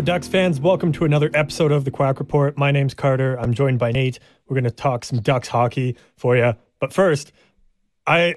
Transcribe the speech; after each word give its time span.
Hello, 0.00 0.16
Ducks 0.16 0.28
fans. 0.28 0.58
Welcome 0.58 0.92
to 0.92 1.04
another 1.04 1.30
episode 1.34 1.70
of 1.70 1.84
the 1.84 1.90
Quack 1.90 2.20
Report. 2.20 2.56
My 2.56 2.70
name's 2.70 2.94
Carter. 2.94 3.38
I'm 3.38 3.52
joined 3.52 3.78
by 3.78 3.92
Nate. 3.92 4.18
We're 4.48 4.54
going 4.54 4.64
to 4.64 4.70
talk 4.70 5.04
some 5.04 5.20
Ducks 5.20 5.48
hockey 5.48 5.94
for 6.16 6.34
you. 6.38 6.54
But 6.78 6.94
first, 6.94 7.32
I 8.06 8.36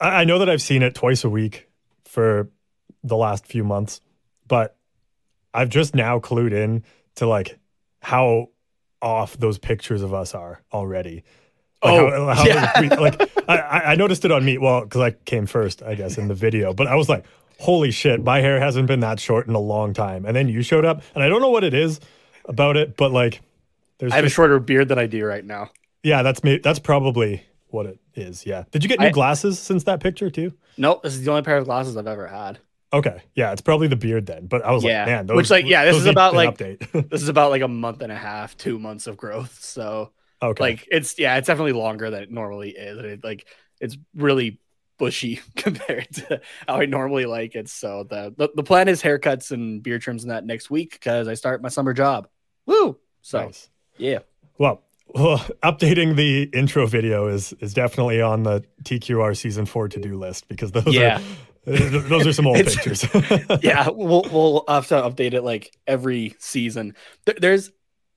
I 0.00 0.24
know 0.24 0.40
that 0.40 0.50
I've 0.50 0.60
seen 0.60 0.82
it 0.82 0.96
twice 0.96 1.22
a 1.22 1.30
week 1.30 1.68
for 2.06 2.50
the 3.04 3.16
last 3.16 3.46
few 3.46 3.62
months, 3.62 4.00
but 4.48 4.76
I've 5.54 5.68
just 5.68 5.94
now 5.94 6.18
clued 6.18 6.52
in 6.52 6.82
to 7.14 7.28
like 7.28 7.56
how 8.02 8.48
off 9.00 9.36
those 9.38 9.58
pictures 9.60 10.02
of 10.02 10.12
us 10.12 10.34
are 10.34 10.60
already. 10.72 11.22
Like 11.84 11.92
Oh, 12.00 12.26
how, 12.26 12.34
how 12.34 12.44
yeah. 12.46 12.80
we- 12.80 12.88
like 12.88 13.30
I, 13.48 13.58
I 13.58 13.92
I 13.92 13.94
noticed 13.94 14.24
it 14.24 14.32
on 14.32 14.44
me. 14.44 14.58
Well, 14.58 14.80
because 14.80 15.02
I 15.02 15.12
came 15.12 15.46
first, 15.46 15.84
I 15.84 15.94
guess, 15.94 16.18
in 16.18 16.26
the 16.26 16.34
video. 16.34 16.74
But 16.74 16.88
I 16.88 16.96
was 16.96 17.08
like, 17.08 17.24
"Holy 17.58 17.90
shit! 17.90 18.22
My 18.22 18.40
hair 18.40 18.60
hasn't 18.60 18.86
been 18.86 19.00
that 19.00 19.20
short 19.20 19.46
in 19.48 19.54
a 19.54 19.60
long 19.60 19.92
time." 19.94 20.24
And 20.24 20.34
then 20.36 20.48
you 20.48 20.62
showed 20.62 20.84
up, 20.84 21.02
and 21.14 21.22
I 21.22 21.28
don't 21.28 21.40
know 21.40 21.50
what 21.50 21.64
it 21.64 21.74
is 21.74 22.00
about 22.46 22.76
it, 22.76 22.96
but 22.96 23.10
like, 23.12 23.40
there's 23.98 24.12
I 24.12 24.16
have 24.16 24.24
a 24.24 24.28
shorter 24.28 24.58
beard 24.58 24.88
than 24.88 24.98
I 24.98 25.06
do 25.06 25.24
right 25.24 25.44
now. 25.44 25.70
yeah, 26.02 26.22
that's 26.22 26.44
me. 26.44 26.58
That's 26.58 26.78
probably 26.78 27.42
what 27.68 27.86
it 27.86 27.98
is. 28.14 28.46
Yeah. 28.46 28.64
Did 28.70 28.82
you 28.84 28.88
get 28.88 29.00
new 29.00 29.06
I- 29.06 29.10
glasses 29.10 29.58
since 29.58 29.84
that 29.84 30.00
picture 30.00 30.30
too? 30.30 30.52
Nope, 30.78 31.02
this 31.02 31.14
is 31.14 31.24
the 31.24 31.30
only 31.30 31.42
pair 31.42 31.56
of 31.56 31.64
glasses 31.64 31.96
I've 31.96 32.06
ever 32.06 32.26
had. 32.26 32.58
Okay. 32.92 33.20
Yeah, 33.34 33.50
it's 33.52 33.60
probably 33.60 33.88
the 33.88 33.96
beard 33.96 34.26
then. 34.26 34.46
But 34.46 34.64
I 34.64 34.70
was 34.70 34.84
Yeah. 34.84 35.00
like, 35.00 35.06
man, 35.08 35.26
those, 35.26 35.36
Which, 35.36 35.50
like, 35.50 35.66
yeah, 35.66 35.84
this 35.84 35.96
is 35.96 36.06
about, 36.06 36.34
like- 36.34 36.56
update. 36.56 37.08
This 37.10 37.22
is 37.22 37.28
about 37.28 37.50
like 37.50 37.62
a 37.62 37.68
month 37.68 38.02
and 38.02 38.12
a 38.12 38.16
half, 38.16 38.56
two 38.56 38.78
months 38.78 39.06
of 39.08 39.16
growth. 39.16 39.58
So 39.60 40.12
okay. 40.40 40.62
like 40.62 40.88
it's 40.90 41.18
yeah, 41.18 41.36
it's 41.36 41.48
definitely 41.48 41.72
longer 41.72 42.10
than 42.10 42.22
it 42.22 42.30
normally 42.30 42.70
is. 42.70 42.98
It, 42.98 43.24
like 43.24 43.46
it's 43.80 43.96
really 44.14 44.60
bushy 44.98 45.40
compared 45.56 46.08
to 46.14 46.40
how 46.68 46.76
I 46.76 46.86
normally 46.86 47.26
like 47.26 47.54
it. 47.54 47.68
So 47.68 48.04
the, 48.08 48.34
the 48.36 48.50
the 48.54 48.62
plan 48.62 48.88
is 48.88 49.02
haircuts 49.02 49.50
and 49.50 49.82
beard 49.82 50.02
trims 50.02 50.22
and 50.24 50.30
that 50.30 50.44
next 50.44 50.70
week 50.70 50.92
because 50.92 51.28
I 51.28 51.34
start 51.34 51.62
my 51.62 51.68
summer 51.68 51.92
job. 51.92 52.28
Woo! 52.66 52.98
So 53.22 53.46
nice. 53.46 53.68
yeah. 53.98 54.20
Well, 54.58 54.82
well, 55.08 55.38
updating 55.62 56.16
the 56.16 56.44
intro 56.52 56.86
video 56.86 57.28
is 57.28 57.52
is 57.60 57.74
definitely 57.74 58.20
on 58.20 58.42
the 58.42 58.64
TQR 58.84 59.36
season 59.36 59.66
four 59.66 59.88
to 59.88 60.00
do 60.00 60.18
list 60.18 60.48
because 60.48 60.72
those 60.72 60.86
Yeah. 60.94 61.20
are 61.66 61.70
those 61.72 62.26
are 62.26 62.32
some 62.32 62.46
old 62.46 62.56
pictures. 62.56 63.04
yeah, 63.62 63.88
we'll 63.88 64.22
we'll 64.32 64.64
have 64.68 64.86
to 64.88 64.94
update 64.94 65.34
it 65.34 65.42
like 65.42 65.72
every 65.86 66.36
season. 66.38 66.94
There- 67.24 67.34
There's 67.40 67.72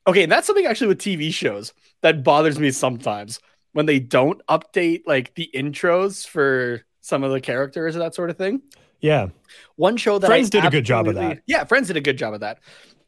okay, 0.07 0.23
and 0.23 0.31
that's 0.31 0.45
something 0.47 0.65
actually 0.67 0.87
with 0.89 0.99
TV 0.99 1.33
shows 1.33 1.73
that 2.01 2.23
bothers 2.23 2.59
me 2.59 2.69
sometimes 2.71 3.39
when 3.73 3.85
they 3.85 3.99
don't 3.99 4.45
update 4.47 5.03
like 5.05 5.33
the 5.35 5.49
intros 5.53 6.27
for 6.27 6.83
some 7.01 7.23
of 7.23 7.31
the 7.31 7.41
characters 7.41 7.95
or 7.95 7.99
that 7.99 8.15
sort 8.15 8.29
of 8.29 8.37
thing. 8.37 8.61
yeah. 8.99 9.27
One 9.75 9.97
show 9.97 10.19
that 10.19 10.27
Friends 10.27 10.49
I 10.49 10.59
did 10.59 10.65
a 10.65 10.69
good 10.69 10.85
job 10.85 11.07
of 11.07 11.15
that. 11.15 11.41
Yeah, 11.47 11.63
Friends 11.63 11.87
did 11.87 11.97
a 11.97 12.01
good 12.01 12.17
job 12.17 12.33
of 12.33 12.41
that. 12.41 12.59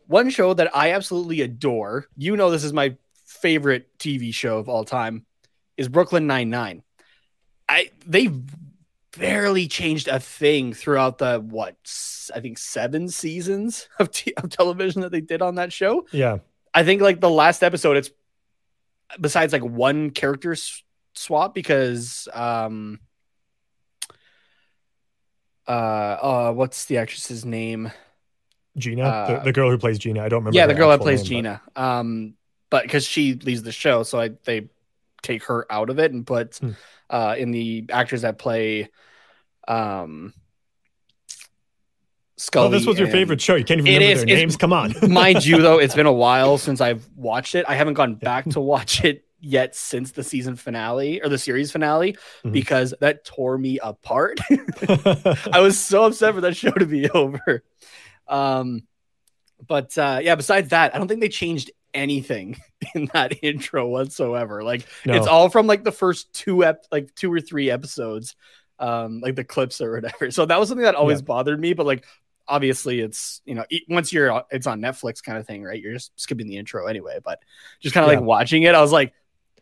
One 0.08 0.30
show 0.30 0.54
that 0.54 0.76
I 0.76 0.92
absolutely 0.94 1.42
adore. 1.42 2.08
You 2.18 2.36
know, 2.36 2.50
this 2.50 2.64
is 2.64 2.74
my 2.74 2.96
favorite 3.26 3.98
TV 3.98 4.34
show 4.34 4.58
of 4.58 4.70
all 4.70 4.84
time. 4.84 5.26
Is 5.78 5.88
Brooklyn 5.88 6.28
Nine 6.28 6.50
Nine. 6.50 6.84
I 7.70 7.92
they 8.06 8.30
barely 9.18 9.68
changed 9.68 10.08
a 10.08 10.20
thing 10.20 10.74
throughout 10.74 11.18
the 11.18 11.40
what 11.40 11.76
I 12.34 12.40
think 12.40 12.58
seven 12.58 13.10
seasons 13.10 13.88
of, 14.00 14.12
t- 14.12 14.34
of 14.38 14.50
television 14.50 15.02
that 15.02 15.12
they 15.12 15.22
did 15.22 15.42
on 15.42 15.56
that 15.56 15.74
show. 15.74 16.06
Yeah. 16.12 16.40
I 16.74 16.84
think 16.84 17.02
like 17.02 17.20
the 17.20 17.30
last 17.30 17.64
episode, 17.64 17.98
it's 17.98 18.10
besides 19.20 19.54
like 19.54 19.64
one 19.64 20.10
character 20.12 20.54
s- 20.54 20.84
swap 21.14 21.54
because 21.54 22.28
um 22.34 23.00
uh 25.68 25.72
uh 25.72 26.52
what's 26.54 26.86
the 26.86 26.98
actress's 26.98 27.46
name? 27.46 27.92
Gina, 28.78 29.04
Uh, 29.04 29.38
the, 29.40 29.44
the 29.46 29.52
girl 29.54 29.70
who 29.70 29.78
plays 29.78 30.00
Gina. 30.00 30.24
I 30.24 30.30
don't 30.30 30.40
remember. 30.40 30.56
yeah, 30.58 30.66
the 30.66 30.74
girl 30.74 30.90
that 30.90 31.02
plays 31.02 31.20
name, 31.24 31.44
Gina. 31.44 31.62
Um, 31.76 32.36
but 32.70 32.84
because 32.84 33.06
she 33.06 33.34
leaves 33.34 33.64
the 33.64 33.72
show, 33.72 34.04
so 34.04 34.20
I 34.20 34.30
they 34.46 34.70
take 35.22 35.44
her 35.46 35.70
out 35.72 35.90
of 35.90 36.00
it 36.00 36.12
and 36.12 36.26
put 36.26 36.58
Hmm. 36.58 36.72
uh 37.10 37.36
in 37.38 37.52
the 37.52 37.86
actors 37.92 38.22
that 38.24 38.38
play 38.38 38.90
um 39.68 40.34
but- 40.34 40.41
Scully. 42.42 42.68
Oh, 42.68 42.72
this 42.72 42.86
was 42.88 42.98
your 42.98 43.06
and- 43.08 43.14
favorite 43.14 43.40
show. 43.40 43.56
You 43.56 43.64
can't 43.64 43.80
even 43.82 43.94
remember 43.94 44.12
is. 44.14 44.26
their 44.26 44.36
names. 44.36 44.58
Come 44.58 44.74
on. 44.74 44.94
Mind 45.14 45.46
you, 45.46 45.62
though, 45.62 45.78
it's 45.78 45.94
been 45.96 46.06
a 46.08 46.12
while 46.26 46.58
since 46.58 46.82
I've 46.82 47.08
watched 47.16 47.56
it. 47.56 47.66
I 47.68 47.76
haven't 47.76 47.94
gone 47.94 48.16
back 48.16 48.46
to 48.50 48.60
watch 48.60 49.04
it 49.04 49.26
yet 49.40 49.76
since 49.76 50.12
the 50.12 50.24
season 50.24 50.56
finale 50.56 51.22
or 51.22 51.30
the 51.30 51.38
series 51.38 51.72
finale 51.72 52.16
Mhm. 52.44 52.52
because 52.52 52.94
that 53.00 53.26
tore 53.26 53.58
me 53.58 53.80
apart. 53.80 54.40
I 55.52 55.60
was 55.62 55.80
so 55.80 56.04
upset 56.06 56.34
for 56.36 56.42
that 56.42 56.56
show 56.56 56.72
to 56.72 56.86
be 56.86 57.10
over. 57.10 57.64
Um, 58.28 58.84
but 59.68 59.98
uh, 59.98 60.20
yeah, 60.22 60.36
besides 60.36 60.70
that, 60.70 60.94
I 60.96 60.98
don't 60.98 61.08
think 61.08 61.22
they 61.22 61.30
changed 61.30 61.72
anything 61.94 62.58
in 62.96 63.10
that 63.14 63.44
intro 63.44 63.88
whatsoever. 63.88 64.64
Like 64.64 64.86
No. 65.06 65.14
it's 65.16 65.28
all 65.28 65.50
from 65.50 65.68
like 65.68 65.84
the 65.84 65.92
first 65.92 66.34
two 66.34 66.64
ep, 66.64 66.86
like 66.92 67.14
two 67.16 67.32
or 67.32 67.42
three 67.42 67.70
episodes, 67.70 68.36
um, 68.80 69.20
like 69.22 69.36
the 69.36 69.44
clips 69.44 69.82
or 69.82 69.92
whatever. 69.94 70.32
So 70.32 70.46
that 70.46 70.60
was 70.60 70.70
something 70.70 70.86
that 70.86 70.96
always 70.96 71.20
Yeah. 71.20 71.26
bothered 71.26 71.60
me. 71.60 71.74
But 71.74 71.86
like 71.86 72.06
obviously, 72.48 73.00
it's 73.00 73.42
you 73.46 73.56
know 73.56 73.66
once 73.90 74.12
you're 74.14 74.32
uh, 74.32 74.44
it's 74.52 74.68
on 74.68 74.82
Netflix 74.82 75.24
kind 75.24 75.38
of 75.38 75.46
thing, 75.48 75.64
right? 75.64 75.82
You're 75.82 75.94
just 75.94 76.12
skipping 76.20 76.48
the 76.48 76.58
intro 76.58 76.88
anyway. 76.88 77.20
But 77.24 77.40
just 77.80 77.94
kind 77.94 78.06
of 78.06 78.12
Yeah. 78.12 78.20
like 78.20 78.26
watching 78.26 78.64
it, 78.64 78.76
I 78.76 78.82
was 78.82 78.92
like, 78.92 79.14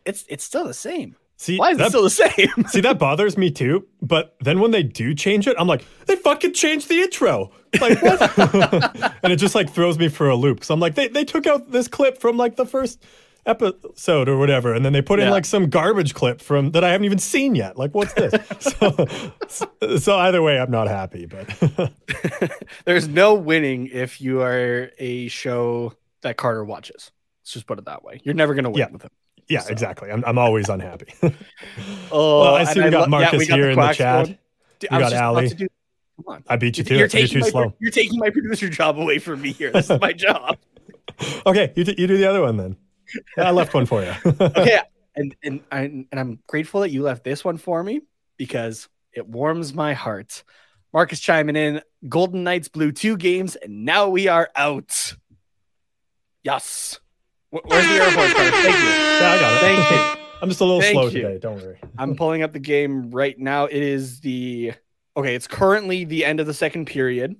it's 0.04 0.24
it's 0.28 0.44
still 0.44 0.64
the 0.66 0.74
same. 0.74 1.16
See, 1.36 1.56
Why 1.56 1.70
is 1.70 1.78
that, 1.78 1.86
it 1.86 1.88
still 1.90 2.02
the 2.02 2.10
same? 2.10 2.64
See, 2.68 2.82
that 2.82 2.98
bothers 2.98 3.38
me 3.38 3.50
too. 3.50 3.86
But 4.02 4.36
then 4.40 4.60
when 4.60 4.72
they 4.72 4.82
do 4.82 5.14
change 5.14 5.46
it, 5.48 5.56
I'm 5.58 5.66
like, 5.66 5.82
they 6.04 6.16
fucking 6.16 6.52
changed 6.52 6.90
the 6.90 7.00
intro. 7.00 7.50
Like, 7.80 8.02
what? 8.02 8.20
and 9.22 9.32
it 9.32 9.36
just 9.36 9.54
like 9.54 9.70
throws 9.72 9.98
me 9.98 10.08
for 10.08 10.28
a 10.28 10.36
loop. 10.36 10.62
so 10.64 10.74
I'm 10.74 10.80
like, 10.80 10.96
they, 10.96 11.08
they 11.08 11.24
took 11.24 11.46
out 11.46 11.70
this 11.70 11.88
clip 11.88 12.18
from 12.18 12.36
like 12.36 12.56
the 12.56 12.66
first 12.66 13.02
episode 13.46 14.28
or 14.28 14.38
whatever. 14.38 14.74
And 14.74 14.84
then 14.84 14.92
they 14.92 15.02
put 15.02 15.20
in 15.20 15.30
like 15.30 15.44
some 15.44 15.68
garbage 15.70 16.14
clip 16.14 16.40
from 16.40 16.70
that 16.72 16.84
I 16.84 16.90
haven't 16.90 17.04
even 17.04 17.18
seen 17.18 17.54
yet. 17.54 17.76
Like, 17.76 17.94
what's 17.94 18.12
this? 18.14 18.32
so, 19.48 19.96
so 19.98 20.16
either 20.18 20.42
way, 20.42 20.58
I'm 20.58 20.70
not 20.70 20.88
happy. 20.88 21.26
But 21.26 21.48
There's 22.84 23.08
no 23.08 23.34
winning 23.34 23.88
if 23.92 24.20
you 24.20 24.42
are 24.42 24.90
a 24.98 25.28
show 25.28 25.94
that 26.22 26.36
Carter 26.36 26.64
watches. 26.64 27.10
Let's 27.42 27.52
just 27.52 27.66
put 27.66 27.78
it 27.78 27.86
that 27.86 28.04
way. 28.04 28.20
You're 28.24 28.34
never 28.34 28.54
gonna 28.54 28.70
win 28.70 28.78
Yeah. 28.78 28.90
with 28.90 29.02
him. 29.02 29.10
yeah, 29.48 29.60
So. 29.60 29.70
exactly. 29.72 30.10
I'm, 30.10 30.22
I'm 30.26 30.38
always 30.38 30.68
unhappy. 30.68 31.12
Oh, 32.12 32.40
Well, 32.42 32.54
I 32.56 32.64
see 32.64 32.80
we 32.82 32.90
got 32.90 33.02
lo- 33.02 33.06
Marcus 33.06 33.38
we 33.38 33.46
got 33.46 33.54
here 33.58 33.66
the 33.74 33.80
in 33.80 33.86
the 33.88 33.92
chat. 33.94 34.24
going. 34.26 34.38
Dude, 34.78 34.90
We 34.90 34.96
I 34.96 35.00
got 35.00 35.12
Ali. 35.14 35.48
to 35.48 35.56
Come 35.56 35.68
on. 36.34 36.44
I 36.48 36.56
beat 36.56 36.76
you 36.76 36.84
to 36.84 36.94
You're 36.94 37.06
it. 37.06 37.14
You're 37.14 37.26
too 37.26 37.42
slow. 37.42 37.74
you're 37.80 37.90
taking 37.90 38.18
my 38.18 38.28
producer 38.30 38.68
job 38.68 38.98
away 38.98 39.18
from 39.18 39.40
me 39.40 39.52
here. 39.52 39.70
This 39.72 39.88
is 39.88 39.98
my 40.00 40.12
job. 40.12 40.58
Okay, 41.46 41.72
you, 41.76 41.84
d- 41.84 41.94
you 41.98 42.06
do 42.06 42.16
the 42.18 42.26
other 42.28 42.42
one 42.42 42.56
then. 42.58 42.76
I 43.36 43.50
left 43.50 43.74
one 43.74 43.86
for 43.86 44.02
you. 44.02 44.14
okay, 44.40 44.80
and 45.16 45.34
and 45.42 45.60
I, 45.70 45.80
and 45.80 46.06
I'm 46.12 46.38
grateful 46.46 46.80
that 46.82 46.90
you 46.90 47.02
left 47.02 47.24
this 47.24 47.44
one 47.44 47.58
for 47.58 47.82
me 47.82 48.00
because 48.36 48.88
it 49.12 49.26
warms 49.26 49.74
my 49.74 49.94
heart. 49.94 50.44
Marcus 50.92 51.20
chiming 51.20 51.56
in. 51.56 51.82
Golden 52.08 52.44
Knights 52.44 52.68
blew 52.68 52.92
two 52.92 53.16
games, 53.16 53.56
and 53.56 53.84
now 53.84 54.08
we 54.08 54.28
are 54.28 54.48
out. 54.56 55.14
Yes. 56.42 56.98
Where's 57.50 57.86
the 57.86 57.94
airport 57.94 58.30
card? 58.34 58.52
Thank 58.54 58.78
you. 58.78 58.88
Yeah, 58.88 59.32
I 59.34 59.40
got 59.40 59.54
it. 59.54 59.60
Thank 59.60 59.90
you. 59.90 60.20
I'm 60.42 60.48
just 60.48 60.60
a 60.60 60.64
little 60.64 60.80
Thank 60.80 60.94
slow 60.94 61.04
you. 61.04 61.10
today. 61.10 61.38
Don't 61.38 61.60
worry. 61.60 61.78
I'm 61.98 62.16
pulling 62.16 62.42
up 62.42 62.52
the 62.52 62.60
game 62.60 63.10
right 63.10 63.38
now. 63.38 63.66
It 63.66 63.82
is 63.82 64.20
the 64.20 64.72
okay. 65.16 65.34
It's 65.34 65.46
currently 65.46 66.04
the 66.04 66.24
end 66.24 66.40
of 66.40 66.46
the 66.46 66.54
second 66.54 66.86
period. 66.86 67.36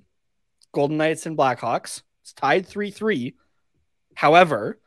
Golden 0.73 0.97
Knights 0.97 1.25
and 1.25 1.37
Blackhawks. 1.37 2.03
It's 2.21 2.33
tied 2.33 2.67
3 2.67 2.91
3. 2.91 3.35
However, 4.15 4.79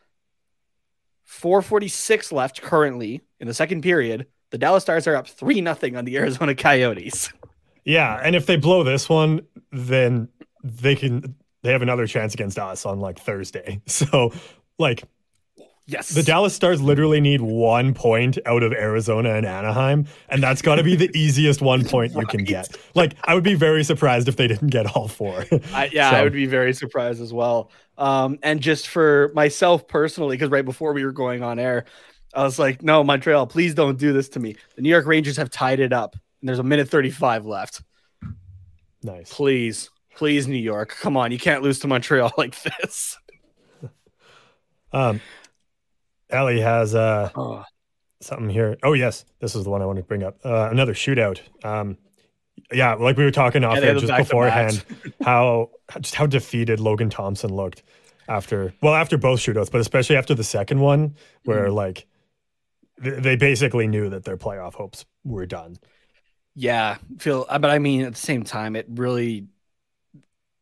446 1.24 2.32
left 2.32 2.62
currently 2.62 3.22
in 3.40 3.46
the 3.48 3.54
second 3.54 3.82
period. 3.82 4.26
The 4.50 4.58
Dallas 4.58 4.84
Stars 4.84 5.06
are 5.06 5.16
up 5.16 5.26
3 5.26 5.54
0 5.56 5.76
on 5.96 6.04
the 6.04 6.16
Arizona 6.16 6.54
Coyotes. 6.54 7.32
Yeah, 7.84 8.20
and 8.22 8.34
if 8.36 8.46
they 8.46 8.56
blow 8.56 8.82
this 8.84 9.08
one, 9.08 9.42
then 9.72 10.28
they 10.62 10.94
can 10.96 11.34
they 11.62 11.72
have 11.72 11.82
another 11.82 12.06
chance 12.06 12.34
against 12.34 12.58
us 12.58 12.86
on 12.86 13.00
like 13.00 13.18
Thursday. 13.18 13.80
So 13.86 14.32
like 14.78 15.04
Yes. 15.86 16.08
the 16.08 16.22
Dallas 16.22 16.54
Stars 16.54 16.80
literally 16.80 17.20
need 17.20 17.42
one 17.42 17.92
point 17.92 18.38
out 18.46 18.62
of 18.62 18.72
Arizona 18.72 19.34
and 19.34 19.44
Anaheim, 19.44 20.06
and 20.30 20.42
that's 20.42 20.62
got 20.62 20.76
to 20.76 20.82
be 20.82 20.96
the 20.96 21.10
easiest 21.14 21.60
one 21.60 21.84
point 21.88 22.14
you 22.14 22.24
can 22.26 22.42
get. 22.44 22.74
Like, 22.94 23.12
I 23.24 23.34
would 23.34 23.44
be 23.44 23.52
very 23.52 23.84
surprised 23.84 24.26
if 24.26 24.36
they 24.36 24.48
didn't 24.48 24.68
get 24.68 24.96
all 24.96 25.08
four. 25.08 25.44
I, 25.74 25.90
yeah, 25.92 26.10
So- 26.10 26.16
I 26.16 26.22
would 26.22 26.32
be 26.32 26.46
very 26.46 26.72
surprised 26.72 27.20
as 27.20 27.34
well. 27.34 27.70
Um, 27.96 28.38
and 28.42 28.60
just 28.60 28.88
for 28.88 29.30
myself 29.34 29.86
personally, 29.86 30.36
because 30.36 30.50
right 30.50 30.64
before 30.64 30.92
we 30.92 31.04
were 31.04 31.12
going 31.12 31.42
on 31.42 31.58
air, 31.58 31.84
I 32.34 32.42
was 32.42 32.58
like, 32.58 32.82
no, 32.82 33.04
Montreal, 33.04 33.46
please 33.46 33.74
don't 33.74 33.98
do 33.98 34.12
this 34.12 34.28
to 34.30 34.40
me. 34.40 34.56
The 34.76 34.82
New 34.82 34.88
York 34.88 35.06
Rangers 35.06 35.36
have 35.36 35.50
tied 35.50 35.78
it 35.80 35.92
up, 35.92 36.16
and 36.40 36.48
there's 36.48 36.58
a 36.58 36.64
minute 36.64 36.88
35 36.88 37.46
left. 37.46 37.82
nice. 39.02 39.32
Please, 39.32 39.90
please, 40.16 40.48
New 40.48 40.56
York, 40.56 40.96
come 41.00 41.16
on. 41.16 41.30
You 41.30 41.38
can't 41.38 41.62
lose 41.62 41.78
to 41.80 41.86
Montreal 41.88 42.32
like 42.38 42.56
this. 42.62 43.16
Um, 44.92 45.20
Ellie 46.30 46.60
has 46.60 46.94
uh 46.94 47.30
Oh, 47.34 47.64
something 48.20 48.48
here. 48.48 48.76
Oh 48.82 48.92
yes, 48.94 49.24
this 49.40 49.54
is 49.54 49.64
the 49.64 49.70
one 49.70 49.82
I 49.82 49.86
wanted 49.86 50.02
to 50.02 50.06
bring 50.08 50.22
up. 50.22 50.38
Uh, 50.44 50.68
another 50.70 50.94
shootout. 50.94 51.40
Um, 51.64 51.98
yeah, 52.72 52.94
like 52.94 53.16
we 53.16 53.24
were 53.24 53.30
talking 53.30 53.64
off 53.64 53.82
air 53.82 53.94
just 53.94 54.14
beforehand, 54.16 54.84
how 55.22 55.70
just 56.00 56.14
how 56.14 56.26
defeated 56.26 56.80
Logan 56.80 57.10
Thompson 57.10 57.54
looked 57.54 57.82
after 58.28 58.74
well 58.82 58.94
after 58.94 59.18
both 59.18 59.40
shootouts, 59.40 59.70
but 59.70 59.80
especially 59.80 60.16
after 60.16 60.34
the 60.34 60.44
second 60.44 60.80
one, 60.80 61.16
where 61.44 61.68
Mm-hmm. 61.68 61.70
like 61.70 62.06
th- 63.02 63.22
they 63.22 63.36
basically 63.36 63.86
knew 63.88 64.08
that 64.10 64.24
their 64.24 64.36
playoff 64.36 64.74
hopes 64.74 65.04
were 65.24 65.46
done. 65.46 65.78
yeah, 66.54 66.98
feel, 67.18 67.46
but 67.48 67.66
I 67.66 67.78
mean, 67.78 68.02
at 68.02 68.12
the 68.14 68.18
same 68.20 68.44
time, 68.44 68.76
it 68.76 68.86
really, 68.88 69.46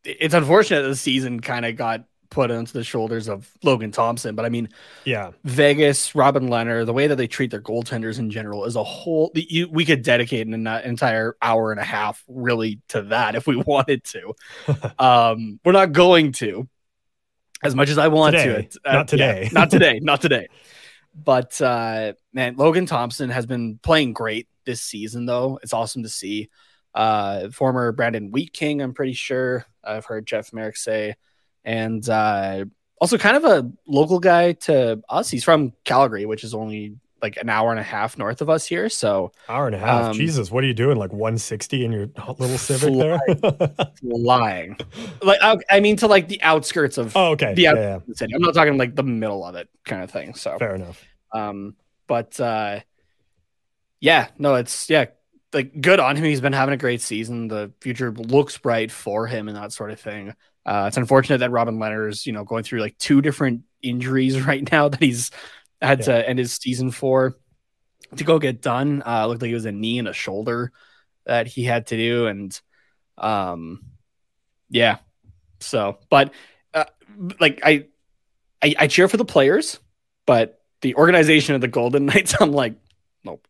it's 0.03 0.33
unfortunate 0.33 0.83
the 0.83 0.95
season 0.95 1.39
kind 1.39 1.65
of 1.65 1.75
got 1.75 2.05
put 2.33 2.51
onto 2.51 2.73
the 2.73 2.83
shoulders 2.83 3.29
of 3.29 3.49
Logan 3.63 3.91
Thompson. 3.91 4.35
But 4.35 4.45
I 4.45 4.49
mean, 4.49 4.69
Yeah, 5.05 5.31
Vegas, 5.43 6.15
Robin 6.15 6.49
Lehner, 6.49 6.85
the 6.85 6.91
way 6.93 7.07
that 7.07 7.15
they 7.15 7.27
treat 7.27 7.51
their 7.51 7.61
goaltenders 7.61 8.19
in 8.19 8.29
general 8.29 8.65
is 8.65 8.75
a 8.75 8.83
whole. 8.83 9.31
You, 9.35 9.69
we 9.69 9.85
could 9.85 10.01
dedicate 10.01 10.47
an 10.47 10.67
uh, 10.67 10.81
entire 10.83 11.37
hour 11.41 11.71
and 11.71 11.79
a 11.79 11.83
half 11.83 12.23
really 12.27 12.81
to 12.89 13.03
that 13.03 13.35
if 13.35 13.47
we 13.47 13.55
wanted 13.65 14.03
to. 14.05 14.33
um, 14.99 15.59
we're 15.63 15.71
not 15.71 15.93
going 15.93 16.31
to, 16.33 16.67
as 17.63 17.75
much 17.75 17.89
as 17.89 17.97
I 17.97 18.09
want 18.09 18.35
Today. 18.35 18.45
to. 18.53 18.59
It, 18.59 18.77
Not 18.85 19.07
today. 19.07 19.43
yeah, 19.43 19.49
not 19.53 19.69
today. 19.69 19.99
Not 20.03 20.21
today. 20.21 20.47
But 21.15 21.61
uh, 21.61 22.13
man, 22.33 22.55
Logan 22.57 22.87
Thompson 22.87 23.29
has 23.29 23.45
been 23.45 23.79
playing 23.83 24.13
great 24.13 24.47
this 24.65 24.81
season, 24.81 25.25
though. 25.27 25.59
It's 25.61 25.71
awesome 25.73 26.03
to 26.03 26.09
see. 26.09 26.49
Uh, 26.95 27.49
former 27.49 27.91
Brandon 27.91 28.31
Wheat 28.31 28.51
King, 28.53 28.81
I'm 28.81 28.93
pretty 28.93 29.13
sure. 29.13 29.65
I've 29.83 30.05
heard 30.05 30.25
Jeff 30.25 30.51
Marek 30.53 30.75
say, 30.75 31.15
and 31.65 32.07
uh, 32.09 32.65
also 32.99 33.17
kind 33.17 33.37
of 33.37 33.45
a 33.45 33.71
local 33.87 34.19
guy 34.19 34.53
to 34.53 35.01
us. 35.09 35.29
He's 35.29 35.43
from 35.43 35.73
Calgary, 35.83 36.25
which 36.25 36.43
is 36.43 36.53
only 36.53 36.97
like 37.23 37.37
an 37.37 37.49
hour 37.49 37.71
and 37.71 37.79
a 37.79 37.83
half 37.83 38.17
north 38.17 38.41
of 38.41 38.49
us 38.49 38.65
here. 38.65 38.89
So 38.89 39.31
hour 39.47 39.65
and 39.65 39.75
a 39.75 39.79
half. 39.79 40.03
Um, 40.03 40.13
Jesus, 40.13 40.51
what 40.51 40.63
are 40.63 40.67
you 40.67 40.73
doing? 40.73 40.97
Like 40.97 41.11
160 41.11 41.85
in 41.85 41.91
your 41.91 42.09
little 42.37 42.57
Civic 42.57 42.93
there? 42.93 43.19
lying, 44.03 44.77
like 45.21 45.39
I, 45.41 45.57
I 45.71 45.79
mean, 45.79 45.95
to 45.97 46.07
like 46.07 46.27
the 46.27 46.41
outskirts 46.43 46.97
of 46.97 47.15
oh, 47.15 47.31
okay. 47.31 47.53
the 47.53 47.61
Yeah, 47.61 47.73
yeah, 47.73 47.99
the 48.05 48.15
city. 48.15 48.35
I'm 48.35 48.41
not 48.41 48.53
talking 48.53 48.77
like 48.77 48.95
the 48.95 49.03
middle 49.03 49.45
of 49.45 49.55
it, 49.55 49.69
kind 49.85 50.03
of 50.03 50.11
thing. 50.11 50.35
So 50.35 50.57
fair 50.59 50.75
enough. 50.75 51.03
Um, 51.33 51.75
but 52.07 52.39
uh, 52.39 52.81
yeah, 54.01 54.27
no, 54.37 54.55
it's 54.55 54.89
yeah, 54.89 55.05
like 55.53 55.79
good 55.79 56.01
on 56.01 56.17
him. 56.17 56.25
He's 56.25 56.41
been 56.41 56.53
having 56.53 56.73
a 56.73 56.77
great 56.77 57.01
season. 57.01 57.47
The 57.47 57.71
future 57.79 58.11
looks 58.11 58.57
bright 58.57 58.91
for 58.91 59.27
him 59.27 59.47
and 59.47 59.55
that 59.55 59.71
sort 59.71 59.91
of 59.91 59.99
thing. 59.99 60.33
Uh, 60.65 60.85
it's 60.87 60.97
unfortunate 60.97 61.39
that 61.39 61.51
Robin 61.51 61.77
Lehner's, 61.77 62.25
you 62.25 62.31
know, 62.33 62.43
going 62.43 62.63
through 62.63 62.79
like 62.81 62.97
two 62.97 63.21
different 63.21 63.63
injuries 63.81 64.41
right 64.45 64.69
now 64.71 64.89
that 64.89 64.99
he's 65.01 65.31
had 65.81 65.99
Yeah. 65.99 66.05
to 66.05 66.29
end 66.29 66.39
his 66.39 66.53
season 66.53 66.91
for 66.91 67.35
to 68.15 68.23
go 68.23 68.39
get 68.39 68.61
done. 68.61 69.03
Uh, 69.05 69.25
looked 69.27 69.41
like 69.41 69.51
it 69.51 69.55
was 69.55 69.65
a 69.65 69.71
knee 69.71 69.99
and 69.99 70.07
a 70.07 70.13
shoulder 70.13 70.71
that 71.25 71.47
he 71.47 71.63
had 71.63 71.87
to 71.87 71.97
do, 71.97 72.27
and 72.27 72.59
um, 73.17 73.81
yeah. 74.69 74.97
So, 75.59 75.97
but 76.09 76.33
uh, 76.73 76.85
like 77.39 77.61
I, 77.63 77.85
I, 78.61 78.75
I 78.79 78.87
cheer 78.87 79.07
for 79.07 79.17
the 79.17 79.25
players, 79.25 79.79
but 80.25 80.61
the 80.81 80.95
organization 80.95 81.55
of 81.55 81.61
the 81.61 81.67
Golden 81.67 82.05
Knights, 82.07 82.35
I'm 82.39 82.51
like, 82.51 82.75
nope, 83.23 83.45
nope, 83.45 83.47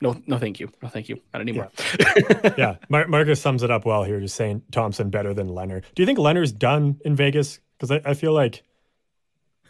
no, 0.00 0.20
no, 0.26 0.38
thank 0.38 0.60
you, 0.60 0.70
no, 0.82 0.88
thank 0.88 1.08
you, 1.08 1.20
not 1.32 1.40
anymore. 1.40 1.70
yeah, 2.56 2.76
Mar- 2.88 3.08
Marcus 3.08 3.40
sums 3.40 3.62
it 3.62 3.70
up 3.70 3.84
well 3.84 4.04
here, 4.04 4.20
just 4.20 4.36
saying 4.36 4.62
Thompson 4.70 5.10
better 5.10 5.34
than 5.34 5.48
Lehner. 5.48 5.82
Do 5.94 6.02
you 6.02 6.06
think 6.06 6.18
Lehner's 6.18 6.52
done 6.52 7.00
in 7.04 7.16
Vegas? 7.16 7.60
Because 7.76 7.90
I, 7.90 8.10
I 8.10 8.14
feel 8.14 8.32
like 8.32 8.62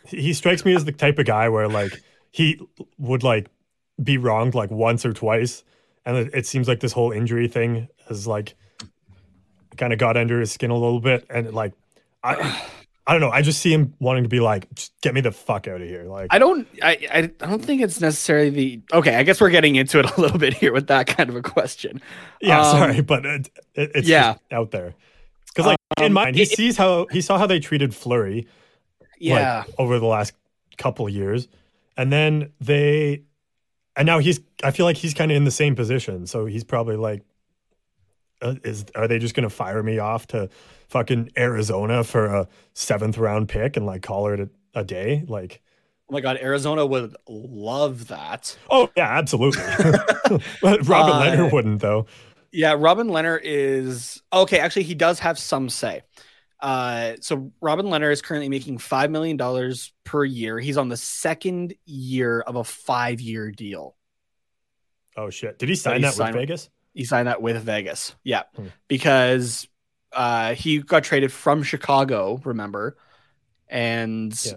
he 0.06 0.20
he 0.20 0.32
strikes 0.32 0.64
me 0.64 0.74
as 0.74 0.84
the 0.84 0.92
type 0.92 1.18
of 1.18 1.26
guy 1.26 1.48
where 1.48 1.68
like 1.68 1.92
he 2.30 2.60
would 2.98 3.22
like 3.22 3.48
be 4.02 4.18
wronged 4.18 4.54
like 4.54 4.70
once 4.70 5.06
or 5.06 5.12
twice, 5.12 5.64
and 6.04 6.16
it, 6.16 6.30
it 6.34 6.46
seems 6.46 6.68
like 6.68 6.80
this 6.80 6.92
whole 6.92 7.10
injury 7.10 7.48
thing 7.48 7.88
has 8.08 8.26
like 8.26 8.54
kind 9.76 9.92
of 9.92 9.98
got 9.98 10.16
under 10.16 10.40
his 10.40 10.52
skin 10.52 10.70
a 10.70 10.74
little 10.74 11.00
bit, 11.00 11.26
and 11.30 11.52
like 11.54 11.72
I. 12.22 12.62
I 13.08 13.12
don't 13.12 13.22
know. 13.22 13.30
I 13.30 13.40
just 13.40 13.60
see 13.60 13.72
him 13.72 13.94
wanting 14.00 14.24
to 14.24 14.28
be 14.28 14.38
like, 14.38 14.68
get 15.00 15.14
me 15.14 15.22
the 15.22 15.32
fuck 15.32 15.66
out 15.66 15.80
of 15.80 15.88
here. 15.88 16.04
Like, 16.04 16.28
I 16.30 16.38
don't, 16.38 16.68
I, 16.82 17.30
I, 17.40 17.46
don't 17.46 17.64
think 17.64 17.80
it's 17.80 18.02
necessarily 18.02 18.50
the. 18.50 18.80
Okay, 18.92 19.14
I 19.16 19.22
guess 19.22 19.40
we're 19.40 19.48
getting 19.48 19.76
into 19.76 19.98
it 19.98 20.10
a 20.14 20.20
little 20.20 20.36
bit 20.38 20.52
here 20.52 20.74
with 20.74 20.88
that 20.88 21.06
kind 21.06 21.30
of 21.30 21.34
a 21.36 21.40
question. 21.40 22.02
Yeah, 22.42 22.60
Um, 22.60 22.64
sorry, 22.76 23.00
but 23.00 23.24
it, 23.24 23.48
it, 23.74 23.90
it's 23.94 24.08
yeah. 24.08 24.34
out 24.52 24.72
there. 24.72 24.94
Because 25.46 25.64
like 25.66 25.78
in 25.96 26.04
Um, 26.04 26.12
mind, 26.12 26.36
he 26.36 26.42
it- 26.42 26.50
sees 26.50 26.76
how 26.76 27.06
he 27.10 27.22
saw 27.22 27.38
how 27.38 27.46
they 27.46 27.58
treated 27.60 27.94
Fleury 27.94 28.46
Yeah, 29.18 29.64
like 29.66 29.74
over 29.78 29.98
the 29.98 30.06
last 30.06 30.34
couple 30.76 31.06
of 31.06 31.12
years, 31.14 31.48
and 31.96 32.12
then 32.12 32.52
they, 32.60 33.22
and 33.96 34.04
now 34.04 34.18
he's. 34.18 34.38
I 34.62 34.70
feel 34.70 34.84
like 34.84 34.98
he's 34.98 35.14
kind 35.14 35.30
of 35.30 35.36
in 35.36 35.44
the 35.44 35.50
same 35.50 35.74
position, 35.74 36.26
so 36.26 36.44
he's 36.44 36.62
probably 36.62 36.96
like, 36.96 37.22
uh, 38.42 38.56
is 38.64 38.84
are 38.94 39.08
they 39.08 39.18
just 39.18 39.34
gonna 39.34 39.48
fire 39.50 39.82
me 39.82 39.98
off 39.98 40.26
to 40.28 40.50
fucking 40.88 41.30
Arizona 41.36 42.04
for 42.04 42.26
a 42.26 42.48
seventh 42.74 43.18
round 43.18 43.48
pick 43.48 43.76
and 43.76 43.86
like 43.86 44.02
call 44.02 44.28
it 44.28 44.40
a, 44.40 44.48
a 44.74 44.84
day? 44.84 45.24
Like, 45.26 45.60
oh 46.10 46.12
my 46.14 46.20
god, 46.20 46.38
Arizona 46.42 46.84
would 46.86 47.16
love 47.28 48.08
that. 48.08 48.56
oh 48.70 48.90
yeah, 48.96 49.08
absolutely. 49.18 49.62
but 50.62 50.86
Robert 50.86 51.12
Uh, 51.12 51.22
Lehner 51.22 51.52
wouldn't 51.52 51.80
though. 51.80 52.06
Yeah, 52.52 52.74
Robin 52.78 53.08
Lehner 53.08 53.38
is 53.42 54.22
okay. 54.32 54.58
Actually, 54.58 54.84
he 54.84 54.94
does 54.94 55.18
have 55.20 55.38
some 55.38 55.68
say. 55.68 56.02
Uh, 56.60 57.12
so 57.20 57.52
Robin 57.60 57.86
Lehner 57.86 58.10
is 58.10 58.20
currently 58.22 58.48
making 58.48 58.78
five 58.78 59.10
million 59.10 59.36
dollars 59.36 59.92
per 60.04 60.24
year. 60.24 60.58
He's 60.58 60.76
on 60.78 60.88
the 60.88 60.96
second 60.96 61.74
year 61.84 62.40
of 62.40 62.56
a 62.56 62.64
five-year 62.64 63.52
deal. 63.52 63.94
Oh 65.16 65.30
shit! 65.30 65.58
Did 65.58 65.68
he 65.68 65.74
sign 65.74 65.96
he 65.96 66.02
that 66.02 66.14
signed- 66.14 66.34
with 66.34 66.42
Vegas? 66.42 66.70
He 66.94 67.04
signed 67.04 67.28
that 67.28 67.42
with 67.42 67.62
Vegas. 67.62 68.16
Yeah, 68.24 68.42
Hmm. 68.56 68.68
because 68.88 69.68
uh, 70.12 70.54
he 70.54 70.78
got 70.78 71.04
traded 71.04 71.32
from 71.32 71.62
Chicago. 71.62 72.40
Remember, 72.44 72.96
and 73.68 74.32
Yeah. 74.44 74.52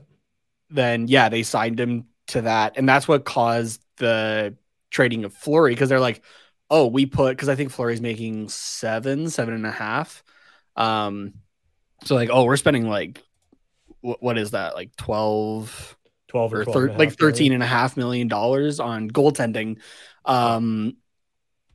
then 0.70 1.08
yeah, 1.08 1.30
they 1.30 1.44
signed 1.44 1.80
him 1.80 2.06
to 2.28 2.42
that, 2.44 2.74
and 2.78 2.88
that's 2.88 3.08
what 3.08 3.26
caused 3.26 3.84
the 3.98 4.56
trading 4.90 5.26
of 5.26 5.34
Fleury 5.34 5.74
because 5.74 5.90
they're 5.90 6.00
like, 6.00 6.24
oh, 6.70 6.88
we 6.88 7.06
put 7.06 7.36
because 7.38 7.50
I 7.50 7.56
think 7.56 7.72
Fleury's 7.72 8.02
making 8.02 8.50
seven, 8.50 9.30
seven 9.30 9.54
and 9.54 9.66
a 9.66 9.72
half. 9.72 10.24
Um, 10.76 11.36
so 12.06 12.16
like, 12.16 12.30
oh, 12.32 12.46
we're 12.46 12.58
spending 12.58 12.88
like, 12.90 13.24
what, 14.02 14.22
what 14.24 14.38
is 14.38 14.52
that? 14.52 14.76
Like 14.76 14.96
twelve 14.96 15.98
Twelve 16.28 16.54
or, 16.54 16.62
or 16.62 16.66
12 16.66 16.74
thir- 16.74 16.88
and 16.88 16.98
like 16.98 17.10
half 17.10 17.20
million? 17.20 17.52
13 17.52 17.54
and 17.54 17.64
a 17.64 17.68
half 17.68 17.98
million 17.98 18.28
dollars 18.28 18.80
on 18.80 19.10
goaltending. 19.12 19.80
Um, 20.26 20.98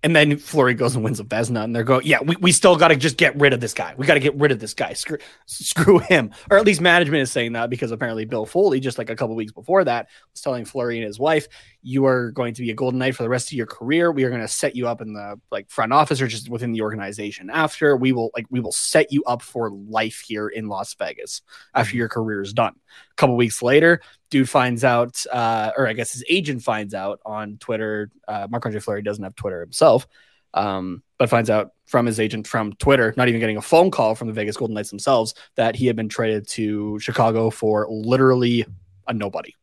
and 0.07 0.15
then 0.15 0.37
Fleury 0.37 0.75
goes 0.75 0.95
and 0.95 1.03
wins 1.03 1.19
a 1.19 1.25
Vezina, 1.25 1.65
and 1.65 1.75
they're 1.75 1.83
going, 1.83 2.07
yeah, 2.07 2.19
we, 2.23 2.37
we 2.37 2.53
still 2.53 2.77
got 2.77 2.89
to 2.89 2.97
just 2.97 3.17
get 3.17 3.35
rid 3.35 3.53
of 3.53 3.61
this 3.61 3.75
guy. 3.75 3.93
We 3.97 4.07
got 4.07 4.15
to 4.15 4.21
get 4.21 4.37
rid 4.37 4.53
of 4.53 4.61
this 4.61 4.73
guy. 4.73 4.93
Screw, 4.93 5.19
screw 5.47 5.99
him. 5.99 6.31
Or 6.49 6.59
at 6.59 6.65
least 6.65 6.81
management 6.81 7.23
is 7.23 7.33
saying 7.33 7.55
that 7.55 7.71
because 7.71 7.91
apparently 7.91 8.25
Bill 8.25 8.47
Foley, 8.47 8.79
just 8.79 8.99
like 8.99 9.11
a 9.11 9.17
couple 9.17 9.35
weeks 9.35 9.51
before 9.51 9.83
that, 9.83 10.09
was 10.31 10.41
telling 10.41 10.65
Fleury 10.65 10.99
and 10.99 11.05
his 11.05 11.19
wife, 11.19 11.49
you 11.87 12.05
are 12.05 12.33
going 12.33 12.53
to 12.53 12.63
be 12.63 12.71
a 12.73 12.75
Golden 12.75 12.99
Knight 12.99 13.15
for 13.15 13.23
the 13.23 13.29
rest 13.29 13.49
of 13.49 13.53
your 13.53 13.67
career. 13.67 14.11
We 14.11 14.25
are 14.25 14.29
going 14.29 14.41
to 14.41 14.49
set 14.49 14.75
you 14.75 14.89
up 14.89 15.01
in 15.01 15.13
the 15.13 15.41
like 15.53 15.71
front 15.71 15.93
office 15.93 16.21
or 16.21 16.27
just 16.27 16.49
within 16.49 16.73
the 16.73 16.83
organization. 16.83 17.49
After 17.49 17.97
we 17.97 18.11
will 18.11 18.33
like 18.35 18.47
we 18.51 18.59
will 18.59 18.73
set 18.73 19.13
you 19.13 19.23
up 19.23 19.41
for 19.41 19.71
life 19.71 20.19
here 20.27 20.49
in 20.49 20.67
Las 20.67 20.95
Vegas 20.95 21.43
after 21.75 21.97
your 21.97 22.09
career 22.09 22.43
is 22.43 22.53
done. 22.53 22.75
A 23.13 23.15
couple 23.15 23.37
weeks 23.37 23.63
later, 23.63 24.01
dude 24.31 24.51
finds 24.51 24.83
out, 24.83 25.25
uh, 25.33 25.71
or 25.79 25.87
I 25.87 25.93
guess 25.93 26.13
his 26.13 26.25
agent 26.29 26.61
finds 26.65 26.93
out 26.93 27.21
on 27.25 27.57
Twitter. 27.59 28.11
Uh, 28.27 28.49
Marc 28.51 28.67
Andre 28.67 28.81
Fleury 28.81 29.03
doesn't 29.03 29.23
have 29.23 29.37
Twitter 29.37 29.61
himself, 29.61 30.09
um, 30.55 31.05
but 31.19 31.31
finds 31.31 31.51
out 31.51 31.71
from 31.87 32.07
his 32.07 32.19
agent 32.19 32.49
from 32.49 32.73
Twitter, 32.73 33.15
not 33.17 33.29
even 33.29 33.39
getting 33.39 33.59
a 33.59 33.63
phone 33.63 33.93
call 33.93 34.17
from 34.17 34.27
the 34.27 34.35
Vegas 34.35 34.57
Golden 34.57 34.75
Knights 34.75 34.91
themselves, 34.91 35.35
that 35.55 35.77
he 35.77 35.87
had 35.87 35.95
been 35.95 36.09
traded 36.09 36.49
to 36.49 36.99
Chicago 36.99 37.49
for 37.49 37.87
literally 37.89 38.67
a 39.07 39.15
nobody. 39.15 39.55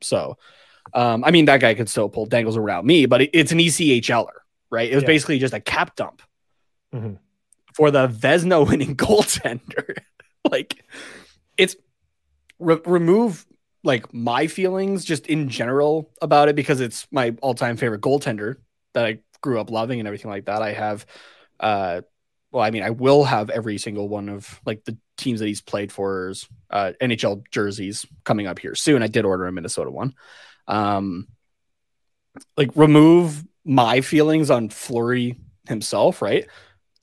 So, 0.00 0.36
um, 0.94 1.24
I 1.24 1.30
mean, 1.30 1.46
that 1.46 1.60
guy 1.60 1.74
could 1.74 1.88
still 1.88 2.08
pull 2.08 2.26
dangles 2.26 2.56
around 2.56 2.86
me, 2.86 3.06
but 3.06 3.22
it, 3.22 3.30
it's 3.32 3.52
an 3.52 3.58
ECHLer, 3.58 4.28
right? 4.70 4.90
It 4.90 4.94
was 4.94 5.02
Yeah. 5.02 5.06
basically 5.08 5.38
just 5.38 5.54
a 5.54 5.60
cap 5.60 5.96
dump 5.96 6.22
Mhm. 6.94 7.18
for 7.74 7.90
the 7.90 8.08
Vezina 8.08 8.66
winning 8.68 8.96
goaltender. 8.96 9.96
like, 10.50 10.84
it's 11.56 11.76
re- 12.58 12.80
remove 12.86 13.44
like 13.84 14.12
my 14.12 14.46
feelings 14.46 15.04
just 15.04 15.26
in 15.26 15.48
general 15.48 16.10
about 16.20 16.48
it 16.48 16.56
because 16.56 16.80
it's 16.80 17.06
my 17.10 17.34
all-time 17.42 17.76
favorite 17.76 18.00
goaltender 18.00 18.56
that 18.94 19.04
I 19.06 19.18
grew 19.42 19.60
up 19.60 19.70
loving 19.70 20.00
and 20.00 20.08
everything 20.08 20.30
like 20.30 20.46
that. 20.46 20.60
I 20.62 20.72
have 20.72 21.06
uh 21.60 22.02
well, 22.52 22.64
I 22.64 22.70
mean, 22.70 22.82
I 22.82 22.90
will 22.90 23.22
have 23.24 23.50
every 23.50 23.76
single 23.78 24.08
one 24.08 24.28
of 24.28 24.60
like 24.64 24.84
the 24.84 24.96
teams 25.18 25.40
that 25.40 25.46
he's 25.46 25.60
played 25.60 25.92
for 25.92 26.32
uh 26.70 26.92
NHL 27.00 27.44
jerseys 27.50 28.06
coming 28.24 28.46
up 28.46 28.58
here 28.58 28.74
soon. 28.74 29.02
I 29.02 29.06
did 29.08 29.24
order 29.24 29.46
a 29.46 29.52
Minnesota 29.52 29.90
one. 29.90 30.14
Um 30.68 31.28
like 32.56 32.70
remove 32.74 33.44
my 33.64 34.00
feelings 34.00 34.50
on 34.50 34.68
Fleury 34.68 35.38
himself, 35.68 36.22
right? 36.22 36.46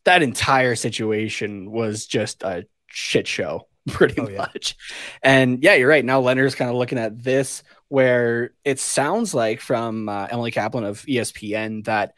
That 0.05 0.21
entire 0.23 0.75
situation 0.75 1.71
was 1.71 2.05
just 2.05 2.43
a 2.43 2.65
shit 2.87 3.27
show, 3.27 3.67
pretty 3.89 4.21
Oh, 4.21 4.29
yeah. 4.29 4.37
much. 4.37 4.75
And 5.21 5.63
yeah, 5.63 5.73
you're 5.75 5.89
right. 5.89 6.05
Now 6.05 6.21
Lehner's 6.21 6.55
kind 6.55 6.69
of 6.69 6.77
looking 6.77 6.97
at 6.97 7.21
this 7.21 7.63
where 7.89 8.51
it 8.63 8.79
sounds 8.79 9.33
like 9.33 9.61
from 9.61 10.09
uh, 10.09 10.27
Emily 10.29 10.51
Kaplan 10.51 10.83
of 10.83 11.05
ESPN 11.07 11.83
that 11.83 12.13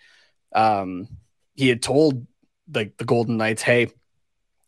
um, 0.53 1.07
he 1.53 1.67
had 1.67 1.81
told 1.81 2.25
like 2.73 2.97
the 2.97 3.05
Golden 3.05 3.37
Knights, 3.37 3.61
hey, 3.61 3.89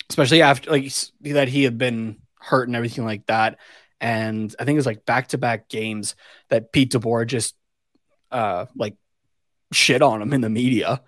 especially 0.09 0.41
after 0.41 0.71
like 0.71 0.91
that 1.21 1.47
he 1.47 1.63
had 1.63 1.77
been 1.77 2.17
hurt 2.39 2.67
and 2.67 2.75
everything 2.75 3.05
like 3.05 3.25
that. 3.27 3.57
And 3.99 4.55
I 4.59 4.65
think 4.65 4.75
it 4.75 4.79
was 4.79 4.85
like 4.85 5.05
back 5.05 5.29
to 5.29 5.37
back 5.37 5.69
games 5.69 6.15
that 6.49 6.71
Pete 6.71 6.91
DeBoer 6.91 7.25
just 7.25 7.55
uh 8.31 8.65
like 8.75 8.95
shit 9.71 10.01
on 10.01 10.21
him 10.21 10.33
in 10.33 10.41
the 10.41 10.49
media. 10.49 11.01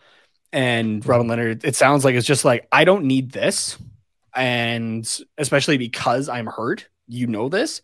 And 0.52 1.06
Robin 1.06 1.28
Lehner, 1.28 1.64
it 1.64 1.76
sounds 1.76 2.04
like 2.04 2.16
it's 2.16 2.26
just 2.26 2.46
like, 2.46 2.68
I 2.72 2.84
don't 2.84 3.06
need 3.06 3.32
this. 3.32 3.78
And 4.36 5.08
especially 5.38 5.78
because 5.78 6.30
I'm 6.30 6.48
hurt, 6.48 6.88
you 7.08 7.28
know 7.28 7.50
this, 7.50 7.82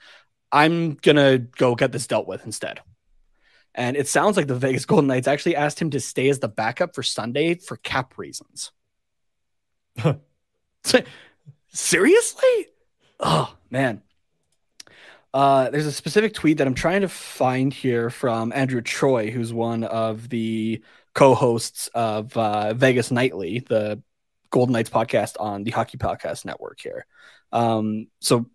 I'm 0.51 0.95
gonna 0.95 1.37
go 1.39 1.75
get 1.75 1.91
this 1.91 2.07
dealt 2.07 2.27
with 2.27 2.45
instead. 2.45 2.79
And 3.73 3.97
it 3.97 4.07
sounds 4.07 4.37
like 4.37 4.47
the 4.47 4.55
Vegas 4.55 4.85
Golden 4.87 5.07
Knights 5.07 5.27
actually 5.27 5.55
asked 5.55 5.81
him 5.81 5.89
to 5.91 5.99
stay 5.99 6.29
as 6.29 6.39
the 6.39 6.47
backup 6.47 6.95
for 6.95 7.03
Sunday 7.03 7.55
for 7.55 7.77
cap 7.77 8.17
reasons. 8.17 8.71
Seriously? 11.67 12.67
Oh 13.19 13.55
man. 13.69 14.01
Uh, 15.35 15.69
there's 15.69 15.85
a 15.85 15.91
specific 15.91 16.33
tweet 16.33 16.59
that 16.59 16.65
I'm 16.65 16.75
trying 16.75 17.01
to 17.01 17.09
find 17.09 17.73
here 17.73 18.09
from 18.09 18.53
Andrew 18.55 18.81
Choi, 18.81 19.31
who's 19.31 19.51
one 19.51 19.83
of 19.83 20.29
the 20.29 20.81
co-hosts 21.13 21.89
of 21.93 22.37
uh, 22.37 22.73
Vegas 22.73 23.11
Nightly, 23.11 23.59
the 23.59 24.01
Golden 24.49 24.71
Knights 24.71 24.89
podcast 24.89 25.35
on 25.37 25.65
the 25.65 25.71
Hockey 25.71 25.97
Podcast 25.97 26.45
Network 26.45 26.79
here. 26.79 27.05
Um, 27.51 28.07
so 28.21 28.45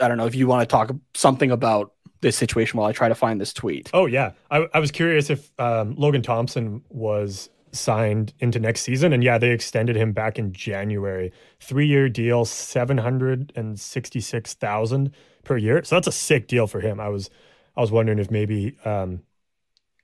I 0.00 0.06
don't 0.06 0.18
know 0.18 0.26
if 0.26 0.36
you 0.36 0.46
want 0.46 0.62
to 0.62 0.72
talk 0.72 0.92
something 1.14 1.50
about 1.50 1.94
this 2.20 2.36
situation 2.36 2.78
while 2.78 2.88
I 2.88 2.92
try 2.92 3.08
to 3.08 3.16
find 3.16 3.40
this 3.40 3.52
tweet. 3.52 3.90
Oh 3.92 4.06
yeah, 4.06 4.30
I, 4.52 4.68
I 4.72 4.78
was 4.78 4.92
curious 4.92 5.30
if 5.30 5.50
um, 5.58 5.96
Logan 5.96 6.22
Thompson 6.22 6.84
was 6.90 7.50
signed 7.72 8.34
into 8.38 8.60
next 8.60 8.82
season, 8.82 9.12
and 9.12 9.24
yeah, 9.24 9.36
they 9.36 9.50
extended 9.50 9.96
him 9.96 10.12
back 10.12 10.38
in 10.38 10.52
January, 10.52 11.32
three-year 11.58 12.08
deal, 12.08 12.44
seven 12.44 12.98
hundred 12.98 13.52
and 13.56 13.80
sixty-six 13.80 14.54
thousand 14.54 15.10
per 15.44 15.56
year. 15.56 15.82
So 15.84 15.96
that's 15.96 16.06
a 16.06 16.12
sick 16.12 16.48
deal 16.48 16.66
for 16.66 16.80
him. 16.80 17.00
I 17.00 17.08
was 17.08 17.30
I 17.76 17.80
was 17.80 17.90
wondering 17.90 18.18
if 18.18 18.30
maybe 18.30 18.76
um, 18.84 19.22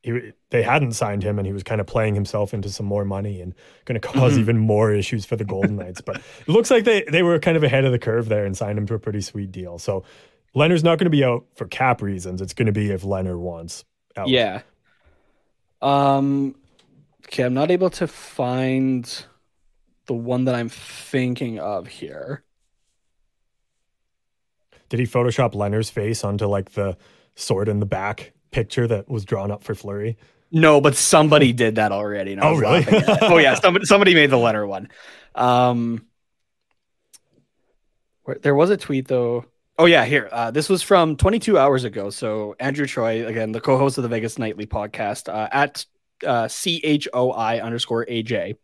he 0.02 0.32
they 0.50 0.62
hadn't 0.62 0.92
signed 0.92 1.22
him, 1.22 1.38
and 1.38 1.46
he 1.46 1.52
was 1.52 1.62
kind 1.62 1.80
of 1.80 1.86
playing 1.86 2.14
himself 2.14 2.54
into 2.54 2.70
some 2.70 2.86
more 2.86 3.04
money 3.04 3.40
and 3.40 3.54
going 3.84 4.00
to 4.00 4.08
because 4.08 4.36
Mhm. 4.36 4.40
even 4.40 4.58
more 4.58 4.92
issues 4.92 5.24
for 5.26 5.36
the 5.36 5.44
Golden 5.44 5.76
Knights. 5.76 6.00
But 6.00 6.16
it 6.18 6.48
looks 6.48 6.70
like 6.70 6.84
they 6.84 7.02
they 7.04 7.22
were 7.22 7.38
kind 7.38 7.56
of 7.56 7.64
ahead 7.64 7.84
of 7.84 7.92
the 7.92 7.98
curve 7.98 8.28
there 8.28 8.44
and 8.46 8.56
signed 8.56 8.78
him 8.78 8.86
to 8.86 8.94
a 8.94 8.98
pretty 8.98 9.20
sweet 9.20 9.52
deal. 9.52 9.78
So. 9.78 10.04
Lehner's 10.54 10.82
not 10.82 10.96
going 10.98 11.04
to 11.04 11.10
be 11.10 11.22
out 11.22 11.44
for 11.54 11.66
cap 11.66 12.00
reasons. 12.00 12.40
It's 12.40 12.54
going 12.54 12.64
to 12.64 12.72
be 12.72 12.90
if 12.90 13.02
Lehner 13.02 13.38
wants 13.38 13.84
out. 14.16 14.28
Yeah. 14.28 14.62
Um 15.82 16.54
okay, 17.26 17.42
I'm 17.44 17.54
not 17.54 17.70
able 17.70 17.90
to 17.90 18.06
find 18.06 19.26
the 20.06 20.14
one 20.14 20.46
that 20.46 20.54
I'm 20.54 20.70
thinking 20.70 21.58
of 21.58 21.88
here. 21.88 22.42
Did 24.88 25.00
he 25.00 25.06
Photoshop 25.06 25.52
Lehner's 25.52 25.90
face 25.90 26.24
onto 26.24 26.46
like 26.46 26.72
the 26.72 26.96
sword 27.34 27.68
in 27.68 27.80
the 27.80 27.86
back 27.86 28.32
picture 28.50 28.86
that 28.86 29.08
was 29.08 29.24
drawn 29.24 29.50
up 29.50 29.62
for 29.62 29.74
Fleury? 29.74 30.16
No, 30.52 30.80
but 30.80 30.94
somebody 30.94 31.52
did 31.52 31.74
that 31.74 31.92
already. 31.92 32.38
Oh, 32.40 32.54
really? 32.56 32.80
laughing 32.80 32.94
at 32.94 33.08
it. 33.08 33.18
oh 33.22 33.38
yeah, 33.38 33.54
somebody 33.54 33.84
somebody 33.84 34.14
made 34.14 34.30
the 34.30 34.38
letter 34.38 34.66
one. 34.66 34.88
Um 35.34 36.06
where, 38.24 38.38
there 38.40 38.54
was 38.54 38.70
a 38.70 38.76
tweet 38.76 39.08
though. 39.08 39.44
Oh 39.78 39.84
yeah, 39.84 40.04
here. 40.04 40.28
Uh, 40.32 40.50
this 40.50 40.68
was 40.70 40.82
from 40.82 41.16
22 41.16 41.58
hours 41.58 41.84
ago. 41.84 42.08
So 42.10 42.56
Andrew 42.58 42.86
Choi, 42.86 43.26
again, 43.26 43.52
the 43.52 43.60
co-host 43.60 43.98
of 43.98 44.02
the 44.02 44.08
Vegas 44.08 44.38
Nightly 44.38 44.66
podcast, 44.66 45.28
uh, 45.28 45.48
at 45.52 45.84
uh, 46.26 46.48
C 46.48 46.80
H 46.82 47.08
O 47.12 47.30
I 47.30 47.60
underscore 47.60 48.06
AJ. 48.06 48.56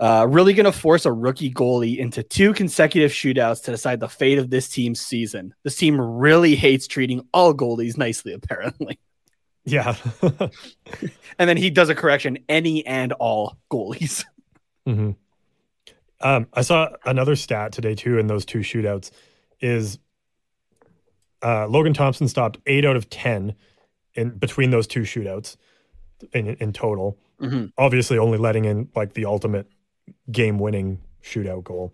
Uh, 0.00 0.26
really 0.28 0.54
going 0.54 0.64
to 0.64 0.70
force 0.72 1.04
a 1.06 1.12
rookie 1.12 1.52
goalie 1.52 1.98
into 1.98 2.22
two 2.22 2.52
consecutive 2.54 3.10
shootouts 3.10 3.64
to 3.64 3.72
decide 3.72 3.98
the 3.98 4.08
fate 4.08 4.38
of 4.38 4.48
this 4.48 4.68
team's 4.68 5.00
season. 5.00 5.52
This 5.64 5.74
team 5.76 6.00
really 6.00 6.54
hates 6.54 6.86
treating 6.86 7.26
all 7.34 7.52
goalies 7.52 7.96
nicely, 7.96 8.32
apparently. 8.32 8.98
Yeah. 9.64 9.96
And 11.38 11.46
then 11.50 11.58
he 11.58 11.68
does 11.68 11.90
a 11.90 11.94
correction: 11.94 12.38
any 12.48 12.86
and 12.86 13.12
all 13.12 13.58
goalies. 13.70 14.24
hmm 14.86 15.10
Um, 16.22 16.46
I 16.54 16.62
saw 16.62 16.88
another 17.04 17.36
stat 17.36 17.72
today 17.72 17.94
too 17.94 18.18
in 18.18 18.28
those 18.28 18.46
two 18.46 18.60
shootouts 18.60 19.10
is 19.60 19.98
uh, 21.42 21.66
Logan 21.66 21.92
Thompson 21.92 22.28
stopped 22.28 22.58
eight 22.66 22.86
out 22.86 22.96
of 22.96 23.10
ten 23.10 23.54
in 24.14 24.30
between 24.38 24.70
those 24.70 24.86
two 24.86 25.02
shootouts 25.02 25.56
in 26.32 26.54
in 26.54 26.72
total. 26.72 27.18
Mhm. 27.38 27.70
Obviously, 27.76 28.16
only 28.16 28.38
letting 28.38 28.64
in 28.64 28.88
like 28.96 29.12
the 29.12 29.26
ultimate 29.26 29.66
game-winning 30.30 31.00
shootout 31.22 31.64
goal. 31.64 31.92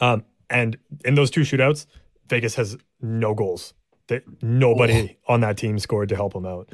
Um, 0.00 0.24
and 0.50 0.76
in 1.04 1.14
those 1.14 1.30
two 1.30 1.40
shootouts, 1.42 1.86
Vegas 2.28 2.54
has 2.56 2.76
no 3.00 3.34
goals. 3.34 3.74
That 4.08 4.22
nobody 4.42 5.16
on 5.26 5.40
that 5.40 5.56
team 5.56 5.78
scored 5.80 6.08
to 6.10 6.16
help 6.16 6.32
them 6.32 6.46
out. 6.46 6.68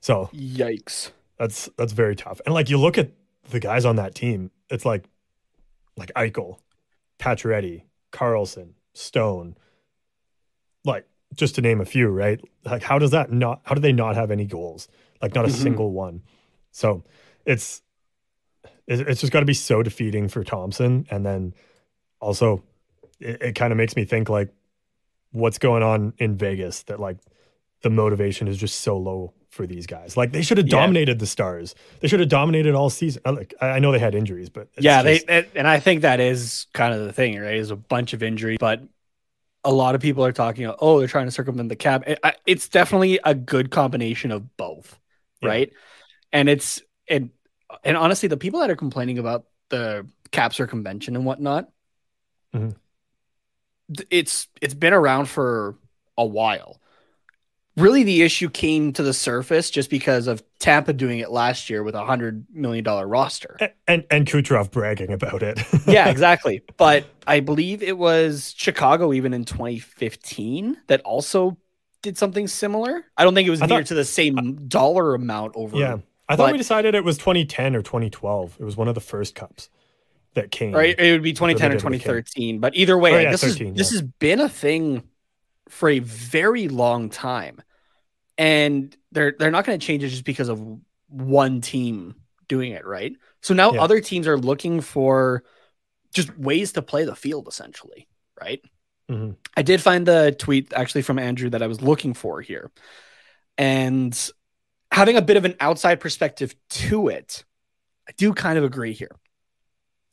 So 0.00 0.28
Yikes! 0.34 1.12
that's 1.38 1.68
that's 1.78 1.92
very 1.94 2.14
tough. 2.14 2.42
And 2.44 2.54
like 2.54 2.68
you 2.68 2.76
look 2.78 2.98
at 2.98 3.10
the 3.50 3.58
guys 3.60 3.86
on 3.86 3.96
that 3.96 4.14
team, 4.14 4.50
it's 4.68 4.84
like 4.84 5.04
like 5.96 6.12
Eichel, 6.14 6.58
Pacioretty, 7.18 7.84
Karlsson, 8.12 8.72
Stone, 8.92 9.56
like 10.84 11.06
just 11.34 11.54
to 11.54 11.62
name 11.62 11.80
a 11.80 11.86
few, 11.86 12.08
right? 12.08 12.38
Like 12.66 12.82
how 12.82 12.98
does 12.98 13.12
that 13.12 13.32
not 13.32 13.60
how 13.64 13.74
do 13.74 13.80
they 13.80 13.92
not 13.92 14.14
have 14.14 14.30
any 14.30 14.44
goals? 14.44 14.86
Like 15.22 15.34
not 15.34 15.46
a 15.46 15.48
Mhm. 15.48 15.52
single 15.62 15.90
one. 15.90 16.22
So 16.70 17.02
it's 17.46 17.78
it- 17.78 17.83
it's 18.86 19.20
just 19.20 19.32
got 19.32 19.40
to 19.40 19.46
be 19.46 19.54
so 19.54 19.82
defeating 19.82 20.28
for 20.28 20.44
Thompson 20.44 21.06
and 21.10 21.24
then 21.24 21.54
also 22.20 22.62
it, 23.20 23.40
it 23.42 23.52
kind 23.54 23.72
of 23.72 23.76
makes 23.76 23.96
me 23.96 24.04
think 24.04 24.28
like 24.28 24.50
what's 25.32 25.58
going 25.58 25.82
on 25.82 26.12
in 26.18 26.36
Vegas 26.36 26.82
that 26.84 27.00
like 27.00 27.18
the 27.82 27.90
motivation 27.90 28.48
is 28.48 28.56
just 28.56 28.80
so 28.80 28.96
low 28.96 29.32
for 29.50 29.66
these 29.66 29.86
guys. 29.86 30.16
Like 30.16 30.32
they 30.32 30.42
should 30.42 30.58
have 30.58 30.66
Yeah. 30.66 30.80
dominated 30.80 31.18
the 31.18 31.26
Stars. 31.26 31.74
They 32.00 32.08
should 32.08 32.20
have 32.20 32.28
dominated 32.28 32.74
all 32.74 32.90
season. 32.90 33.22
Uh, 33.24 33.32
Like 33.32 33.54
I 33.60 33.78
know 33.78 33.92
they 33.92 33.98
had 33.98 34.14
injuries, 34.14 34.48
but 34.50 34.68
it's 34.74 34.84
yeah, 34.84 35.02
just- 35.02 35.26
they 35.26 35.46
and 35.54 35.66
I 35.68 35.78
think 35.80 36.02
that 36.02 36.18
is 36.20 36.66
kind 36.72 36.92
of 36.94 37.04
the 37.04 37.12
thing, 37.12 37.38
right? 37.38 37.54
Is 37.56 37.70
a 37.70 37.76
bunch 37.76 38.12
of 38.12 38.22
injuries, 38.22 38.58
but 38.60 38.82
a 39.64 39.72
lot 39.72 39.94
of 39.94 40.00
people 40.00 40.24
are 40.24 40.32
talking. 40.32 40.70
Oh, 40.80 40.98
they're 40.98 41.08
trying 41.08 41.26
to 41.26 41.30
circumvent 41.30 41.68
the 41.68 41.76
cap. 41.76 42.02
It- 42.06 42.18
it's 42.46 42.68
definitely 42.68 43.18
a 43.24 43.34
good 43.34 43.70
combination 43.70 44.30
of 44.30 44.56
both, 44.56 44.98
Yeah. 45.40 45.48
right? 45.48 45.72
And 46.32 46.48
it's 46.48 46.82
and 47.08 47.30
and 47.82 47.96
honestly, 47.96 48.28
the 48.28 48.36
people 48.36 48.60
that 48.60 48.70
are 48.70 48.76
complaining 48.76 49.18
about 49.18 49.46
the 49.70 50.06
cap 50.30 50.52
circumvention 50.54 51.16
and 51.16 51.24
whatnot, 51.24 51.68
Mhm. 52.54 52.74
th- 53.96 54.08
it's 54.10 54.48
it's 54.60 54.74
been 54.74 54.92
around 54.92 55.26
for 55.26 55.76
a 56.16 56.24
while. 56.24 56.80
Really, 57.76 58.04
the 58.04 58.22
issue 58.22 58.48
came 58.50 58.92
to 58.92 59.02
the 59.02 59.12
surface 59.12 59.68
just 59.68 59.90
because 59.90 60.28
of 60.28 60.44
Tampa 60.60 60.92
doing 60.92 61.18
it 61.18 61.30
last 61.32 61.68
year 61.68 61.82
with 61.82 61.96
a 61.96 62.04
hundred 62.04 62.46
million 62.52 62.84
dollar 62.84 63.08
roster. 63.08 63.56
A- 63.60 63.70
and 63.88 64.04
and 64.12 64.26
Kucherov 64.26 64.70
bragging 64.70 65.12
about 65.12 65.42
it. 65.42 65.58
yeah, 65.86 66.08
exactly. 66.08 66.62
But 66.76 67.04
I 67.26 67.40
believe 67.40 67.82
it 67.82 67.98
was 67.98 68.54
Chicago 68.56 69.12
even 69.12 69.34
in 69.34 69.44
2015 69.44 70.76
that 70.86 71.00
also 71.00 71.56
did 72.02 72.16
something 72.16 72.46
similar. 72.46 73.04
I 73.16 73.24
don't 73.24 73.34
think 73.34 73.48
it 73.48 73.50
was 73.50 73.60
near 73.60 73.82
to 73.82 73.94
the 73.94 74.04
same 74.04 74.68
dollar 74.68 75.14
amount 75.14 75.54
over. 75.56 75.76
yeah. 75.76 75.96
I 76.28 76.36
thought 76.36 76.46
But- 76.46 76.52
we 76.52 76.58
decided 76.58 76.94
it 76.94 77.04
was 77.04 77.18
2010 77.18 77.76
or 77.76 77.82
2012. 77.82 78.56
It 78.60 78.64
was 78.64 78.76
one 78.76 78.88
of 78.88 78.94
the 78.94 79.00
first 79.00 79.34
cups 79.34 79.68
that 80.34 80.50
came. 80.50 80.72
right? 80.72 80.98
It 80.98 81.12
would 81.12 81.22
be 81.22 81.32
2010 81.32 81.70
or 81.70 81.74
did 81.74 81.84
with 81.84 81.92
Kane. 81.92 82.00
2013. 82.00 82.58
But 82.60 82.74
either 82.74 82.96
way, 82.98 83.14
Oh, 83.14 83.18
yeah, 83.18 83.30
this, 83.32 83.42
13, 83.42 83.72
is, 83.72 83.78
this 83.78 83.90
has 83.90 84.02
been 84.02 84.40
a 84.40 84.48
thing 84.48 85.02
for 85.68 85.88
a 85.88 85.98
very 86.00 86.68
long 86.68 87.08
time. 87.10 87.60
And 88.36 88.96
they're 89.12 89.34
they're 89.38 89.50
not 89.52 89.64
going 89.64 89.78
to 89.78 89.86
change 89.86 90.02
it 90.02 90.08
just 90.08 90.24
because 90.24 90.48
of 90.48 90.60
one 91.08 91.60
team 91.60 92.16
doing 92.48 92.72
it, 92.72 92.84
right? 92.84 93.12
So 93.42 93.54
now 93.54 93.72
Yeah. 93.74 93.82
other 93.82 94.00
teams 94.00 94.26
are 94.26 94.36
looking 94.36 94.80
for 94.80 95.44
just 96.12 96.36
ways 96.36 96.72
to 96.72 96.82
play 96.82 97.04
the 97.04 97.14
field, 97.14 97.46
essentially, 97.46 98.08
right? 98.40 98.60
Mhm. 99.10 99.36
I 99.56 99.62
did 99.62 99.80
find 99.82 100.04
the 100.06 100.34
tweet 100.36 100.72
actually 100.72 101.02
from 101.02 101.18
Andrew 101.20 101.48
that 101.50 101.62
I 101.62 101.66
was 101.68 101.80
looking 101.80 102.12
for 102.14 102.40
here. 102.40 102.72
And 103.56 104.18
having 104.94 105.16
a 105.16 105.22
bit 105.22 105.36
of 105.36 105.44
an 105.44 105.56
outside 105.58 105.98
perspective 105.98 106.54
to 106.70 107.08
it, 107.08 107.44
I 108.08 108.12
do 108.16 108.32
kind 108.32 108.56
of 108.56 108.62
agree 108.62 108.92
here. 108.92 109.10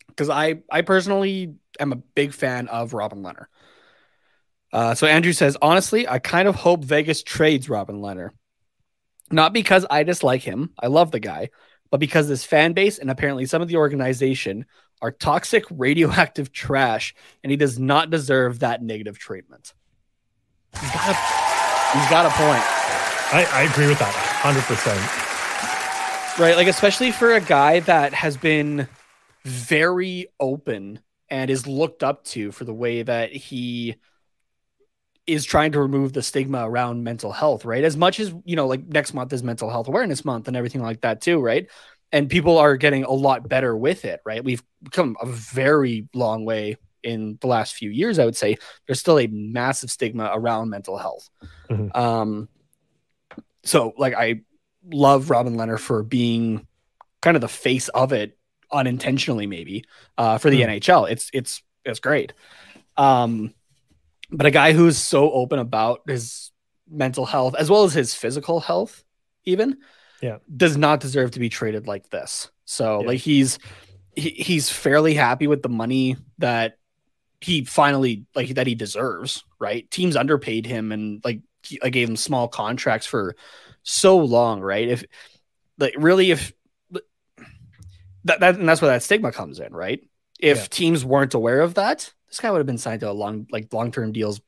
Because 0.07 0.27
I 0.27 0.63
I 0.71 0.81
personally 0.81 1.53
am 1.79 1.91
a 1.91 1.97
big 1.97 2.33
fan 2.33 2.67
of 2.67 2.93
Robin 2.93 3.21
Lehner. 3.21 3.45
Uh, 4.73 4.95
so 4.95 5.05
Andrew 5.05 5.33
says, 5.33 5.55
honestly, 5.61 6.07
I 6.07 6.17
kind 6.17 6.47
of 6.47 6.55
hope 6.55 6.83
Vegas 6.83 7.21
trades 7.21 7.69
Robin 7.69 8.01
Lehner. 8.01 8.31
Not 9.29 9.53
because 9.53 9.85
I 9.89 10.01
dislike 10.01 10.41
him, 10.41 10.71
I 10.79 10.87
love 10.87 11.11
the 11.11 11.19
guy, 11.19 11.51
but 11.91 11.99
because 11.99 12.27
this 12.27 12.43
fan 12.43 12.73
base 12.73 12.97
and 12.97 13.11
apparently 13.11 13.45
some 13.45 13.61
of 13.61 13.67
the 13.67 13.75
organization 13.75 14.65
are 14.99 15.11
toxic, 15.11 15.63
radioactive 15.69 16.51
trash, 16.51 17.13
and 17.43 17.51
he 17.51 17.57
does 17.57 17.77
not 17.77 18.09
deserve 18.09 18.59
that 18.59 18.81
negative 18.81 19.19
treatment. 19.19 19.73
He's 20.79 20.91
got 20.91 21.09
a, 21.09 21.97
he's 21.99 22.09
got 22.09 22.25
a 22.25 22.29
point. 22.29 22.63
I, 23.33 23.47
I 23.53 23.61
agree 23.71 23.87
with 23.87 23.99
that 23.99 24.30
100%. 24.41 26.39
Right. 26.39 26.55
Like, 26.55 26.67
especially 26.67 27.11
for 27.11 27.33
a 27.33 27.41
guy 27.41 27.81
that 27.81 28.13
has 28.13 28.37
been 28.37 28.87
very 29.43 30.27
open 30.39 30.99
and 31.29 31.49
is 31.49 31.67
looked 31.67 32.03
up 32.03 32.23
to 32.25 32.51
for 32.51 32.63
the 32.63 32.73
way 32.73 33.03
that 33.03 33.31
he 33.31 33.95
is 35.27 35.45
trying 35.45 35.71
to 35.73 35.79
remove 35.79 36.13
the 36.13 36.21
stigma 36.21 36.67
around 36.67 37.03
mental 37.03 37.31
health, 37.31 37.63
right? 37.65 37.83
As 37.83 37.95
much 37.95 38.19
as, 38.19 38.33
you 38.43 38.55
know, 38.55 38.67
like 38.67 38.85
next 38.87 39.13
month 39.13 39.31
is 39.31 39.43
mental 39.43 39.69
health 39.69 39.87
awareness 39.87 40.25
month 40.25 40.47
and 40.47 40.57
everything 40.57 40.81
like 40.81 41.01
that, 41.01 41.21
too, 41.21 41.39
right? 41.39 41.67
And 42.11 42.29
people 42.29 42.57
are 42.57 42.75
getting 42.75 43.03
a 43.03 43.11
lot 43.11 43.47
better 43.47 43.77
with 43.77 44.03
it, 44.03 44.19
right? 44.25 44.43
We've 44.43 44.63
come 44.91 45.15
a 45.21 45.25
very 45.25 46.07
long 46.13 46.43
way 46.43 46.77
in 47.03 47.37
the 47.41 47.47
last 47.47 47.75
few 47.75 47.89
years, 47.89 48.19
I 48.19 48.25
would 48.25 48.35
say. 48.35 48.57
There's 48.85 48.99
still 48.99 49.19
a 49.19 49.27
massive 49.27 49.91
stigma 49.91 50.31
around 50.33 50.69
mental 50.69 50.97
health. 50.97 51.29
Mhm. 51.69 51.95
Um, 51.95 52.49
so, 53.63 53.93
like, 53.97 54.13
I 54.13 54.41
love 54.85 55.29
Robin 55.29 55.55
Lehner 55.55 55.79
for 55.79 56.03
being 56.03 56.65
kind 57.21 57.37
of 57.37 57.41
the 57.41 57.47
face 57.47 57.87
of 57.89 58.11
it 58.13 58.37
unintentionally, 58.71 59.47
maybe 59.47 59.83
uh, 60.17 60.37
for 60.37 60.49
the 60.49 60.63
Hmm. 60.63 60.69
NHL. 60.69 61.09
It's 61.11 61.29
it's 61.33 61.61
it's 61.85 61.99
great. 61.99 62.33
Um, 62.97 63.53
but 64.31 64.45
a 64.45 64.51
guy 64.51 64.73
who's 64.73 64.97
so 64.97 65.31
open 65.31 65.59
about 65.59 66.01
his 66.07 66.51
mental 66.89 67.25
health 67.25 67.55
as 67.57 67.69
well 67.69 67.83
as 67.83 67.93
his 67.93 68.13
physical 68.15 68.59
health, 68.59 69.03
even, 69.45 69.77
Yeah. 70.21 70.37
does 70.55 70.77
not 70.77 70.99
deserve 70.99 71.31
to 71.31 71.39
be 71.39 71.49
traded 71.49 71.87
like 71.87 72.09
this. 72.09 72.49
So, 72.65 73.01
Yeah. 73.01 73.07
like, 73.07 73.19
he's 73.19 73.59
he, 74.15 74.29
he's 74.31 74.69
fairly 74.69 75.13
happy 75.13 75.47
with 75.47 75.61
the 75.63 75.69
money 75.69 76.17
that 76.39 76.77
he 77.39 77.63
finally 77.65 78.25
like 78.35 78.49
that 78.55 78.67
he 78.67 78.75
deserves. 78.75 79.43
Right? 79.59 79.89
Teams 79.91 80.15
underpaid 80.15 80.65
him 80.65 80.91
and 80.91 81.21
like 81.23 81.41
I 81.83 81.89
gave 81.89 82.09
him 82.09 82.15
small 82.15 82.47
contracts 82.47 83.07
for 83.07 83.35
so 83.83 84.17
long, 84.17 84.61
right? 84.61 84.87
If 84.87 85.03
like 85.77 85.95
really 85.97 86.31
if 86.31 86.53
that, 88.25 88.39
that 88.39 88.55
and 88.55 88.67
that's 88.67 88.81
where 88.81 88.91
that 88.91 89.03
stigma 89.03 89.31
comes 89.31 89.59
in, 89.59 89.73
right? 89.73 90.01
If 90.39 90.57
Yeah. 90.57 90.65
teams 90.69 91.03
weren't 91.05 91.33
aware 91.33 91.61
of 91.61 91.75
that, 91.75 92.13
this 92.27 92.39
guy 92.39 92.51
would 92.51 92.59
have 92.59 92.67
been 92.67 92.77
signed 92.77 93.01
to 93.01 93.09
a 93.09 93.13
long 93.13 93.47
like 93.51 93.73
long-term 93.73 94.11
deals 94.11 94.41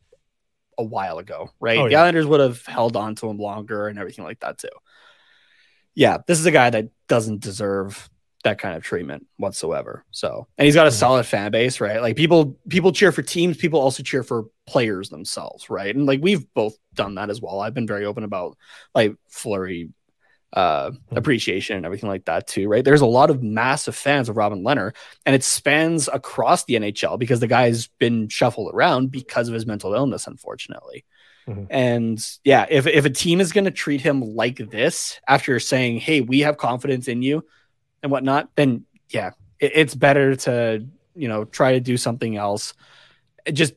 a 0.77 0.83
while 0.83 1.19
ago, 1.19 1.51
right? 1.59 1.77
Oh, 1.77 1.85
the 1.85 1.93
yeah. 1.93 2.01
Islanders 2.01 2.25
would 2.25 2.39
have 2.39 2.65
held 2.65 2.95
on 2.95 3.15
to 3.15 3.29
him 3.29 3.37
longer 3.37 3.87
and 3.87 3.99
everything 3.99 4.25
like 4.25 4.39
that 4.39 4.57
too. 4.57 4.69
Yeah, 5.95 6.17
this 6.25 6.39
is 6.39 6.45
a 6.45 6.51
guy 6.51 6.69
that 6.69 6.89
doesn't 7.07 7.41
deserve 7.41 8.09
that 8.43 8.59
kind 8.59 8.75
of 8.75 8.83
treatment 8.83 9.25
whatsoever. 9.37 10.03
So, 10.11 10.47
and 10.57 10.65
he's 10.65 10.75
got 10.75 10.87
a 10.87 10.89
Mhm. 10.89 10.93
solid 10.99 11.25
fan 11.25 11.51
base, 11.51 11.79
right? 11.79 12.01
Like 12.01 12.15
people 12.15 12.57
people 12.69 12.91
cheer 12.91 13.11
for 13.11 13.21
teams, 13.21 13.57
people 13.57 13.79
also 13.79 14.03
cheer 14.03 14.23
for 14.23 14.45
players 14.67 15.09
themselves, 15.09 15.69
right? 15.69 15.95
And 15.95 16.05
like 16.05 16.19
we've 16.21 16.45
both 16.53 16.75
done 16.93 17.15
that 17.15 17.29
as 17.29 17.41
well. 17.41 17.59
I've 17.61 17.73
been 17.73 17.87
very 17.87 18.05
open 18.05 18.23
about 18.23 18.57
like 18.93 19.15
Fleury 19.29 19.89
uh 20.51 20.91
Mhm. 20.91 21.17
appreciation 21.17 21.77
and 21.77 21.85
everything 21.85 22.09
like 22.09 22.25
that 22.25 22.45
too, 22.45 22.67
right? 22.67 22.85
There's 22.85 23.01
a 23.01 23.07
lot 23.07 23.31
of 23.31 23.41
massive 23.41 23.95
fans 23.95 24.29
of 24.29 24.37
Robin 24.37 24.61
Lehner 24.63 24.93
and 25.25 25.33
it 25.35 25.43
spans 25.43 26.07
across 26.07 26.65
the 26.65 26.75
NHL 26.75 27.17
because 27.17 27.39
the 27.39 27.47
guy's 27.47 27.87
been 27.97 28.27
shuffled 28.29 28.71
around 28.73 29.09
because 29.09 29.47
of 29.47 29.55
his 29.55 29.65
mental 29.65 29.95
illness, 29.95 30.27
unfortunately. 30.27 31.05
Mhm. 31.47 31.67
And 31.71 32.27
yeah, 32.43 32.67
if 32.69 32.85
if 32.87 33.03
a 33.05 33.09
team 33.09 33.41
is 33.41 33.51
going 33.51 33.65
to 33.65 33.71
treat 33.71 34.01
him 34.01 34.21
like 34.21 34.57
this 34.69 35.19
after 35.27 35.59
saying, 35.59 36.01
"Hey, 36.01 36.21
we 36.21 36.41
have 36.41 36.57
confidence 36.57 37.07
in 37.07 37.21
you," 37.23 37.43
and 38.03 38.11
whatnot, 38.11 38.49
then 38.55 38.85
yeah, 39.09 39.31
it, 39.59 39.73
it's 39.75 39.95
better 39.95 40.35
to 40.37 40.85
you 41.15 41.27
know 41.27 41.45
try 41.45 41.73
to 41.73 41.79
do 41.81 41.97
something 41.97 42.37
else. 42.37 42.73
It 43.45 43.53
just 43.53 43.73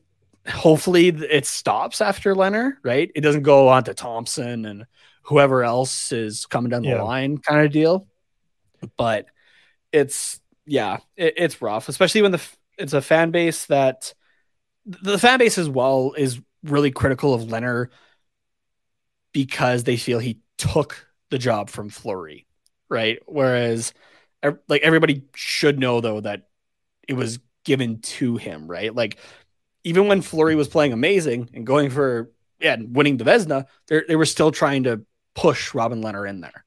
hopefully 0.49 1.09
it 1.09 1.45
stops 1.45 2.01
after 2.01 2.35
Lehner, 2.35 2.73
right? 2.83 3.11
It 3.15 3.21
doesn't 3.21 3.43
go 3.43 3.69
on 3.69 3.83
to 3.85 3.93
Thompson 3.93 4.65
and 4.65 4.85
whoever 5.23 5.63
else 5.63 6.11
is 6.11 6.45
coming 6.45 6.69
down 6.69 6.83
the 6.83 6.89
Yeah. 6.89 7.03
line, 7.03 7.37
kind 7.39 7.65
of 7.65 7.71
deal. 7.71 8.07
But 8.97 9.27
it's 9.91 10.41
yeah, 10.65 10.99
it, 11.17 11.35
it's 11.37 11.61
rough, 11.61 11.89
especially 11.89 12.23
when 12.23 12.31
the 12.33 12.41
it's 12.77 12.93
a 12.93 13.01
fan 13.01 13.31
base 13.31 13.65
that 13.67 14.13
the 14.85 15.19
fan 15.19 15.39
base 15.39 15.57
as 15.57 15.69
well 15.69 16.13
is 16.17 16.41
really 16.63 16.91
critical 16.91 17.33
of 17.33 17.43
Lehner 17.43 17.87
because 19.31 19.83
they 19.83 19.97
feel 19.97 20.19
he 20.19 20.39
took 20.57 21.07
the 21.29 21.37
job 21.37 21.69
from 21.69 21.89
Fleury, 21.89 22.47
right? 22.89 23.19
Whereas, 23.25 23.93
like 24.67 24.81
everybody 24.81 25.23
should 25.35 25.79
know 25.79 26.01
though 26.01 26.21
that 26.21 26.47
it 27.07 27.13
was 27.13 27.39
given 27.65 27.99
to 28.01 28.37
him, 28.37 28.67
right? 28.67 28.93
Like 28.93 29.17
even 29.83 30.07
when 30.07 30.21
Fleury 30.21 30.55
was 30.55 30.67
playing 30.67 30.93
amazing 30.93 31.49
and 31.53 31.65
going 31.65 31.89
for 31.89 32.31
yeah, 32.59 32.73
and 32.73 32.95
winning 32.95 33.17
the 33.17 33.23
Vezina, 33.23 33.65
they 33.87 34.01
they 34.07 34.15
were 34.15 34.25
still 34.25 34.51
trying 34.51 34.83
to 34.83 35.01
push 35.35 35.73
Robin 35.73 36.01
Lehner 36.01 36.27
in 36.27 36.41
there. 36.41 36.65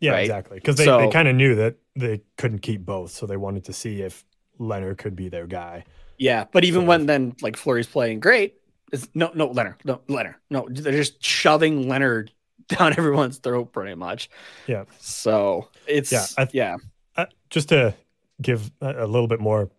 Yeah, 0.00 0.12
Right. 0.12 0.20
exactly. 0.20 0.56
Because 0.58 0.76
they, 0.76 0.84
So- 0.84 0.98
they 0.98 1.10
kind 1.10 1.28
of 1.28 1.34
knew 1.36 1.54
that 1.56 1.76
they 1.96 2.22
couldn't 2.38 2.60
keep 2.60 2.84
both. 2.84 3.10
So 3.12 3.26
they 3.26 3.36
wanted 3.36 3.64
to 3.66 3.72
see 3.72 4.02
if 4.02 4.24
Lehner 4.58 4.96
could 4.96 5.14
be 5.16 5.28
their 5.28 5.46
guy. 5.46 5.84
Yeah, 6.18 6.44
but 6.52 6.64
even 6.64 6.82
So- 6.82 6.86
when 6.86 7.06
then 7.06 7.34
like 7.42 7.56
Fleury's 7.56 7.86
playing 7.86 8.20
great, 8.20 8.54
it's 8.92 9.08
no 9.14 9.30
no 9.34 9.48
Lehner, 9.48 9.74
no 9.84 10.00
Lehner, 10.08 10.34
no. 10.50 10.68
They're 10.70 10.92
just 10.92 11.22
shoving 11.24 11.84
Lehner 11.86 12.28
down 12.68 12.92
everyone's 12.96 13.38
throat 13.38 13.72
pretty 13.72 13.94
much. 13.94 14.30
Yeah. 14.66 14.84
So 15.00 15.68
it's 15.86 16.12
Yeah, 16.12 16.26
I- 16.38 16.48
yeah. 16.52 16.76
Uh, 17.16 17.26
just 17.50 17.68
to 17.70 17.94
give 18.40 18.70
a, 18.80 19.04
a 19.04 19.06
little 19.06 19.28
bit 19.28 19.40
more, 19.40 19.70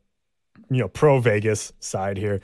you 0.70 0.78
know, 0.78 0.88
pro 0.88 1.20
Vegas 1.20 1.74
side 1.80 2.18
here, 2.18 2.42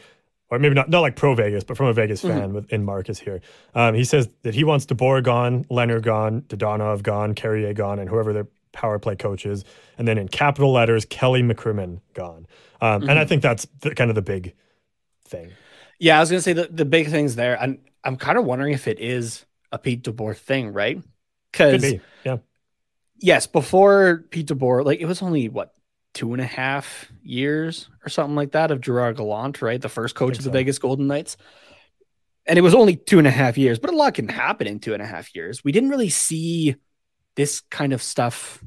or 0.49 0.59
maybe 0.59 0.75
not 0.75 0.89
not 0.89 1.01
like 1.01 1.15
pro 1.15 1.35
Vegas, 1.35 1.63
but 1.63 1.77
from 1.77 1.87
a 1.87 1.93
Vegas 1.93 2.23
Mm-hmm. 2.23 2.39
fan 2.39 2.53
within 2.53 2.83
Marcus 2.83 3.19
here. 3.19 3.41
Um, 3.75 3.93
he 3.95 4.03
says 4.03 4.29
that 4.43 4.55
he 4.55 4.63
wants 4.63 4.85
DeBoer 4.85 5.23
gone, 5.23 5.65
Lehner 5.65 6.01
gone, 6.01 6.41
Dadonov 6.43 7.03
gone, 7.03 7.35
Carrier 7.35 7.73
gone, 7.73 7.99
and 7.99 8.09
whoever 8.09 8.33
their 8.33 8.47
power 8.71 8.99
play 8.99 9.15
coach 9.15 9.45
is, 9.45 9.63
and 9.97 10.07
then 10.07 10.17
in 10.17 10.27
capital 10.27 10.71
letters, 10.71 11.05
Kelly 11.05 11.41
McCrimmon 11.43 12.01
gone. 12.13 12.47
Um, 12.81 13.03
Mm-hmm. 13.03 13.09
And 13.09 13.19
I 13.19 13.25
think 13.25 13.41
that's 13.41 13.67
the, 13.81 13.93
kind 13.95 14.09
of 14.09 14.15
the 14.15 14.21
big 14.21 14.53
thing. 15.25 15.57
Yeah, 15.99 16.17
I 16.17 16.19
was 16.21 16.29
gonna 16.29 16.41
say 16.41 16.53
the, 16.53 16.67
the 16.71 16.85
big 16.85 17.09
things 17.09 17.35
there. 17.35 17.59
I'm 17.59 17.79
I'm 18.03 18.15
kind 18.17 18.37
of 18.37 18.45
wondering 18.45 18.73
if 18.73 18.87
it 18.87 18.99
is 18.99 19.45
a 19.71 19.77
Pete 19.77 20.03
DeBoer 20.03 20.35
thing, 20.37 20.73
right? 20.73 21.01
Because 21.51 21.81
be, 21.81 22.01
yeah, 22.23 22.37
yes, 23.19 23.47
before 23.47 24.25
Pete 24.29 24.47
DeBoer, 24.47 24.85
like 24.85 24.99
it 24.99 25.05
was 25.05 25.21
only 25.21 25.49
what 25.49 25.73
two 26.13 26.33
and 26.33 26.41
a 26.41 26.45
half 26.45 27.11
years 27.21 27.89
or 28.05 28.09
something 28.09 28.35
like 28.35 28.51
that 28.53 28.71
of 28.71 28.81
Gerard 28.81 29.17
Gallant, 29.17 29.61
right? 29.61 29.81
The 29.81 29.89
first 29.89 30.15
coach 30.15 30.37
of 30.37 30.43
the 30.43 30.49
so. 30.49 30.53
Vegas 30.53 30.79
Golden 30.79 31.07
Knights. 31.07 31.37
And 32.47 32.57
it 32.57 32.61
was 32.63 32.73
only 32.73 32.95
two 32.95 33.19
and 33.19 33.27
a 33.27 33.31
half 33.31 33.57
years, 33.57 33.77
but 33.77 33.91
a 33.93 33.95
lot 33.95 34.15
can 34.15 34.27
happen 34.27 34.65
in 34.65 34.79
two 34.79 34.93
and 34.93 35.03
a 35.03 35.05
half 35.05 35.35
years. 35.35 35.63
We 35.63 35.71
didn't 35.71 35.89
really 35.89 36.09
see 36.09 36.75
this 37.35 37.61
kind 37.61 37.93
of 37.93 38.01
stuff 38.01 38.63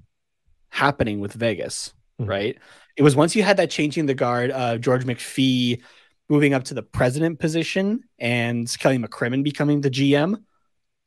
happening 0.69 1.19
with 1.19 1.33
Vegas, 1.33 1.93
Mhm. 2.21 2.29
right? 2.29 2.59
It 2.97 3.03
was 3.03 3.17
once 3.17 3.35
you 3.35 3.43
had 3.43 3.57
that 3.57 3.71
changing 3.71 4.07
the 4.07 4.15
guard, 4.15 4.53
uh, 4.53 4.79
George 4.79 5.05
McPhee 5.05 5.83
moving 6.29 6.55
up 6.55 6.65
to 6.65 6.75
the 6.75 6.83
president 6.83 7.41
position 7.41 8.05
and 8.19 8.73
Kelly 8.79 8.99
McCrimmon 8.99 9.43
becoming 9.43 9.81
the 9.81 9.91
GM 9.91 10.45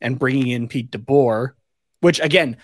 and 0.01 0.19
bringing 0.19 0.47
in 0.47 0.67
Pete 0.67 0.91
DeBoer, 0.91 1.51
which 2.01 2.19
again, 2.19 2.57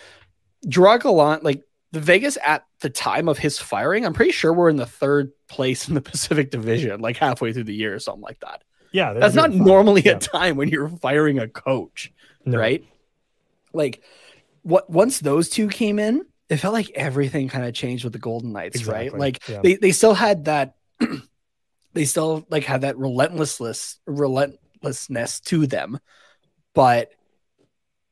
Gerard 0.67 1.01
Gallant, 1.03 1.43
like 1.43 1.63
the 1.91 1.99
Vegas 1.99 2.37
at 2.45 2.65
the 2.79 2.89
time 2.89 3.27
of 3.27 3.37
his 3.37 3.59
firing, 3.59 4.05
I'm 4.05 4.13
pretty 4.13 4.31
sure 4.31 4.53
we're 4.53 4.69
in 4.69 4.77
the 4.77 4.85
third 4.85 5.31
place 5.47 5.87
in 5.87 5.95
the 5.95 6.01
Pacific 6.11 6.51
Division, 6.51 7.01
like 7.01 7.17
halfway 7.17 7.51
through 7.53 7.65
the 7.65 7.73
year 7.75 7.93
or 7.95 7.99
something 7.99 8.21
like 8.21 8.39
that. 8.41 8.63
yeah. 8.91 9.13
That's 9.13 9.35
not 9.35 9.51
normally 9.51 10.01
Yeah. 10.01 10.13
a 10.13 10.19
time 10.19 10.55
when 10.57 10.69
you're 10.69 10.87
firing 10.89 11.39
a 11.39 11.47
coach, 11.47 12.11
No. 12.45 12.57
right? 12.57 12.85
Like 13.73 14.01
what 14.63 14.89
once 14.89 15.19
those 15.19 15.49
two 15.49 15.67
came 15.67 15.97
in, 15.99 16.25
it 16.49 16.57
felt 16.57 16.73
like 16.73 16.91
everything 16.91 17.47
kind 17.49 17.65
of 17.65 17.73
changed 17.73 18.03
with 18.03 18.13
the 18.13 18.19
Golden 18.19 18.51
Knights, 18.51 18.75
Exactly, 18.77 19.09
right? 19.09 19.19
Like 19.19 19.49
yeah. 19.49 19.61
they 19.63 19.75
they 19.75 19.91
still 19.91 20.13
had 20.13 20.45
that 20.45 20.75
they 21.93 22.05
still 22.05 22.45
like 22.49 22.63
had 22.65 22.81
that 22.81 22.97
relentlessness 22.97 23.99
relentlessness 24.05 25.39
to 25.41 25.65
them, 25.67 25.99
but 26.73 27.11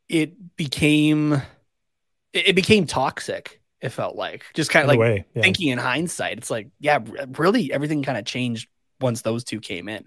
it 0.08 0.56
became 0.56 1.42
it, 2.34 2.50
it 2.50 2.56
became 2.56 2.86
toxic. 2.86 3.62
It 3.82 3.90
felt 3.90 4.16
like 4.16 4.46
just 4.54 4.72
kind 4.72 4.84
of 4.84 4.90
like 4.90 5.00
way, 5.00 5.26
yeah. 5.34 5.42
thinking 5.42 5.70
in 5.70 5.78
hindsight, 5.78 6.38
it's 6.38 6.50
like, 6.50 6.68
yeah, 6.80 7.00
really 7.38 7.72
everything 7.72 8.04
kind 8.04 8.18
of 8.18 8.26
changed 8.26 8.68
once 9.00 9.22
those 9.22 9.46
two 9.46 9.62
came 9.62 9.88
in. 9.88 10.04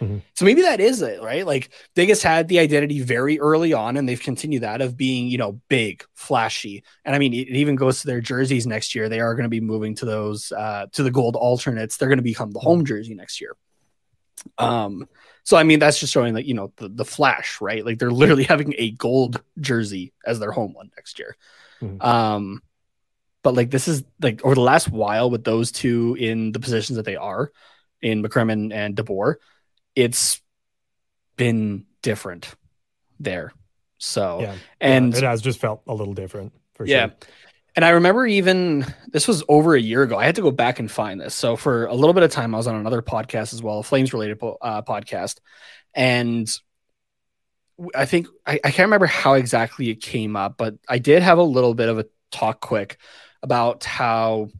Mhm. 0.00 0.22
So 0.34 0.44
maybe 0.44 0.62
that 0.62 0.80
is 0.80 1.00
it, 1.02 1.22
right? 1.22 1.46
Like 1.46 1.70
Vegas 1.94 2.22
had 2.22 2.48
the 2.48 2.58
identity 2.58 3.00
very 3.00 3.38
early 3.38 3.72
on, 3.72 3.96
and 3.96 4.08
they've 4.08 4.20
continued 4.20 4.62
that 4.62 4.80
of 4.80 4.96
being, 4.96 5.28
you 5.28 5.38
know, 5.38 5.60
big, 5.68 6.04
flashy. 6.14 6.82
And 7.04 7.14
I 7.14 7.20
mean, 7.20 7.32
it, 7.32 7.48
it 7.48 7.56
even 7.56 7.76
goes 7.76 8.00
to 8.00 8.08
their 8.08 8.20
jerseys 8.20 8.66
next 8.66 8.94
year. 8.94 9.08
They 9.08 9.20
are 9.20 9.34
going 9.34 9.44
to 9.44 9.48
be 9.48 9.60
moving 9.60 9.94
to 9.96 10.04
those 10.04 10.50
uh, 10.50 10.86
to 10.92 11.04
the 11.04 11.10
gold 11.12 11.36
alternates. 11.36 11.96
They're 11.96 12.08
going 12.08 12.18
to 12.18 12.22
become 12.22 12.50
the 12.50 12.58
home 12.58 12.84
jersey 12.84 13.14
next 13.14 13.40
year. 13.40 13.54
Um, 14.58 15.08
so 15.44 15.56
I 15.56 15.62
mean, 15.64 15.78
that's 15.78 15.98
just 15.98 16.12
showing 16.12 16.34
that 16.34 16.44
you 16.46 16.54
know 16.54 16.72
the 16.76 16.88
the 16.88 17.04
flash, 17.04 17.60
right? 17.60 17.84
Like 17.84 17.98
they're 17.98 18.10
literally 18.10 18.44
having 18.54 18.74
a 18.78 18.90
gold 18.92 19.42
jersey 19.60 20.12
as 20.26 20.38
their 20.38 20.52
home 20.52 20.72
one 20.74 20.90
next 20.96 21.18
year. 21.18 21.36
Mhm. 21.80 22.02
Um, 22.04 22.62
but 23.42 23.54
like 23.54 23.70
this 23.70 23.88
is 23.88 24.04
like 24.20 24.44
over 24.44 24.54
the 24.54 24.60
last 24.60 24.88
while 24.88 25.30
with 25.30 25.44
those 25.44 25.72
two 25.72 26.16
in 26.18 26.52
the 26.52 26.60
positions 26.60 26.96
that 26.96 27.04
they 27.04 27.16
are 27.16 27.50
in 28.00 28.22
McCrimmon 28.22 28.72
and 28.72 28.96
DeBoer, 28.96 29.36
it's 29.96 30.40
been 31.36 31.86
different 32.02 32.54
there. 33.18 33.52
So 33.98 34.40
Yeah. 34.42 34.54
and 34.80 35.14
it 35.14 35.22
has 35.22 35.42
just 35.42 35.58
felt 35.60 35.82
a 35.86 35.94
little 35.94 36.14
different 36.14 36.52
for 36.74 36.86
yeah. 36.86 37.06
sure. 37.06 37.16
And 37.74 37.84
I 37.84 37.90
remember 37.90 38.26
even 38.26 38.84
this 39.08 39.26
was 39.26 39.42
over 39.48 39.74
a 39.74 39.80
year 39.80 40.02
ago. 40.02 40.18
I 40.18 40.26
had 40.26 40.36
to 40.36 40.42
go 40.42 40.50
back 40.50 40.78
and 40.78 40.90
find 40.90 41.20
this. 41.20 41.34
So 41.34 41.56
for 41.56 41.86
a 41.86 41.94
little 41.94 42.12
bit 42.12 42.22
of 42.22 42.30
time, 42.30 42.54
I 42.54 42.58
was 42.58 42.66
on 42.66 42.74
another 42.74 43.00
podcast 43.02 43.54
as 43.54 43.62
well, 43.62 43.78
a 43.78 43.82
Flames 43.82 44.12
related 44.12 44.38
uh, 44.42 44.82
podcast, 44.82 45.38
and 45.94 46.48
I 47.94 48.04
think 48.04 48.28
I, 48.46 48.54
I 48.64 48.70
can't 48.70 48.86
remember 48.86 49.06
how 49.06 49.34
exactly 49.34 49.88
it 49.90 49.96
came 49.96 50.36
up, 50.36 50.56
but 50.56 50.74
I 50.88 50.98
did 50.98 51.22
have 51.22 51.38
a 51.38 51.42
little 51.42 51.74
bit 51.74 51.88
of 51.88 51.98
a 51.98 52.06
talk 52.30 52.60
quick 52.60 52.98
about 53.42 53.84
how 53.84 54.50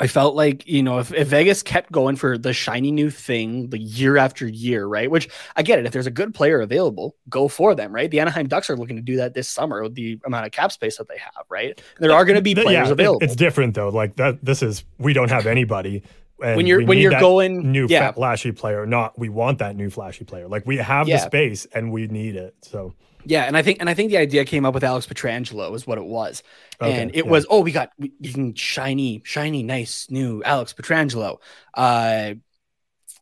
I 0.00 0.06
felt 0.06 0.36
like 0.36 0.66
you 0.66 0.82
know 0.82 0.98
if, 0.98 1.12
if 1.12 1.28
Vegas 1.28 1.62
kept 1.62 1.90
going 1.90 2.16
for 2.16 2.38
the 2.38 2.52
shiny 2.52 2.90
new 2.92 3.10
thing 3.10 3.70
the 3.70 3.78
year 3.78 4.16
after 4.16 4.46
year, 4.46 4.86
right? 4.86 5.10
Which 5.10 5.28
I 5.56 5.62
get 5.62 5.78
it. 5.78 5.86
If 5.86 5.92
there's 5.92 6.06
a 6.06 6.10
good 6.12 6.34
player 6.34 6.60
available, 6.60 7.16
go 7.28 7.48
for 7.48 7.74
them, 7.74 7.92
right? 7.92 8.10
The 8.10 8.20
Anaheim 8.20 8.46
Ducks 8.46 8.70
are 8.70 8.76
looking 8.76 8.96
to 8.96 9.02
do 9.02 9.16
that 9.16 9.34
this 9.34 9.48
summer 9.48 9.82
with 9.82 9.94
the 9.94 10.20
amount 10.24 10.46
of 10.46 10.52
cap 10.52 10.70
space 10.70 10.98
that 10.98 11.08
they 11.08 11.18
have, 11.18 11.44
right? 11.48 11.80
There 11.98 12.12
are 12.12 12.24
going 12.24 12.36
to 12.36 12.42
be 12.42 12.54
players 12.54 12.70
yeah, 12.88 12.92
available. 12.92 13.24
it's 13.24 13.36
different 13.36 13.74
though. 13.74 13.88
Like 13.88 14.16
that. 14.16 14.44
This 14.44 14.62
is 14.62 14.84
we 14.98 15.12
don't 15.12 15.30
have 15.30 15.46
anybody. 15.46 16.02
and 16.42 16.56
when 16.56 16.66
you're 16.66 16.78
we 16.78 16.84
when 16.84 16.96
need 16.98 17.02
you're 17.02 17.10
that 17.12 17.20
going, 17.20 17.72
new 17.72 17.86
yeah, 17.88 18.12
flashy 18.12 18.52
player. 18.52 18.86
Not 18.86 19.18
we 19.18 19.28
want 19.28 19.58
that 19.58 19.74
new 19.74 19.90
flashy 19.90 20.24
player. 20.24 20.46
Like 20.48 20.64
we 20.64 20.76
have 20.76 21.06
the 21.08 21.18
space 21.18 21.66
and 21.74 21.90
we 21.90 22.06
need 22.06 22.36
it. 22.36 22.54
So 22.62 22.94
yeah, 23.24 23.44
and 23.44 23.56
I 23.56 23.62
think 23.62 23.78
and 23.80 23.88
I 23.90 23.94
think 23.94 24.10
the 24.10 24.18
idea 24.18 24.44
came 24.44 24.64
up 24.64 24.74
with 24.74 24.84
Alex 24.84 25.06
Pietrangelo 25.06 25.74
is 25.74 25.86
what 25.86 25.98
it 25.98 26.04
was, 26.04 26.42
Okay, 26.80 27.02
and 27.02 27.10
it 27.14 27.24
yeah. 27.24 27.30
was 27.30 27.46
oh 27.50 27.60
we 27.60 27.72
got 27.72 27.90
we, 27.98 28.12
you 28.20 28.32
can 28.32 28.54
shiny 28.54 29.22
shiny 29.24 29.62
nice 29.62 30.06
new 30.10 30.42
Alex 30.44 30.72
Pietrangelo, 30.72 31.38
uh, 31.74 32.34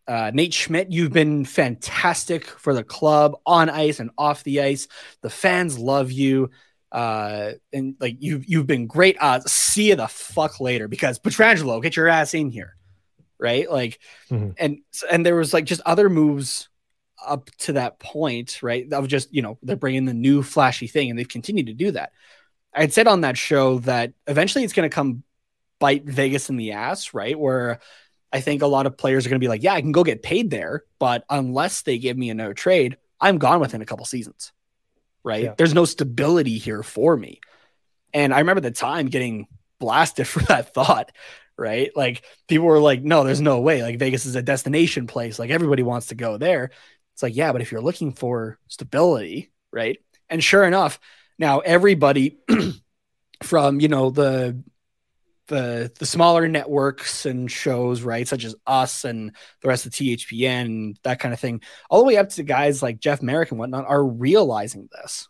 uh, 0.06 0.30
Nate 0.32 0.54
Schmidt, 0.54 0.92
you've 0.92 1.12
been 1.12 1.44
fantastic 1.44 2.46
for 2.46 2.72
the 2.74 2.84
club 2.84 3.36
on 3.44 3.68
ice 3.68 3.98
and 3.98 4.10
off 4.16 4.44
the 4.44 4.60
ice. 4.60 4.86
The 5.22 5.30
fans 5.30 5.78
love 5.78 6.12
you. 6.12 6.50
Uh, 6.92 7.52
and 7.72 7.96
like 7.98 8.16
you've 8.20 8.46
you've 8.46 8.66
been 8.68 8.86
great. 8.86 9.16
Uh, 9.20 9.40
see 9.40 9.88
you 9.88 9.96
the 9.96 10.06
fuck 10.06 10.60
later 10.60 10.86
because 10.86 11.18
Pietrangelo, 11.18 11.82
get 11.82 11.96
your 11.96 12.06
ass 12.08 12.32
in 12.32 12.48
here, 12.50 12.76
right? 13.40 13.68
Like, 13.70 13.98
Mhm. 14.30 14.54
and 14.58 14.78
and 15.10 15.26
there 15.26 15.34
was 15.34 15.52
like 15.52 15.64
just 15.64 15.80
other 15.84 16.08
moves 16.08 16.68
up 17.24 17.50
to 17.58 17.74
that 17.74 17.98
point, 17.98 18.62
right? 18.62 18.90
Of 18.92 19.08
just 19.08 19.32
you 19.32 19.42
know 19.42 19.58
they're 19.62 19.76
bringing 19.76 20.04
the 20.04 20.14
new 20.14 20.42
flashy 20.42 20.86
thing, 20.86 21.10
and 21.10 21.18
they've 21.18 21.28
continued 21.28 21.66
to 21.66 21.74
do 21.74 21.92
that. 21.92 22.12
I 22.74 22.80
had 22.82 22.92
said 22.92 23.06
on 23.06 23.22
that 23.22 23.38
show 23.38 23.78
that 23.80 24.12
eventually 24.26 24.64
it's 24.64 24.74
going 24.74 24.88
to 24.88 24.94
come 24.94 25.22
bite 25.78 26.04
Vegas 26.04 26.50
in 26.50 26.56
the 26.56 26.72
ass, 26.72 27.14
right? 27.14 27.38
Where 27.38 27.80
I 28.32 28.40
think 28.40 28.62
a 28.62 28.66
lot 28.66 28.86
of 28.86 28.98
players 28.98 29.24
are 29.24 29.30
going 29.30 29.40
to 29.40 29.44
be 29.44 29.48
like, 29.48 29.62
yeah, 29.62 29.72
I 29.72 29.80
can 29.80 29.92
go 29.92 30.04
get 30.04 30.22
paid 30.22 30.50
there, 30.50 30.84
but 30.98 31.24
unless 31.30 31.82
they 31.82 31.98
give 31.98 32.18
me 32.18 32.30
a 32.30 32.34
no 32.34 32.52
trade, 32.52 32.98
I'm 33.20 33.38
gone 33.38 33.60
within 33.60 33.82
a 33.82 33.86
couple 33.86 34.04
seasons, 34.04 34.52
right? 35.24 35.44
Yeah. 35.44 35.54
There's 35.56 35.74
no 35.74 35.84
stability 35.84 36.58
here 36.58 36.82
for 36.82 37.16
me. 37.16 37.40
And 38.12 38.34
I 38.34 38.40
remember 38.40 38.60
the 38.60 38.70
time 38.70 39.06
getting 39.06 39.46
blasted 39.78 40.26
for 40.28 40.40
that 40.44 40.74
thought, 40.74 41.12
right? 41.56 41.90
Like 41.96 42.24
people 42.48 42.66
were 42.66 42.80
like, 42.80 43.02
no, 43.02 43.24
there's 43.24 43.40
no 43.40 43.60
way. 43.60 43.82
Like 43.82 43.98
Vegas 43.98 44.26
is 44.26 44.34
a 44.34 44.42
destination 44.42 45.06
place. 45.06 45.38
Like 45.38 45.50
everybody 45.50 45.82
wants 45.82 46.08
to 46.08 46.14
go 46.14 46.36
there. 46.36 46.70
It's 47.16 47.22
like, 47.22 47.34
yeah, 47.34 47.50
but 47.50 47.62
if 47.62 47.72
you're 47.72 47.80
looking 47.80 48.12
for 48.12 48.58
stability, 48.68 49.50
right? 49.72 49.98
And 50.28 50.44
sure 50.44 50.64
enough, 50.64 51.00
now 51.38 51.60
everybody 51.60 52.36
from, 53.42 53.80
you 53.80 53.88
know, 53.88 54.10
the 54.10 54.62
the 55.48 55.90
the 55.98 56.04
smaller 56.04 56.46
networks 56.46 57.24
and 57.24 57.50
shows, 57.50 58.02
right, 58.02 58.28
such 58.28 58.44
as 58.44 58.54
us 58.66 59.06
and 59.06 59.34
the 59.62 59.68
rest 59.68 59.86
of 59.86 59.92
THPN 59.92 60.60
and 60.66 60.98
that 61.04 61.18
kind 61.18 61.32
of 61.32 61.40
thing, 61.40 61.62
all 61.88 62.00
the 62.00 62.04
way 62.04 62.18
up 62.18 62.28
to 62.30 62.42
guys 62.42 62.82
like 62.82 62.98
Jeff 63.00 63.22
Marek 63.22 63.50
and 63.50 63.58
whatnot, 63.58 63.86
are 63.86 64.04
realizing 64.04 64.90
this, 64.92 65.26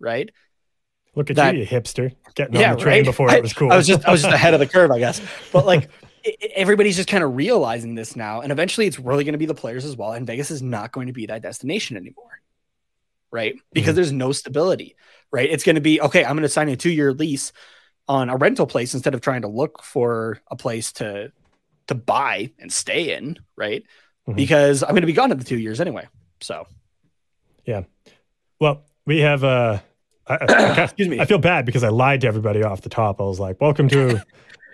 right? 0.00 0.30
look 1.14 1.30
at 1.30 1.36
That- 1.36 1.54
you, 1.54 1.60
you 1.60 1.66
hipster, 1.68 2.16
getting 2.34 2.56
on 2.56 2.76
the 2.76 2.82
train 2.82 3.04
before 3.04 3.30
I, 3.30 3.36
it 3.36 3.42
was 3.42 3.52
cool. 3.54 3.70
I 3.70 3.76
was 3.76 3.86
just 3.86 4.04
I 4.04 4.10
was 4.10 4.22
just 4.22 4.34
ahead 4.34 4.54
of 4.54 4.60
the 4.60 4.66
curve, 4.66 4.90
I 4.90 4.98
guess. 4.98 5.20
But 5.52 5.66
like 5.66 5.88
everybody's 6.54 6.96
just 6.96 7.08
kind 7.08 7.22
of 7.24 7.34
realizing 7.36 7.94
this 7.94 8.16
now, 8.16 8.40
and 8.40 8.52
eventually 8.52 8.86
it's 8.86 8.98
really 8.98 9.24
going 9.24 9.32
to 9.32 9.38
be 9.38 9.46
the 9.46 9.54
players 9.54 9.84
as 9.84 9.96
well. 9.96 10.12
And 10.12 10.26
Vegas 10.26 10.50
is 10.50 10.62
not 10.62 10.92
going 10.92 11.06
to 11.08 11.12
be 11.12 11.26
that 11.26 11.42
destination 11.42 11.96
anymore, 11.96 12.40
right? 13.30 13.54
Because 13.72 13.92
Mhm. 13.92 13.96
there's 13.96 14.12
no 14.12 14.32
stability, 14.32 14.96
right? 15.30 15.48
It's 15.50 15.64
going 15.64 15.76
to 15.76 15.80
be 15.80 16.00
okay. 16.00 16.24
I'm 16.24 16.32
going 16.36 16.42
to 16.42 16.48
sign 16.48 16.68
a 16.68 16.76
two 16.76 16.90
year 16.90 17.12
lease 17.12 17.52
on 18.08 18.30
a 18.30 18.36
rental 18.36 18.66
place 18.66 18.94
instead 18.94 19.14
of 19.14 19.20
trying 19.20 19.42
to 19.42 19.48
look 19.48 19.82
for 19.82 20.40
a 20.50 20.56
place 20.56 20.92
to 20.94 21.32
to 21.88 21.94
buy 21.94 22.50
and 22.58 22.70
stay 22.72 23.14
in, 23.16 23.38
right? 23.56 23.82
Mhm. 24.28 24.36
Because 24.36 24.82
I'm 24.82 24.90
going 24.90 25.00
to 25.02 25.06
be 25.06 25.12
gone 25.14 25.32
in 25.32 25.38
the 25.38 25.44
two 25.44 25.58
years 25.58 25.80
anyway. 25.80 26.06
So 26.40 26.66
yeah. 27.64 27.82
well, 28.60 28.84
we 29.06 29.18
have 29.20 29.44
uh, 29.44 29.78
I, 30.26 30.34
I, 30.34 30.46
I- 30.48 30.82
excuse 30.84 31.08
me. 31.08 31.18
I 31.20 31.24
feel 31.24 31.38
bad 31.38 31.64
because 31.66 31.84
I 31.84 31.88
lied 31.88 32.20
to 32.22 32.26
everybody 32.26 32.62
off 32.62 32.82
the 32.82 32.88
top. 32.90 33.20
I 33.20 33.24
was 33.24 33.40
like, 33.40 33.60
"Welcome 33.60 33.88
to 33.88 34.22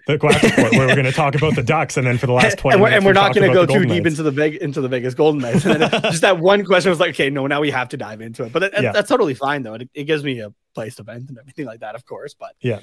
the 0.07 0.19
Quack 0.19 0.43
Report, 0.43 0.73
where 0.73 0.87
we're 0.87 0.95
going 0.95 1.07
to 1.07 1.12
talk 1.12 1.35
about 1.35 1.55
the 1.55 1.62
Ducks," 1.62 1.97
and 1.97 2.07
then 2.07 2.19
for 2.19 2.27
the 2.27 2.33
last 2.33 2.59
twenty 2.59 2.75
and 2.75 2.83
we're, 2.83 2.88
minutes, 2.90 2.99
and 2.99 3.07
we're 3.07 3.11
we 3.21 3.27
not 3.27 3.35
going 3.35 3.49
to 3.49 3.55
go 3.55 3.67
too 3.67 3.81
deep 3.87 3.88
Knights. 4.05 4.07
into 4.19 4.23
the 4.23 4.33
big 4.33 4.55
into 4.57 4.81
the 4.81 4.88
Vegas 4.88 5.14
Golden 5.14 5.40
Knights. 5.40 5.64
And 5.64 5.81
then 5.83 5.90
just 6.03 6.21
that 6.23 6.38
one 6.38 6.64
question 6.64 6.90
was 6.90 7.01
like, 7.01 7.11
okay, 7.11 7.31
no, 7.31 7.47
now 7.47 7.61
we 7.61 7.71
have 7.71 7.88
to 7.90 7.97
dive 7.97 8.21
into 8.21 8.45
it. 8.45 8.53
But 8.53 8.61
that, 8.61 8.83
Yeah. 8.83 8.93
that's 8.93 9.09
totally 9.09 9.35
fine 9.35 9.62
though. 9.62 9.75
It, 9.75 9.88
it 9.95 10.05
gives 10.05 10.23
me 10.25 10.40
a 10.40 10.53
place 10.75 10.97
to 10.97 11.03
vent 11.05 11.29
and 11.31 11.38
everything 11.38 11.67
like 11.67 11.81
that, 11.81 11.95
of 11.95 12.05
course. 12.05 12.35
But 12.35 12.55
yeah. 12.61 12.81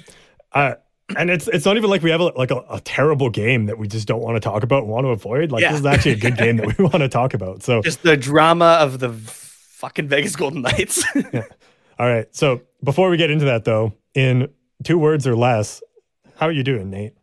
Uh, 0.52 0.74
and 1.16 1.30
it's 1.30 1.46
it's 1.48 1.64
not 1.66 1.76
even 1.76 1.90
like 1.90 2.02
we 2.02 2.10
have 2.10 2.20
a, 2.20 2.26
like 2.36 2.50
a, 2.50 2.64
a 2.70 2.80
terrible 2.80 3.28
game 3.30 3.66
that 3.66 3.76
we 3.78 3.86
just 3.86 4.08
don't 4.08 4.22
want 4.22 4.36
to 4.36 4.40
talk 4.40 4.62
about 4.62 4.82
and 4.84 4.88
want 4.92 5.04
to 5.04 5.08
avoid. 5.10 5.52
Like 5.52 5.62
Yeah. 5.62 5.72
this 5.72 5.80
is 5.80 5.86
actually 5.86 6.12
a 6.12 6.16
good 6.16 6.36
game 6.36 6.56
that 6.56 6.66
we 6.78 6.84
want 6.84 6.98
to 7.00 7.08
talk 7.08 7.34
about. 7.34 7.62
So 7.62 7.82
just 7.82 8.02
the 8.02 8.16
drama 8.16 8.78
of 8.80 8.98
the 8.98 9.10
fucking 9.12 10.08
Vegas 10.08 10.36
Golden 10.36 10.62
Knights. 10.62 11.04
all 11.98 12.06
right. 12.08 12.26
So 12.34 12.62
before 12.82 13.10
we 13.10 13.16
get 13.16 13.30
into 13.30 13.44
that 13.46 13.64
though, 13.64 13.92
in 14.14 14.48
two 14.84 14.98
words 14.98 15.26
or 15.26 15.36
less, 15.36 15.82
how 16.42 16.48
are 16.48 16.52
you 16.52 16.64
doing, 16.64 16.90
Nate? 16.90 17.14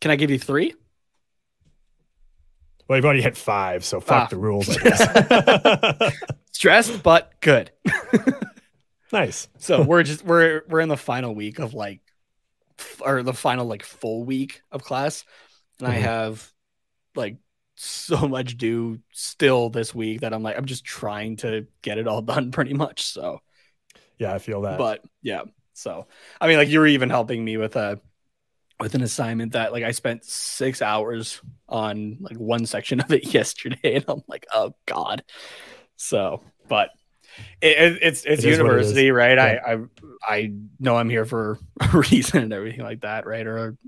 Can 0.00 0.12
I 0.12 0.16
give 0.16 0.30
you 0.30 0.38
three? 0.38 0.72
Well, 2.86 2.96
you've 2.96 3.04
already 3.04 3.22
hit 3.22 3.36
five, 3.36 3.84
so 3.84 3.98
fuck 3.98 4.26
Ah. 4.26 4.26
the 4.30 4.36
rules. 4.36 4.68
I. 4.70 6.12
Stressed 6.52 7.02
but 7.02 7.32
good. 7.40 7.72
nice. 9.12 9.48
So 9.58 9.82
we're 9.82 10.04
just 10.04 10.24
we're 10.24 10.62
we're 10.68 10.78
in 10.78 10.88
the 10.88 10.96
final 10.96 11.34
week 11.34 11.58
of 11.58 11.74
like 11.74 11.98
or 13.00 13.24
the 13.24 13.34
final 13.34 13.66
like 13.66 13.82
full 13.82 14.22
week 14.22 14.62
of 14.70 14.84
class. 14.84 15.24
And 15.80 15.88
I 15.88 15.96
Mhm. 15.96 16.02
have 16.02 16.52
like 17.16 17.36
so 17.74 18.28
much 18.28 18.56
due 18.58 19.00
still 19.12 19.70
this 19.70 19.92
week 19.92 20.20
that 20.20 20.32
I'm 20.32 20.44
like 20.44 20.56
I'm 20.56 20.66
just 20.66 20.84
trying 20.84 21.34
to 21.38 21.66
get 21.82 21.98
it 21.98 22.06
all 22.06 22.22
done 22.22 22.52
pretty 22.52 22.74
much. 22.74 23.02
So 23.02 23.40
Yeah, 24.20 24.32
I 24.32 24.38
feel 24.38 24.60
that. 24.62 24.78
but 24.78 25.02
yeah 25.20 25.42
so 25.72 26.06
i 26.40 26.46
mean 26.48 26.56
like 26.56 26.68
you 26.68 26.78
were 26.80 26.86
even 26.86 27.10
helping 27.10 27.44
me 27.44 27.56
with 27.56 27.76
a 27.76 28.00
with 28.78 28.94
an 28.94 29.02
assignment 29.02 29.52
that 29.52 29.72
like 29.72 29.84
i 29.84 29.90
spent 29.90 30.24
six 30.24 30.80
hours 30.82 31.40
on 31.68 32.16
like 32.20 32.36
one 32.36 32.66
section 32.66 33.00
of 33.00 33.12
it 33.12 33.34
yesterday 33.34 33.94
and 33.96 34.04
i'm 34.08 34.22
like 34.28 34.46
oh 34.52 34.74
god. 34.86 35.22
So 35.96 36.42
but 36.68 36.90
it, 37.60 37.78
it- 37.78 37.98
it's 38.02 38.24
it's 38.24 38.42
It 38.42 38.46
what 38.46 38.52
it 38.52 38.56
university 38.58 39.10
right? 39.10 39.36
Yeah. 39.36 39.60
I, 39.66 39.72
I 39.74 39.78
i 40.28 40.52
know 40.78 40.96
i'm 40.96 41.10
here 41.10 41.24
for 41.24 41.58
a 41.80 41.98
reason 41.98 42.42
and 42.42 42.52
everything 42.52 42.82
like 42.82 43.02
that 43.02 43.26
right? 43.26 43.46
Or, 43.46 43.58
or 43.58 43.78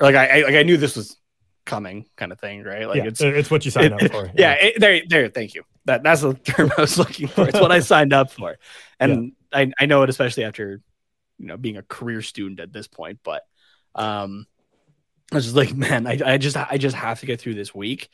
like 0.00 0.14
I, 0.14 0.40
I 0.40 0.42
like 0.44 0.54
i 0.54 0.62
knew 0.62 0.76
this 0.76 0.96
was 0.96 1.16
coming 1.64 2.06
kind 2.16 2.32
of 2.32 2.38
thing 2.40 2.62
right? 2.62 2.86
Like 2.88 2.98
yeah, 2.98 3.08
it's 3.08 3.20
it's 3.20 3.50
what 3.50 3.64
you 3.64 3.70
signed 3.70 3.92
up 3.92 4.00
for. 4.10 4.30
yeah, 4.36 4.52
it, 4.52 4.80
there 4.80 5.02
there 5.08 5.28
thank 5.28 5.54
you. 5.54 5.64
That 5.84 6.02
that's 6.02 6.20
the 6.22 6.34
term 6.34 6.72
I 6.76 6.80
was 6.80 6.98
looking 6.98 7.28
for. 7.28 7.48
It's 7.48 7.60
what 7.60 7.72
I 7.72 7.80
signed 7.80 8.12
up 8.12 8.30
for, 8.30 8.56
and 9.00 9.32
I 9.52 9.72
I 9.78 9.86
know 9.86 10.02
it 10.02 10.08
especially 10.10 10.44
after 10.44 10.80
you 11.38 11.46
know 11.46 11.56
being 11.56 11.76
a 11.76 11.82
career 11.82 12.22
student 12.22 12.60
at 12.60 12.72
this 12.72 12.88
point. 12.88 13.20
But 13.22 13.42
um, 13.94 14.46
I 15.32 15.36
was 15.36 15.44
just 15.44 15.56
like, 15.56 15.74
man, 15.76 16.06
I 16.06 16.18
I 16.24 16.38
just 16.38 16.56
I 16.56 16.78
just 16.78 16.96
have 16.96 17.20
to 17.20 17.26
get 17.26 17.40
through 17.40 17.54
this 17.54 17.74
week 17.74 18.08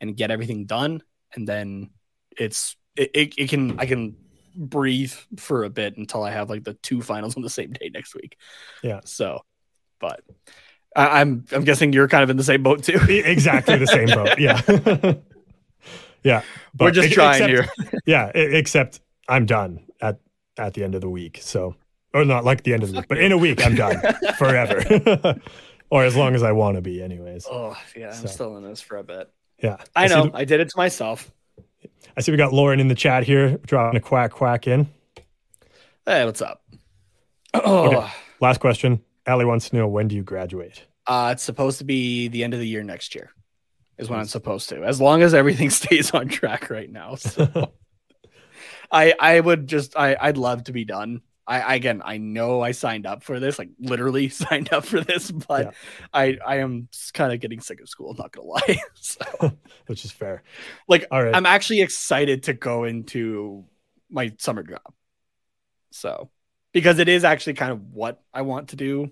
and 0.00 0.16
get 0.16 0.30
everything 0.30 0.66
done, 0.66 1.02
and 1.34 1.46
then 1.46 1.90
it's 2.36 2.76
it, 2.96 3.10
it, 3.14 3.34
it 3.38 3.50
can 3.50 3.78
I 3.78 3.86
can 3.86 4.16
breathe 4.54 5.12
for 5.36 5.64
a 5.64 5.70
bit 5.70 5.96
until 5.96 6.22
I 6.22 6.30
have 6.30 6.50
like 6.50 6.64
the 6.64 6.74
two 6.74 7.02
finals 7.02 7.36
on 7.36 7.42
the 7.42 7.50
same 7.50 7.72
day 7.72 7.90
next 7.92 8.14
week. 8.14 8.36
Yeah. 8.82 9.00
So, 9.04 9.40
but 10.00 10.20
I, 10.94 11.20
I'm 11.20 11.44
I'm 11.52 11.64
guessing 11.64 11.92
you're 11.92 12.08
kind 12.08 12.22
of 12.22 12.30
in 12.30 12.36
the 12.36 12.44
same 12.44 12.62
boat 12.62 12.84
too. 12.84 13.00
Exactly 13.08 13.76
the 13.78 13.86
same 13.86 14.08
boat. 14.08 14.38
Yeah. 14.38 14.60
yeah. 16.22 16.42
We're 16.78 16.90
just 16.90 17.12
trying 17.12 17.50
except- 17.50 17.80
here. 17.80 18.00
Yeah. 18.06 18.26
Except 18.34 19.00
I'm 19.28 19.46
done 19.46 19.86
at, 20.00 20.18
at 20.58 20.74
the 20.74 20.84
end 20.84 20.94
of 20.94 21.00
the 21.00 21.08
week. 21.08 21.38
So, 21.40 21.76
or 22.14 22.24
not 22.24 22.44
like 22.44 22.62
the 22.64 22.74
end 22.74 22.82
of 22.82 22.90
the 22.92 22.98
week, 22.98 23.08
but 23.08 23.18
in 23.18 23.32
a 23.32 23.38
week, 23.38 23.64
I'm 23.64 23.74
done 23.74 23.96
forever. 24.38 25.40
or 25.90 26.04
as 26.04 26.16
long 26.16 26.34
as 26.34 26.42
I 26.42 26.52
want 26.52 26.76
to 26.76 26.82
be, 26.82 27.02
anyways. 27.02 27.46
Oh 27.50 27.76
yeah, 27.96 28.14
I'm 28.16 28.26
still 28.26 28.56
in 28.56 28.64
this 28.64 28.80
for 28.80 28.96
a 28.96 29.04
bit. 29.04 29.30
Yeah. 29.62 29.76
I 29.94 30.06
see 30.08 30.14
know. 30.14 30.26
the- 30.26 30.36
I 30.36 30.44
did 30.44 30.60
it 30.60 30.68
to 30.70 30.76
myself. 30.76 31.30
I 32.16 32.20
see 32.20 32.30
we 32.32 32.36
got 32.36 32.52
Lauren 32.52 32.78
in 32.80 32.88
the 32.88 32.94
chat 32.94 33.24
here, 33.24 33.56
dropping 33.58 33.96
a 33.96 34.00
quack 34.00 34.32
quack 34.32 34.66
in. 34.66 34.88
Hey, 36.04 36.24
what's 36.24 36.42
up? 36.42 36.62
Oh, 37.54 37.86
Okay. 37.96 38.10
Last 38.40 38.60
question. 38.60 39.00
Allie 39.26 39.44
wants 39.44 39.68
to 39.70 39.76
know 39.76 39.86
when 39.86 40.08
do 40.08 40.16
you 40.16 40.22
graduate? 40.22 40.84
uh, 41.06 41.30
it's 41.32 41.42
supposed 41.42 41.78
to 41.78 41.84
be 41.84 42.28
the 42.28 42.44
end 42.44 42.54
of 42.54 42.60
the 42.60 42.66
year 42.66 42.82
next 42.82 43.14
year. 43.14 43.30
Is 43.98 44.08
when 44.08 44.18
I'm 44.18 44.26
supposed 44.26 44.68
to, 44.70 44.82
as 44.84 45.00
long 45.00 45.22
as 45.22 45.32
everything 45.34 45.70
stays 45.80 46.10
on 46.12 46.28
track 46.28 46.70
right 46.70 46.90
now. 46.90 47.14
So 47.14 47.72
I 48.90 49.14
I 49.20 49.38
would 49.38 49.66
just 49.68 49.96
I 49.96 50.16
I'd 50.20 50.36
love 50.36 50.64
to 50.64 50.72
be 50.72 50.84
done. 50.84 51.20
I 51.46 51.74
again 51.76 52.02
I 52.04 52.18
know 52.18 52.60
I 52.60 52.72
signed 52.72 53.06
up 53.06 53.22
for 53.24 53.40
this, 53.40 53.58
like 53.58 53.70
literally 53.80 54.28
signed 54.44 54.72
up 54.72 54.84
for 54.84 55.00
this, 55.00 55.30
but 55.30 55.66
Yeah. 55.66 55.70
I 56.12 56.38
I 56.46 56.56
am 56.58 56.88
kind 57.14 57.32
of 57.32 57.40
getting 57.40 57.60
sick 57.60 57.80
of 57.80 57.88
school. 57.88 58.10
I'm 58.12 58.16
not 58.16 58.32
gonna 58.32 58.46
lie. 58.46 58.78
so 58.94 59.52
Which 59.86 60.04
is 60.04 60.12
fair. 60.12 60.42
like 60.88 61.06
All 61.10 61.22
right. 61.22 61.34
I'm 61.34 61.46
actually 61.46 61.80
excited 61.82 62.44
to 62.44 62.54
go 62.54 62.84
into 62.84 63.64
my 64.10 64.32
summer 64.38 64.62
job. 64.62 64.82
So 65.90 66.30
because 66.72 66.98
it 66.98 67.08
is 67.08 67.24
actually 67.24 67.54
kind 67.54 67.72
of 67.72 67.80
what 67.92 68.22
I 68.32 68.42
want 68.42 68.68
to 68.70 68.76
do 68.76 69.10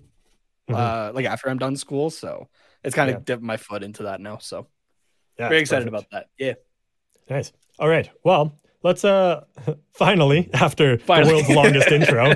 Mhm. 0.69 0.75
uh 0.75 1.11
like 1.13 1.25
after 1.25 1.49
I'm 1.49 1.57
done 1.57 1.75
school. 1.75 2.09
So 2.09 2.49
it's 2.83 2.95
kind 2.95 3.09
of 3.09 3.17
Yeah. 3.17 3.23
dipped 3.23 3.43
my 3.43 3.57
foot 3.57 3.83
into 3.83 4.03
that 4.03 4.21
now. 4.21 4.37
So 4.37 4.67
Yeah, 5.37 5.49
very 5.49 5.61
excited 5.61 5.87
perfect. 5.87 6.11
about 6.11 6.11
that. 6.11 6.29
Yeah. 6.37 6.53
Nice. 7.29 7.51
All 7.79 7.87
right. 7.89 8.09
Well, 8.23 8.59
let's 8.83 9.03
uh 9.03 9.43
finally 9.93 10.49
after 10.53 10.97
Finally. 10.99 11.29
the 11.29 11.33
world's 11.33 11.49
longest 11.49 11.91
intro, 11.91 12.33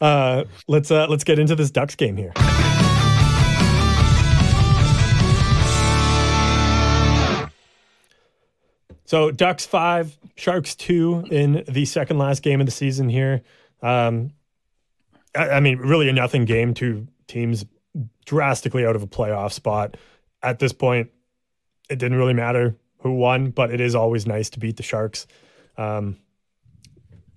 uh 0.00 0.44
let's 0.68 0.90
uh 0.90 1.06
let's 1.08 1.24
get 1.24 1.38
into 1.38 1.54
this 1.54 1.70
Ducks 1.70 1.94
game 1.94 2.16
here. 2.16 2.32
So 9.04 9.30
Ducks 9.30 9.64
five, 9.64 10.16
Sharks 10.34 10.74
two 10.74 11.24
in 11.30 11.64
the 11.68 11.84
second 11.84 12.18
last 12.18 12.42
game 12.42 12.60
of 12.60 12.66
the 12.66 12.72
season 12.72 13.08
here. 13.08 13.42
Um, 13.80 14.32
I, 15.36 15.50
I 15.50 15.60
mean, 15.60 15.78
really 15.78 16.08
a 16.08 16.12
nothing 16.12 16.44
game. 16.44 16.74
Two 16.74 17.06
teams 17.28 17.64
drastically 18.24 18.84
out 18.84 18.96
of 18.96 19.02
a 19.02 19.06
playoff 19.06 19.52
spot. 19.52 19.96
At 20.42 20.58
this 20.58 20.72
point, 20.72 21.10
it 21.88 22.00
didn't 22.00 22.18
really 22.18 22.34
matter 22.34 22.74
who 22.98 23.12
won, 23.12 23.50
but 23.50 23.70
it 23.72 23.80
is 23.80 23.94
always 23.94 24.26
nice 24.26 24.50
to 24.50 24.58
beat 24.60 24.76
the 24.76 24.82
Sharks. 24.82 25.26
Um, 25.76 26.16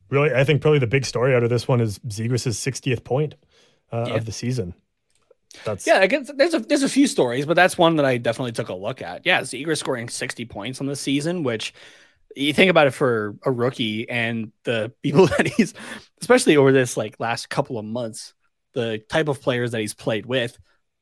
really, 0.10 0.34
I 0.34 0.43
think 0.43 0.62
probably 0.62 0.80
the 0.80 0.88
big 0.88 1.06
story 1.06 1.36
out 1.36 1.43
of 1.43 1.50
this 1.50 1.67
one 1.67 1.82
is 1.82 2.00
Zegras' 2.00 2.48
60th 2.56 3.04
point 3.04 3.36
uh, 3.91 4.06
Yeah. 4.08 4.15
of 4.15 4.26
the 4.26 4.32
season. 4.32 4.74
That's 5.65 5.86
Yeah, 5.88 5.98
I 6.00 6.08
guess 6.08 6.30
there's 6.36 6.54
a 6.54 6.60
there's 6.60 6.84
a 6.84 6.89
few 6.89 7.08
stories, 7.08 7.45
but 7.45 7.56
that's 7.56 7.78
one 7.78 7.95
that 7.95 8.06
I 8.06 8.17
definitely 8.17 8.52
took 8.52 8.69
a 8.69 8.76
look 8.76 9.02
at. 9.02 9.26
Yeah, 9.26 9.43
Ziegler 9.43 9.76
scoring 9.76 10.08
60 10.08 10.45
points 10.45 10.80
on 10.80 10.86
the 10.88 10.95
season, 10.95 11.43
which 11.43 11.74
you 12.36 12.54
think 12.54 12.69
about 12.69 12.86
it 12.86 12.91
for 12.91 13.36
a 13.43 13.52
rookie 13.52 14.08
and 14.10 14.52
the 14.63 14.93
people 15.04 15.26
that 15.26 15.48
he's 15.48 15.74
especially 16.22 16.56
over 16.56 16.72
this 16.72 16.95
like 16.98 17.19
last 17.19 17.50
couple 17.50 17.80
of 17.80 17.86
months, 17.86 18.34
the 18.74 19.00
type 19.10 19.28
of 19.28 19.41
players 19.41 19.72
that 19.72 19.82
he's 19.82 19.95
played 19.95 20.28
with, 20.28 20.58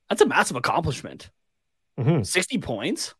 that's 0.09 0.21
a 0.21 0.25
massive 0.25 0.55
accomplishment. 0.55 1.29
Mhm. 1.99 2.25
60 2.25 2.59
points 2.59 3.15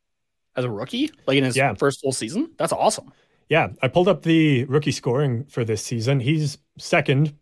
as 0.57 0.65
a 0.65 0.69
rookie, 0.69 1.09
like 1.27 1.37
in 1.37 1.43
his 1.43 1.55
Yeah. 1.55 1.73
first 1.75 2.01
full 2.01 2.11
season. 2.11 2.51
That's 2.57 2.73
awesome. 2.73 3.13
Yeah, 3.49 3.69
I 3.81 3.87
pulled 3.87 4.09
up 4.09 4.23
the 4.23 4.65
rookie 4.65 4.91
scoring 4.91 5.45
for 5.45 5.63
this 5.63 5.81
season. 5.81 6.19
He's 6.19 6.57
second 6.77 7.33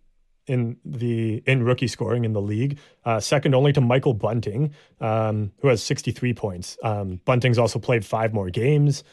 in 0.46 0.78
the 0.86 1.42
in 1.48 1.64
rookie 1.64 1.88
scoring 1.88 2.24
in 2.26 2.34
the 2.34 2.42
league, 2.42 2.78
uh, 3.04 3.20
second 3.20 3.56
only 3.56 3.74
to 3.74 3.82
Michael 3.82 4.14
Bunting, 4.14 4.72
um, 5.02 5.52
who 5.62 5.70
has 5.70 5.82
63 5.82 6.34
points. 6.36 6.78
Um, 6.84 7.20
Bunting's 7.26 7.58
also 7.58 7.80
played 7.80 8.06
five 8.06 8.32
more 8.34 8.52
games 8.52 9.04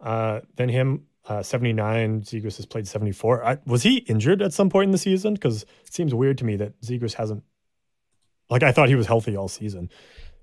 uh, 0.00 0.40
than 0.56 0.68
him, 0.68 1.06
uh, 1.26 1.42
79. 1.42 2.20
Zegras 2.20 2.58
has 2.58 2.66
played 2.66 2.86
74. 2.86 3.44
I, 3.44 3.58
was 3.64 3.82
he 3.82 3.98
injured 3.98 4.42
at 4.42 4.52
some 4.52 4.68
point 4.68 4.88
in 4.88 4.92
the 4.92 4.98
season? 4.98 5.32
Because 5.32 5.62
it 5.86 5.94
seems 5.94 6.12
weird 6.14 6.36
to 6.38 6.44
me 6.44 6.56
that 6.56 6.78
Zegras 6.82 7.14
hasn't. 7.14 7.42
Like 8.50 8.62
I 8.62 8.72
thought 8.72 8.88
he 8.90 8.94
was 8.94 9.06
healthy 9.06 9.36
all 9.36 9.48
season. 9.48 9.88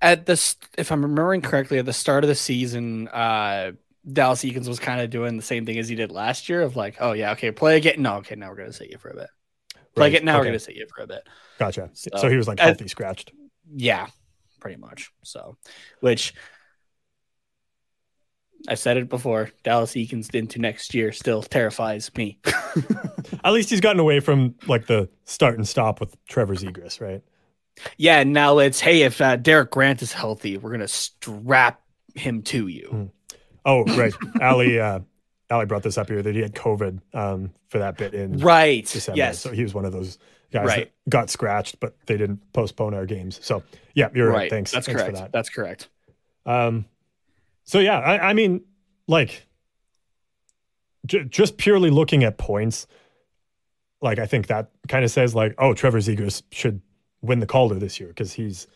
At 0.01 0.25
this, 0.25 0.57
if 0.77 0.91
I'm 0.91 1.01
remembering 1.01 1.41
correctly, 1.41 1.77
at 1.79 1.85
the 1.85 1.93
start 1.93 2.23
of 2.23 2.27
the 2.27 2.35
season, 2.35 3.07
uh, 3.07 3.71
Dallas 4.11 4.43
Eakins 4.43 4.67
was 4.67 4.79
kind 4.79 5.01
of 5.01 5.09
doing 5.09 5.37
the 5.37 5.43
same 5.43 5.65
thing 5.65 5.79
as 5.79 5.87
he 5.87 5.95
did 5.95 6.11
last 6.11 6.47
year 6.47 6.61
of 6.61 6.75
like, 6.75 6.97
oh 6.99 7.13
yeah, 7.13 7.31
okay, 7.31 7.51
play 7.51 7.77
again. 7.77 8.01
No, 8.01 8.15
okay, 8.17 8.35
now 8.35 8.49
we're 8.49 8.57
gonna 8.57 8.73
sit 8.73 8.91
you 8.91 8.97
for 8.97 9.09
a 9.09 9.15
bit. 9.15 9.29
Play 9.95 10.07
Right, 10.07 10.07
again. 10.07 10.25
Now 10.25 10.37
we're 10.37 10.45
gonna 10.45 10.59
sit 10.59 10.75
you 10.75 10.85
for 10.93 11.03
a 11.03 11.07
bit. 11.07 11.27
Gotcha. 11.57 11.89
So, 11.93 12.09
So, 12.17 12.29
he 12.29 12.37
was 12.37 12.47
like 12.47 12.59
uh, 12.59 12.65
healthy 12.65 12.87
scratched. 12.87 13.31
Yeah, 13.73 14.07
pretty 14.59 14.79
much. 14.79 15.11
So, 15.23 15.57
which 16.01 16.33
I've 18.67 18.79
said 18.79 18.97
it 18.97 19.09
before, 19.09 19.51
Dallas 19.63 19.93
Eakins 19.93 20.33
into 20.33 20.59
next 20.59 20.93
year 20.93 21.11
still 21.11 21.41
terrifies 21.41 22.11
me. 22.15 22.39
At 23.43 23.53
least 23.53 23.69
he's 23.69 23.81
gotten 23.81 23.99
away 23.99 24.19
from 24.19 24.55
like 24.67 24.87
the 24.87 25.09
start 25.23 25.55
and 25.55 25.67
stop 25.67 25.99
with 25.99 26.15
Trevor 26.27 26.55
Zegras, 26.55 26.99
right? 26.99 27.21
Yeah, 27.97 28.23
now 28.23 28.59
it's 28.59 28.79
hey, 28.79 29.01
if 29.03 29.19
uh, 29.21 29.35
Derek 29.35 29.71
Grant 29.71 30.01
is 30.01 30.11
healthy, 30.13 30.57
we're 30.57 30.71
gonna 30.71 30.87
strap 30.87 31.81
him 32.13 32.41
to 32.43 32.67
you. 32.67 32.89
Mm. 32.91 33.09
Oh, 33.65 33.83
right. 33.97 34.13
Ali, 34.41 34.79
uh, 34.79 34.99
Ali 35.49 35.65
brought 35.65 35.83
this 35.83 35.97
up 35.97 36.07
here 36.09 36.21
that 36.21 36.33
he 36.35 36.41
had 36.41 36.53
COVID 36.53 37.01
um, 37.13 37.51
for 37.67 37.79
that 37.79 37.97
bit 37.97 38.13
in 38.13 38.37
Right. 38.39 38.85
December. 38.85 39.17
Yes. 39.17 39.39
So 39.39 39.51
he 39.51 39.63
was 39.63 39.73
one 39.73 39.85
of 39.85 39.91
those 39.91 40.17
guys 40.51 40.65
Right. 40.67 40.91
that 41.05 41.09
got 41.09 41.29
scratched, 41.29 41.79
but 41.79 41.95
they 42.05 42.15
didn't 42.17 42.39
postpone 42.53 42.93
our 42.93 43.05
games. 43.05 43.39
So 43.43 43.63
yeah, 43.93 44.09
you're 44.13 44.27
right. 44.29 44.35
right. 44.35 44.49
Thanks. 44.51 44.71
That's 44.71 44.85
Thanks 44.85 45.01
correct. 45.01 45.17
for 45.17 45.21
that. 45.23 45.31
That's 45.31 45.49
correct. 45.49 45.89
Um, 46.45 46.85
so 47.63 47.79
yeah, 47.79 47.99
I, 47.99 48.29
I 48.29 48.33
mean, 48.33 48.61
like, 49.07 49.45
j- 51.05 51.25
just 51.25 51.57
purely 51.57 51.89
looking 51.89 52.23
at 52.23 52.37
points, 52.37 52.87
like 54.01 54.19
I 54.19 54.25
think 54.27 54.47
that 54.47 54.69
kind 54.87 55.03
of 55.03 55.11
says 55.11 55.33
like, 55.35 55.55
oh, 55.57 55.73
Trevor 55.73 55.99
Zegras 55.99 56.43
should 56.51 56.81
win 57.25 57.39
the 57.39 57.45
Calder 57.47 57.75
this 57.75 57.99
year 57.99 58.09
because 58.09 58.33
he's 58.33 58.67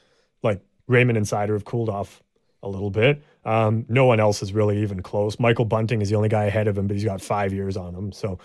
like 0.44 0.62
Raymond 0.88 1.18
and 1.18 1.26
Seider 1.26 1.54
have 1.54 1.66
cooled 1.66 1.90
off 1.90 2.22
a 2.64 2.70
little 2.70 2.90
bit. 2.90 3.22
Um, 3.46 3.86
no 3.88 4.06
one 4.06 4.20
else 4.20 4.42
is 4.44 4.54
really 4.54 4.82
even 4.82 5.02
close. 5.02 5.40
Michael 5.40 5.66
Bunting 5.66 6.02
is 6.02 6.10
the 6.10 6.16
only 6.16 6.30
guy 6.30 6.46
ahead 6.46 6.68
of 6.68 6.78
him, 6.78 6.88
but 6.88 6.96
he's 6.96 7.06
got 7.06 7.22
five 7.22 7.54
years 7.54 7.78
on 7.78 7.96
him. 7.96 8.12
So, 8.12 8.40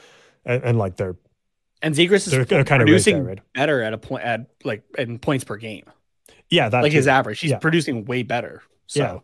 and, 0.45 0.63
and 0.63 0.79
like 0.79 0.97
they're 0.97 1.17
And 1.83 1.95
they're 1.95 2.13
is 2.15 2.23
kind 2.25 2.43
of 2.63 2.69
right 2.69 2.79
producing 2.79 3.17
there, 3.17 3.25
right? 3.25 3.39
better 3.55 3.83
at 3.83 3.93
a 3.93 3.99
point 3.99 4.25
at 4.25 4.47
like 4.63 4.83
in 4.99 5.19
points 5.19 5.45
per 5.45 5.57
game. 5.57 5.85
Yeah, 6.49 6.69
that 6.69 6.83
like 6.83 6.93
his 6.93 7.09
average. 7.09 7.41
He's 7.41 7.51
Yeah. 7.51 7.59
producing 7.59 8.05
way 8.05 8.23
better. 8.23 8.63
So 8.87 9.01
Yeah. 9.01 9.19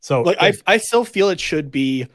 So 0.00 0.22
like 0.22 0.36
I 0.40 0.52
I 0.66 0.76
still 0.76 1.04
feel 1.04 1.30
it 1.30 1.40
should 1.40 1.70
be 1.72 2.06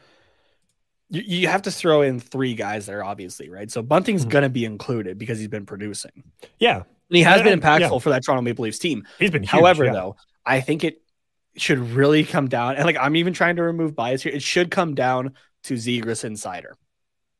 you, 1.09 1.21
you 1.25 1.47
have 1.47 1.63
to 1.63 1.71
throw 1.71 2.01
in 2.03 2.19
three 2.19 2.53
guys 2.53 2.85
there, 2.85 3.03
obviously, 3.03 3.49
right? 3.49 3.69
So 3.69 3.81
Bunting's 3.81 4.25
Mhm. 4.25 4.29
gonna 4.29 4.49
be 4.49 4.63
included 4.63 5.17
because 5.17 5.39
he's 5.39 5.47
been 5.47 5.65
producing. 5.65 6.23
yeah, 6.59 6.83
And 7.09 7.17
he 7.17 7.23
has 7.23 7.39
Yeah, 7.39 7.43
been 7.43 7.59
impactful 7.59 7.91
yeah. 7.91 7.99
for 7.99 8.09
that 8.09 8.23
Toronto 8.23 8.41
Maple 8.41 8.63
Leafs 8.63 8.79
team. 8.79 9.05
he's 9.17 9.31
been. 9.31 9.43
Huge, 9.43 9.49
However, 9.49 9.85
yeah. 9.85 9.93
though, 9.93 10.15
I 10.45 10.61
think 10.61 10.83
it 10.83 11.01
should 11.57 11.79
really 11.79 12.23
come 12.23 12.47
down, 12.47 12.75
and 12.75 12.85
like 12.85 12.97
I'm 12.97 13.15
even 13.15 13.33
trying 13.33 13.55
to 13.57 13.63
remove 13.63 13.95
bias 13.95 14.21
here. 14.23 14.31
It 14.33 14.43
should 14.43 14.71
come 14.71 14.95
down 14.95 15.33
to 15.63 15.73
Zegras 15.73 16.23
and 16.23 16.35
Seider. 16.37 16.73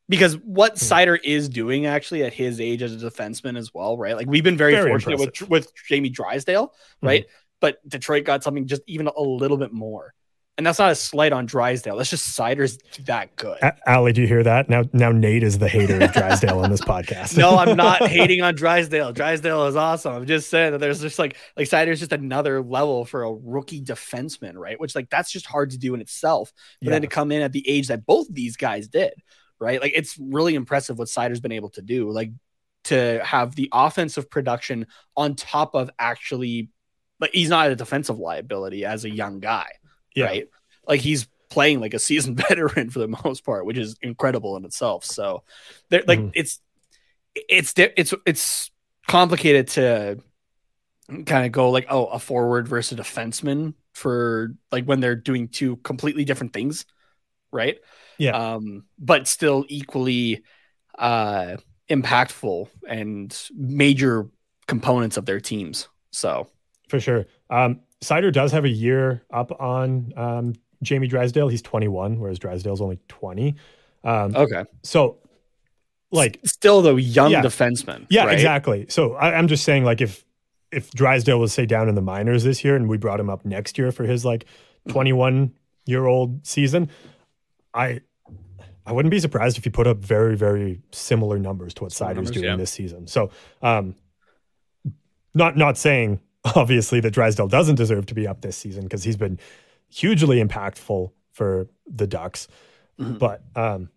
Because 0.08 0.36
what 0.38 0.72
Hmm. 0.72 0.84
Seider 0.84 1.18
is 1.22 1.48
doing 1.48 1.86
actually 1.86 2.24
at 2.24 2.32
his 2.34 2.60
age 2.60 2.82
as 2.82 3.00
a 3.00 3.10
defenseman 3.10 3.56
as 3.56 3.72
well, 3.72 3.96
right? 3.96 4.16
Like 4.16 4.26
we've 4.26 4.42
been 4.44 4.56
very, 4.56 4.72
Very 4.74 4.90
fortunate 4.90 5.18
with 5.20 5.28
impressive. 5.28 5.48
with 5.50 5.72
Jamie 5.88 6.10
Drysdale, 6.10 6.68
Mm-hmm. 6.68 7.06
right? 7.06 7.26
But 7.60 7.76
Detroit 7.88 8.24
got 8.24 8.42
something 8.42 8.66
just 8.66 8.82
even 8.86 9.06
a 9.06 9.20
little 9.20 9.56
bit 9.56 9.72
more. 9.72 10.14
And 10.60 10.66
that's 10.66 10.78
not 10.78 10.90
a 10.92 10.94
slight 10.94 11.32
on 11.32 11.46
Drysdale. 11.46 11.96
That's 11.96 12.10
just 12.10 12.36
Seider's 12.36 12.76
that 13.06 13.34
good. 13.36 13.56
A- 13.62 13.74
Allie, 13.88 14.12
do 14.12 14.20
you 14.20 14.26
hear 14.26 14.42
that? 14.42 14.68
Now, 14.68 14.82
now 14.92 15.10
Nate 15.10 15.42
is 15.42 15.56
the 15.58 15.70
hater 15.70 15.98
of 15.98 16.12
Drysdale 16.12 16.58
on 16.60 16.68
this 16.70 16.82
podcast. 16.82 17.34
no, 17.38 17.56
I'm 17.56 17.78
not 17.78 18.02
hating 18.06 18.42
on 18.42 18.54
Drysdale. 18.56 19.12
Drysdale 19.14 19.64
is 19.68 19.74
awesome. 19.76 20.12
I'm 20.14 20.26
just 20.26 20.50
saying 20.50 20.72
that 20.72 20.78
there's 20.78 21.00
just 21.00 21.18
like 21.18 21.38
like 21.56 21.66
Seider's 21.66 21.98
just 21.98 22.12
another 22.12 22.60
level 22.60 23.06
for 23.06 23.22
a 23.22 23.32
rookie 23.32 23.82
defenseman, 23.82 24.52
right? 24.56 24.78
Which 24.78 24.94
like 24.94 25.08
that's 25.08 25.30
just 25.32 25.46
hard 25.46 25.70
to 25.70 25.78
do 25.78 25.94
in 25.94 26.02
itself. 26.02 26.52
But 26.82 26.88
Yeah. 26.88 26.90
then 26.90 27.00
to 27.02 27.08
come 27.08 27.32
in 27.32 27.40
at 27.40 27.52
the 27.52 27.66
age 27.66 27.88
that 27.88 28.04
both 28.04 28.26
these 28.30 28.58
guys 28.58 28.86
did, 28.86 29.14
right? 29.58 29.80
Like 29.80 29.92
it's 29.96 30.18
really 30.18 30.54
impressive 30.56 30.98
what 30.98 31.08
Seider's 31.08 31.40
been 31.40 31.52
able 31.52 31.70
to 31.70 31.80
do. 31.80 32.10
Like 32.10 32.32
to 32.84 33.22
have 33.24 33.54
the 33.54 33.70
offensive 33.72 34.28
production 34.30 34.88
on 35.16 35.36
top 35.36 35.74
of 35.74 35.88
actually 35.98 36.68
like 37.18 37.30
he's 37.32 37.48
not 37.48 37.70
a 37.70 37.76
defensive 37.76 38.18
liability 38.18 38.84
as 38.84 39.04
a 39.06 39.10
young 39.10 39.40
guy, 39.40 39.66
Yeah. 40.14 40.26
right? 40.26 40.48
Like 40.86 41.00
he's 41.00 41.28
playing 41.50 41.80
like 41.80 41.94
a 41.94 41.98
seasoned 41.98 42.36
veteran 42.48 42.90
for 42.90 42.98
the 43.00 43.08
most 43.24 43.44
part, 43.44 43.66
which 43.66 43.78
is 43.78 43.96
incredible 44.02 44.56
in 44.56 44.64
itself. 44.64 45.04
So 45.04 45.44
they're 45.90 46.04
like 46.06 46.20
Mhm. 46.20 46.32
it's 46.34 46.60
it's 47.34 47.74
it's 47.76 48.14
it's 48.26 48.70
complicated 49.08 49.68
to 49.68 50.18
kind 51.26 51.46
of 51.46 51.52
go 51.52 51.70
like 51.70 51.86
oh 51.90 52.06
a 52.06 52.18
forward 52.18 52.68
versus 52.68 52.98
a 52.98 53.02
defenseman 53.02 53.74
for 53.94 54.54
like 54.70 54.84
when 54.84 55.00
they're 55.00 55.16
doing 55.16 55.48
two 55.48 55.76
completely 55.78 56.24
different 56.24 56.52
things, 56.52 56.86
right? 57.52 57.78
Yeah. 58.18 58.32
Um, 58.32 58.84
but 58.98 59.28
still 59.28 59.64
equally 59.68 60.44
uh 60.98 61.58
impactful 61.90 62.68
and 62.88 63.38
major 63.54 64.28
components 64.68 65.16
of 65.18 65.26
their 65.26 65.40
teams. 65.40 65.88
So 66.12 66.48
For 66.88 67.00
sure. 67.00 67.26
Um, 67.48 67.80
Seider 68.02 68.32
does 68.32 68.52
have 68.52 68.64
a 68.64 68.68
year 68.70 69.22
up 69.30 69.52
on 69.60 70.12
um, 70.16 70.54
Jamie 70.82 71.06
Drysdale. 71.06 71.48
He's 71.48 71.62
21, 71.62 72.18
whereas 72.18 72.38
Drysdale's 72.38 72.80
only 72.80 72.98
20. 73.08 73.54
Um, 74.04 74.34
okay, 74.34 74.64
So, 74.82 75.18
like, 76.10 76.40
still 76.44 76.80
the 76.80 76.94
young 76.94 77.30
Yeah. 77.30 77.42
defenseman. 77.42 78.06
yeah, 78.08 78.24
right? 78.24 78.32
exactly. 78.34 78.86
So 78.88 79.14
I, 79.14 79.34
I'm 79.34 79.48
just 79.48 79.64
saying, 79.64 79.84
like, 79.84 80.00
if 80.00 80.24
if 80.72 80.90
Drysdale 80.92 81.40
was 81.40 81.52
say 81.52 81.66
down 81.66 81.88
in 81.88 81.96
the 81.96 82.00
minors 82.00 82.44
this 82.44 82.64
year, 82.64 82.76
and 82.76 82.88
we 82.88 82.96
brought 82.96 83.18
him 83.18 83.28
up 83.28 83.44
next 83.44 83.76
year 83.76 83.90
for 83.90 84.04
his 84.04 84.24
like 84.24 84.46
21 84.88 85.52
year 85.84 86.06
old 86.06 86.46
season, 86.46 86.88
I 87.74 88.00
I 88.86 88.92
wouldn't 88.92 89.10
be 89.10 89.18
surprised 89.20 89.58
if 89.58 89.64
he 89.64 89.70
put 89.70 89.86
up 89.86 89.98
very 89.98 90.36
very 90.36 90.80
similar 90.92 91.38
numbers 91.38 91.74
to 91.74 91.82
what 91.84 91.92
Seider's 91.92 92.30
doing 92.30 92.44
yeah. 92.44 92.56
this 92.56 92.70
season. 92.70 93.06
So, 93.08 93.30
um, 93.62 93.96
not 95.34 95.56
not 95.56 95.76
saying 95.76 96.20
obviously 96.56 97.00
that 97.00 97.10
Drysdale 97.12 97.48
doesn't 97.48 97.74
deserve 97.76 98.06
to 98.06 98.14
be 98.14 98.26
up 98.26 98.40
this 98.40 98.56
season 98.56 98.84
because 98.84 99.04
he's 99.04 99.16
been 99.16 99.38
hugely 99.88 100.42
impactful 100.42 101.10
for 101.32 101.68
the 101.86 102.06
Ducks, 102.06 102.48
Mhm. 102.98 103.18
but 103.18 103.42
um, 103.56 103.90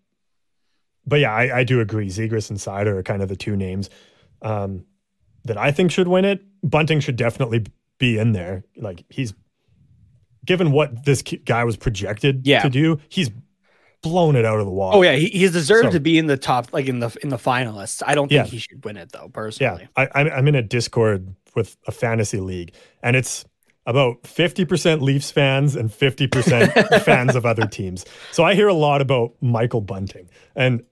but 1.06 1.20
yeah, 1.20 1.32
I, 1.34 1.58
I 1.58 1.64
do 1.64 1.80
agree. 1.80 2.08
Zegras 2.08 2.48
and 2.50 2.58
Seider 2.58 2.96
are 2.96 3.02
kind 3.02 3.22
of 3.22 3.28
the 3.28 3.36
two 3.36 3.56
names 3.56 3.90
um, 4.42 4.84
that 5.44 5.58
I 5.58 5.70
think 5.70 5.90
should 5.90 6.08
win 6.08 6.24
it. 6.24 6.42
Bunting 6.62 7.00
should 7.00 7.16
definitely 7.16 7.66
be 7.98 8.18
in 8.18 8.32
there. 8.32 8.64
Like 8.76 9.04
he's 9.10 9.34
given 10.46 10.72
what 10.72 11.04
this 11.04 11.22
guy 11.22 11.64
was 11.64 11.76
projected 11.76 12.46
Yeah. 12.46 12.60
to 12.62 12.70
do, 12.70 12.98
he's 13.08 13.30
blown 14.04 14.36
it 14.36 14.44
out 14.44 14.60
of 14.60 14.66
the 14.66 14.70
water. 14.72 14.98
Oh 14.98 15.02
yeah, 15.02 15.14
he, 15.16 15.26
he's 15.28 15.50
deserved 15.52 15.86
So- 15.86 15.92
to 15.92 16.00
be 16.00 16.16
in 16.18 16.26
the 16.28 16.36
top, 16.36 16.72
like 16.72 16.86
in 16.86 17.00
the 17.00 17.16
in 17.22 17.30
the 17.30 17.36
finalists. 17.38 18.02
I 18.06 18.14
don't 18.14 18.28
think 18.28 18.44
Yeah. 18.46 18.50
he 18.50 18.58
should 18.58 18.84
win 18.84 18.96
it 18.96 19.10
though, 19.12 19.22
Yeah, 19.24 19.28
personally. 19.32 19.88
I, 19.96 20.08
I'm 20.14 20.28
I'm 20.30 20.48
in 20.48 20.54
a 20.54 20.62
Discord 20.62 21.34
with 21.56 21.76
a 21.86 21.90
fantasy 21.92 22.38
league, 22.40 22.72
and 23.02 23.16
it's 23.16 23.44
about 23.86 24.22
50% 24.22 25.02
Leafs 25.02 25.30
fans 25.30 25.76
and 25.76 25.90
50% 25.90 27.02
fans 27.04 27.36
of 27.36 27.44
other 27.44 27.66
teams. 27.66 28.06
So 28.32 28.42
I 28.42 28.54
hear 28.54 28.66
a 28.68 28.72
lot 28.74 29.02
about 29.02 29.32
Michael 29.42 29.82
Bunting, 29.82 30.30
and 30.56 30.82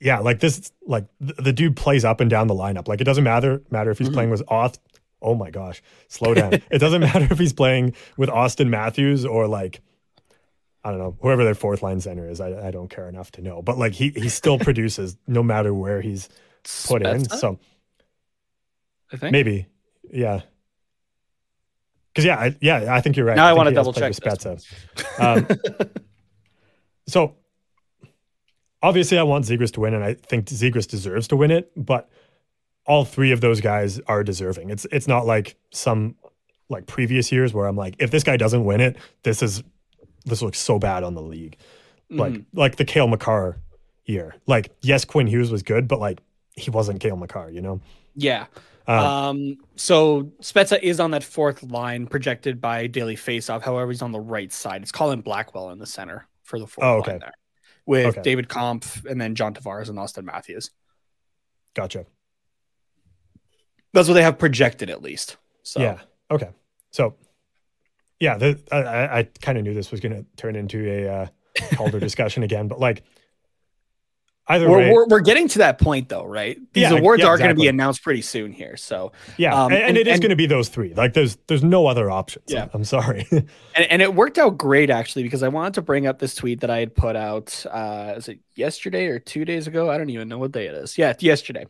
yeah, 0.00 0.18
like 0.20 0.40
this, 0.40 0.72
like 0.86 1.06
the, 1.20 1.34
the 1.34 1.52
dude 1.52 1.76
plays 1.76 2.04
up 2.04 2.20
and 2.20 2.28
down 2.30 2.46
the 2.46 2.54
lineup. 2.54 2.88
Like 2.88 3.00
it 3.00 3.04
doesn't 3.04 3.24
matter 3.24 3.62
matter 3.70 3.90
if 3.90 3.98
he's 3.98 4.08
Mhm. 4.08 4.14
playing 4.14 4.30
with 4.30 4.42
Oth. 4.48 4.78
Oh 5.20 5.34
my 5.34 5.50
gosh, 5.50 5.82
slow 6.08 6.34
down. 6.34 6.54
it 6.70 6.78
doesn't 6.78 7.00
matter 7.12 7.26
if 7.30 7.38
he's 7.38 7.52
playing 7.52 7.94
with 8.16 8.28
Auston 8.28 8.68
Matthews 8.68 9.24
or 9.24 9.46
like. 9.48 9.80
I 10.84 10.90
don't 10.90 10.98
know 10.98 11.16
whoever 11.20 11.44
their 11.44 11.54
fourth 11.54 11.82
line 11.82 12.00
center 12.00 12.28
is. 12.28 12.40
I, 12.40 12.68
I 12.68 12.70
don't 12.70 12.88
care 12.88 13.08
enough 13.08 13.30
to 13.32 13.42
know, 13.42 13.62
but 13.62 13.78
like 13.78 13.92
he 13.92 14.10
he 14.10 14.28
still 14.28 14.58
produces 14.68 15.16
no 15.26 15.42
matter 15.42 15.74
where 15.74 16.00
he's 16.00 16.28
put 16.86 17.04
in. 17.04 17.28
So 17.28 17.58
I 19.12 19.16
think. 19.16 19.32
Maybe, 19.32 19.66
yeah. 20.10 20.42
Because 22.12 22.24
yeah, 22.24 22.36
I, 22.36 22.56
yeah, 22.60 22.94
I 22.94 23.00
think 23.00 23.16
you're 23.16 23.26
right. 23.26 23.36
Now 23.36 23.46
I 23.46 23.50
think 23.50 23.58
wanna 23.58 23.72
double 23.72 23.92
check 23.92 24.12
Spezza. 24.12 24.64
Um, 25.20 25.46
so 27.06 27.36
obviously, 28.82 29.18
I 29.18 29.22
want 29.22 29.44
Zegras 29.44 29.72
to 29.72 29.80
win, 29.80 29.94
and 29.94 30.02
I 30.02 30.14
think 30.14 30.46
Zegras 30.46 30.88
deserves 30.88 31.28
to 31.28 31.36
win 31.36 31.50
it. 31.50 31.70
But 31.76 32.08
all 32.86 33.04
three 33.04 33.32
of 33.32 33.40
those 33.40 33.60
guys 33.60 34.00
are 34.06 34.24
deserving. 34.24 34.70
It's 34.70 34.86
it's 34.90 35.06
not 35.06 35.26
like 35.26 35.56
some 35.70 36.16
like 36.68 36.86
previous 36.86 37.30
years 37.30 37.54
where 37.54 37.66
I'm 37.66 37.76
like, 37.76 37.94
if 37.98 38.10
this 38.10 38.24
guy 38.24 38.36
doesn't 38.36 38.64
win 38.64 38.80
it, 38.80 38.96
this 39.22 39.42
is 39.42 39.62
this 40.24 40.42
looks 40.42 40.58
so 40.58 40.78
bad 40.78 41.02
on 41.04 41.14
the 41.14 41.22
league. 41.22 41.56
Like 42.10 42.32
Mhm. 42.32 42.44
like 42.54 42.76
the 42.76 42.84
Cale 42.84 43.06
Makar 43.08 43.58
year. 44.06 44.34
Like 44.46 44.70
yes, 44.80 45.04
Quinn 45.04 45.26
Hughes 45.26 45.50
was 45.50 45.62
good, 45.62 45.86
but 45.88 46.00
like 46.00 46.20
he 46.56 46.70
wasn't 46.70 47.00
Cale 47.00 47.16
Makar. 47.16 47.50
You 47.50 47.60
know. 47.62 47.80
yeah. 48.14 48.46
Um, 48.86 48.98
Um, 48.98 49.56
so 49.76 50.22
Spezza 50.40 50.80
is 50.82 50.98
on 50.98 51.10
that 51.10 51.22
fourth 51.22 51.62
line 51.62 52.06
projected 52.06 52.58
by 52.60 52.86
Daily 52.86 53.16
Faceoff. 53.16 53.60
However, 53.62 53.90
he's 53.92 54.00
on 54.00 54.12
the 54.12 54.20
right 54.20 54.50
side. 54.50 54.80
It's 54.82 54.90
Colin 54.92 55.20
Blackwell 55.20 55.70
in 55.70 55.78
the 55.78 55.86
center 55.86 56.26
for 56.42 56.58
the 56.58 56.66
fourth 56.66 56.86
Oh, 56.86 56.96
okay. 57.00 57.10
line 57.12 57.20
there, 57.20 57.34
with 57.84 58.06
Okay. 58.06 58.22
David 58.22 58.48
Kampf 58.48 59.04
and 59.04 59.20
then 59.20 59.34
John 59.34 59.52
Tavares 59.52 59.90
and 59.90 59.98
Auston 59.98 60.24
Matthews. 60.24 60.70
gotcha. 61.74 62.06
That's 63.92 64.08
what 64.08 64.14
they 64.14 64.22
have 64.22 64.38
projected 64.38 64.90
at 64.90 65.02
least. 65.02 65.36
So 65.62 65.80
Yeah. 65.80 66.00
Okay. 66.30 66.48
So, 66.90 67.14
yeah, 68.20 68.36
the, 68.38 68.60
I- 68.72 69.18
I, 69.20 69.22
kind 69.40 69.58
of 69.58 69.64
knew 69.64 69.74
this 69.74 69.90
was 69.90 70.00
going 70.00 70.14
to 70.14 70.24
turn 70.36 70.56
into 70.56 70.88
a 70.88 71.08
uh, 71.08 71.26
Calder 71.74 72.00
discussion 72.00 72.42
again, 72.42 72.68
but 72.68 72.78
like 72.80 73.02
either 74.48 74.68
we're, 74.68 74.78
way, 74.78 74.92
we're, 74.92 75.06
we're 75.06 75.20
getting 75.20 75.48
to 75.48 75.58
that 75.58 75.78
point 75.78 76.08
though, 76.08 76.24
right? 76.24 76.58
These 76.72 76.90
Yeah, 76.90 76.98
awards 76.98 77.22
yeah, 77.22 77.28
are 77.28 77.38
going 77.38 77.50
to 77.50 77.54
be 77.54 77.68
announced 77.68 78.02
pretty 78.02 78.22
soon 78.22 78.52
here. 78.52 78.76
So 78.76 79.12
yeah, 79.36 79.54
um, 79.54 79.72
and, 79.72 79.80
and 79.80 79.88
and- 79.90 79.98
it 79.98 80.08
is 80.08 80.20
going 80.20 80.30
to 80.30 80.36
be 80.36 80.46
those 80.46 80.68
three. 80.68 80.94
Like, 80.94 81.12
there's 81.14 81.36
there's 81.46 81.64
no 81.64 81.86
other 81.86 82.10
options. 82.10 82.46
Yeah. 82.48 82.68
I'm 82.72 82.84
sorry. 82.84 83.26
and, 83.30 83.46
and 83.76 84.02
it 84.02 84.14
worked 84.14 84.38
out 84.38 84.56
great 84.58 84.90
actually 84.90 85.24
because 85.24 85.42
I 85.42 85.48
wanted 85.48 85.74
to 85.74 85.82
bring 85.82 86.06
up 86.06 86.18
this 86.18 86.34
tweet 86.34 86.60
that 86.60 86.70
I 86.70 86.78
had 86.78 86.94
put 86.94 87.16
out. 87.16 87.64
Uh, 87.70 88.14
is 88.16 88.28
it 88.28 88.40
yesterday 88.54 89.06
or 89.06 89.18
two 89.18 89.44
days 89.44 89.66
ago? 89.66 89.90
I 89.90 89.98
don't 89.98 90.10
even 90.10 90.28
know 90.28 90.38
what 90.38 90.52
day 90.52 90.66
it 90.66 90.74
is. 90.74 90.96
Yeah, 90.98 91.14
yesterday. 91.18 91.66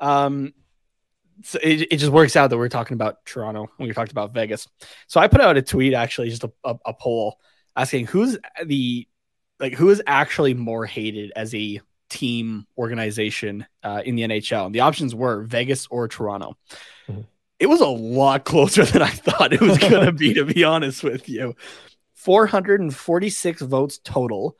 Um, 0.00 0.54
so 1.42 1.58
it, 1.62 1.92
it 1.92 1.96
just 1.96 2.12
works 2.12 2.36
out 2.36 2.50
that 2.50 2.56
we're 2.58 2.68
talking 2.68 2.94
about 2.94 3.24
Toronto 3.26 3.68
when 3.76 3.88
we 3.88 3.94
talked 3.94 4.12
about 4.12 4.32
Vegas. 4.34 4.68
So 5.06 5.20
I 5.20 5.28
put 5.28 5.40
out 5.40 5.56
a 5.56 5.62
tweet 5.62 5.94
actually, 5.94 6.30
just 6.30 6.44
a, 6.44 6.52
a, 6.64 6.76
a 6.86 6.94
poll 6.94 7.38
asking 7.76 8.06
who's 8.06 8.38
the 8.64 9.08
like 9.60 9.74
who 9.74 9.90
is 9.90 10.02
actually 10.06 10.54
more 10.54 10.86
hated 10.86 11.32
as 11.36 11.54
a 11.54 11.80
team 12.10 12.66
organization 12.78 13.66
uh, 13.82 14.02
in 14.04 14.14
the 14.14 14.22
NHL, 14.22 14.66
and 14.66 14.74
the 14.74 14.80
options 14.80 15.14
were 15.14 15.42
Vegas 15.42 15.86
or 15.90 16.06
Toronto. 16.08 16.56
Mhm. 17.08 17.26
It 17.58 17.66
was 17.66 17.80
a 17.80 17.86
lot 17.86 18.44
closer 18.44 18.84
than 18.84 19.00
I 19.02 19.08
thought 19.08 19.52
it 19.52 19.60
was 19.60 19.78
going 19.78 20.04
to 20.04 20.12
be, 20.12 20.34
to 20.34 20.44
be 20.44 20.64
honest 20.64 21.02
with 21.04 21.28
you. 21.28 21.54
446 22.14 23.62
votes 23.62 23.98
total. 24.02 24.56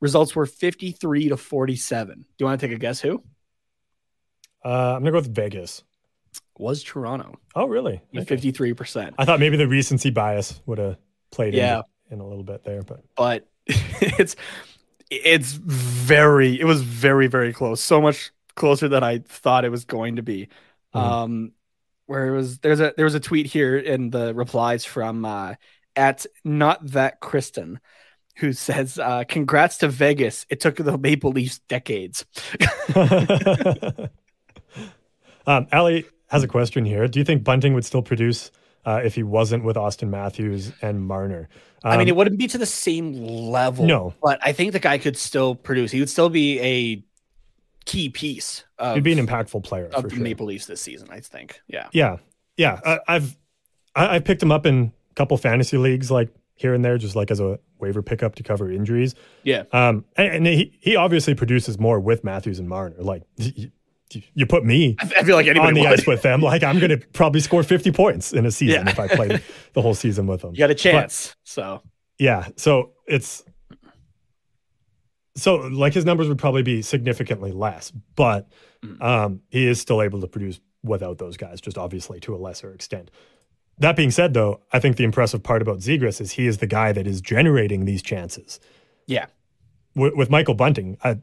Results 0.00 0.36
were 0.36 0.46
53 0.46 1.30
to 1.30 1.36
47. 1.36 2.14
Do 2.18 2.24
you 2.38 2.46
want 2.46 2.60
to 2.60 2.66
take 2.66 2.76
a 2.76 2.78
guess 2.78 3.00
who? 3.00 3.22
uh, 4.64 4.94
I'm 4.94 5.02
gonna 5.02 5.10
go 5.12 5.16
with 5.18 5.34
Vegas. 5.34 5.82
Was 6.58 6.82
Toronto 6.82 7.38
Oh, 7.54 7.66
really? 7.66 8.00
53%. 8.14 9.14
I 9.18 9.24
thought 9.24 9.40
maybe 9.40 9.56
the 9.56 9.68
recency 9.68 10.10
bias 10.10 10.60
would 10.66 10.78
have 10.78 10.96
played 11.30 11.54
Yeah. 11.54 11.82
in, 12.10 12.14
in 12.14 12.20
a 12.20 12.26
little 12.28 12.44
bit 12.44 12.64
there, 12.64 12.82
but 12.82 13.04
but 13.16 13.46
it's 13.66 14.36
it's 15.10 15.52
very 15.52 16.60
it 16.60 16.64
was 16.64 16.82
very 16.82 17.26
very 17.28 17.52
close 17.52 17.80
so 17.80 18.00
much 18.00 18.30
closer 18.56 18.88
than 18.88 19.02
i 19.02 19.18
thought 19.18 19.64
it 19.64 19.70
was 19.70 19.84
going 19.86 20.16
to 20.16 20.22
be 20.22 20.48
Mhm. 20.94 21.00
um 21.00 21.52
where 22.06 22.28
it 22.28 22.36
was 22.36 22.58
there's 22.58 22.80
a 22.80 22.92
there 22.96 23.04
was 23.06 23.14
a 23.14 23.20
tweet 23.20 23.46
here 23.46 23.76
in 23.78 24.10
the 24.10 24.34
replies 24.34 24.84
from 24.84 25.24
uh 25.24 25.54
at 25.96 26.26
not 26.44 26.84
that 26.88 27.20
kristen 27.20 27.80
who 28.36 28.52
says 28.52 28.98
uh 28.98 29.24
congrats 29.28 29.78
to 29.78 29.88
vegas 29.88 30.44
it 30.50 30.60
took 30.60 30.76
the 30.76 30.98
maple 30.98 31.30
leafs 31.30 31.58
decades 31.68 32.26
um, 35.46 35.66
Allie 35.72 36.04
has 36.28 36.42
a 36.42 36.48
question 36.48 36.84
here. 36.84 37.08
Do 37.08 37.18
you 37.18 37.24
think 37.24 37.44
Bunting 37.44 37.74
would 37.74 37.84
still 37.84 38.02
produce 38.02 38.50
uh, 38.86 39.00
if 39.04 39.14
he 39.14 39.22
wasn't 39.22 39.64
with 39.64 39.76
Auston 39.76 40.08
Matthews 40.08 40.72
and 40.82 41.06
Marner? 41.06 41.48
Um, 41.84 41.92
i 41.92 41.96
mean 41.96 42.08
it 42.08 42.16
wouldn't 42.16 42.38
be 42.38 42.48
to 42.48 42.58
the 42.58 42.66
same 42.66 43.12
level 43.12 43.86
no, 43.86 44.12
but 44.20 44.40
i 44.42 44.50
think 44.50 44.72
the 44.72 44.80
guy 44.80 44.98
could 44.98 45.16
still 45.16 45.54
produce 45.54 45.92
he 45.92 46.00
would 46.00 46.10
still 46.10 46.28
be 46.28 46.58
a 46.58 47.04
key 47.84 48.08
piece 48.08 48.64
of, 48.80 48.96
he'd 48.96 49.04
be 49.04 49.12
an 49.12 49.24
impactful 49.24 49.62
player 49.62 49.86
of 49.86 50.02
for 50.02 50.08
the 50.08 50.16
sure. 50.16 50.24
maple 50.24 50.44
leafs 50.44 50.66
this 50.66 50.80
season 50.80 51.06
i 51.12 51.20
think 51.20 51.60
yeah 51.68 51.86
Yeah, 51.92 52.16
yeah. 52.56 52.80
I, 52.84 52.98
I've 53.06 53.38
I, 53.94 54.16
I've 54.16 54.24
picked 54.24 54.42
him 54.42 54.52
up 54.52 54.66
in 54.66 54.92
a 55.10 55.14
couple 55.14 55.36
fantasy 55.36 55.78
leagues 55.78 56.10
like 56.10 56.28
here 56.54 56.74
and 56.74 56.84
there, 56.84 56.98
just 56.98 57.16
like 57.16 57.30
as 57.30 57.40
a 57.40 57.58
waiver 57.78 58.02
pickup 58.02 58.34
to 58.36 58.42
cover 58.42 58.70
injuries. 58.70 59.14
Yeah. 59.44 59.64
Um, 59.72 60.04
and, 60.16 60.34
and 60.34 60.46
he, 60.46 60.76
he 60.80 60.96
obviously 60.96 61.34
produces 61.34 61.78
more 61.78 62.00
with 62.00 62.24
Matthews 62.24 62.58
and 62.58 62.68
Marner. 62.68 62.96
Like 62.98 63.22
you, 64.34 64.46
put 64.46 64.64
me 64.64 64.96
I 64.98 65.22
feel 65.22 65.36
like 65.36 65.46
anybody 65.46 65.68
on 65.68 65.74
the 65.74 65.80
would. 65.82 66.00
ice 66.00 66.06
with 66.06 66.22
them, 66.22 66.40
like 66.40 66.62
I'm 66.62 66.78
going 66.78 66.90
to 66.90 66.98
probably 67.12 67.40
score 67.40 67.62
50 67.62 67.92
points 67.92 68.32
in 68.32 68.46
a 68.46 68.50
season 68.50 68.86
Yeah. 68.86 68.90
if 68.92 68.98
I 68.98 69.08
play 69.08 69.40
the 69.74 69.82
whole 69.82 69.94
season 69.94 70.26
with 70.26 70.42
them. 70.42 70.52
You 70.52 70.58
got 70.58 70.70
a 70.70 70.74
chance. 70.74 71.34
so 71.44 71.82
Yeah. 72.18 72.48
So 72.56 72.92
it's 73.06 73.44
so 75.36 75.56
like 75.56 75.94
his 75.94 76.04
numbers 76.04 76.28
would 76.28 76.38
probably 76.38 76.62
be 76.62 76.82
significantly 76.82 77.52
less, 77.52 77.90
but 78.16 78.48
Mm. 78.84 79.02
um, 79.02 79.40
he 79.50 79.66
is 79.66 79.80
still 79.80 80.00
able 80.02 80.20
to 80.20 80.28
produce 80.28 80.60
without 80.84 81.18
those 81.18 81.36
guys, 81.36 81.60
just 81.60 81.76
obviously 81.76 82.20
to 82.20 82.32
a 82.32 82.38
lesser 82.38 82.72
extent. 82.72 83.10
That 83.78 83.96
being 83.96 84.12
said, 84.12 84.34
though, 84.34 84.60
I 84.72 84.78
think 84.78 84.96
the 84.96 85.02
impressive 85.02 85.42
part 85.42 85.62
about 85.62 85.78
Zegras 85.78 86.20
is 86.20 86.30
he 86.32 86.46
is 86.46 86.58
the 86.58 86.68
guy 86.68 86.92
that 86.92 87.04
is 87.04 87.20
generating 87.20 87.84
these 87.86 88.02
chances. 88.02 88.60
yeah. 89.06 89.26
With, 89.96 90.14
with 90.14 90.30
Michael 90.30 90.54
Bunting, 90.54 90.96
I, 91.02 91.16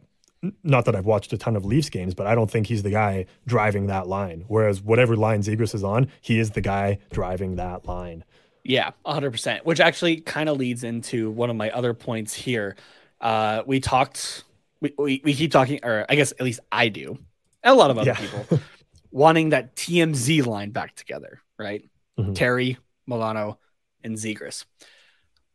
not 0.63 0.85
that 0.85 0.95
I've 0.95 1.05
watched 1.05 1.33
a 1.33 1.37
ton 1.37 1.55
of 1.55 1.65
Leafs 1.65 1.89
games, 1.89 2.13
but 2.13 2.27
I 2.27 2.35
don't 2.35 2.49
think 2.51 2.67
he's 2.67 2.83
the 2.83 2.91
guy 2.91 3.25
driving 3.47 3.87
that 3.87 4.07
line. 4.07 4.45
Whereas 4.47 4.81
whatever 4.81 5.15
line 5.15 5.41
Zegras 5.41 5.73
is 5.73 5.83
on, 5.83 6.07
he 6.21 6.39
is 6.39 6.51
the 6.51 6.61
guy 6.61 6.99
driving 7.11 7.55
that 7.55 7.85
line. 7.85 8.23
Yeah, 8.63 8.91
100%, 9.05 9.59
which 9.65 9.79
actually 9.79 10.21
kind 10.21 10.49
of 10.49 10.57
leads 10.57 10.83
into 10.83 11.29
one 11.31 11.49
of 11.49 11.55
my 11.55 11.69
other 11.71 11.93
points 11.93 12.33
here. 12.33 12.75
Uh, 13.21 13.63
we 13.65 13.79
talked, 13.79 14.43
we, 14.81 14.93
we, 14.97 15.21
we 15.23 15.33
keep 15.33 15.51
talking, 15.51 15.79
or 15.83 16.05
I 16.09 16.15
guess 16.15 16.31
at 16.31 16.41
least 16.41 16.59
I 16.71 16.89
do, 16.89 17.17
and 17.63 17.71
a 17.71 17.75
lot 17.75 17.91
of 17.91 17.97
other 17.97 18.07
Yeah. 18.11 18.19
people, 18.19 18.59
wanting 19.11 19.49
that 19.49 19.75
TMZ 19.75 20.45
line 20.45 20.71
back 20.71 20.95
together, 20.95 21.41
right? 21.57 21.87
Mhm. 22.19 22.35
Terry, 22.35 22.77
Milano, 23.07 23.59
and 24.03 24.15
Zegras. 24.15 24.65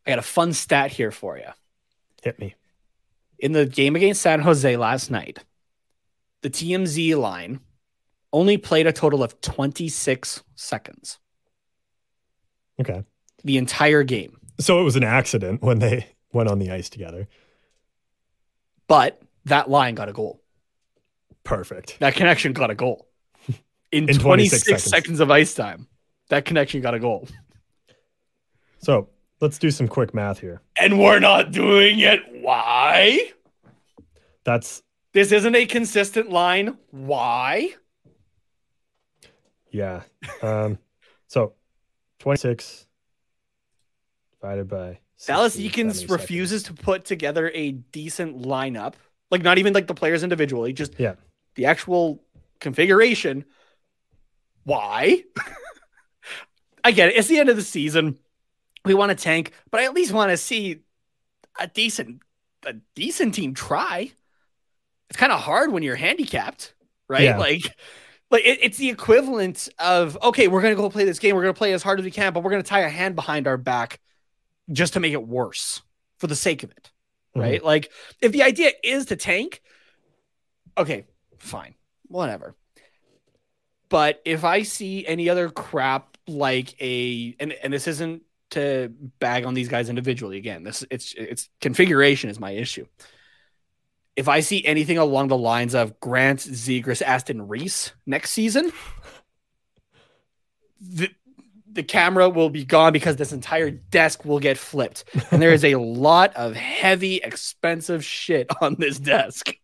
I 0.07 0.11
got 0.11 0.19
a 0.19 0.23
fun 0.23 0.53
stat 0.53 0.91
here 0.93 1.11
for 1.11 1.37
you. 1.37 1.49
Hit 2.23 2.39
me. 2.39 2.55
In 3.41 3.53
the 3.53 3.65
game 3.67 3.97
against 3.97 4.21
San 4.23 4.41
Jose 4.41 4.77
last 4.77 5.11
night, 5.11 5.39
the 6.43 6.51
TMZ 6.51 7.17
line 7.19 7.61
only 8.33 8.59
played 8.59 8.87
a 8.87 8.93
total 8.93 9.23
of 9.23 9.41
26 9.41 10.45
seconds 10.55 11.19
Okay. 12.81 13.03
the 13.43 13.57
entire 13.57 14.03
game. 14.03 14.39
So 14.61 14.81
it 14.81 14.85
was 14.85 14.95
an 14.97 15.05
accident 15.05 15.63
when 15.63 15.79
they 15.79 16.07
went 16.33 16.49
on 16.51 16.59
the 16.59 16.71
ice 16.71 16.89
together. 16.91 17.29
But 18.87 19.21
that 19.47 19.69
line 19.71 19.95
got 19.95 20.09
a 20.09 20.13
goal. 20.13 20.41
Perfect. 21.45 21.99
That 22.01 22.15
connection 22.15 22.53
got 22.53 22.71
a 22.71 22.75
goal. 22.75 23.09
In, 23.93 24.09
In 24.09 24.19
26, 24.19 24.21
26 24.21 24.63
seconds. 24.65 24.85
seconds. 24.85 25.21
of 25.21 25.31
ice 25.31 25.55
time, 25.55 25.89
that 26.29 26.45
connection 26.45 26.81
got 26.83 26.95
a 26.95 26.99
goal. 27.01 27.27
So 28.79 29.09
let's 29.41 29.59
do 29.59 29.71
some 29.71 29.89
quick 29.89 30.15
math 30.15 30.39
here. 30.41 30.61
And 30.77 30.99
we're 30.99 31.19
not 31.21 31.51
doing 31.53 32.01
it. 32.01 32.21
Why? 32.43 33.31
That's 34.45 34.83
This 35.13 35.33
isn't 35.33 35.55
a 35.55 35.67
consistent 35.67 36.31
line. 36.31 36.77
Why? 36.91 37.71
yeah. 39.71 40.03
Um, 40.43 40.79
so 41.29 41.55
twenty 42.19 42.39
six 42.39 42.87
divided 44.41 44.69
by 44.69 44.99
Dallas 45.27 45.53
60, 45.53 45.69
Eakins 45.69 45.95
70 45.97 46.13
refuses 46.13 46.63
to 46.65 46.73
put 46.73 47.05
together 47.05 47.51
a 47.55 47.73
decent 47.73 48.41
lineup. 48.43 48.95
Like 49.31 49.43
not 49.43 49.59
even 49.59 49.75
like 49.75 49.87
the 49.87 49.95
players 49.95 50.23
individually, 50.23 50.73
just 50.73 50.95
Yeah. 50.99 51.15
the 51.57 51.67
actual 51.67 52.23
configuration. 52.59 53.45
Why? 54.65 55.25
I 56.85 56.93
get 56.93 57.11
it. 57.11 57.17
It's 57.17 57.29
the 57.29 57.39
end 57.39 57.49
of 57.51 57.57
the 57.57 57.63
season. 57.63 58.19
We 58.85 58.95
want 58.95 59.11
to 59.11 59.15
tank, 59.17 59.53
but 59.71 59.81
I 59.81 59.85
at 59.85 59.95
least 59.95 60.13
want 60.13 60.31
to 60.31 60.37
see 60.37 60.81
a 61.59 61.67
decent 61.67 62.23
a 62.65 62.75
decent 62.95 63.35
team 63.35 63.55
try. 63.55 64.11
It's 65.09 65.19
kind 65.19 65.33
of 65.33 65.41
hard 65.41 65.73
when 65.73 65.83
you're 65.83 65.97
handicapped, 65.97 66.75
right? 67.09 67.25
Yeah. 67.25 67.39
Like 67.39 67.77
like 68.31 68.45
it, 68.45 68.59
it's 68.63 68.79
the 68.79 68.89
equivalent 68.91 69.69
of 69.79 70.17
okay, 70.23 70.49
we're 70.49 70.63
gonna 70.63 70.75
go 70.77 70.89
play 70.89 71.05
this 71.05 71.19
game. 71.19 71.35
We're 71.37 71.43
gonna 71.43 71.55
play 71.55 71.73
as 71.73 71.83
hard 71.83 71.99
as 71.99 72.05
we 72.05 72.11
can, 72.11 72.33
but 72.33 72.43
we're 72.43 72.51
gonna 72.51 72.63
tie 72.63 72.81
a 72.81 72.89
hand 72.89 73.17
behind 73.17 73.47
our 73.47 73.57
back 73.57 74.01
just 74.73 74.93
to 74.95 75.01
make 75.01 75.13
it 75.13 75.27
worse 75.27 75.83
for 76.19 76.27
the 76.27 76.37
sake 76.37 76.63
of 76.63 76.71
it, 76.71 76.91
Mhm. 77.37 77.41
right? 77.43 77.65
Like 77.65 77.91
if 78.23 78.33
the 78.33 78.43
idea 78.45 78.71
is 78.85 79.07
to 79.07 79.17
tank, 79.17 79.63
okay, 80.79 81.05
fine, 81.39 81.75
whatever. 82.07 82.55
But 83.89 84.23
if 84.25 84.45
I 84.45 84.63
see 84.63 85.05
any 85.07 85.29
other 85.29 85.51
crap 85.51 86.17
like 86.29 86.81
a 86.81 87.35
and 87.41 87.53
and 87.53 87.73
this 87.73 87.89
isn't 87.89 88.23
to 88.51 88.93
bag 89.19 89.45
on 89.45 89.55
these 89.55 89.69
guys 89.69 89.89
individually 89.89 90.37
again, 90.37 90.63
this 90.63 90.85
it's 90.91 91.15
it's 91.17 91.49
configuration 91.61 92.31
is 92.31 92.39
my 92.41 92.51
issue. 92.51 92.87
If 94.17 94.29
I 94.29 94.41
see 94.41 94.65
anything 94.65 94.99
along 94.99 95.29
the 95.29 95.39
lines 95.39 95.75
of 95.75 95.99
Grant 96.01 96.41
Zegras, 96.41 97.01
Aston 97.03 97.49
Reese 97.49 97.93
next 98.07 98.31
season, 98.31 98.73
the 100.81 101.11
the 101.73 101.83
camera 101.83 102.29
will 102.29 102.51
be 102.51 102.65
gone 102.65 102.93
because 102.93 103.17
this 103.17 103.33
entire 103.33 103.71
desk 103.71 104.25
will 104.25 104.41
get 104.41 104.59
flipped. 104.59 105.05
And 105.31 105.41
there 105.41 105.53
is 105.53 105.65
a 105.65 105.75
lot 105.77 106.35
of 106.35 106.55
heavy, 106.55 107.17
expensive 107.17 108.05
shit 108.05 108.51
on 108.61 108.77
this 108.79 108.99
desk. 108.99 109.55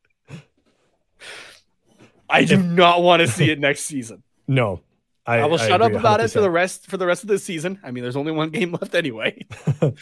I 2.29 2.45
do 2.45 2.57
not 2.57 3.03
want 3.03 3.21
to 3.21 3.29
see 3.29 3.51
it 3.51 3.59
next 3.59 3.83
season. 3.83 4.23
No, 4.49 4.81
I, 5.27 5.41
I, 5.41 5.47
will 5.47 5.59
shut 5.59 5.83
up 5.83 5.93
about 5.93 6.21
it 6.21 6.31
for 6.31 6.41
the 6.41 6.51
rest 6.51 6.87
for 6.89 6.97
the 6.97 7.07
rest 7.07 7.23
of 7.23 7.29
the 7.29 7.39
season. 7.39 7.81
I 7.83 7.91
mean, 7.91 8.03
there's 8.03 8.17
only 8.17 8.33
one 8.33 8.51
game 8.51 8.73
left 8.73 8.95
anyway. 8.95 9.45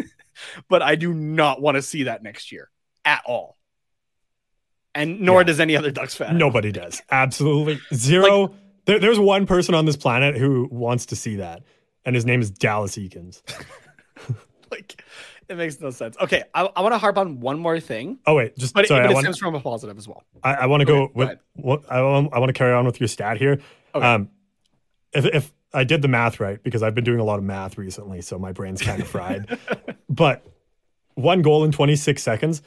but 0.68 0.82
I 0.82 0.96
do 0.96 1.14
not 1.14 1.60
want 1.60 1.76
to 1.76 1.82
see 1.82 2.04
that 2.04 2.22
next 2.22 2.52
year 2.52 2.70
at 3.04 3.22
all. 3.26 3.56
And 4.94 5.20
nor 5.20 5.40
Yeah. 5.40 5.44
does 5.44 5.60
any 5.60 5.76
other 5.76 5.90
Ducks 5.90 6.14
fan. 6.14 6.38
Nobody 6.38 6.72
does. 6.72 7.02
Absolutely 7.10 7.78
zero. 7.94 8.54
there, 8.86 8.98
there's 8.98 9.18
one 9.18 9.46
person 9.46 9.74
on 9.74 9.84
this 9.84 9.96
planet 9.96 10.36
who 10.36 10.68
wants 10.70 11.06
to 11.06 11.16
see 11.16 11.36
that, 11.36 11.62
and 12.04 12.14
his 12.14 12.24
name 12.24 12.40
is 12.40 12.50
Dallas 12.50 12.96
Eakins. 12.96 13.42
like 14.70 15.04
it 15.48 15.56
makes 15.56 15.80
no 15.80 15.90
sense. 15.90 16.16
Okay, 16.20 16.42
I, 16.54 16.68
I 16.74 16.80
want 16.80 16.92
to 16.94 16.98
harp 16.98 17.18
on 17.18 17.40
one 17.40 17.58
more 17.58 17.78
thing, 17.78 18.18
Oh 18.26 18.34
wait, 18.34 18.56
just 18.56 18.74
but, 18.74 18.86
sorry. 18.88 19.02
but 19.02 19.08
I 19.08 19.10
it 19.10 19.14
want, 19.14 19.24
stems 19.24 19.38
from 19.38 19.54
a 19.54 19.60
positive 19.60 19.96
as 19.96 20.08
well. 20.08 20.24
I, 20.42 20.54
I 20.54 20.66
want 20.66 20.80
to 20.80 20.84
go 20.86 21.06
go 21.06 21.12
with 21.14 21.38
what 21.54 21.84
I 21.90 22.02
want. 22.02 22.32
I 22.32 22.38
want 22.38 22.48
to 22.48 22.54
carry 22.54 22.72
on 22.72 22.86
with 22.86 22.98
your 23.00 23.08
stat 23.08 23.36
here. 23.36 23.60
Okay. 23.94 24.06
Um, 24.06 24.30
if, 25.12 25.24
if 25.26 25.52
I 25.72 25.84
did 25.84 26.02
the 26.02 26.08
math 26.08 26.40
right, 26.40 26.62
because 26.62 26.82
I've 26.82 26.94
been 26.94 27.04
doing 27.04 27.20
a 27.20 27.24
lot 27.24 27.38
of 27.38 27.44
math 27.44 27.78
recently, 27.78 28.22
so 28.22 28.38
my 28.38 28.52
brain's 28.52 28.82
kind 28.82 29.00
of 29.00 29.08
fried. 29.08 29.58
but 30.08 30.46
one 31.14 31.42
goal 31.42 31.64
in 31.64 31.72
26 31.72 32.22
seconds. 32.22 32.62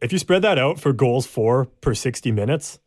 If 0.00 0.12
you 0.12 0.18
spread 0.18 0.42
that 0.42 0.58
out 0.58 0.80
for 0.80 0.92
goals 0.92 1.26
for 1.26 1.66
per 1.66 1.94
60 1.94 2.32
minutes, 2.32 2.80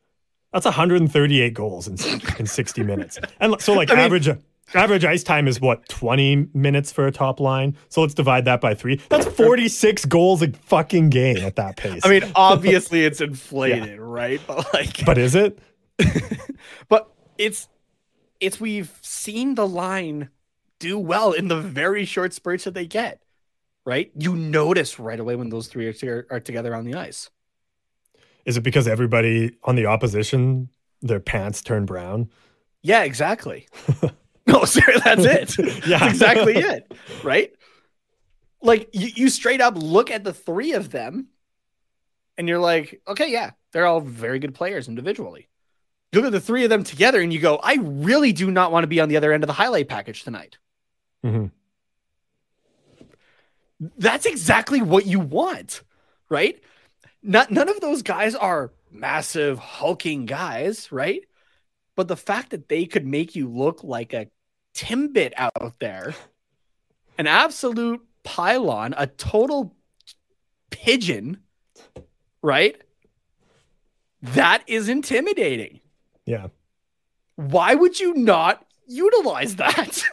that's 0.52 0.66
138 0.66 1.54
goals 1.54 1.88
in, 1.88 1.94
in 2.38 2.46
60 2.46 2.84
minutes. 2.84 3.20
And 3.40 3.60
so, 3.62 3.74
like 3.74 3.90
I 3.92 3.96
mean- 3.96 4.06
average 4.06 4.30
average 4.74 5.06
ice 5.06 5.24
time 5.24 5.48
is 5.48 5.62
what 5.62 5.88
20 5.90 6.50
minutes 6.54 6.92
for 6.92 7.06
a 7.08 7.12
top 7.12 7.40
line. 7.40 7.78
So 7.90 8.02
let's 8.02 8.14
divide 8.14 8.46
that 8.46 8.62
by 8.62 8.74
three. 8.74 9.00
That's 9.10 9.26
46 9.26 10.06
goals 10.06 10.42
a 10.42 10.52
fucking 10.52 11.10
game 11.10 11.38
at 11.38 11.56
that 11.58 11.78
pace. 11.78 12.02
I 12.04 12.10
mean, 12.10 12.24
obviously 12.36 13.06
it's 13.06 13.22
inflated, 13.22 14.00
right? 14.00 14.42
But 14.48 14.74
like, 14.74 15.06
but 15.06 15.18
is 15.18 15.36
it? 15.36 15.60
but 16.90 17.12
it's 17.38 17.68
it's 18.40 18.60
we've 18.60 18.98
seen 19.02 19.56
the 19.56 19.68
line 19.68 20.30
do 20.80 21.00
well 21.00 21.32
in 21.32 21.48
the 21.48 21.60
very 21.60 22.06
short 22.06 22.34
spurts 22.34 22.66
that 22.66 22.74
they 22.74 22.86
get. 22.86 23.22
Right, 23.86 24.12
you 24.18 24.36
notice 24.36 25.00
right 25.00 25.20
away 25.20 25.36
when 25.36 25.50
those 25.50 25.68
three 25.68 25.86
are, 25.88 25.94
to- 25.94 26.26
are 26.32 26.40
together 26.40 26.74
on 26.74 26.86
the 26.86 26.96
ice. 26.96 27.30
Is 28.44 28.58
it 28.58 28.62
because 28.62 28.88
everybody 28.88 29.58
on 29.64 29.76
the 29.76 29.86
opposition, 29.86 30.70
their 31.04 31.20
pants 31.20 31.62
turn 31.62 31.86
brown? 31.86 32.30
Yeah, 32.82 33.04
exactly. 33.04 33.68
no, 34.48 34.66
sir, 34.66 34.82
that's 35.04 35.24
it. 35.26 35.58
Yeah. 35.88 36.00
That's 36.00 36.14
exactly 36.14 36.56
it. 36.56 36.92
Right? 37.24 37.54
Like 38.62 38.90
you, 38.94 39.10
you 39.16 39.30
straight 39.30 39.62
up 39.62 39.76
look 39.78 40.10
at 40.10 40.24
the 40.24 40.34
three 40.34 40.74
of 40.74 40.90
them 40.90 41.28
and 42.38 42.48
you're 42.48 42.60
like, 42.60 43.02
okay, 43.08 43.32
yeah, 43.32 43.52
they're 43.72 43.86
all 43.86 44.02
very 44.02 44.40
good 44.40 44.54
players 44.54 44.88
individually. 44.88 45.48
You 46.16 46.22
look 46.22 46.28
at 46.28 46.32
the 46.32 46.40
three 46.40 46.64
of 46.64 46.70
them 46.70 46.86
together 46.86 47.20
and 47.20 47.34
you 47.34 47.40
go, 47.40 47.60
I 47.62 47.76
really 47.82 48.32
do 48.32 48.50
not 48.50 48.72
want 48.72 48.84
to 48.84 48.88
be 48.88 49.02
on 49.02 49.10
the 49.10 49.18
other 49.18 49.34
end 49.34 49.44
of 49.44 49.48
the 49.48 49.54
highlight 49.54 49.90
package 49.90 50.24
tonight. 50.24 50.58
Mhm. 51.26 51.52
That's 53.98 54.26
exactly 54.26 54.82
what 54.82 55.06
you 55.06 55.20
want, 55.20 55.82
right? 56.30 56.64
Not 57.22 57.52
none 57.52 57.68
of 57.68 57.82
those 57.82 58.02
guys 58.02 58.34
are 58.34 58.72
massive 58.90 59.60
hulking 59.60 60.26
guys, 60.26 60.90
right? 60.90 61.26
But 61.98 62.08
the 62.08 62.16
fact 62.16 62.52
that 62.52 62.70
they 62.70 62.86
could 62.86 63.06
make 63.06 63.36
you 63.36 63.50
look 63.50 63.84
like 63.84 64.14
a 64.14 64.30
timbit 64.74 65.34
out 65.36 65.80
there, 65.80 66.16
an 67.18 67.28
absolute 67.28 68.02
pylon, 68.24 68.96
a 68.98 69.08
total 69.08 69.76
pigeon, 70.70 71.42
right? 72.42 72.82
That 74.22 74.64
is 74.68 74.88
intimidating. 74.88 75.82
Yeah. 76.26 76.48
Why 77.36 77.76
would 77.76 78.00
you 78.00 78.14
not 78.14 78.66
utilize 78.88 79.56
that? 79.58 80.04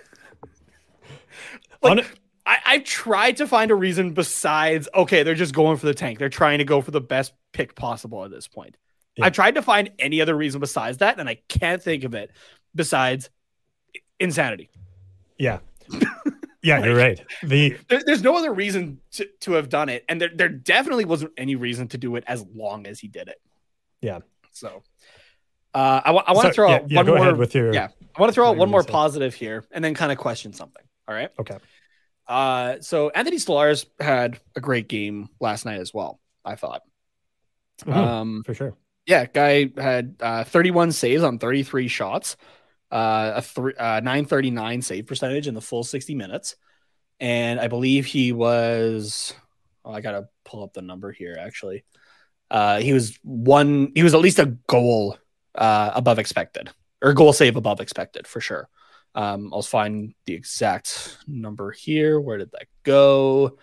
like, 1.83 1.99
it- 2.01 2.07
I, 2.45 2.59
I've 2.67 2.85
tried 2.85 3.37
to 3.37 3.47
find 3.47 3.71
a 3.71 3.75
reason 3.75 4.13
besides 4.15 4.89
okay, 4.95 5.23
they're 5.23 5.35
just 5.37 5.55
going 5.55 5.77
for 5.77 5.87
the 5.87 5.95
tank. 5.95 6.19
They're 6.19 6.29
trying 6.29 6.59
to 6.59 6.65
go 6.65 6.81
for 6.81 6.91
the 6.91 7.01
best 7.01 7.33
pick 7.53 7.75
possible 7.77 8.25
at 8.25 8.31
this 8.33 8.49
point. 8.49 8.77
Yeah. 9.17 9.27
I 9.27 9.31
tried 9.31 9.55
to 9.55 9.63
find 9.63 9.91
any 9.99 10.21
other 10.21 10.35
reason 10.37 10.61
besides 10.61 10.99
that, 10.99 11.21
and 11.21 11.29
I 11.29 11.37
can't 11.49 11.81
think 11.83 12.03
of 12.03 12.15
it 12.15 12.33
besides 12.75 13.31
insanity. 14.19 14.71
Yeah. 15.39 15.59
Yeah, 16.63 16.85
you're 16.85 16.97
right. 16.97 17.23
The 17.45 17.77
There, 17.89 18.03
there's 18.05 18.23
no 18.23 18.37
other 18.37 18.53
reason 18.53 19.01
to, 19.13 19.29
to 19.41 19.53
have 19.53 19.69
done 19.69 19.89
it, 19.89 20.05
and 20.09 20.21
there, 20.21 20.31
there 20.35 20.49
definitely 20.49 21.05
wasn't 21.05 21.33
any 21.37 21.55
reason 21.57 21.89
to 21.89 21.99
do 21.99 22.17
it 22.17 22.25
as 22.27 22.45
long 22.55 22.87
as 22.87 22.99
he 22.99 23.07
did 23.07 23.29
it. 23.29 23.41
Yeah. 24.01 24.21
So, 24.51 24.83
uh, 25.75 26.01
I 26.05 26.11
want 26.11 26.29
I 26.29 26.33
want 26.33 26.49
to 26.49 26.53
throw 26.55 26.69
yeah, 26.69 26.75
out 26.77 26.91
yeah, 26.91 26.97
one 26.99 27.07
go 27.07 27.17
more. 27.17 27.35
with 27.35 27.55
your 27.55 27.73
yeah, 27.73 27.89
I 28.17 28.21
want 28.21 28.31
to 28.31 28.35
throw 28.35 28.49
out 28.49 28.57
one 28.57 28.71
more 28.71 28.85
positive 28.85 29.35
here, 29.35 29.65
and 29.71 29.83
then 29.85 29.95
kind 29.95 30.13
of 30.13 30.19
question 30.19 30.53
something. 30.53 30.83
All 31.09 31.15
right. 31.15 31.31
Okay. 31.39 31.59
Uh, 32.27 32.77
so 32.81 33.11
Anthony 33.11 33.37
Stolarz 33.39 33.87
had 34.01 34.39
a 34.55 34.61
great 34.61 34.89
game 34.89 35.29
last 35.41 35.65
night 35.65 35.81
as 35.81 35.93
well. 35.93 36.21
I 36.45 36.55
thought. 36.57 36.83
Mhm, 37.85 37.95
Um, 37.97 38.43
for 38.45 38.55
sure. 38.55 38.77
yeah, 39.07 39.27
guy 39.27 39.71
had 39.77 40.17
uh, 40.21 40.45
31 40.45 40.93
saves 40.93 41.23
on 41.23 41.39
33 41.39 41.89
shots, 41.89 42.37
uh, 42.91 43.33
a 43.37 43.43
three, 43.43 43.75
uh, 43.75 44.01
939 44.01 44.83
save 44.83 45.07
percentage 45.07 45.49
in 45.49 45.55
the 45.55 45.61
full 45.61 45.83
60 45.83 46.15
minutes, 46.15 46.55
and 47.19 47.59
I 47.59 47.69
believe 47.69 48.07
he 48.07 48.33
was. 48.33 49.35
Oh, 49.85 49.91
I 49.93 50.01
gotta 50.01 50.29
pull 50.45 50.63
up 50.63 50.75
the 50.75 50.83
number 50.83 51.11
here. 51.11 51.37
Actually, 51.41 51.85
uh, 52.51 52.79
he 52.81 52.93
was 52.93 53.19
one. 53.25 53.91
He 53.97 54.05
was 54.05 54.15
at 54.15 54.21
least 54.21 54.39
a 54.39 54.47
goal 54.69 55.19
uh, 55.55 55.93
above 55.95 56.19
expected, 56.19 56.71
or 57.03 57.13
goal 57.13 57.33
save 57.33 57.57
above 57.57 57.81
expected 57.81 58.27
for 58.27 58.41
sure. 58.41 58.69
Um, 59.15 59.51
I'll 59.53 59.63
find 59.63 60.15
the 60.25 60.35
exact 60.35 61.19
number 61.27 61.71
here. 61.71 62.19
Where 62.19 62.39
did 62.39 62.53
that 62.53 62.67
go? 62.83 63.59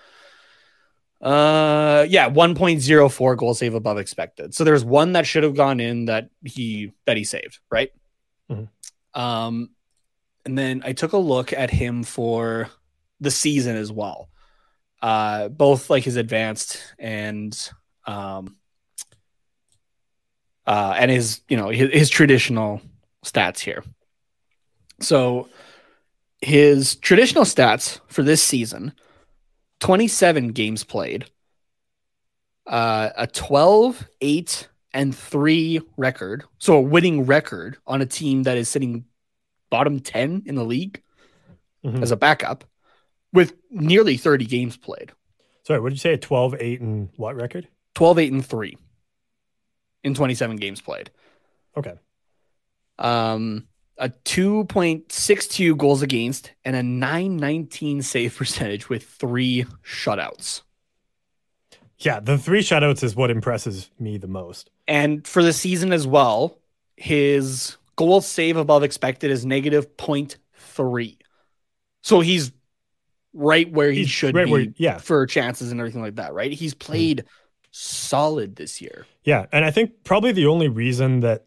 Uh, 1.21 2.05
yeah, 2.07 2.29
1.04 2.29 3.37
goal 3.37 3.53
save 3.53 3.73
above 3.73 3.97
expected. 3.97 4.53
So 4.53 4.63
there's 4.63 4.85
one 4.85 5.13
that 5.13 5.25
should 5.27 5.43
have 5.43 5.55
gone 5.55 5.79
in 5.79 6.05
that 6.05 6.29
he 6.45 6.93
that 7.05 7.17
he 7.17 7.23
saved, 7.23 7.59
right? 7.69 7.91
Mhm. 8.49 8.69
Um, 9.13 9.71
and 10.45 10.57
then 10.57 10.81
I 10.85 10.93
took 10.93 11.13
a 11.13 11.17
look 11.17 11.51
at 11.51 11.69
him 11.69 12.03
for 12.03 12.69
the 13.19 13.31
season 13.31 13.75
as 13.75 13.91
well. 13.91 14.29
Uh, 15.01 15.49
both 15.49 15.89
like 15.89 16.03
his 16.03 16.15
advanced 16.15 16.93
and 16.97 17.69
um, 18.05 18.55
uh, 20.69 20.93
and 20.97 21.09
his 21.11 21.41
you 21.49 21.57
know 21.57 21.69
his, 21.69 21.89
his 21.91 22.09
traditional 22.09 22.79
stats 23.25 23.59
here. 23.59 23.83
So 25.01 25.49
his 26.41 26.95
traditional 26.95 27.43
stats 27.43 27.99
for 28.07 28.23
this 28.23 28.41
season 28.41 28.93
27 29.81 30.49
games 30.49 30.83
played, 30.83 31.25
uh, 32.67 33.09
a 33.17 33.27
12, 33.27 34.07
8, 34.21 34.67
and 34.93 35.15
3 35.15 35.81
record. 35.97 36.43
So 36.59 36.75
a 36.75 36.81
winning 36.81 37.25
record 37.25 37.77
on 37.87 38.01
a 38.01 38.05
team 38.05 38.43
that 38.43 38.57
is 38.57 38.69
sitting 38.69 39.05
bottom 39.69 39.99
10 39.99 40.43
in 40.45 40.55
the 40.55 40.65
league 40.65 41.01
Mhm. 41.85 42.01
as 42.01 42.11
a 42.11 42.17
backup 42.17 42.65
with 43.31 43.53
nearly 43.69 44.17
30 44.17 44.45
games 44.45 44.75
played. 44.75 45.11
Sorry, 45.63 45.79
what 45.79 45.89
did 45.89 45.95
you 45.95 45.99
say? 45.99 46.13
A 46.13 46.17
12, 46.17 46.55
8, 46.59 46.81
and 46.81 47.09
what 47.15 47.35
record? 47.35 47.67
12, 47.95 48.17
8, 48.19 48.31
and 48.33 48.45
3 48.45 48.77
in 50.03 50.13
27 50.13 50.55
games 50.57 50.81
played. 50.81 51.09
Okay. 51.77 51.93
Um, 52.97 53.67
a 53.97 54.09
2.62 54.09 55.77
goals 55.77 56.01
against 56.01 56.51
and 56.65 56.75
a 56.75 56.83
919 56.83 58.01
save 58.01 58.35
percentage 58.35 58.89
with 58.89 59.03
three 59.03 59.65
shutouts. 59.83 60.61
Yeah, 61.99 62.19
the 62.21 62.37
three 62.37 62.61
shutouts 62.61 63.03
is 63.03 63.15
what 63.15 63.29
impresses 63.29 63.89
me 63.99 64.17
the 64.17 64.27
most. 64.27 64.69
And 64.87 65.27
for 65.27 65.43
the 65.43 65.51
season 65.53 65.91
as 65.91 66.07
well, 66.07 66.57
his 66.95 67.75
goal 67.97 68.21
save 68.21 68.55
above 68.57 68.83
expected 68.83 69.31
is 69.31 69.45
negative 69.45 69.97
0.3. 69.97 71.17
So 72.01 72.21
he's 72.21 72.53
right 73.33 73.69
where 73.69 73.91
he 73.91 73.99
He's 73.99 74.09
should 74.09 74.33
right 74.33 74.45
be 74.45 74.51
where- 74.51 74.67
yeah. 74.77 74.97
for 74.97 75.25
chances 75.27 75.71
and 75.71 75.79
everything 75.79 76.01
like 76.01 76.15
that, 76.15 76.33
right? 76.33 76.51
He's 76.51 76.73
played 76.73 77.25
solid 77.71 78.55
this 78.55 78.81
year. 78.81 79.05
Yeah, 79.29 79.45
and 79.51 79.63
I 79.63 79.69
think 79.71 80.03
probably 80.03 80.31
the 80.31 80.47
only 80.47 80.67
reason 80.69 81.19
that 81.19 81.45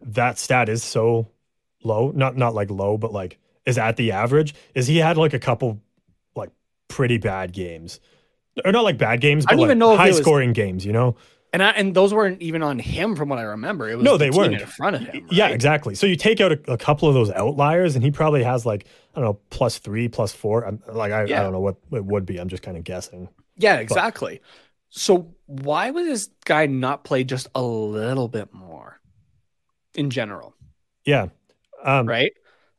that 0.00 0.36
stat 0.38 0.68
is 0.68 0.82
so 0.82 1.28
low, 1.84 2.10
not 2.14 2.36
not 2.36 2.54
like 2.54 2.70
low, 2.70 2.96
but 2.98 3.12
like 3.12 3.38
is 3.66 3.78
at 3.78 3.96
the 3.96 4.10
average, 4.12 4.54
is 4.74 4.86
he 4.88 4.96
had 4.98 5.16
like 5.16 5.32
a 5.32 5.38
couple 5.38 5.80
like 6.34 6.50
pretty 6.88 7.18
bad 7.18 7.52
games, 7.52 8.00
or 8.64 8.72
not 8.72 8.82
like 8.82 8.98
bad 8.98 9.20
games, 9.20 9.44
I 9.46 9.50
but 9.52 9.56
don't 9.58 9.64
even 9.66 9.78
know 9.78 9.96
high 9.96 10.08
was- 10.08 10.20
games. 10.54 10.84
You 10.84 10.92
know? 10.92 11.16
And 11.52 11.62
I, 11.64 11.70
and 11.70 11.94
those 11.94 12.14
weren't 12.14 12.40
even 12.42 12.62
on 12.62 12.78
him 12.78 13.16
from 13.16 13.28
what 13.28 13.40
I 13.40 13.42
remember. 13.42 13.90
It 13.90 13.96
was 13.96 14.04
No, 14.04 14.16
they 14.16 14.30
weren't. 14.30 14.54
in 14.54 14.64
front 14.68 14.94
of 14.96 15.02
him. 15.02 15.26
Yeah, 15.32 15.48
exactly. 15.48 15.96
So 15.96 16.06
you 16.06 16.14
take 16.14 16.40
out 16.40 16.52
a, 16.52 16.60
a 16.74 16.78
couple 16.78 17.08
of 17.08 17.14
those 17.14 17.28
outliers, 17.32 17.96
and 17.96 18.04
he 18.04 18.10
probably 18.12 18.42
has 18.44 18.64
like 18.66 18.86
I 19.14 19.20
don't 19.20 19.24
know 19.24 19.38
plus 19.50 19.78
three, 19.78 20.08
plus 20.08 20.32
four. 20.32 20.64
I'm 20.64 20.82
like 20.92 21.12
I, 21.12 21.24
Yeah. 21.24 21.40
I 21.40 21.42
don't 21.44 21.52
know 21.52 21.60
what 21.60 21.76
it 21.92 22.04
would 22.04 22.24
be. 22.26 22.38
I'm 22.38 22.48
just 22.48 22.62
kind 22.62 22.76
of 22.76 22.84
guessing. 22.84 23.28
Yeah, 23.56 23.76
exactly. 23.76 24.40
So 24.90 25.34
why 25.46 25.90
would 25.90 26.04
this 26.06 26.28
guy 26.44 26.66
not 26.66 27.04
play 27.04 27.24
just 27.24 27.48
a 27.54 27.62
little 27.62 28.28
bit 28.28 28.52
more 28.52 29.00
in 29.94 30.10
general? 30.10 30.54
Yeah, 31.04 31.28
um, 31.84 32.06
Right? 32.06 32.32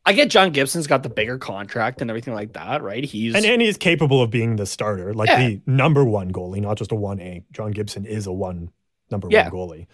I 0.04 0.14
get 0.14 0.32
John 0.32 0.50
Gibson's 0.52 0.88
got 0.88 1.04
the 1.04 1.10
bigger 1.10 1.38
contract 1.38 2.02
and 2.02 2.10
everything 2.10 2.34
like 2.34 2.54
that, 2.54 2.82
right? 2.82 3.04
He's 3.04 3.36
And 3.36 3.46
and 3.46 3.62
he's 3.62 3.78
capable 3.78 4.22
of 4.24 4.32
being 4.32 4.56
the 4.56 4.66
starter, 4.66 5.14
like 5.14 5.30
Yeah. 5.30 5.48
the 5.48 5.62
number 5.68 6.04
one 6.04 6.32
goalie, 6.32 6.60
not 6.60 6.78
just 6.78 6.92
a 6.92 6.96
one 6.96 7.20
A. 7.20 7.44
John 7.52 7.72
Gibson 7.72 8.06
is 8.06 8.26
a 8.26 8.32
one 8.34 8.72
number 9.12 9.28
Yeah. 9.30 9.50
one 9.50 9.52
goalie. 9.70 9.88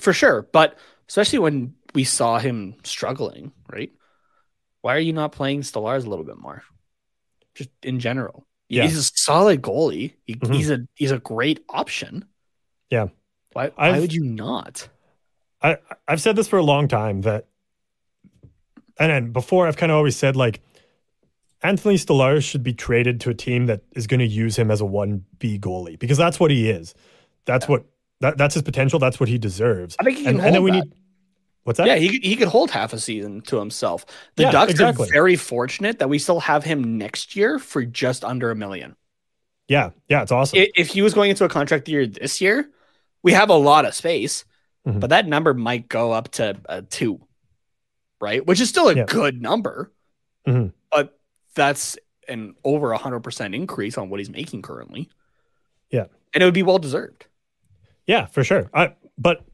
for 0.00 0.12
sure. 0.12 0.42
But 0.52 0.78
especially 1.08 1.40
when 1.40 1.74
we 1.92 2.04
saw 2.04 2.38
him 2.38 2.76
struggling, 2.84 3.50
right? 3.68 3.90
Why 4.82 4.94
are 4.94 5.00
you 5.00 5.12
not 5.12 5.32
playing 5.32 5.62
Stolarz 5.62 6.06
a 6.06 6.08
little 6.08 6.24
bit 6.24 6.38
more? 6.38 6.62
Just 7.56 7.70
in 7.82 7.98
general. 7.98 8.46
Yeah. 8.68 8.82
He's 8.84 8.96
a 8.98 9.02
solid 9.02 9.62
goalie. 9.62 10.12
He, 10.26 10.34
Mhm. 10.34 10.54
He's 10.54 10.70
a 10.70 10.80
he's 10.94 11.10
a 11.10 11.18
great 11.18 11.64
option. 11.68 12.24
Yeah. 12.90 13.08
Why 13.52 13.68
why 13.74 13.90
I've- 13.90 14.00
would 14.00 14.12
you 14.12 14.24
not? 14.24 14.88
I 15.62 15.78
I've 16.06 16.20
said 16.20 16.36
this 16.36 16.46
for 16.48 16.58
a 16.58 16.62
long 16.62 16.86
time 16.88 17.22
that, 17.22 17.46
and 18.98 19.10
then 19.10 19.32
before 19.32 19.66
I've 19.66 19.76
kind 19.76 19.90
of 19.90 19.96
always 19.96 20.16
said 20.16 20.36
like, 20.36 20.60
Anthony 21.62 21.96
Stolarz 21.96 22.44
should 22.44 22.62
be 22.62 22.72
traded 22.72 23.20
to 23.22 23.30
a 23.30 23.34
team 23.34 23.66
that 23.66 23.80
is 23.96 24.06
going 24.06 24.20
to 24.20 24.26
use 24.26 24.56
him 24.56 24.70
as 24.70 24.80
a 24.80 24.84
one 24.84 25.24
B 25.38 25.58
goalie 25.58 25.98
because 25.98 26.18
that's 26.18 26.38
what 26.38 26.50
he 26.50 26.68
is. 26.70 26.94
That's 27.46 27.66
what 27.66 27.84
that, 28.20 28.36
that's 28.38 28.54
his 28.54 28.62
potential. 28.62 28.98
That's 28.98 29.18
what 29.18 29.28
he 29.28 29.38
deserves. 29.38 29.96
I 29.98 30.04
think 30.04 30.18
he 30.18 30.24
can 30.24 30.34
and, 30.34 30.40
hold 30.40 30.46
and 30.46 30.54
then 30.54 30.62
we 30.62 30.70
that. 30.72 30.84
need 30.84 30.92
what's 31.68 31.76
that? 31.76 31.86
Yeah, 31.86 31.96
he 31.96 32.08
could- 32.08 32.24
he 32.24 32.34
could 32.34 32.48
hold 32.48 32.70
half 32.70 32.92
a 32.94 32.98
season 32.98 33.42
to 33.42 33.58
himself. 33.58 34.06
The 34.36 34.44
Yeah, 34.44 34.50
Ducks 34.52 34.70
exactly. 34.72 35.06
are 35.06 35.12
very 35.12 35.36
fortunate 35.36 35.98
that 35.98 36.08
we 36.08 36.18
still 36.18 36.40
have 36.40 36.64
him 36.64 36.96
next 36.96 37.36
year 37.36 37.58
for 37.58 37.84
just 37.84 38.24
under 38.24 38.50
a 38.50 38.56
million. 38.56 38.96
yeah, 39.68 39.90
yeah. 40.08 40.22
It's 40.22 40.32
awesome. 40.32 40.64
If 40.74 40.88
he 40.88 41.02
was 41.02 41.12
going 41.12 41.28
into 41.28 41.44
a 41.44 41.48
contract 41.50 41.88
year 41.90 42.06
this 42.06 42.40
year, 42.40 42.70
we 43.22 43.32
have 43.32 43.50
a 43.50 43.54
lot 43.54 43.84
of 43.84 43.94
space, 43.94 44.46
Mhm. 44.86 44.98
but 45.00 45.10
that 45.10 45.26
number 45.26 45.52
might 45.52 45.88
go 45.90 46.10
up 46.12 46.30
to 46.32 46.58
a 46.70 46.80
two, 46.80 47.20
right? 48.18 48.44
Which 48.46 48.60
is 48.62 48.70
still 48.70 48.88
a 48.88 48.94
Yeah. 48.94 49.04
good 49.04 49.42
number, 49.42 49.92
Mhm. 50.46 50.72
but 50.90 51.18
that's 51.54 51.98
an 52.28 52.54
over 52.64 52.92
a 52.92 52.98
hundred 52.98 53.20
percent 53.20 53.54
increase 53.54 53.98
on 53.98 54.08
what 54.08 54.20
he's 54.20 54.30
making 54.30 54.62
currently. 54.62 55.10
Yeah. 55.90 56.06
and 56.34 56.42
it 56.42 56.44
would 56.46 56.54
be 56.54 56.62
well 56.62 56.78
deserved. 56.78 57.26
Yeah, 58.06 58.26
for 58.26 58.44
sure. 58.44 58.70
I 58.74 58.94
but 59.18 59.44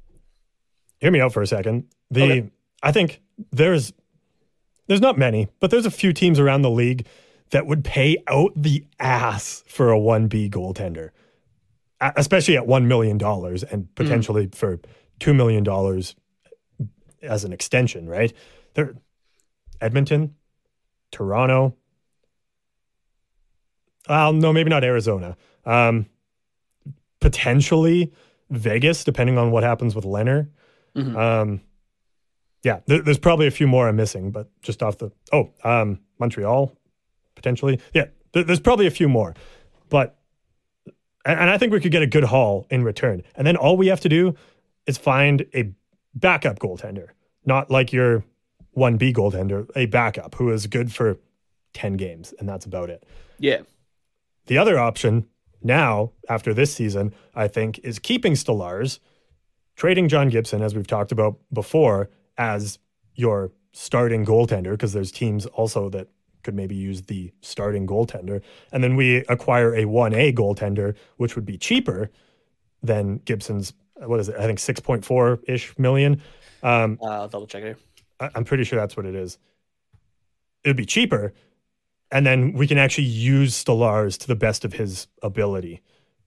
hear 0.98 1.10
me 1.12 1.20
out 1.20 1.32
for 1.32 1.42
a 1.42 1.46
second. 1.46 1.84
The 2.10 2.22
Okay. 2.22 2.50
I 2.82 2.92
think 2.92 3.20
there's 3.52 3.92
there's 4.86 5.00
not 5.00 5.16
many, 5.18 5.48
but 5.60 5.70
there's 5.70 5.86
a 5.86 5.90
few 5.90 6.12
teams 6.12 6.38
around 6.38 6.62
the 6.62 6.70
league 6.70 7.06
that 7.50 7.66
would 7.66 7.84
pay 7.84 8.18
out 8.26 8.52
the 8.54 8.84
ass 9.00 9.64
for 9.66 9.92
a 9.92 9.98
1B 9.98 10.50
goaltender. 10.50 11.10
Especially 12.00 12.56
at 12.56 12.66
1 12.66 12.86
million 12.86 13.16
dollars 13.16 13.62
and 13.62 13.92
potentially 13.94 14.48
for 14.52 14.78
2 15.20 15.32
million 15.32 15.64
dollars 15.64 16.14
as 17.22 17.44
an 17.44 17.52
extension, 17.52 18.08
right? 18.08 18.32
There 18.74 18.94
Edmonton, 19.80 20.34
Toronto, 21.10 21.74
well, 24.08 24.32
no, 24.32 24.52
maybe 24.52 24.70
not 24.70 24.84
Arizona. 24.84 25.36
Um, 25.64 26.06
potentially 27.20 28.12
Vegas, 28.50 29.04
depending 29.04 29.38
on 29.38 29.50
what 29.50 29.62
happens 29.62 29.94
with 29.94 30.04
Lehner. 30.04 30.48
Mhm. 30.94 31.16
Um, 31.16 31.60
yeah, 32.64 32.80
there, 32.86 33.02
there's 33.02 33.18
probably 33.18 33.46
a 33.46 33.50
few 33.50 33.66
more 33.68 33.88
I'm 33.88 33.96
missing, 33.96 34.30
but 34.30 34.48
just 34.62 34.82
off 34.82 34.98
the 34.98 35.12
oh, 35.32 35.50
um, 35.62 36.00
Montreal 36.18 36.72
potentially. 37.34 37.78
Yeah, 37.92 38.06
there, 38.32 38.42
there's 38.42 38.60
probably 38.60 38.86
a 38.86 38.90
few 38.90 39.08
more, 39.08 39.34
but 39.90 40.16
and, 41.24 41.38
and 41.38 41.50
I 41.50 41.58
think 41.58 41.72
we 41.72 41.80
could 41.80 41.92
get 41.92 42.02
a 42.02 42.06
good 42.06 42.24
haul 42.24 42.66
in 42.70 42.82
return. 42.82 43.22
And 43.34 43.46
then 43.46 43.56
all 43.56 43.76
we 43.76 43.88
have 43.88 44.00
to 44.00 44.08
do 44.08 44.34
is 44.86 44.98
find 44.98 45.46
a 45.54 45.72
backup 46.14 46.58
goaltender, 46.58 47.08
not 47.44 47.70
like 47.70 47.92
your 47.92 48.24
one 48.72 48.96
B 48.96 49.12
goaltender, 49.12 49.68
a 49.76 49.86
backup 49.86 50.34
who 50.34 50.50
is 50.50 50.66
good 50.66 50.92
for 50.92 51.18
ten 51.74 51.96
games, 51.98 52.32
and 52.38 52.48
that's 52.48 52.64
about 52.64 52.88
it. 52.88 53.04
Yeah, 53.38 53.60
the 54.46 54.56
other 54.56 54.78
option 54.78 55.26
now, 55.62 56.12
after 56.28 56.54
this 56.54 56.72
season, 56.74 57.14
I 57.34 57.48
think, 57.48 57.78
is 57.80 57.98
keeping 57.98 58.34
Stolarz, 58.34 59.00
trading 59.76 60.08
John 60.08 60.28
Gibson, 60.28 60.62
as 60.62 60.74
we've 60.74 60.86
talked 60.86 61.10
about 61.10 61.38
before, 61.52 62.10
as 62.38 62.78
your 63.14 63.52
starting 63.72 64.24
goaltender, 64.24 64.72
because 64.72 64.92
there's 64.92 65.10
teams 65.12 65.46
also 65.46 65.88
that 65.90 66.08
could 66.42 66.54
maybe 66.54 66.74
use 66.74 67.02
the 67.02 67.32
starting 67.40 67.86
goaltender. 67.86 68.42
And 68.72 68.84
then 68.84 68.96
we 68.96 69.16
acquire 69.28 69.74
a 69.74 69.84
1A 69.84 70.34
goaltender, 70.34 70.94
which 71.16 71.34
would 71.36 71.46
be 71.46 71.56
cheaper 71.56 72.10
than 72.82 73.18
Gibson's, 73.24 73.72
what 73.96 74.20
is 74.20 74.28
it? 74.28 74.36
I 74.36 74.44
think 74.46 74.58
6.4 74.58 75.38
ish 75.48 75.78
million. 75.78 76.20
Um, 76.62 76.98
Uh, 77.00 77.06
I'll 77.06 77.28
double 77.28 77.46
check 77.46 77.62
it. 77.62 77.78
I- 78.20 78.30
I'm 78.34 78.44
pretty 78.44 78.64
sure 78.64 78.78
that's 78.78 78.96
what 78.96 79.06
it 79.06 79.14
is. 79.14 79.38
It 80.64 80.68
would 80.68 80.76
be 80.76 80.86
cheaper. 80.86 81.32
And 82.10 82.26
then 82.26 82.52
we 82.52 82.66
can 82.66 82.78
actually 82.78 83.04
use 83.04 83.62
Stolarz 83.64 84.18
to 84.18 84.26
the 84.28 84.36
best 84.36 84.64
of 84.64 84.74
his 84.74 85.06
ability. 85.22 85.80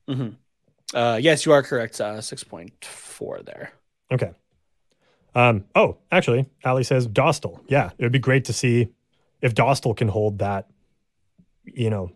hmm 0.08 0.30
Uh, 0.94 1.20
yes, 1.22 1.46
you 1.46 1.52
are 1.52 1.62
correct. 1.62 2.00
Uh, 2.02 2.22
six 2.22 2.44
point 2.44 2.84
four 2.86 3.40
there. 3.44 3.72
Okay. 4.12 4.32
Um, 5.36 5.66
oh, 5.76 5.98
actually, 6.12 6.50
Ali 6.66 6.84
says 6.84 7.08
Dostal. 7.08 7.60
Yeah, 7.68 7.92
it 7.98 8.04
would 8.04 8.12
be 8.12 8.20
great 8.20 8.46
to 8.46 8.54
see 8.54 8.90
if 9.42 9.54
Dostal 9.54 9.96
can 9.96 10.08
hold 10.08 10.40
that, 10.40 10.68
you 11.64 11.90
know, 11.90 12.12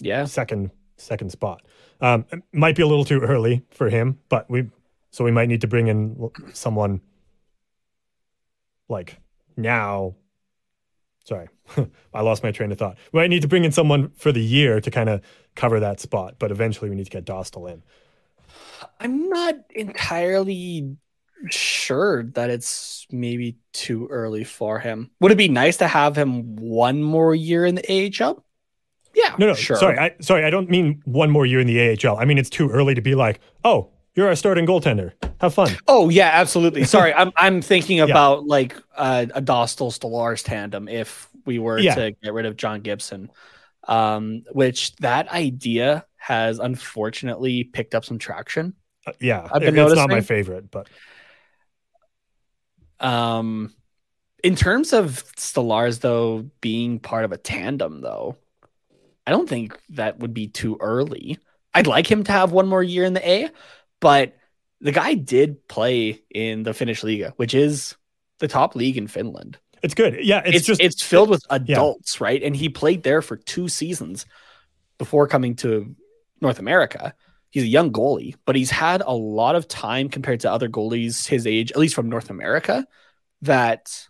Yeah, 0.00 0.24
second 0.24 0.70
second 0.96 1.30
spot. 1.30 1.62
Um, 2.00 2.26
it 2.30 2.42
might 2.52 2.76
be 2.76 2.82
a 2.82 2.86
little 2.86 3.04
too 3.04 3.20
early 3.20 3.64
for 3.70 3.88
him, 3.90 4.18
but 4.28 4.50
we 4.50 4.70
so 5.10 5.24
we 5.24 5.30
might 5.30 5.48
need 5.48 5.60
to 5.60 5.68
bring 5.68 5.88
in 5.88 6.30
someone 6.52 7.00
like 8.88 9.18
now. 9.56 10.16
Sorry, 11.24 11.48
I 12.14 12.20
lost 12.20 12.42
my 12.42 12.50
train 12.50 12.72
of 12.72 12.78
thought. 12.78 12.98
We 13.12 13.20
might 13.20 13.30
need 13.30 13.42
to 13.42 13.48
bring 13.48 13.64
in 13.64 13.72
someone 13.72 14.10
for 14.16 14.32
the 14.32 14.42
year 14.42 14.80
to 14.80 14.90
kind 14.90 15.08
of 15.08 15.22
cover 15.54 15.80
that 15.80 16.00
spot, 16.00 16.34
but 16.38 16.50
eventually 16.50 16.90
we 16.90 16.96
need 16.96 17.04
to 17.04 17.10
get 17.10 17.24
Dostal 17.24 17.70
in. 17.70 17.82
I'm 19.00 19.28
not 19.28 19.54
entirely 19.70 20.96
sure 21.50 22.22
that 22.34 22.50
it's 22.50 23.06
maybe 23.10 23.56
too 23.72 24.06
early 24.10 24.44
for 24.44 24.78
him. 24.78 25.10
Would 25.20 25.32
it 25.32 25.36
be 25.38 25.48
nice 25.48 25.76
to 25.78 25.88
have 25.88 26.16
him 26.16 26.56
one 26.56 27.02
more 27.02 27.34
year 27.34 27.64
in 27.66 27.74
the 27.74 27.82
AHL? 28.22 28.44
Yeah, 29.14 29.34
No, 29.38 29.46
no, 29.48 29.54
sure. 29.54 29.76
sorry, 29.76 29.96
I 29.98 30.14
sorry, 30.20 30.44
I 30.44 30.50
don't 30.50 30.68
mean 30.68 31.00
one 31.04 31.30
more 31.30 31.46
year 31.46 31.60
in 31.60 31.66
the 31.68 31.80
AHL. 32.06 32.16
I 32.16 32.24
mean 32.24 32.36
it's 32.38 32.50
too 32.50 32.68
early 32.70 32.94
to 32.94 33.00
be 33.00 33.14
like, 33.14 33.38
oh, 33.64 33.90
you're 34.16 34.26
our 34.28 34.34
starting 34.34 34.66
goaltender. 34.66 35.12
Have 35.40 35.54
fun. 35.54 35.76
Oh 35.86 36.08
yeah, 36.08 36.30
absolutely. 36.32 36.84
Sorry, 36.96 37.12
I'm 37.14 37.32
I'm 37.36 37.60
thinking 37.60 38.00
about 38.00 38.46
like 38.46 38.76
uh, 38.96 39.26
a 39.34 39.42
Dostal 39.42 39.92
Stolarz 39.96 40.42
tandem 40.44 40.88
if 40.88 41.28
we 41.46 41.58
were 41.58 41.78
Yeah. 41.78 41.94
to 41.96 42.10
get 42.22 42.32
rid 42.32 42.46
of 42.46 42.56
John 42.56 42.80
Gibson, 42.80 43.30
um, 43.88 44.44
which 44.52 44.94
that 44.96 45.28
idea 45.30 46.06
has 46.16 46.58
unfortunately 46.60 47.64
picked 47.64 47.94
up 47.94 48.04
some 48.04 48.18
traction. 48.18 48.74
Uh, 49.06 49.12
yeah, 49.20 49.46
I've 49.52 49.62
it- 49.62 49.74
been 49.74 49.84
it's 49.84 49.94
not 49.96 50.08
my 50.08 50.20
favorite, 50.22 50.70
but 50.70 50.88
Um, 53.00 53.74
in 54.42 54.56
terms 54.56 54.92
of 54.92 55.24
Stolarz 55.36 56.00
though 56.00 56.50
being 56.60 56.98
part 56.98 57.24
of 57.24 57.32
a 57.32 57.38
tandem 57.38 58.00
though, 58.00 58.36
I 59.26 59.30
don't 59.30 59.48
think 59.48 59.78
that 59.90 60.18
would 60.18 60.34
be 60.34 60.48
too 60.48 60.76
early. 60.80 61.38
I'd 61.72 61.86
like 61.86 62.10
him 62.10 62.24
to 62.24 62.32
have 62.32 62.52
one 62.52 62.68
more 62.68 62.82
year 62.82 63.04
in 63.04 63.14
the 63.14 63.28
A, 63.28 63.50
but 64.00 64.36
the 64.80 64.92
guy 64.92 65.14
did 65.14 65.66
play 65.66 66.22
in 66.30 66.62
the 66.62 66.74
Finnish 66.74 67.02
Liiga, 67.02 67.32
which 67.36 67.54
is 67.54 67.96
the 68.38 68.48
top 68.48 68.76
league 68.76 68.98
in 68.98 69.08
Finland. 69.08 69.58
it's 69.82 69.94
good. 69.94 70.18
Yeah, 70.22 70.42
it's, 70.44 70.56
It's 70.58 70.66
just 70.66 70.80
it's 70.80 71.02
filled 71.02 71.30
with 71.30 71.44
adults, 71.50 72.20
right? 72.20 72.42
And 72.42 72.54
he 72.54 72.68
played 72.68 73.02
there 73.02 73.22
for 73.22 73.36
two 73.36 73.68
seasons 73.68 74.26
before 74.98 75.26
coming 75.26 75.56
to 75.56 75.96
North 76.40 76.58
America. 76.58 77.14
He's 77.54 77.62
a 77.62 77.68
young 77.68 77.92
goalie, 77.92 78.34
but 78.46 78.56
he's 78.56 78.72
had 78.72 79.00
a 79.00 79.14
lot 79.14 79.54
of 79.54 79.68
time 79.68 80.08
compared 80.08 80.40
to 80.40 80.50
other 80.50 80.68
goalies 80.68 81.28
his 81.28 81.46
age, 81.46 81.70
at 81.70 81.78
least 81.78 81.94
from 81.94 82.08
North 82.08 82.28
America, 82.28 82.84
that 83.42 84.08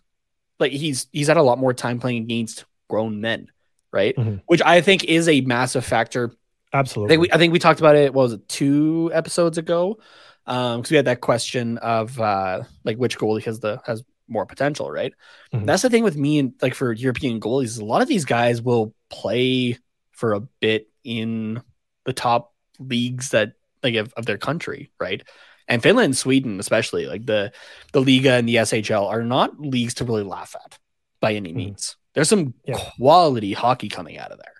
like 0.59 0.71
he's 0.71 1.05
he's 1.11 1.27
had 1.27 1.37
a 1.37 1.43
lot 1.43 1.59
more 1.59 1.71
time 1.71 1.99
playing 1.99 2.23
against 2.23 2.65
grown 2.89 3.21
men, 3.21 3.51
right? 3.93 4.15
Mhm. 4.15 4.41
Which 4.47 4.63
I 4.65 4.81
think 4.81 5.03
is 5.03 5.27
a 5.29 5.41
massive 5.41 5.85
factor 5.85 6.31
I 6.73 6.79
absolutely. 6.79 7.13
think 7.13 7.21
we 7.21 7.31
I 7.33 7.37
think 7.37 7.53
we 7.53 7.59
talked 7.59 7.79
about 7.79 7.95
it. 7.95 8.15
What 8.15 8.23
was 8.23 8.33
it 8.33 8.47
two 8.49 9.11
episodes 9.13 9.59
ago? 9.59 9.99
Um, 10.47 10.81
because 10.81 10.89
we 10.89 10.97
had 10.97 11.05
that 11.05 11.21
question 11.21 11.77
of 11.77 12.19
uh 12.19 12.63
like 12.83 12.97
which 12.97 13.19
goalie 13.19 13.43
has 13.45 13.59
the 13.59 13.79
has 13.85 14.03
more 14.27 14.47
potential, 14.47 14.89
right? 14.89 15.13
Mhm. 15.53 15.67
That's 15.67 15.83
the 15.83 15.91
thing 15.91 16.03
with 16.03 16.17
me 16.17 16.39
and 16.39 16.53
like 16.63 16.73
for 16.73 16.91
European 16.91 17.39
goalies, 17.39 17.79
a 17.79 17.85
lot 17.85 18.01
of 18.01 18.07
these 18.07 18.25
guys 18.25 18.59
will 18.59 18.95
play 19.11 19.77
for 20.13 20.33
a 20.33 20.39
bit 20.41 20.89
in 21.03 21.61
the 22.05 22.13
top 22.13 22.54
leagues 22.79 23.29
that 23.29 23.53
like 23.83 23.95
of, 23.95 24.13
of 24.13 24.25
their 24.25 24.37
country, 24.37 24.91
right? 24.99 25.21
And 25.67 25.81
Finland, 25.81 26.05
and 26.05 26.17
Sweden, 26.17 26.59
especially 26.59 27.05
like 27.07 27.25
the 27.25 27.51
the 27.91 28.01
Liiga 28.01 28.37
and 28.39 28.47
the 28.47 28.55
SHL 28.55 29.07
are 29.07 29.23
not 29.23 29.59
leagues 29.59 29.95
to 29.95 30.05
really 30.05 30.23
laugh 30.23 30.55
at 30.63 30.77
by 31.19 31.33
any 31.33 31.51
Mhm. 31.51 31.55
means. 31.55 31.95
There's 32.13 32.29
some 32.29 32.53
Yeah. 32.65 32.77
quality 32.97 33.53
hockey 33.53 33.89
coming 33.89 34.17
out 34.17 34.31
of 34.31 34.37
there. 34.37 34.53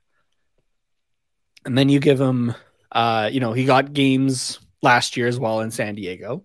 And 1.65 1.77
then 1.77 1.89
you 1.89 1.99
give 1.99 2.19
him, 2.19 2.53
uh, 2.91 3.29
you 3.31 3.39
know, 3.39 3.53
he 3.53 3.65
got 3.65 3.93
games 3.93 4.59
last 4.81 5.17
year 5.17 5.27
as 5.27 5.39
well 5.39 5.61
in 5.61 5.71
San 5.71 5.95
Diego. 5.95 6.43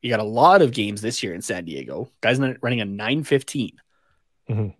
He 0.00 0.08
got 0.08 0.20
a 0.20 0.24
lot 0.24 0.62
of 0.62 0.72
games 0.72 1.00
this 1.00 1.22
year 1.22 1.34
in 1.34 1.42
San 1.42 1.64
Diego. 1.64 2.10
Guys 2.20 2.38
running 2.38 2.80
a 2.80 2.84
915. 2.84 3.80
Mhm. 4.48 4.74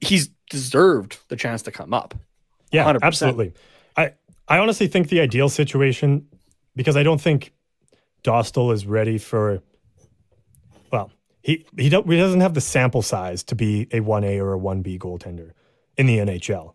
He's 0.00 0.28
deserved 0.50 1.18
the 1.28 1.36
chance 1.36 1.62
to 1.62 1.70
come 1.72 1.92
up. 1.94 2.14
Yeah, 2.70 2.84
100%. 2.84 3.04
absolutely. 3.06 3.52
I 4.48 4.58
honestly 4.58 4.86
think 4.86 5.08
the 5.08 5.20
ideal 5.20 5.48
situation 5.48 6.26
because 6.74 6.96
I 6.96 7.02
don't 7.02 7.20
think 7.20 7.52
Dostal 8.24 8.72
is 8.72 8.86
ready 8.86 9.18
for 9.18 9.62
well, 10.90 11.10
he 11.42 11.66
he 11.76 11.88
don't 11.88 12.08
he 12.10 12.16
doesn't 12.16 12.40
have 12.40 12.54
the 12.54 12.60
sample 12.60 13.02
size 13.02 13.42
to 13.44 13.54
be 13.54 13.82
a 13.92 14.00
1A 14.00 14.38
or 14.38 14.54
a 14.54 14.58
1B 14.58 14.98
goaltender 14.98 15.52
in 15.96 16.06
the 16.06 16.18
NHL. 16.18 16.74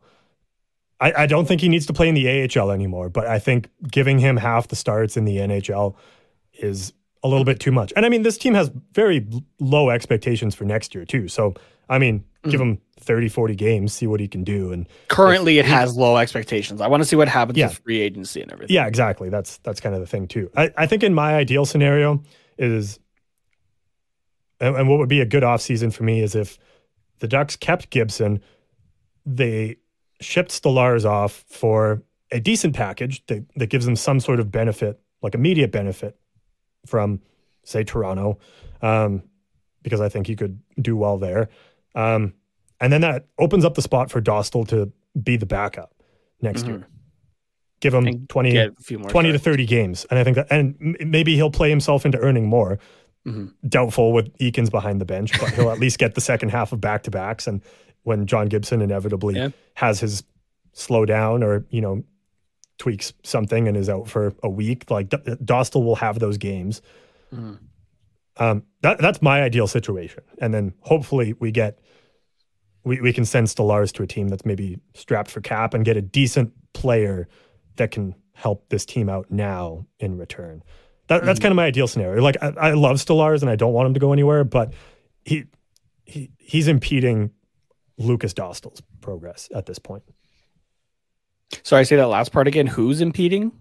I, 0.99 1.23
I 1.23 1.25
don't 1.25 1.47
think 1.47 1.61
he 1.61 1.69
needs 1.69 1.85
to 1.87 1.93
play 1.93 2.07
in 2.07 2.15
the 2.15 2.27
AHL 2.27 2.71
anymore, 2.71 3.09
but 3.09 3.27
I 3.27 3.39
think 3.39 3.69
giving 3.91 4.19
him 4.19 4.37
half 4.37 4.69
the 4.69 4.75
starts 4.75 5.17
in 5.17 5.25
the 5.25 5.37
NHL 5.37 5.95
is 6.53 6.93
a 7.23 7.27
little 7.27 7.45
bit 7.45 7.59
too 7.59 7.71
much. 7.71 7.91
And 7.95 8.05
I 8.05 8.09
mean, 8.09 8.23
this 8.23 8.37
team 8.37 8.53
has 8.53 8.71
very 8.93 9.27
low 9.59 9.89
expectations 9.89 10.55
for 10.55 10.65
next 10.65 10.93
year, 10.93 11.05
too. 11.05 11.27
So, 11.27 11.55
I 11.89 11.97
mean, 11.97 12.23
give 12.43 12.59
mm. 12.59 12.63
him 12.63 12.81
30, 13.03 13.29
40 13.29 13.55
games, 13.55 13.93
see 13.93 14.07
what 14.07 14.19
he 14.19 14.27
can 14.27 14.43
do. 14.43 14.71
And 14.71 14.87
Currently, 15.09 15.59
it 15.59 15.65
has 15.65 15.95
low 15.95 16.17
expectations. 16.17 16.81
I 16.81 16.87
want 16.87 17.01
to 17.03 17.05
see 17.05 17.15
what 17.15 17.27
happens 17.27 17.57
Yeah. 17.57 17.67
with 17.67 17.79
free 17.79 17.99
agency 18.01 18.41
and 18.41 18.51
everything. 18.51 18.73
Yeah, 18.73 18.87
exactly. 18.87 19.29
That's 19.29 19.57
that's 19.59 19.79
kind 19.79 19.93
of 19.95 20.01
the 20.01 20.07
thing 20.07 20.27
too. 20.27 20.49
I, 20.55 20.71
I 20.77 20.87
think 20.87 21.03
in 21.03 21.13
my 21.13 21.35
ideal 21.35 21.65
scenario 21.65 22.23
is 22.57 22.99
and, 24.59 24.75
and 24.75 24.89
what 24.89 24.99
would 24.99 25.09
be 25.09 25.21
a 25.21 25.25
good 25.25 25.43
offseason 25.43 25.93
for 25.93 26.03
me 26.03 26.21
is 26.21 26.35
if 26.35 26.57
the 27.19 27.27
Ducks 27.27 27.55
kept 27.55 27.89
Gibson, 27.89 28.41
they 29.25 29.77
shipped 30.21 30.51
Stolarz 30.51 31.05
off 31.05 31.43
for 31.47 32.03
a 32.31 32.39
decent 32.39 32.75
package 32.75 33.25
that, 33.27 33.45
that 33.55 33.67
gives 33.67 33.85
them 33.85 33.95
some 33.95 34.19
sort 34.19 34.39
of 34.39 34.51
benefit, 34.51 34.99
like 35.21 35.35
immediate 35.35 35.71
benefit 35.71 36.17
from, 36.85 37.21
say, 37.63 37.83
Toronto, 37.83 38.39
um, 38.81 39.23
because 39.81 40.01
I 40.01 40.09
think 40.09 40.27
he 40.27 40.35
could 40.35 40.59
do 40.81 40.95
well 40.95 41.17
there. 41.17 41.49
Um, 41.95 42.33
and 42.83 42.93
then 42.93 43.01
that 43.01 43.25
opens 43.39 43.65
up 43.65 43.73
the 43.73 43.81
spot 43.81 44.11
for 44.11 44.21
Dostal 44.21 44.67
to 44.67 44.91
be 45.21 45.37
the 45.37 45.45
backup 45.45 45.93
next 46.41 46.63
Mhm. 46.63 46.67
year. 46.67 46.87
Give 47.79 47.93
him 47.93 48.05
And 48.07 48.29
20, 48.29 48.51
Get 48.51 48.69
a 48.79 48.83
few 48.83 48.99
more 48.99 49.09
20 49.09 49.31
to 49.31 49.39
30 49.39 49.65
games. 49.65 50.05
And 50.09 50.19
I 50.19 50.23
think 50.23 50.35
that, 50.35 50.47
and 50.51 50.75
maybe 51.05 51.35
he'll 51.35 51.51
play 51.51 51.69
himself 51.69 52.05
into 52.05 52.17
earning 52.19 52.45
more. 52.47 52.79
Mhm. 53.25 53.53
Doubtful 53.67 54.11
with 54.13 54.37
Eakins 54.37 54.69
behind 54.71 55.01
the 55.01 55.05
bench, 55.05 55.37
but 55.39 55.49
he'll 55.53 55.69
at 55.71 55.79
least 55.79 55.97
get 55.97 56.15
the 56.15 56.21
second 56.21 56.49
half 56.49 56.71
of 56.73 56.79
back 56.81 57.03
to 57.03 57.11
backs. 57.11 57.47
And 57.47 57.61
when 58.03 58.25
John 58.25 58.47
Gibson 58.47 58.81
inevitably 58.81 59.35
Yeah. 59.35 59.49
has 59.75 59.99
his 60.01 60.23
slow 60.73 61.05
down 61.05 61.43
or, 61.43 61.65
you 61.69 61.81
know, 61.81 62.03
tweaks 62.79 63.13
something 63.23 63.67
and 63.67 63.77
is 63.77 63.89
out 63.89 64.07
for 64.09 64.33
a 64.43 64.49
week, 64.49 64.89
like 64.91 65.09
D- 65.09 65.17
Dostal 65.17 65.83
will 65.85 65.95
have 65.97 66.19
those 66.19 66.37
games. 66.37 66.81
Mhm. 67.33 67.59
Um, 68.37 68.63
that, 68.81 68.97
that's 68.99 69.21
my 69.21 69.41
ideal 69.43 69.67
situation. 69.67 70.23
And 70.39 70.53
then 70.53 70.73
hopefully 70.81 71.33
we 71.39 71.51
get, 71.51 71.79
we, 72.83 73.01
we 73.01 73.13
can 73.13 73.25
send 73.25 73.47
Stolarz 73.47 73.91
to 73.93 74.03
a 74.03 74.07
team 74.07 74.27
that's 74.27 74.45
maybe 74.45 74.79
strapped 74.93 75.31
for 75.31 75.41
cap 75.41 75.73
and 75.73 75.85
get 75.85 75.97
a 75.97 76.01
decent 76.01 76.53
player 76.73 77.27
that 77.75 77.91
can 77.91 78.15
help 78.33 78.67
this 78.69 78.85
team 78.85 79.09
out 79.09 79.29
now 79.29 79.85
in 79.99 80.17
return. 80.17 80.63
That, 81.07 81.23
that's 81.23 81.37
mm-hmm. 81.37 81.43
kind 81.43 81.51
of 81.51 81.55
my 81.55 81.65
ideal 81.65 81.87
scenario. 81.87 82.21
Like 82.21 82.37
I, 82.41 82.53
I 82.57 82.71
love 82.73 82.97
Stolarz 82.97 83.41
and 83.41 83.49
I 83.49 83.55
don't 83.55 83.73
want 83.73 83.87
him 83.87 83.93
to 83.93 83.99
go 83.99 84.13
anywhere, 84.13 84.43
but 84.43 84.73
he, 85.25 85.45
he 86.05 86.31
he's 86.37 86.67
impeding 86.67 87.31
Lukas 87.97 88.33
Dostal's 88.33 88.81
progress 89.01 89.49
at 89.53 89.65
this 89.65 89.79
point. 89.79 90.03
Sorry, 91.63 91.81
I 91.81 91.83
say 91.83 91.95
that 91.97 92.07
last 92.07 92.31
part 92.31 92.47
again. 92.47 92.67
Who's 92.67 92.99
impeding? 92.99 93.51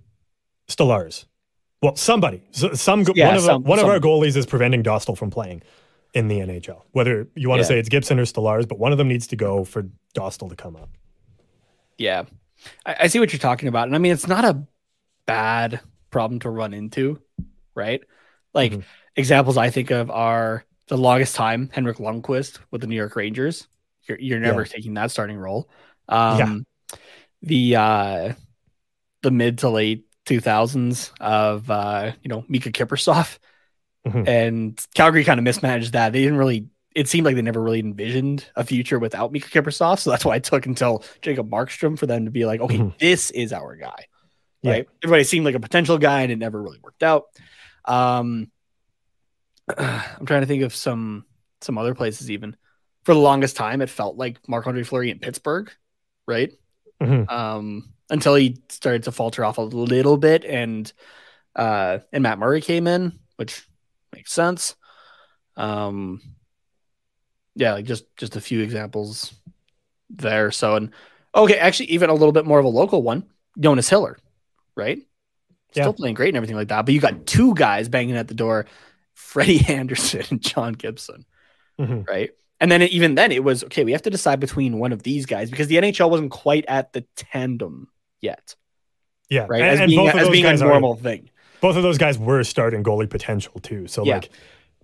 Stolarz. 0.68 1.26
Well, 1.82 1.96
somebody, 1.96 2.44
so, 2.52 2.72
some 2.74 3.04
Yeah, 3.14 3.26
one 3.26 3.36
of 3.36 3.42
some- 3.42 3.64
one 3.64 3.78
of 3.80 3.86
our 3.86 3.98
goalies 3.98 4.36
is 4.36 4.46
preventing 4.46 4.82
Dostal 4.82 5.18
from 5.18 5.30
playing 5.30 5.62
in 6.14 6.28
the 6.28 6.38
NHL. 6.40 6.82
Whether 6.92 7.28
you 7.34 7.48
want 7.48 7.60
to 7.60 7.64
say 7.64 7.78
it's 7.78 7.88
Gibson 7.88 8.18
or 8.18 8.24
Stolarz, 8.24 8.68
but 8.68 8.78
one 8.78 8.92
of 8.92 8.98
them 8.98 9.08
needs 9.08 9.26
to 9.28 9.36
go 9.36 9.64
for 9.64 9.86
Dostal 10.14 10.48
to 10.50 10.56
come 10.56 10.76
up. 10.76 10.90
Yeah. 11.98 12.24
I, 12.84 12.96
I 13.00 13.06
see 13.08 13.18
what 13.18 13.32
you're 13.32 13.38
talking 13.40 13.68
about, 13.68 13.86
and 13.88 13.94
I 13.94 13.98
mean 13.98 14.12
it's 14.12 14.26
not 14.28 14.44
a 14.44 14.62
bad 15.26 15.80
problem 16.10 16.40
to 16.40 16.50
run 16.50 16.74
into, 16.74 17.20
right? 17.74 18.02
Like 18.54 18.72
Mhm. 18.72 18.84
examples 19.16 19.56
I 19.56 19.70
think 19.70 19.90
of 19.90 20.10
are 20.10 20.64
the 20.88 20.98
longest 20.98 21.34
time 21.34 21.70
Henrik 21.72 21.96
Lundqvist 21.98 22.58
with 22.70 22.80
the 22.82 22.86
New 22.86 22.96
York 22.96 23.16
Rangers. 23.16 23.66
You're 24.06 24.18
you're 24.20 24.40
never 24.40 24.64
taking 24.64 24.94
that 24.94 25.10
starting 25.10 25.38
role. 25.38 25.68
Um, 26.08 26.66
The 27.44 27.76
uh, 27.76 28.32
the 29.22 29.30
mid 29.30 29.58
to 29.58 29.68
late 29.70 30.04
2000s 30.26 31.10
of 31.20 31.68
uh, 31.70 32.12
you 32.22 32.28
know 32.28 32.44
Mika 32.48 32.70
Kiprusoff 32.70 33.38
Mhm. 34.06 34.26
and 34.26 34.86
Calgary 34.94 35.24
kind 35.24 35.38
of 35.38 35.44
mismanaged 35.44 35.92
that. 35.92 36.12
They 36.12 36.22
didn't 36.22 36.38
really. 36.38 36.68
It 36.94 37.08
seemed 37.08 37.24
like 37.24 37.36
they 37.36 37.42
never 37.42 37.62
really 37.62 37.80
envisioned 37.80 38.44
a 38.56 38.64
future 38.64 38.98
without 38.98 39.32
Mika 39.32 39.48
Kiprusoff, 39.48 40.00
so 40.00 40.10
that's 40.10 40.24
why 40.24 40.36
it 40.36 40.44
took 40.44 40.66
until 40.66 41.02
Jacob 41.22 41.48
Markstrom 41.50 41.98
for 41.98 42.06
them 42.06 42.26
to 42.26 42.30
be 42.30 42.44
like, 42.44 42.60
okay, 42.60 42.78
Mhm. 42.78 42.98
this 42.98 43.30
is 43.30 43.52
our 43.52 43.76
guy. 43.76 44.06
Yeah. 44.60 44.72
Right? 44.72 44.88
Everybody 45.02 45.24
seemed 45.24 45.44
like 45.46 45.54
a 45.54 45.60
potential 45.60 45.96
guy, 45.98 46.20
and 46.22 46.30
it 46.32 46.36
never 46.38 46.60
really 46.60 46.78
worked 46.82 47.02
out. 47.02 47.24
Um, 47.86 48.50
I'm 49.78 50.26
trying 50.26 50.42
to 50.42 50.46
think 50.46 50.62
of 50.64 50.74
some 50.74 51.24
some 51.60 51.78
other 51.78 51.94
places. 51.94 52.30
Even 52.30 52.56
for 53.04 53.14
the 53.14 53.20
longest 53.20 53.56
time, 53.56 53.80
it 53.82 53.88
felt 53.90 54.16
like 54.16 54.38
Marc-Andre 54.48 54.82
Fleury 54.82 55.10
in 55.10 55.18
Pittsburgh, 55.18 55.70
right? 56.26 56.52
Mhm. 57.00 57.30
um, 57.32 57.92
until 58.10 58.34
he 58.36 58.58
started 58.68 59.04
to 59.04 59.12
falter 59.12 59.44
off 59.44 59.58
a 59.58 59.62
little 59.62 60.16
bit, 60.16 60.44
and 60.44 60.92
uh, 61.56 61.98
and 62.12 62.22
Matt 62.22 62.38
Murray 62.38 62.60
came 62.60 62.86
in, 62.86 63.18
which 63.36 63.66
makes 64.14 64.32
sense. 64.32 64.76
Um, 65.56 66.20
yeah, 67.54 67.74
like 67.74 67.84
just 67.84 68.04
just 68.16 68.36
a 68.36 68.40
few 68.40 68.60
examples 68.60 69.32
there. 70.10 70.50
So 70.50 70.76
and 70.76 70.90
okay, 71.34 71.58
actually, 71.58 71.86
even 71.90 72.10
a 72.10 72.14
little 72.14 72.32
bit 72.32 72.46
more 72.46 72.58
of 72.58 72.64
a 72.64 72.68
local 72.68 73.02
one, 73.02 73.24
Jonas 73.58 73.88
Hiller, 73.88 74.18
right? 74.76 74.98
Still 75.72 75.86
Yeah. 75.86 75.92
playing 75.92 76.14
great 76.14 76.28
and 76.28 76.36
everything 76.36 76.56
like 76.56 76.68
that, 76.68 76.84
but 76.84 76.94
you 76.94 77.00
got 77.00 77.26
two 77.26 77.54
guys 77.54 77.88
banging 77.88 78.16
at 78.16 78.28
the 78.28 78.34
door, 78.34 78.66
Freddie 79.14 79.64
Andersen 79.68 80.22
and 80.30 80.40
John 80.40 80.72
Gibson 80.74 81.24
Mhm. 81.80 82.06
right? 82.06 82.30
And 82.60 82.70
then 82.70 82.80
it, 82.82 82.90
even 82.92 83.16
then, 83.16 83.32
it 83.32 83.42
was 83.42 83.64
okay. 83.64 83.82
We 83.84 83.92
have 83.92 84.02
to 84.02 84.10
decide 84.10 84.38
between 84.38 84.78
one 84.78 84.92
of 84.92 85.02
these 85.02 85.26
guys 85.26 85.50
because 85.50 85.66
the 85.66 85.76
NHL 85.78 86.10
wasn't 86.10 86.30
quite 86.30 86.64
at 86.68 86.92
the 86.92 87.04
tandem 87.16 87.88
yet, 88.20 88.54
Yeah. 89.28 89.46
right? 89.48 89.62
And, 89.62 89.80
as 89.82 89.88
being, 89.90 90.08
as 90.08 90.28
being 90.28 90.44
a 90.46 90.50
guys 90.50 90.62
are- 90.62 90.68
normal 90.68 90.94
thing. 90.94 91.28
Both 91.62 91.76
of 91.76 91.82
those 91.82 91.96
guys 91.96 92.18
were 92.18 92.42
starting 92.44 92.82
goalie 92.82 93.08
potential 93.08 93.58
too. 93.60 93.86
So 93.86 94.04
Yeah. 94.04 94.16
like, 94.16 94.30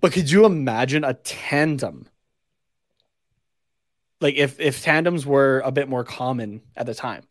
But 0.00 0.12
could 0.12 0.30
you 0.30 0.46
imagine 0.46 1.04
a 1.04 1.12
tandem? 1.12 2.08
Like 4.20 4.36
if 4.36 4.58
if 4.60 4.82
tandems 4.82 5.26
were 5.26 5.60
a 5.64 5.70
bit 5.72 5.88
more 5.88 6.04
common 6.04 6.62
at 6.76 6.86
the 6.86 6.94
time, 6.94 7.24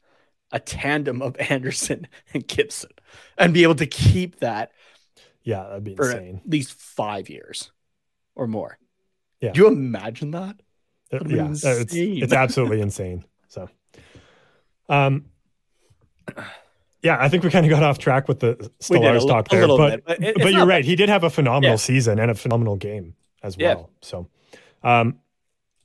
a 0.51 0.59
tandem 0.59 1.21
of 1.21 1.35
Andersen 1.49 2.07
and 2.33 2.45
Gibson, 2.47 2.91
and 3.37 3.53
be 3.53 3.63
able 3.63 3.75
to 3.75 3.87
keep 3.87 4.39
that 4.39 4.71
yeah, 5.43 5.63
that'd 5.63 5.83
be 5.83 5.95
for 5.95 6.11
insane. 6.11 6.41
at 6.43 6.51
least 6.51 6.73
five 6.73 7.29
years 7.29 7.71
or 8.35 8.47
more. 8.47 8.77
Yeah. 9.39 9.53
Do 9.53 9.61
you 9.61 9.67
imagine 9.67 10.31
that? 10.31 10.57
Uh, 11.11 11.19
yeah, 11.25 11.45
uh, 11.45 11.49
it's, 11.53 11.63
insane. 11.63 12.21
it's 12.23 12.33
absolutely 12.33 12.81
insane. 12.81 13.23
So, 13.47 13.69
um, 14.89 15.25
yeah, 17.03 17.17
I 17.19 17.29
think 17.29 17.43
we 17.43 17.49
kind 17.49 17.65
of 17.65 17.69
got 17.69 17.83
off 17.83 17.97
track 17.99 18.27
with 18.27 18.39
the 18.39 18.55
Stolarz 18.81 19.21
li- 19.21 19.27
talk 19.27 19.49
there, 19.49 19.67
but 19.67 19.77
bit, 19.91 20.03
but 20.05 20.23
it- 20.23 20.35
but 20.37 20.51
you're 20.53 20.65
right. 20.65 20.83
He 20.83 20.95
did 20.95 21.09
have 21.09 21.23
a 21.23 21.29
phenomenal 21.29 21.71
Yeah. 21.71 21.75
season 21.77 22.19
and 22.19 22.31
a 22.31 22.35
phenomenal 22.35 22.75
game 22.75 23.13
as 23.43 23.57
well. 23.57 23.89
Yeah. 23.91 23.97
So, 24.01 24.27
um, 24.83 25.19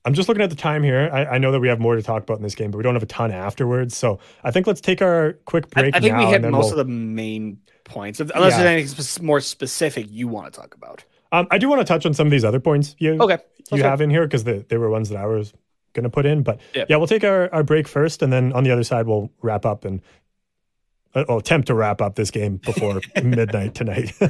I'm 0.04 0.14
just 0.14 0.28
looking 0.28 0.42
at 0.42 0.50
the 0.50 0.56
time 0.56 0.82
here. 0.82 1.08
I, 1.12 1.24
I 1.26 1.38
know 1.38 1.52
that 1.52 1.60
we 1.60 1.68
have 1.68 1.78
more 1.78 1.94
to 1.94 2.02
talk 2.02 2.24
about 2.24 2.36
in 2.38 2.42
this 2.42 2.56
game, 2.56 2.72
but 2.72 2.78
we 2.78 2.82
don't 2.82 2.94
have 2.94 3.04
a 3.04 3.06
ton 3.06 3.30
afterwards. 3.30 3.96
So 3.96 4.18
I 4.42 4.50
think 4.50 4.66
let's 4.66 4.80
take 4.80 5.00
our 5.00 5.34
quick 5.44 5.70
break 5.70 5.94
I 5.94 6.00
think 6.00 6.14
now. 6.14 6.26
we 6.26 6.32
hit 6.32 6.42
most 6.42 6.70
we'll- 6.70 6.80
of 6.80 6.86
the 6.86 6.92
main 6.92 7.58
points, 7.84 8.18
unless 8.18 8.34
Yeah. 8.54 8.62
there's 8.64 8.98
anything 8.98 9.24
more 9.26 9.40
specific 9.40 10.06
you 10.10 10.26
want 10.28 10.52
to 10.52 10.60
talk 10.60 10.74
about. 10.74 11.04
Um, 11.30 11.46
I 11.50 11.58
do 11.58 11.68
want 11.68 11.80
to 11.80 11.84
touch 11.84 12.04
on 12.04 12.14
some 12.14 12.26
of 12.26 12.30
these 12.30 12.44
other 12.44 12.58
points 12.60 12.94
you 12.98 13.16
Okay, 13.20 13.38
you 13.70 13.82
have 13.84 14.00
in 14.00 14.10
here 14.10 14.24
because 14.26 14.44
they, 14.44 14.58
they 14.68 14.76
were 14.76 14.90
ones 14.90 15.08
that 15.08 15.18
I 15.18 15.26
was 15.26 15.52
going 15.94 16.04
to 16.04 16.10
put 16.10 16.26
in. 16.26 16.42
But 16.42 16.58
Yeah. 16.74 16.84
yeah, 16.88 16.96
we'll 16.96 17.06
take 17.06 17.22
our, 17.24 17.48
our 17.54 17.62
break 17.62 17.86
first, 17.86 18.22
and 18.22 18.32
then 18.32 18.52
on 18.54 18.64
the 18.64 18.70
other 18.72 18.84
side, 18.84 19.06
we'll 19.06 19.30
wrap 19.40 19.64
up 19.64 19.84
and 19.84 20.00
uh, 21.14 21.24
well, 21.28 21.38
attempt 21.38 21.66
to 21.68 21.74
wrap 21.74 22.00
up 22.00 22.14
this 22.14 22.30
game 22.30 22.56
before 22.56 23.00
midnight 23.22 23.74
tonight. 23.74 24.12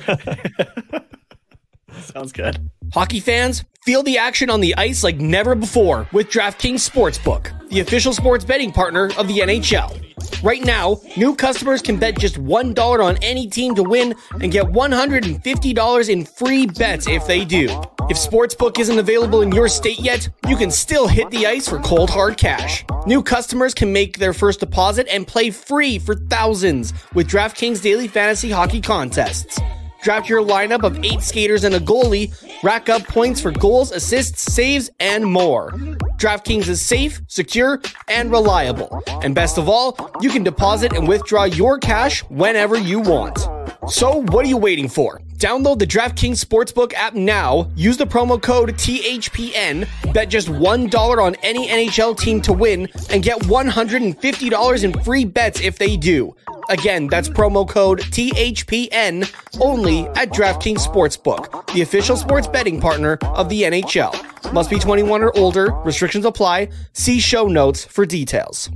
Sounds 2.01 2.33
good. 2.33 2.71
Hockey 2.93 3.21
fans, 3.21 3.65
feel 3.85 4.03
the 4.03 4.19
action 4.19 4.51
on 4.51 4.61
the 4.61 4.75
ice 4.77 5.05
like 5.05 5.19
never 5.19 5.55
before 5.55 6.09
with 6.13 6.29
DraftKings 6.29 6.89
Sportsbook, 6.89 7.69
the 7.69 7.81
official 7.81 8.13
sports 8.13 8.45
betting 8.45 8.73
partner 8.73 9.11
of 9.19 9.29
the 9.29 9.39
NHL. 9.39 9.99
Right 10.43 10.65
now, 10.65 11.01
new 11.17 11.35
customers 11.37 11.83
can 11.83 11.99
bet 11.99 12.19
just 12.19 12.37
$1 12.37 13.05
on 13.05 13.17
any 13.23 13.47
team 13.47 13.75
to 13.75 13.83
win 13.83 14.15
and 14.41 14.51
get 14.51 14.67
$150 14.67 16.09
in 16.09 16.25
free 16.25 16.67
bets 16.67 17.07
if 17.07 17.27
they 17.27 17.45
do. 17.45 17.69
If 18.09 18.17
Sportsbook 18.17 18.81
isn't 18.81 18.99
available 18.99 19.43
in 19.43 19.53
your 19.53 19.69
state 19.69 20.01
yet, 20.01 20.29
you 20.49 20.57
can 20.57 20.71
still 20.71 21.07
hit 21.07 21.31
the 21.31 21.47
ice 21.47 21.69
for 21.69 21.79
cold 21.79 22.11
hard 22.11 22.37
cash. 22.37 22.85
New 23.07 23.23
customers 23.23 23.75
can 23.75 23.93
make 23.93 24.19
their 24.19 24.33
first 24.33 24.61
deposit 24.61 25.07
and 25.09 25.27
play 25.27 25.51
free 25.51 25.99
for 25.99 26.17
thousands 26.17 26.93
with 27.15 27.29
DraftKings 27.29 27.81
daily 27.81 28.09
fantasy 28.09 28.51
hockey 28.51 28.81
contests. 28.81 29.61
Draft 30.03 30.29
your 30.29 30.43
lineup 30.43 30.83
of 30.83 31.03
eight 31.05 31.23
skaters 31.23 31.63
and 31.63 31.77
a 31.77 31.81
goalie, 31.81 32.35
rack 32.65 32.89
up 32.89 33.05
points 33.05 33.41
for 33.41 33.53
goals, 33.53 33.93
assists, 33.93 34.53
saves, 34.53 34.91
and 34.99 35.25
more. 35.25 35.71
DraftKings 36.17 36.69
is 36.69 36.85
safe, 36.85 37.21
secure, 37.29 37.81
and 38.09 38.33
reliable. 38.33 39.03
And 39.23 39.33
best 39.33 39.59
of 39.59 39.69
all, 39.69 39.97
you 40.21 40.31
can 40.31 40.43
deposit 40.43 40.93
and 40.93 41.07
withdraw 41.07 41.45
your 41.45 41.79
cash 41.79 42.23
whenever 42.25 42.77
you 42.77 42.99
want. 42.99 43.47
So, 43.89 44.23
what 44.23 44.45
are 44.45 44.49
you 44.49 44.57
waiting 44.57 44.89
for? 44.89 45.21
Download 45.39 45.77
the 45.77 45.87
DraftKings 45.87 46.43
Sportsbook 46.43 46.95
app 46.95 47.15
now, 47.15 47.69
use 47.75 47.97
the 47.97 48.07
promo 48.07 48.41
code 48.41 48.75
THPN, 48.75 49.89
bet 50.13 50.29
just 50.29 50.47
$1 50.47 51.19
on 51.19 51.35
any 51.43 51.67
NHL 51.67 52.17
team 52.17 52.41
to 52.43 52.53
win, 52.53 52.89
and 53.11 53.25
get 53.25 53.41
$150 53.41 54.85
in 54.85 54.93
free 55.03 55.25
bets 55.25 55.61
if 55.61 55.79
they 55.79 55.97
do. 55.97 56.33
Again, 56.71 57.09
that's 57.09 57.29
promo 57.29 57.69
code 57.69 58.03
THPN 58.03 59.29
only 59.61 60.07
at 60.11 60.31
DraftKings 60.31 60.87
Sportsbook, 60.87 61.67
the 61.75 61.83
official 61.83 62.17
sports 62.17 62.47
betting 62.47 62.81
partner 62.81 63.19
of 63.23 63.49
the 63.49 63.63
NHL. 63.63 64.53
Must 64.53 64.71
be 64.71 64.79
21 64.79 65.25
or 65.25 65.37
older, 65.37 65.73
restrictions 65.85 66.25
apply. 66.25 66.69
See 66.93 67.19
show 67.19 67.47
notes 67.47 67.85
for 67.85 68.07
details. 68.07 68.71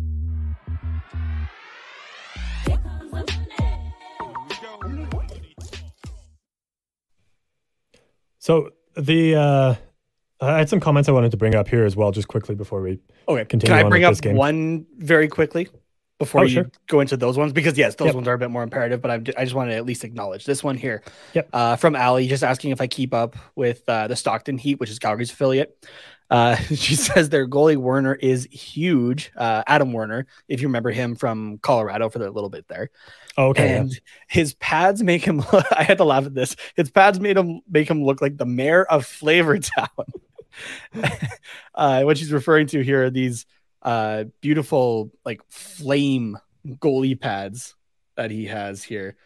So 8.47 8.71
the 8.97 9.35
uh, 9.35 9.75
I 10.41 10.59
had 10.59 10.69
some 10.69 10.79
comments 10.79 11.09
I 11.09 11.13
wanted 11.13 11.33
to 11.33 11.37
bring 11.37 11.57
up 11.57 11.67
here 11.67 11.85
as 11.85 11.97
well, 11.97 12.13
just 12.13 12.29
quickly 12.29 12.55
before 12.55 12.81
we. 12.81 13.01
Okay, 13.27 13.45
Continue 13.45 13.77
can 13.77 13.87
I 13.87 13.89
bring 13.89 14.05
up 14.05 14.25
one 14.25 14.87
very 14.99 15.27
quickly 15.27 15.69
before 16.21 16.43
Oh, 16.43 16.45
you 16.45 16.51
sure. 16.51 16.71
go 16.87 17.01
into 17.01 17.17
those 17.17 17.37
ones? 17.37 17.53
Because 17.53 17.77
yes, 17.77 17.97
those 17.97 18.07
Yep. 18.07 18.15
ones 18.15 18.29
are 18.29 18.35
a 18.35 18.39
bit 18.39 18.51
more 18.51 18.63
imperative, 18.63 19.03
but 19.03 19.11
I'm, 19.11 19.25
I 19.37 19.43
just 19.43 19.57
want 19.57 19.71
to 19.71 19.75
at 19.75 19.85
least 19.85 20.05
acknowledge 20.05 20.45
this 20.45 20.63
one 20.63 20.77
here. 20.77 21.03
Yep. 21.35 21.49
Uh, 21.53 21.75
from 21.75 21.97
Ali, 21.97 22.29
just 22.29 22.45
asking 22.45 22.71
if 22.71 22.81
I 22.81 22.87
keep 22.87 23.13
up 23.13 23.35
with 23.57 23.83
uh, 23.89 24.07
the 24.07 24.15
Stockton 24.15 24.59
Heat, 24.59 24.79
which 24.79 24.91
is 24.91 25.01
Calgary's 25.01 25.33
affiliate. 25.33 25.85
Uh, 26.31 26.55
she 26.75 26.95
says 26.95 27.29
their 27.31 27.49
goalie 27.49 27.77
Werner 27.77 28.15
is 28.15 28.47
huge. 28.53 29.33
Uh, 29.37 29.65
Adam 29.67 29.93
Werner, 29.93 30.29
if 30.47 30.63
you 30.63 30.69
remember 30.69 30.93
him 30.93 31.17
from 31.17 31.59
Colorado 31.59 32.09
for 32.11 32.25
a 32.25 32.31
little 32.31 32.51
bit 32.51 32.69
there, 32.69 32.91
Okay. 33.39 33.67
yeah. 33.67 33.81
and 33.81 34.01
his 34.29 34.55
pads 34.55 35.03
make 35.03 35.23
him. 35.25 35.39
look, 35.53 35.67
I 35.73 35.83
had 35.83 35.99
to 35.99 36.05
laugh 36.05 36.27
at 36.27 36.35
this. 36.35 36.57
His 36.75 36.91
pads 36.91 37.21
made 37.21 37.37
him 37.37 37.61
make 37.69 37.89
him 37.91 38.05
look 38.05 38.23
like 38.23 38.37
the 38.37 38.47
mayor 38.47 38.85
of 38.85 39.05
Flavortown. 39.05 39.89
uh, 41.75 42.03
what 42.03 42.17
she's 42.19 42.33
referring 42.33 42.67
to 42.69 42.83
here 42.83 43.05
are 43.05 43.11
these 43.11 43.45
uh, 43.83 44.25
beautiful, 44.41 45.11
like 45.25 45.41
flame 45.51 46.39
goalie 46.67 47.21
pads 47.21 47.75
that 48.17 48.31
he 48.31 48.47
has 48.47 48.83
here. 48.83 49.17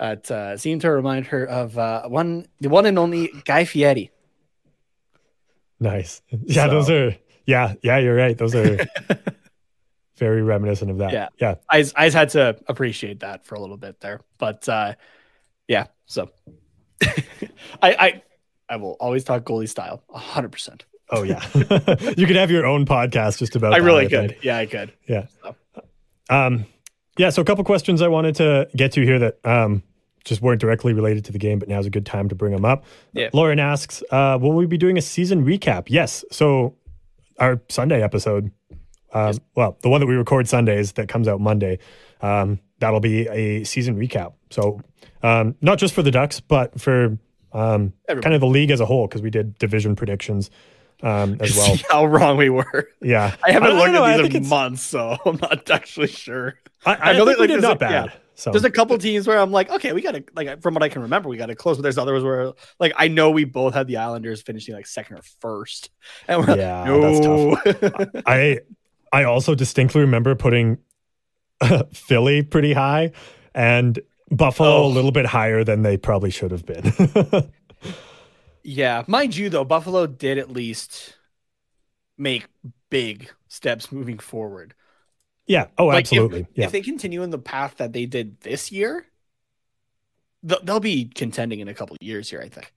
That 0.00 0.28
uh, 0.30 0.56
seem 0.56 0.80
to 0.80 0.90
remind 0.90 1.26
her 1.28 1.44
of 1.44 1.78
uh, 1.78 2.08
one, 2.08 2.46
the 2.60 2.68
one 2.68 2.84
and 2.86 2.98
only 2.98 3.30
Guy 3.44 3.64
Fieri. 3.64 4.10
Nice. 5.78 6.22
Yeah, 6.44 6.64
So- 6.66 6.70
those 6.70 6.90
are. 6.90 7.16
Yeah, 7.46 7.74
yeah, 7.82 7.98
you're 7.98 8.16
right. 8.16 8.38
Those 8.38 8.54
are 8.54 8.78
very 10.16 10.42
reminiscent 10.42 10.90
of 10.90 10.98
that. 10.98 11.12
Yeah. 11.12 11.28
yeah. 11.38 11.54
I, 11.70 11.84
I 11.96 12.10
had 12.10 12.30
to 12.30 12.56
appreciate 12.66 13.20
that 13.20 13.44
for 13.44 13.54
a 13.54 13.60
little 13.60 13.76
bit 13.76 14.00
there, 14.00 14.20
but 14.38 14.68
uh, 14.68 14.94
yeah. 15.68 15.86
So 16.06 16.30
I, 17.02 17.16
I 17.82 18.22
I 18.68 18.76
will 18.76 18.96
always 19.00 19.24
talk 19.24 19.44
goalie 19.44 19.68
style, 19.68 20.02
hundred 20.12 20.52
percent. 20.52 20.84
Oh 21.10 21.22
yeah. 21.22 21.44
you 21.54 22.26
could 22.26 22.36
have 22.36 22.50
your 22.50 22.66
own 22.66 22.86
podcast 22.86 23.38
just 23.38 23.56
about. 23.56 23.72
I 23.72 23.80
that, 23.80 23.84
really 23.84 24.08
think. 24.08 24.32
could. 24.32 24.44
Yeah, 24.44 24.58
I 24.58 24.66
could. 24.66 24.92
Yeah. 25.08 25.26
Um, 26.30 26.66
yeah. 27.18 27.30
So 27.30 27.42
a 27.42 27.44
couple 27.44 27.64
questions 27.64 28.00
I 28.00 28.08
wanted 28.08 28.36
to 28.36 28.68
get 28.74 28.92
to 28.92 29.02
here 29.02 29.18
that 29.18 29.44
um, 29.44 29.82
just 30.24 30.40
weren't 30.40 30.60
directly 30.60 30.92
related 30.94 31.24
to 31.26 31.32
the 31.32 31.38
game, 31.38 31.58
but 31.58 31.68
now's 31.68 31.86
a 31.86 31.90
good 31.90 32.06
time 32.06 32.28
to 32.30 32.34
bring 32.34 32.52
them 32.52 32.64
up. 32.64 32.84
Yeah. 33.12 33.28
Lauren 33.32 33.58
asks, 33.58 34.02
uh, 34.10 34.38
"Will 34.40 34.52
we 34.52 34.66
be 34.66 34.78
doing 34.78 34.96
a 34.96 35.02
season 35.02 35.44
recap?" 35.44 35.84
Yes. 35.88 36.24
So 36.30 36.76
our 37.38 37.60
Sunday 37.68 38.02
episode 38.02 38.50
Um, 39.14 39.38
well, 39.54 39.78
the 39.82 39.88
one 39.88 40.00
that 40.00 40.06
we 40.06 40.14
record 40.16 40.48
Sundays 40.48 40.92
that 40.92 41.08
comes 41.08 41.28
out 41.28 41.40
Monday, 41.40 41.78
um, 42.20 42.58
that'll 42.80 43.00
be 43.00 43.26
a 43.28 43.64
season 43.64 43.96
recap. 43.98 44.34
So 44.50 44.80
um, 45.22 45.54
not 45.62 45.78
just 45.78 45.94
for 45.94 46.02
the 46.02 46.10
Ducks, 46.10 46.40
but 46.40 46.78
for 46.80 47.16
um, 47.52 47.92
kind 48.08 48.34
of 48.34 48.40
the 48.40 48.46
league 48.46 48.70
as 48.70 48.80
a 48.80 48.86
whole, 48.86 49.06
because 49.06 49.22
we 49.22 49.30
did 49.30 49.56
division 49.58 49.94
predictions 49.96 50.50
um, 51.02 51.36
as 51.40 51.56
well. 51.56 51.76
See 51.76 51.84
how 51.90 52.06
wrong 52.06 52.36
we 52.36 52.50
were. 52.50 52.88
Yeah, 53.00 53.34
I 53.44 53.52
haven't 53.52 53.70
I 53.72 53.78
looked 53.78 53.92
know, 53.92 54.04
at 54.04 54.22
these 54.24 54.34
in 54.34 54.48
months, 54.48 54.82
so 54.82 55.16
I'm 55.24 55.38
not 55.40 55.70
actually 55.70 56.08
sure. 56.08 56.54
I, 56.84 56.94
I, 56.94 56.98
I 57.00 57.12
know 57.12 57.24
that, 57.26 57.38
like, 57.38 57.50
not 57.50 57.72
a- 57.72 57.76
bad. 57.76 58.06
yeah. 58.06 58.12
So 58.36 58.50
There's 58.50 58.64
a 58.64 58.70
couple 58.70 58.98
teams 58.98 59.28
where 59.28 59.38
I'm 59.38 59.52
like, 59.52 59.70
okay, 59.70 59.92
we 59.92 60.02
gotta 60.02 60.24
like 60.34 60.60
from 60.60 60.74
what 60.74 60.82
I 60.82 60.88
can 60.88 61.02
remember, 61.02 61.28
we 61.28 61.36
gotta 61.36 61.54
close. 61.54 61.76
But 61.76 61.82
there's 61.84 61.98
others 61.98 62.24
where 62.24 62.52
like 62.80 62.92
I 62.96 63.06
know 63.06 63.30
we 63.30 63.44
both 63.44 63.74
had 63.74 63.86
the 63.86 63.98
Islanders 63.98 64.42
finishing 64.42 64.74
like 64.74 64.88
second 64.88 65.18
or 65.18 65.22
first, 65.40 65.90
and 66.26 66.44
we're 66.44 66.56
Yeah, 66.56 66.90
like, 66.90 67.00
that's 67.00 67.20
no. 68.12 68.22
I 68.26 68.58
I 69.14 69.24
also 69.24 69.54
distinctly 69.54 70.00
remember 70.00 70.34
putting 70.34 70.78
Philly 71.92 72.42
pretty 72.42 72.72
high 72.72 73.12
and 73.54 73.98
Buffalo 74.30 74.82
Oh. 74.82 74.86
a 74.86 74.88
little 74.88 75.12
bit 75.12 75.26
higher 75.26 75.62
than 75.64 75.82
they 75.82 75.96
probably 75.96 76.30
should 76.30 76.50
have 76.50 76.66
been. 76.66 76.92
yeah, 78.62 79.04
mind 79.06 79.36
you 79.36 79.48
though, 79.50 79.64
Buffalo 79.64 80.06
did 80.06 80.38
at 80.38 80.50
least 80.50 81.16
make 82.16 82.46
big 82.90 83.30
steps 83.48 83.92
moving 83.92 84.18
forward. 84.18 84.74
yeah. 85.46 85.66
Oh, 85.78 85.86
Like, 85.86 85.96
if- 86.06 86.12
absolutely. 86.12 86.46
yeah. 86.54 86.66
If 86.66 86.72
they 86.72 86.80
continue 86.80 87.22
in 87.22 87.30
the 87.30 87.38
path 87.38 87.76
that 87.76 87.92
they 87.92 88.06
did 88.06 88.40
this 88.40 88.72
year, 88.72 89.06
they'll, 90.42 90.62
they'll 90.64 90.80
be 90.80 91.06
contending 91.14 91.60
in 91.60 91.68
a 91.68 91.74
couple 91.74 91.94
of 92.00 92.06
years 92.06 92.30
here. 92.30 92.40
I 92.40 92.48
think. 92.48 92.72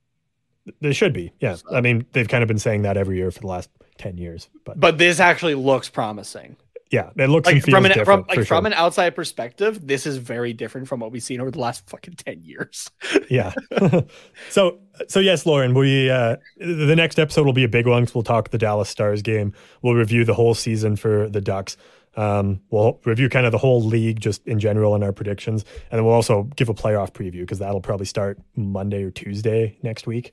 They 0.80 0.92
should 0.92 1.12
be. 1.12 1.32
Yeah. 1.40 1.54
So- 1.56 1.74
I 1.74 1.80
mean, 1.80 2.04
they've 2.12 2.28
kind 2.28 2.42
of 2.42 2.48
been 2.48 2.58
saying 2.58 2.82
that 2.82 2.96
every 2.96 3.16
year 3.16 3.30
for 3.30 3.40
the 3.40 3.46
last 3.46 3.70
10 3.98 4.16
years. 4.18 4.48
But 4.64 4.80
But 4.80 4.98
this 4.98 5.20
actually 5.20 5.54
looks 5.54 5.88
promising. 5.90 6.56
yeah, 6.90 7.10
it 7.16 7.28
looks 7.28 7.46
Like 7.46 7.62
from 7.64 7.84
an 7.84 7.92
from 8.04 8.20
like 8.28 8.38
for 8.38 8.44
from 8.46 8.62
sure. 8.64 8.66
an 8.68 8.72
outside 8.72 9.14
perspective, 9.14 9.86
this 9.86 10.06
is 10.06 10.16
very 10.16 10.52
different 10.54 10.88
from 10.88 11.00
what 11.00 11.12
we've 11.12 11.22
seen 11.22 11.40
over 11.40 11.50
the 11.50 11.58
last 11.60 11.88
fucking 11.90 12.14
ten 12.14 12.42
years. 12.42 12.90
yeah. 13.30 13.52
so 14.50 14.78
so 15.08 15.20
yes, 15.20 15.44
Lauren, 15.44 15.74
we 15.74 16.08
uh 16.10 16.36
the 16.56 16.96
next 16.96 17.18
episode 17.18 17.44
will 17.44 17.52
be 17.52 17.64
a 17.64 17.68
big 17.68 17.86
one 17.86 18.06
'cause 18.06 18.14
we'll 18.14 18.24
talk 18.24 18.50
the 18.50 18.58
Dallas 18.58 18.88
Stars 18.88 19.20
game. 19.22 19.52
We'll 19.82 19.94
review 19.94 20.24
the 20.24 20.34
whole 20.34 20.54
season 20.54 20.96
for 20.96 21.28
the 21.28 21.40
Ducks. 21.40 21.76
Um, 22.16 22.60
we'll 22.70 22.98
review 23.04 23.28
kind 23.28 23.46
of 23.46 23.52
the 23.52 23.58
whole 23.58 23.80
league 23.80 24.18
just 24.18 24.44
in 24.48 24.58
general 24.58 24.94
and 24.96 25.04
our 25.04 25.12
predictions, 25.12 25.64
and 25.90 25.98
then 25.98 26.04
we'll 26.04 26.14
also 26.14 26.44
give 26.56 26.68
a 26.68 26.74
playoff 26.74 27.12
preview 27.12 27.40
because 27.42 27.60
that'll 27.60 27.80
probably 27.82 28.06
start 28.06 28.40
Monday 28.56 29.04
or 29.04 29.10
Tuesday 29.12 29.76
next 29.84 30.06
week. 30.08 30.32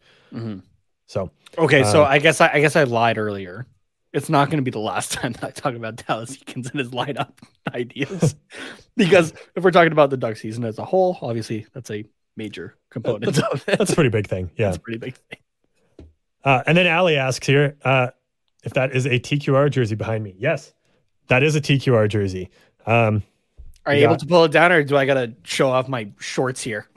So 1.08 1.32
Okay, 1.58 1.84
so 1.84 2.04
Uh, 2.04 2.08
I 2.08 2.20
guess 2.20 2.42
I, 2.42 2.50
I 2.54 2.60
guess 2.62 2.76
I 2.76 2.84
lied 2.84 3.18
earlier. 3.18 3.66
It's 4.14 4.30
not 4.30 4.50
going 4.50 4.58
to 4.58 4.64
be 4.64 4.72
the 4.72 4.80
last 4.80 5.12
time 5.14 5.34
that 5.34 5.44
I 5.44 5.52
talk 5.52 5.76
about 5.76 5.98
Dallas 5.98 6.38
Eakins 6.38 6.70
and 6.72 6.80
his 6.80 6.90
lineup 6.90 7.32
ideas, 7.74 8.36
because 8.98 9.34
if 9.56 9.64
we're 9.64 9.72
talking 9.72 9.92
about 9.92 10.10
the 10.10 10.18
Duck 10.18 10.38
season 10.38 10.64
as 10.64 10.80
a 10.80 10.86
whole, 10.86 11.18
obviously 11.22 11.66
that's 11.74 11.92
a 11.92 12.06
major 12.38 12.76
component 12.90 13.38
of 13.40 13.64
it. 13.68 13.78
that's 13.78 13.92
a 13.92 13.96
pretty 13.96 14.10
big 14.10 14.28
thing. 14.28 14.52
Yeah. 14.58 14.68
That's 14.68 14.78
a 14.78 14.82
pretty 14.82 15.00
big 15.00 15.16
thing. 15.16 15.40
Uh, 16.44 16.64
and 16.68 16.78
then 16.78 16.88
Ali 16.88 17.18
asks 17.18 17.48
here 17.48 17.76
uh, 17.84 18.10
if 18.64 18.74
that 18.74 18.96
is 18.96 19.06
a 19.06 19.20
TQR 19.20 19.70
jersey 19.72 19.96
behind 19.96 20.24
me. 20.24 20.36
Yes, 20.38 20.74
that 21.28 21.44
is 21.44 21.56
a 21.56 21.62
TQR 21.62 22.08
jersey. 22.08 22.50
Um, 22.86 23.24
Are 23.86 23.94
You 23.94 24.02
you 24.02 24.06
able 24.06 24.18
to 24.18 24.26
pull 24.28 24.44
it 24.44 24.52
down, 24.52 24.72
or 24.72 24.84
do 24.84 24.96
I 24.96 25.06
got 25.06 25.16
to 25.16 25.34
show 25.44 25.70
off 25.70 25.88
my 25.88 26.10
shorts 26.20 26.62
here? 26.62 26.88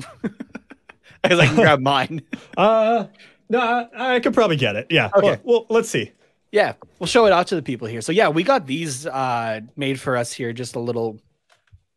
Because 1.23 1.39
I 1.41 1.47
can 1.47 1.57
grab 1.57 1.81
mine. 1.81 2.23
uh, 2.57 3.07
no, 3.49 3.61
I, 3.61 4.17
I 4.17 4.21
could 4.21 4.35
probably 4.35 4.57
get 4.57 4.77
it. 4.77 4.87
Yeah. 4.91 5.11
Okay. 5.15 5.39
Well, 5.43 5.43
well, 5.45 5.67
let's 5.71 5.89
see. 5.89 6.13
Yeah, 6.51 6.75
we'll 6.99 7.07
show 7.07 7.27
it 7.27 7.33
out 7.33 7.47
to 7.49 7.57
the 7.57 7.63
people 7.63 7.89
here. 7.89 8.01
So 8.01 8.11
yeah, 8.13 8.29
we 8.29 8.43
got 8.43 8.67
these 8.67 9.07
uh 9.07 9.61
made 9.77 10.01
for 10.01 10.17
us 10.17 10.33
here 10.33 10.53
just 10.53 10.77
a 10.77 10.81
little 10.81 11.21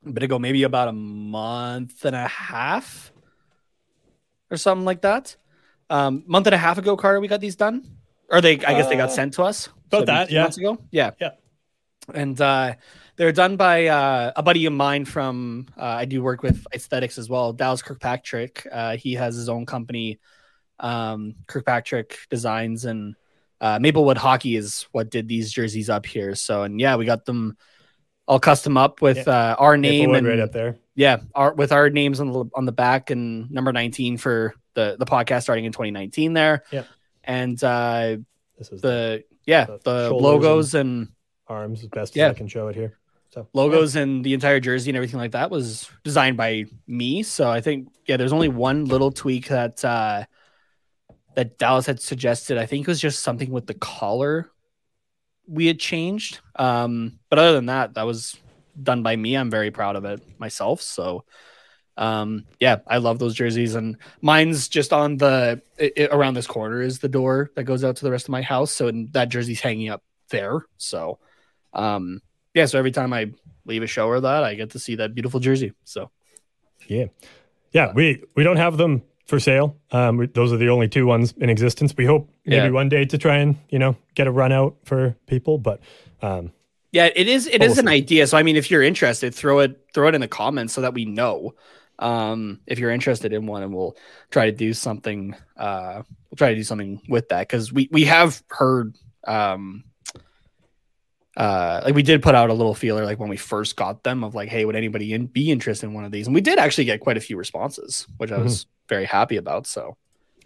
bit 0.04 0.24
ago, 0.24 0.40
maybe 0.40 0.64
about 0.64 0.88
a 0.90 0.94
month 0.94 2.04
and 2.06 2.16
a 2.16 2.28
half 2.28 3.12
or 4.50 4.58
something 4.58 4.86
like 4.86 5.02
that. 5.02 5.36
Um, 5.90 6.24
month 6.26 6.48
and 6.48 6.56
a 6.56 6.58
half 6.58 6.78
ago, 6.78 6.98
Carter, 6.98 7.20
we 7.20 7.28
got 7.28 7.40
these 7.42 7.56
done, 7.56 7.86
or 8.30 8.42
they, 8.42 8.54
I 8.54 8.74
guess 8.74 8.88
they 8.88 8.96
got 8.96 9.10
Uh, 9.10 9.14
sent 9.14 9.34
to 9.36 9.44
us 9.44 9.68
about 9.88 10.00
maybe 10.00 10.06
that, 10.08 10.32
yeah. 10.32 10.42
months 10.44 10.58
ago. 10.58 10.78
Yeah, 10.92 11.12
Yeah. 11.20 11.32
and 12.14 12.40
uh, 12.40 12.74
they're 13.18 13.32
done 13.34 13.58
by 13.58 13.88
uh, 13.88 14.32
a 14.36 14.42
buddy 14.44 14.66
of 14.66 14.74
mine 14.74 15.06
from 15.06 15.68
uh, 15.78 15.84
I 15.84 16.06
do 16.06 16.24
work 16.24 16.44
with 16.44 16.66
aesthetics 16.74 17.18
as 17.18 17.30
well, 17.30 17.54
Dallas 17.54 17.82
Kirkpatrick. 17.82 18.66
Uh, 18.72 18.96
he 18.98 19.14
has 19.16 19.36
his 19.36 19.50
own 19.50 19.66
company, 19.66 20.20
um, 20.82 21.36
Kirkpatrick 21.48 22.18
Designs, 22.30 22.84
and 22.86 23.16
uh, 23.62 23.80
Maplewood 23.80 24.18
Hockey 24.18 24.56
is 24.56 24.88
what 24.92 25.10
did 25.10 25.28
these 25.28 25.52
jerseys 25.54 25.90
up 25.90 26.06
here. 26.06 26.36
So 26.36 26.64
and 26.64 26.80
yeah, 26.82 26.96
we 26.98 27.06
got 27.06 27.24
them 27.26 27.56
all 28.28 28.40
custom 28.40 28.76
up 28.78 29.02
with 29.02 29.28
uh, 29.28 29.56
our 29.58 29.78
name 29.78 30.12
Maplewood 30.12 30.18
and 30.18 30.28
right 30.28 30.40
up 30.40 30.52
there. 30.52 30.78
yeah, 30.96 31.18
our 31.36 31.54
with 31.54 31.72
our 31.72 31.90
names 31.90 32.20
on 32.20 32.32
the 32.32 32.46
on 32.56 32.66
the 32.66 32.72
back 32.72 33.10
and 33.12 33.50
number 33.52 33.72
nineteen 33.72 34.18
for 34.18 34.54
the 34.74 34.96
the 34.98 35.06
podcast 35.06 35.44
starting 35.44 35.66
in 35.66 35.72
2019 35.72 36.34
there. 36.34 36.64
Yep. 36.72 36.88
and 37.24 37.62
uh, 37.64 38.18
This 38.58 38.72
is 38.72 38.82
the 38.82 39.24
yeah 39.46 39.66
The 39.66 39.80
the 39.84 40.14
logos 40.14 40.76
and 40.76 41.10
arms 41.48 41.82
as 41.82 41.88
best 41.90 42.16
Yeah. 42.16 42.28
as 42.28 42.32
I 42.36 42.38
can 42.38 42.48
show 42.48 42.68
it 42.70 42.76
here. 42.76 42.98
So 43.32 43.48
logos 43.54 43.96
and 43.96 44.24
the 44.24 44.34
entire 44.34 44.60
jersey 44.60 44.90
and 44.92 44.98
everything 44.98 45.20
like 45.20 45.32
that 45.32 45.52
was 45.52 45.90
designed 46.04 46.38
by 46.38 46.66
me. 46.88 47.24
So 47.24 47.50
I 47.50 47.60
think 47.62 47.90
yeah, 48.08 48.18
there's 48.18 48.34
only 48.34 48.50
one 48.50 48.86
little 48.86 49.12
tweak 49.12 49.48
that 49.50 49.84
uh 49.84 50.24
that 51.36 51.58
Dallas 51.58 51.86
had 51.86 52.00
suggested. 52.00 52.58
I 52.58 52.66
think 52.66 52.82
it 52.88 52.92
was 52.92 53.02
just 53.02 53.24
something 53.24 53.52
with 53.52 53.68
the 53.68 53.74
collar 53.74 54.50
we 55.48 55.68
had 55.68 55.80
changed. 55.80 56.40
Um, 56.56 57.20
but 57.30 57.40
other 57.40 57.54
than 57.54 57.66
that, 57.66 57.96
that 57.96 58.04
was 58.04 58.38
done 58.82 59.04
by 59.04 59.16
me. 59.16 59.36
I'm 59.36 59.50
very 59.50 59.72
proud 59.72 59.96
of 59.96 60.06
it 60.06 60.22
myself. 60.40 60.82
So 60.82 61.26
um 61.98 62.46
yeah 62.62 62.78
i 62.88 62.98
love 63.00 63.20
those 63.20 63.36
jerseys 63.36 63.76
and 63.76 63.98
mine's 64.22 64.70
just 64.70 64.94
on 64.94 65.18
the 65.18 65.62
i 65.78 65.92
i- 65.98 66.08
around 66.10 66.36
this 66.36 66.48
corner 66.48 66.82
is 66.82 67.00
the 67.00 67.10
door 67.10 67.52
that 67.56 67.66
goes 67.66 67.84
out 67.84 67.98
to 67.98 68.06
the 68.06 68.10
rest 68.12 68.26
of 68.28 68.30
my 68.30 68.42
house 68.42 68.72
so 68.72 68.88
and 68.88 69.12
that 69.12 69.28
jersey's 69.28 69.60
hanging 69.60 69.90
up 69.90 70.02
there 70.30 70.66
so 70.78 71.20
um 71.74 72.22
yeah 72.54 72.66
so 72.66 72.80
every 72.80 72.92
time 72.92 73.12
i 73.12 73.30
leave 73.66 73.84
a 73.84 73.88
show 73.88 74.08
or 74.08 74.22
that 74.22 74.42
i 74.42 74.54
get 74.56 74.70
to 74.70 74.80
see 74.80 74.96
that 74.96 75.14
beautiful 75.14 75.42
jersey 75.42 75.74
so 75.84 76.10
Yeah, 76.88 77.08
yeah. 77.74 77.92
We 77.94 78.24
we 78.38 78.44
don't 78.46 78.56
have 78.58 78.78
them 78.78 79.04
for 79.32 79.40
sale. 79.40 79.76
Um, 79.92 80.18
we, 80.18 80.28
those 80.28 80.54
are 80.54 80.58
the 80.58 80.70
only 80.70 80.88
two 80.88 81.08
ones 81.08 81.34
in 81.38 81.50
existence. 81.50 81.96
We 81.98 82.06
hope 82.06 82.30
maybe 82.46 82.66
Yeah. 82.68 82.70
one 82.70 82.90
day 82.90 83.06
to 83.06 83.18
try 83.18 83.38
and 83.38 83.58
you 83.70 83.80
know 83.80 83.96
get 84.14 84.28
a 84.28 84.32
run 84.32 84.52
out 84.52 84.76
for 84.84 85.16
people, 85.26 85.58
but 85.58 85.80
um, 86.22 86.52
yeah 86.92 87.10
it 87.16 87.28
is 87.28 87.48
it 87.48 87.64
is 87.64 87.78
an 87.78 87.88
idea 87.88 88.28
so 88.28 88.38
i 88.38 88.44
mean 88.44 88.58
if 88.58 88.70
you're 88.70 88.84
interested 88.84 89.34
throw 89.34 89.60
it 89.60 89.80
throw 89.94 90.10
it 90.10 90.16
in 90.16 90.22
the 90.22 90.28
comments 90.28 90.74
so 90.74 90.82
that 90.82 90.94
we 90.94 91.06
know 91.06 91.56
um 92.00 92.60
if 92.68 92.80
you're 92.80 92.92
interested 92.92 93.32
in 93.32 93.46
one 93.46 93.64
and 93.64 93.74
we'll 93.74 93.96
try 94.30 94.46
to 94.46 94.52
do 94.52 94.74
something 94.74 95.34
uh 95.58 96.02
we'll 96.30 96.36
try 96.36 96.50
to 96.50 96.56
do 96.56 96.64
something 96.64 97.02
with 97.08 97.30
that 97.30 97.48
because 97.48 97.72
we 97.72 97.88
we 97.92 98.04
have 98.04 98.44
heard 98.50 98.98
um 99.26 99.86
uh 101.38 101.82
like 101.86 101.96
we 101.96 102.04
did 102.04 102.22
put 102.22 102.36
out 102.36 102.50
a 102.50 102.54
little 102.54 102.76
feeler 102.76 103.06
like 103.06 103.20
when 103.20 103.30
we 103.30 103.38
first 103.38 103.78
got 103.78 104.04
them 104.04 104.24
of 104.24 104.36
like 104.36 104.50
hey 104.50 104.66
would 104.66 104.76
anybody 104.76 105.14
in, 105.14 105.28
be 105.28 105.50
interested 105.50 105.86
in 105.86 105.94
one 105.94 106.04
of 106.04 106.12
these 106.12 106.28
and 106.28 106.36
we 106.36 106.42
did 106.42 106.60
actually 106.60 106.86
get 106.86 107.00
quite 107.00 107.16
a 107.16 107.22
few 107.22 107.38
responses 107.38 108.06
which 108.18 108.32
i 108.34 108.38
was 108.38 108.66
very 108.92 109.06
happy 109.06 109.38
about 109.38 109.66
so 109.66 109.96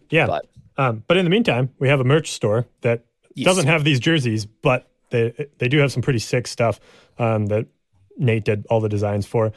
yeah. 0.10 0.28
But- 0.28 0.46
um, 0.78 1.04
but 1.08 1.16
in 1.18 1.24
the 1.26 1.30
meantime, 1.32 1.70
we 1.80 1.88
have 1.88 2.00
a 2.02 2.04
merch 2.04 2.32
store 2.32 2.66
that 2.82 3.06
Yes. 3.34 3.46
doesn't 3.46 3.68
have 3.68 3.84
these 3.86 3.98
jerseys, 4.00 4.46
but 4.46 4.88
they 5.10 5.34
they 5.58 5.68
do 5.70 5.78
have 5.80 5.89
some 5.91 6.02
pretty 6.02 6.20
sick 6.20 6.48
stuff 6.48 6.80
um, 7.18 7.46
that 7.48 7.66
Nate 8.18 8.43
did 8.46 8.66
all 8.70 8.80
the 8.82 8.89
designs 8.89 9.26
for. 9.26 9.52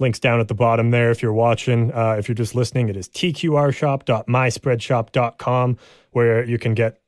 Links 0.00 0.18
down 0.18 0.40
at 0.40 0.48
the 0.48 0.54
bottom 0.54 0.90
there 0.90 1.10
if 1.12 1.22
you're 1.22 1.32
watching. 1.32 1.92
Uh, 1.92 2.16
if 2.18 2.26
you're 2.28 2.34
just 2.44 2.54
listening, 2.56 2.88
it 2.88 2.96
is 2.96 3.08
tqrshop.myspreadshop.com 3.08 5.78
where 6.10 6.44
you 6.44 6.58
can 6.58 6.74
get 6.74 7.00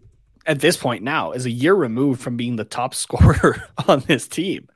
at 0.48 0.60
this 0.60 0.78
point 0.78 1.04
now 1.04 1.34
is 1.34 1.46
a 1.46 1.52
year 1.52 1.76
removed 1.76 2.22
from 2.22 2.38
being 2.38 2.56
the 2.56 2.66
top 2.66 2.96
scorer 3.04 3.62
on 3.88 4.00
this 4.02 4.28
team, 4.28 4.70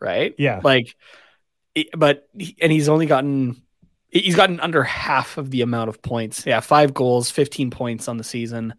right? 0.00 0.34
yeah, 0.38 0.60
Like, 0.62 0.94
but 1.96 2.28
and 2.60 2.72
he's 2.72 2.88
only 2.88 3.06
gotten 3.06 3.62
he's 4.10 4.36
gotten 4.36 4.60
under 4.60 4.82
half 4.82 5.38
of 5.38 5.50
the 5.50 5.62
amount 5.62 5.88
of 5.88 6.02
points. 6.02 6.44
Yeah, 6.46 6.60
five 6.60 6.94
goals, 6.94 7.30
fifteen 7.30 7.70
points 7.70 8.08
on 8.08 8.16
the 8.16 8.24
season. 8.24 8.74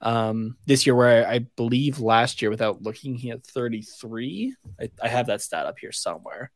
Um, 0.00 0.56
this 0.66 0.86
year, 0.86 0.94
where 0.94 1.26
I, 1.26 1.34
I 1.36 1.38
believe 1.56 1.98
last 2.00 2.42
year, 2.42 2.50
without 2.50 2.82
looking, 2.82 3.14
he 3.16 3.28
had 3.28 3.44
thirty 3.44 3.82
three. 3.82 4.54
I, 4.80 4.90
I 5.02 5.08
have 5.08 5.26
that 5.26 5.42
stat 5.42 5.66
up 5.66 5.78
here 5.80 5.92
somewhere. 5.92 6.50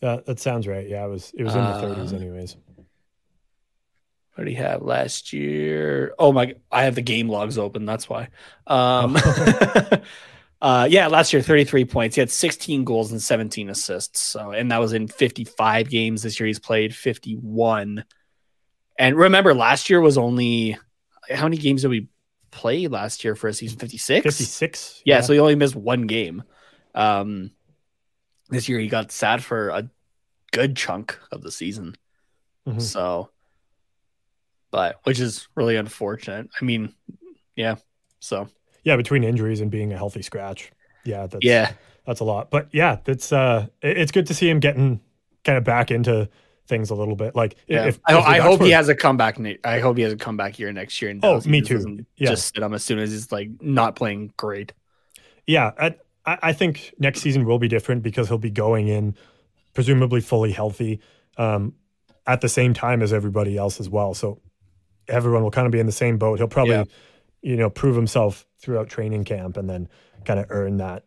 that, 0.00 0.26
that 0.26 0.40
sounds 0.40 0.66
right. 0.66 0.88
Yeah, 0.88 1.04
it 1.04 1.08
was 1.08 1.32
it 1.36 1.44
was 1.44 1.54
in 1.54 1.66
the 1.66 1.70
Uh, 1.70 1.82
30s 1.94 2.12
anyways. 2.12 2.56
What 4.34 4.44
did 4.44 4.50
he 4.50 4.56
have 4.56 4.82
last 4.82 5.32
year? 5.32 6.14
Oh 6.18 6.32
my! 6.32 6.54
I 6.70 6.84
have 6.84 6.94
the 6.94 7.02
game 7.02 7.28
logs 7.28 7.58
open. 7.58 7.84
That's 7.84 8.08
why. 8.08 8.28
Um, 8.66 9.16
uh, 10.62 10.88
yeah, 10.90 11.08
last 11.08 11.32
year, 11.32 11.42
thirty-three 11.42 11.84
points. 11.84 12.16
He 12.16 12.20
had 12.20 12.30
sixteen 12.30 12.84
goals 12.84 13.12
and 13.12 13.20
seventeen 13.20 13.68
assists. 13.68 14.20
So, 14.20 14.52
and 14.52 14.70
that 14.70 14.78
was 14.78 14.94
in 14.94 15.06
fifty-five 15.06 15.90
games. 15.90 16.22
This 16.22 16.40
year, 16.40 16.46
he's 16.46 16.58
played 16.58 16.94
fifty-one. 16.94 18.04
And 18.98 19.16
remember, 19.16 19.52
last 19.54 19.90
year 19.90 20.00
was 20.00 20.16
only 20.16 20.78
how 21.30 21.44
many 21.44 21.58
games 21.58 21.82
did 21.82 21.88
we 21.88 22.08
play 22.50 22.86
last 22.86 23.24
year 23.24 23.34
for 23.34 23.48
a 23.48 23.52
season? 23.52 23.78
Fifty-six. 23.78 24.22
56. 24.22 25.02
Yeah, 25.04 25.20
so 25.20 25.32
he 25.34 25.40
only 25.40 25.56
missed 25.56 25.76
one 25.76 26.06
game. 26.06 26.42
Um, 26.94 27.50
this 28.48 28.68
year 28.68 28.78
he 28.78 28.88
got 28.88 29.12
sat 29.12 29.42
for 29.42 29.68
a 29.70 29.90
good 30.52 30.76
chunk 30.76 31.18
of 31.30 31.42
the 31.42 31.50
season. 31.50 31.96
Mhm. 32.66 32.80
So, 32.80 33.30
but 34.72 34.96
which 35.04 35.20
is 35.20 35.46
really 35.54 35.76
unfortunate. 35.76 36.48
I 36.60 36.64
mean, 36.64 36.92
yeah. 37.54 37.76
So 38.18 38.48
yeah, 38.82 38.96
between 38.96 39.22
injuries 39.22 39.60
and 39.60 39.70
being 39.70 39.92
a 39.92 39.96
healthy 39.96 40.22
scratch. 40.22 40.72
Yeah, 41.04 41.28
that's 41.28 41.44
yeah, 41.44 41.72
that's 42.04 42.18
a 42.18 42.24
lot. 42.24 42.50
But 42.50 42.68
yeah, 42.72 42.96
that's 43.04 43.32
uh 43.32 43.68
it's 43.80 44.10
good 44.10 44.26
to 44.26 44.34
see 44.34 44.50
him 44.50 44.58
getting 44.58 45.00
kind 45.44 45.58
of 45.58 45.62
back 45.62 45.92
into 45.92 46.28
things 46.66 46.90
a 46.90 46.94
little 46.94 47.16
bit. 47.16 47.36
Like 47.36 47.56
yeah. 47.66 47.86
if, 47.86 48.00
I, 48.06 48.18
if 48.18 48.24
I 48.24 48.38
hope 48.38 48.60
he 48.62 48.70
has 48.70 48.88
a 48.88 48.94
comeback. 48.94 49.38
ne- 49.38 49.58
I 49.64 49.78
hope 49.80 49.96
he 49.96 50.02
has 50.04 50.12
a 50.12 50.16
comeback 50.16 50.58
year 50.58 50.72
next 50.72 51.00
year. 51.02 51.10
And 51.10 51.24
Oh, 51.24 51.40
me 51.44 51.60
too. 51.60 52.04
Yeah. 52.16 52.30
Just 52.30 52.54
sit 52.54 52.62
him 52.62 52.74
as 52.74 52.82
soon 52.82 52.98
as 52.98 53.10
he's 53.10 53.30
like 53.30 53.50
not 53.60 53.94
playing 53.94 54.32
great. 54.36 54.72
Yeah, 55.46 55.72
I, 55.78 55.94
I 56.24 56.38
I 56.42 56.52
think 56.52 56.94
next 56.98 57.20
season 57.20 57.44
will 57.44 57.58
be 57.58 57.68
different 57.68 58.02
because 58.02 58.28
he'll 58.28 58.38
be 58.38 58.50
going 58.50 58.88
in 58.88 59.16
presumably 59.74 60.20
fully 60.20 60.52
healthy 60.52 61.00
um, 61.36 61.74
at 62.26 62.40
the 62.40 62.48
same 62.48 62.74
time 62.74 63.02
as 63.02 63.12
everybody 63.12 63.56
else 63.56 63.80
as 63.80 63.88
well. 63.88 64.14
So 64.14 64.40
everyone 65.08 65.42
will 65.42 65.50
kind 65.50 65.66
of 65.66 65.72
be 65.72 65.80
in 65.80 65.86
the 65.86 65.92
same 65.92 66.18
boat. 66.18 66.38
He'll 66.38 66.48
probably, 66.48 66.74
Yeah. 66.74 66.84
you 67.42 67.56
know, 67.56 67.70
prove 67.70 67.96
himself 67.96 68.46
throughout 68.58 68.88
training 68.88 69.24
camp 69.24 69.56
and 69.56 69.68
then 69.68 69.88
kind 70.24 70.38
of 70.40 70.46
earn 70.50 70.76
that 70.78 71.04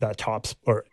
that 0.00 0.16
top 0.16 0.46
sp- 0.48 0.58
or 0.66 0.84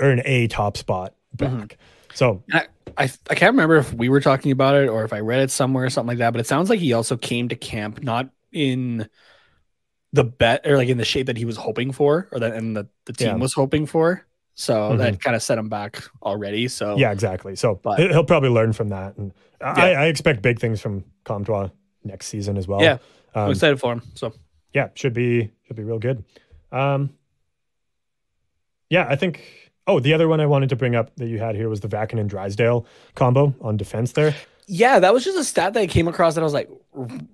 earn 0.00 0.20
a 0.24 0.46
top 0.48 0.76
spot 0.76 1.14
back. 1.34 1.48
Mhm. 1.50 1.70
So 2.14 2.42
I, 2.52 2.66
I 2.96 3.04
I 3.30 3.34
can't 3.34 3.52
remember 3.52 3.76
if 3.76 3.92
we 3.94 4.08
were 4.08 4.20
talking 4.20 4.50
about 4.52 4.74
it 4.74 4.88
or 4.88 5.04
if 5.04 5.12
I 5.12 5.20
read 5.20 5.40
it 5.40 5.50
somewhere 5.50 5.84
or 5.84 5.90
something 5.90 6.08
like 6.08 6.18
that, 6.18 6.32
but 6.32 6.40
it 6.40 6.46
sounds 6.46 6.68
like 6.68 6.80
he 6.80 6.92
also 6.92 7.16
came 7.16 7.48
to 7.50 7.56
camp 7.56 8.02
not 8.02 8.28
in 8.52 9.08
the 10.12 10.24
bet 10.24 10.66
or 10.66 10.76
like 10.76 10.88
in 10.88 10.96
the 10.98 11.04
shape 11.04 11.26
that 11.26 11.36
he 11.36 11.44
was 11.44 11.56
hoping 11.56 11.92
for 11.92 12.28
or 12.32 12.40
that 12.40 12.54
and 12.54 12.76
the, 12.76 12.88
the 13.04 13.12
team 13.12 13.28
Yeah. 13.28 13.34
was 13.36 13.52
hoping 13.54 13.86
for. 13.86 14.26
So 14.54 14.74
Mhm. 14.92 14.98
that 14.98 15.20
kind 15.20 15.36
of 15.36 15.42
set 15.42 15.56
him 15.58 15.68
back 15.68 16.02
already. 16.22 16.66
So 16.68 16.96
yeah, 16.96 17.12
exactly. 17.12 17.54
So 17.56 17.76
But- 17.82 18.00
he- 18.00 18.08
he'll 18.08 18.24
probably 18.24 18.48
learn 18.50 18.72
from 18.72 18.88
that, 18.88 19.16
and. 19.16 19.32
I, 19.60 19.94
I 19.94 20.06
expect 20.06 20.42
big 20.42 20.60
things 20.60 20.80
from 20.80 21.04
Comtois 21.24 21.70
next 22.04 22.26
season 22.26 22.56
as 22.56 22.68
well. 22.68 22.82
Yeah. 22.82 22.98
I'm 23.34 23.44
um, 23.44 23.50
excited 23.50 23.78
for 23.80 23.92
him. 23.92 24.02
So 24.14 24.32
yeah, 24.74 24.88
should 24.94 25.14
be 25.14 25.50
should 25.66 25.76
be 25.76 25.84
real 25.84 25.98
good. 25.98 26.24
Um, 26.72 27.10
yeah, 28.90 29.06
I 29.08 29.16
think. 29.16 29.42
Oh, 29.86 30.00
the 30.00 30.12
other 30.12 30.28
one 30.28 30.38
I 30.38 30.44
wanted 30.44 30.68
to 30.68 30.76
bring 30.76 30.94
up 30.94 31.16
that 31.16 31.28
you 31.28 31.38
had 31.38 31.56
here 31.56 31.70
was 31.70 31.80
the 31.80 31.88
Vacken 31.88 32.20
and 32.20 32.28
Drysdale 32.28 32.84
combo 33.14 33.54
on 33.62 33.78
defense. 33.78 34.12
There, 34.12 34.34
yeah, 34.66 34.98
that 34.98 35.14
was 35.14 35.24
just 35.24 35.38
a 35.38 35.44
stat 35.44 35.72
that 35.72 35.80
I 35.80 35.86
came 35.86 36.08
across 36.08 36.34
that 36.34 36.42
I 36.42 36.44
was 36.44 36.52
like, 36.52 36.68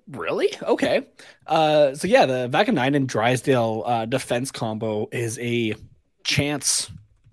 really? 0.07 0.49
Okay. 0.61 1.05
Uh, 1.45 1.93
so 1.93 2.07
yeah, 2.07 2.25
the 2.25 2.47
Vaakanainen 2.47 2.95
and 2.95 3.09
Drysdale 3.09 3.83
uh, 3.85 4.05
defense 4.05 4.51
combo 4.51 5.09
is 5.11 5.37
a 5.39 5.75
chance 6.23 6.89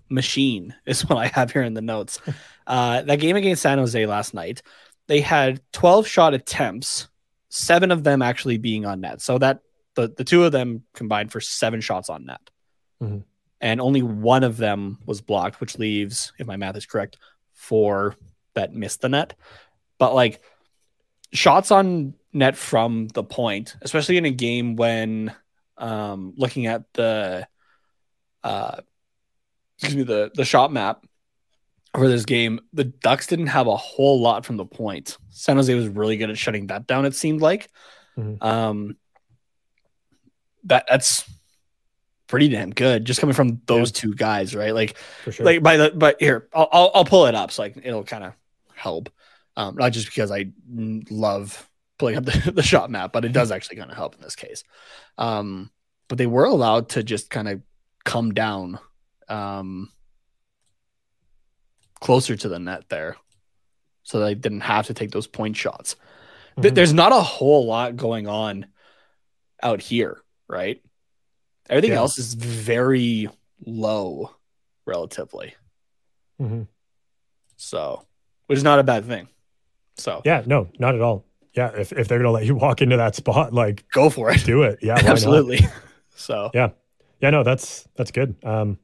machine, 0.09 0.75
is 0.85 1.07
what 1.07 1.19
I 1.19 1.27
have 1.27 1.51
here 1.51 1.63
in 1.63 1.73
the 1.73 1.81
notes. 1.81 2.19
Uh, 2.65 3.01
that 3.01 3.19
game 3.19 3.35
against 3.35 3.61
San 3.61 3.77
Jose 3.77 4.05
last 4.05 4.33
night, 4.33 4.61
they 5.07 5.21
had 5.21 5.61
12 5.73 6.07
shot 6.07 6.33
attempts, 6.33 7.07
seven 7.49 7.91
of 7.91 8.03
them 8.03 8.21
actually 8.21 8.57
being 8.57 8.85
on 8.85 9.01
net. 9.01 9.21
So 9.21 9.37
that 9.37 9.59
the, 9.95 10.07
the 10.07 10.23
two 10.23 10.43
of 10.43 10.51
them 10.51 10.83
combined 10.93 11.31
for 11.31 11.39
seven 11.39 11.81
shots 11.81 12.09
on 12.09 12.25
net. 12.25 12.49
Mhm. 13.01 13.23
And 13.61 13.79
only 13.79 14.01
one 14.01 14.43
of 14.43 14.57
them 14.57 14.99
was 15.05 15.21
blocked, 15.21 15.61
which 15.61 15.77
leaves, 15.77 16.33
if 16.37 16.47
my 16.47 16.57
math 16.57 16.75
is 16.75 16.85
correct, 16.85 17.17
four 17.53 18.15
that 18.55 18.73
missed 18.73 19.01
the 19.01 19.09
net. 19.09 19.35
But 19.97 20.13
like 20.13 20.41
shots 21.31 21.71
on 21.71 22.13
net 22.33 22.57
from 22.57 23.07
the 23.09 23.23
point, 23.23 23.75
especially 23.81 24.17
in 24.17 24.25
a 24.25 24.31
game 24.31 24.75
when 24.75 25.33
um 25.77 26.33
looking 26.37 26.67
at 26.67 26.91
the 26.93 27.47
uh 28.43 28.81
excuse 29.77 29.95
me, 29.95 30.03
the 30.03 30.31
the 30.33 30.45
shot 30.45 30.71
map 30.71 31.05
for 31.95 32.07
this 32.07 32.25
game, 32.25 32.59
the 32.73 32.85
Ducks 32.85 33.27
didn't 33.27 33.47
have 33.47 33.67
a 33.67 33.75
whole 33.75 34.21
lot 34.21 34.45
from 34.45 34.57
the 34.57 34.65
point. 34.65 35.17
San 35.29 35.57
Jose 35.57 35.73
was 35.73 35.87
really 35.87 36.17
good 36.17 36.29
at 36.29 36.37
shutting 36.37 36.67
that 36.67 36.87
down, 36.87 37.05
it 37.05 37.15
seemed 37.15 37.41
like. 37.41 37.69
Mhm. 38.17 38.43
Um 38.43 38.97
that 40.65 40.85
that's 40.89 41.29
pretty 42.27 42.47
damn 42.49 42.71
good 42.71 43.05
just 43.05 43.19
coming 43.19 43.35
from 43.35 43.61
those 43.65 43.91
two 43.91 44.13
guys, 44.15 44.55
right? 44.55 44.73
Like 44.73 44.97
for 45.23 45.31
sure. 45.31 45.45
like 45.45 45.61
by 45.61 45.77
the 45.77 45.91
but 45.91 46.17
here 46.19 46.47
I'll 46.53 46.69
I'll, 46.71 46.91
I'll 46.95 47.05
pull 47.05 47.25
it 47.27 47.35
up 47.35 47.51
so 47.51 47.63
like 47.63 47.77
it'll 47.83 48.03
kind 48.03 48.23
of 48.23 48.33
help. 48.75 49.09
Um, 49.55 49.75
not 49.75 49.91
just 49.91 50.07
because 50.07 50.31
I 50.31 50.47
love 51.11 51.69
pulling 51.99 52.15
up 52.15 52.25
the, 52.25 52.51
the 52.55 52.63
shot 52.63 52.89
map, 52.89 53.13
but 53.13 53.23
it 53.23 53.33
does 53.33 53.51
actually 53.51 53.75
kind 53.77 53.91
of 53.91 53.97
help 53.97 54.15
in 54.15 54.21
this 54.21 54.35
case. 54.35 54.63
Um, 55.17 55.69
but 56.07 56.17
they 56.17 56.25
were 56.25 56.45
allowed 56.45 56.89
to 56.89 57.03
just 57.03 57.29
kind 57.29 57.47
of 57.47 57.61
come 58.03 58.33
down 58.33 58.79
um, 59.29 59.89
closer 62.03 62.35
to 62.35 62.49
the 62.49 62.59
net 62.59 62.83
there, 62.89 63.15
so 64.03 64.19
they 64.19 64.35
didn't 64.35 64.59
have 64.61 64.87
to 64.87 64.93
take 64.93 65.11
those 65.11 65.25
point 65.27 65.55
shots. 65.55 65.95
Mhm. 66.57 66.75
There's 66.75 66.93
not 66.93 67.13
a 67.13 67.21
whole 67.21 67.65
lot 67.65 67.95
going 67.95 68.27
on 68.27 68.65
out 69.61 69.81
here, 69.81 70.21
right? 70.49 70.81
Everything 71.69 71.91
Yeah. 71.91 71.99
else 71.99 72.17
is 72.19 72.33
very 72.33 73.29
low 73.65 74.31
relatively. 74.85 75.55
Mhm. 76.41 76.67
So, 77.55 78.05
which 78.47 78.57
is 78.57 78.63
not 78.63 78.79
a 78.79 78.83
bad 78.83 79.05
thing. 79.05 79.29
So, 79.95 80.21
yeah, 80.25 80.43
no, 80.45 80.67
not 80.79 80.95
at 80.95 81.01
all. 81.01 81.23
Yeah, 81.53 81.71
if 81.77 81.93
if 81.93 82.07
they're 82.07 82.17
gonna 82.19 82.31
let 82.31 82.45
you 82.45 82.55
walk 82.55 82.81
into 82.81 82.97
that 82.97 83.15
spot, 83.15 83.53
like 83.53 83.85
go 83.93 84.09
for 84.09 84.29
it. 84.31 84.43
do 84.43 84.63
it. 84.63 84.79
Yeah, 84.81 84.95
why 84.95 85.01
not? 85.03 85.09
Absolutely. 85.11 85.59
So, 86.15 86.51
Yeah. 86.53 86.69
Yeah, 87.21 87.29
no, 87.29 87.43
that's 87.43 87.87
that's 87.95 88.11
good. 88.11 88.35
Um, 88.43 88.77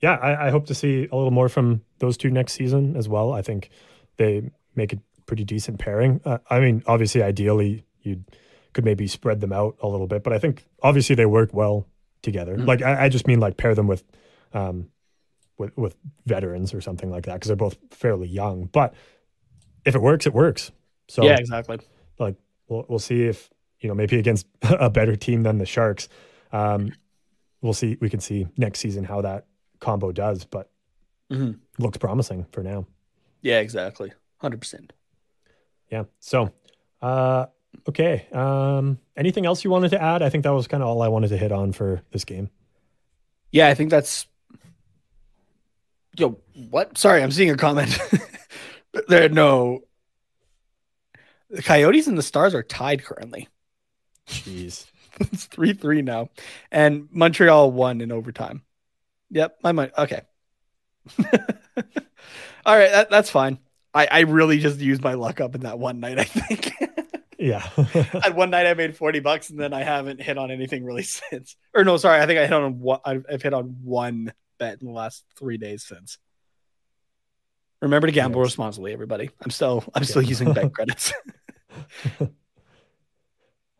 yeah, 0.00 0.14
I, 0.14 0.46
I 0.46 0.50
hope 0.50 0.66
to 0.66 0.74
see 0.74 1.08
a 1.10 1.16
little 1.16 1.30
more 1.30 1.48
from 1.48 1.82
those 1.98 2.16
two 2.16 2.30
next 2.30 2.52
season 2.52 2.96
as 2.96 3.08
well. 3.08 3.32
I 3.32 3.42
think 3.42 3.70
they 4.16 4.50
make 4.74 4.92
a 4.92 4.98
pretty 5.26 5.44
decent 5.44 5.78
pairing. 5.78 6.20
Uh, 6.24 6.38
I 6.48 6.60
mean, 6.60 6.82
obviously, 6.86 7.22
ideally, 7.22 7.84
you 8.02 8.24
could 8.72 8.84
maybe 8.84 9.06
spread 9.06 9.40
them 9.40 9.52
out 9.52 9.76
a 9.82 9.88
little 9.88 10.06
bit, 10.06 10.22
but 10.22 10.32
I 10.32 10.38
think 10.38 10.64
obviously 10.82 11.16
they 11.16 11.26
work 11.26 11.52
well 11.52 11.86
together. 12.22 12.56
Mhm. 12.56 12.66
Like, 12.66 12.82
I, 12.82 13.04
I 13.04 13.08
just 13.08 13.26
mean 13.26 13.40
like 13.40 13.56
pair 13.56 13.74
them 13.74 13.86
with, 13.86 14.04
um, 14.52 14.88
with 15.58 15.76
with 15.76 15.96
veterans 16.24 16.72
or 16.72 16.80
something 16.80 17.10
like 17.10 17.26
that 17.26 17.34
because 17.34 17.48
they're 17.48 17.56
both 17.56 17.76
fairly 17.90 18.28
young. 18.28 18.66
But 18.66 18.94
if 19.84 19.96
it 19.96 20.00
works, 20.00 20.26
it 20.26 20.32
works. 20.32 20.70
So 21.08 21.24
yeah, 21.24 21.36
exactly. 21.38 21.80
like 22.20 22.36
we'll 22.68 22.86
we'll 22.88 22.98
see 23.00 23.24
if 23.24 23.50
you 23.80 23.88
know 23.88 23.94
maybe 23.94 24.18
against 24.20 24.46
a 24.62 24.88
better 24.88 25.16
team 25.16 25.42
than 25.42 25.58
the 25.58 25.66
Sharks. 25.66 26.08
Um, 26.52 26.92
we'll 27.60 27.74
see. 27.74 27.96
We 28.00 28.08
can 28.08 28.20
see 28.20 28.46
next 28.56 28.78
season 28.78 29.02
how 29.02 29.22
that 29.22 29.47
combo 29.80 30.12
does, 30.12 30.44
but 30.44 30.70
Mhm. 31.30 31.58
looks 31.78 31.98
promising 31.98 32.46
for 32.52 32.62
now. 32.62 32.86
Yeah, 33.42 33.60
exactly. 33.60 34.12
100%. 34.40 34.92
Yeah. 35.90 36.04
So, 36.20 36.52
uh, 37.02 37.46
okay. 37.88 38.26
Um, 38.32 38.98
anything 39.16 39.46
else 39.46 39.64
you 39.64 39.70
wanted 39.70 39.90
to 39.90 40.02
add? 40.02 40.22
I 40.22 40.28
think 40.30 40.44
that 40.44 40.50
was 40.50 40.66
kind 40.66 40.82
of 40.82 40.88
all 40.88 41.02
I 41.02 41.08
wanted 41.08 41.28
to 41.28 41.36
hit 41.36 41.52
on 41.52 41.72
for 41.72 42.02
this 42.10 42.24
game. 42.24 42.50
Yeah, 43.52 43.68
I 43.68 43.74
think 43.74 43.90
that's. 43.90 44.26
Yo, 46.16 46.38
what? 46.70 46.98
Sorry, 46.98 47.22
I'm 47.22 47.30
seeing 47.30 47.50
a 47.50 47.56
comment. 47.56 47.98
There 49.06 49.24
are 49.26 49.28
no. 49.28 49.84
The 51.50 51.62
Coyotes 51.62 52.08
and 52.08 52.18
the 52.18 52.22
Stars 52.22 52.52
are 52.54 52.62
tied 52.64 53.04
currently. 53.04 53.46
Jeez. 54.26 54.86
it's 55.20 55.44
three 55.44 55.72
three 55.72 56.02
now, 56.02 56.30
and 56.72 57.08
Montreal 57.12 57.70
won 57.70 58.00
in 58.00 58.10
overtime. 58.10 58.62
Yep, 59.30 59.58
my 59.62 59.72
money. 59.72 59.90
Okay. 59.96 60.22
All 62.66 62.76
right, 62.76 62.90
that, 62.90 63.10
that's 63.10 63.30
fine. 63.30 63.58
I, 63.94 64.06
I 64.10 64.20
really 64.20 64.58
just 64.58 64.78
used 64.80 65.02
my 65.02 65.14
luck 65.14 65.40
up 65.40 65.54
in 65.54 65.62
that 65.62 65.78
one 65.78 66.00
night. 66.00 66.18
I 66.18 66.24
think. 66.24 66.72
Yeah. 67.40 67.64
At 68.24 68.34
one 68.34 68.50
night, 68.50 68.66
I 68.66 68.74
made 68.74 68.96
forty 68.96 69.20
bucks, 69.20 69.48
and 69.50 69.60
then 69.60 69.72
I 69.72 69.84
haven't 69.84 70.20
hit 70.20 70.36
on 70.36 70.50
anything 70.50 70.84
really 70.84 71.04
since. 71.04 71.54
Or 71.72 71.84
no, 71.84 71.96
sorry, 71.96 72.20
I 72.20 72.26
think 72.26 72.36
I 72.40 72.42
hit 72.42 72.52
on 72.52 72.80
one. 72.80 72.98
I've 73.04 73.40
hit 73.40 73.54
on 73.54 73.76
one 73.84 74.32
bet 74.58 74.80
in 74.80 74.88
the 74.88 74.92
last 74.92 75.24
three 75.36 75.56
days 75.56 75.84
since. 75.84 76.18
Remember 77.80 78.08
to 78.08 78.12
gamble 78.12 78.40
Yes. 78.40 78.46
responsibly, 78.48 78.92
everybody. 78.92 79.30
I'm 79.40 79.50
still 79.52 79.84
I'm 79.94 80.02
still 80.02 80.20
Yeah. 80.20 80.30
using 80.30 80.52
bank 80.52 80.74
credits. 80.74 81.12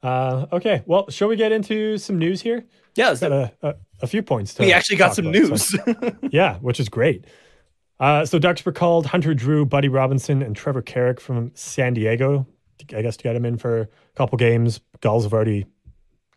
uh, 0.05 0.46
okay. 0.53 0.84
Well, 0.86 1.11
shall 1.11 1.26
we 1.26 1.34
get 1.34 1.51
into 1.51 1.99
some 1.99 2.16
news 2.18 2.40
here? 2.40 2.64
yeah, 2.94 3.09
let's 3.09 3.20
Got 3.20 3.32
a, 3.32 3.53
a, 3.62 3.74
a 4.01 4.07
few 4.07 4.22
points 4.22 4.55
to 4.55 4.62
we 4.62 4.72
actually 4.72 4.96
got 4.96 5.14
some 5.14 5.26
about, 5.26 5.59
so- 5.59 5.76
news. 5.86 6.14
yeah, 6.32 6.57
which 6.59 6.78
is 6.80 6.88
great. 6.88 7.24
Uh, 8.01 8.24
so 8.24 8.38
Ducks 8.38 8.64
recalled 8.64 9.07
Hunter 9.07 9.34
Drew, 9.34 9.66
Buddy 9.66 9.88
Robinson, 9.88 10.40
and 10.42 10.55
Trevor 10.55 10.82
Carrick 10.82 11.20
from 11.20 11.51
San 11.55 11.94
Diego. 11.94 12.46
I 12.94 13.03
guess 13.03 13.16
to 13.16 13.24
get 13.24 13.34
him 13.34 13.44
in 13.44 13.59
for 13.59 13.80
a 13.80 13.88
couple 14.14 14.38
games. 14.38 14.80
Gulls 15.01 15.24
have 15.24 15.32
already 15.32 15.66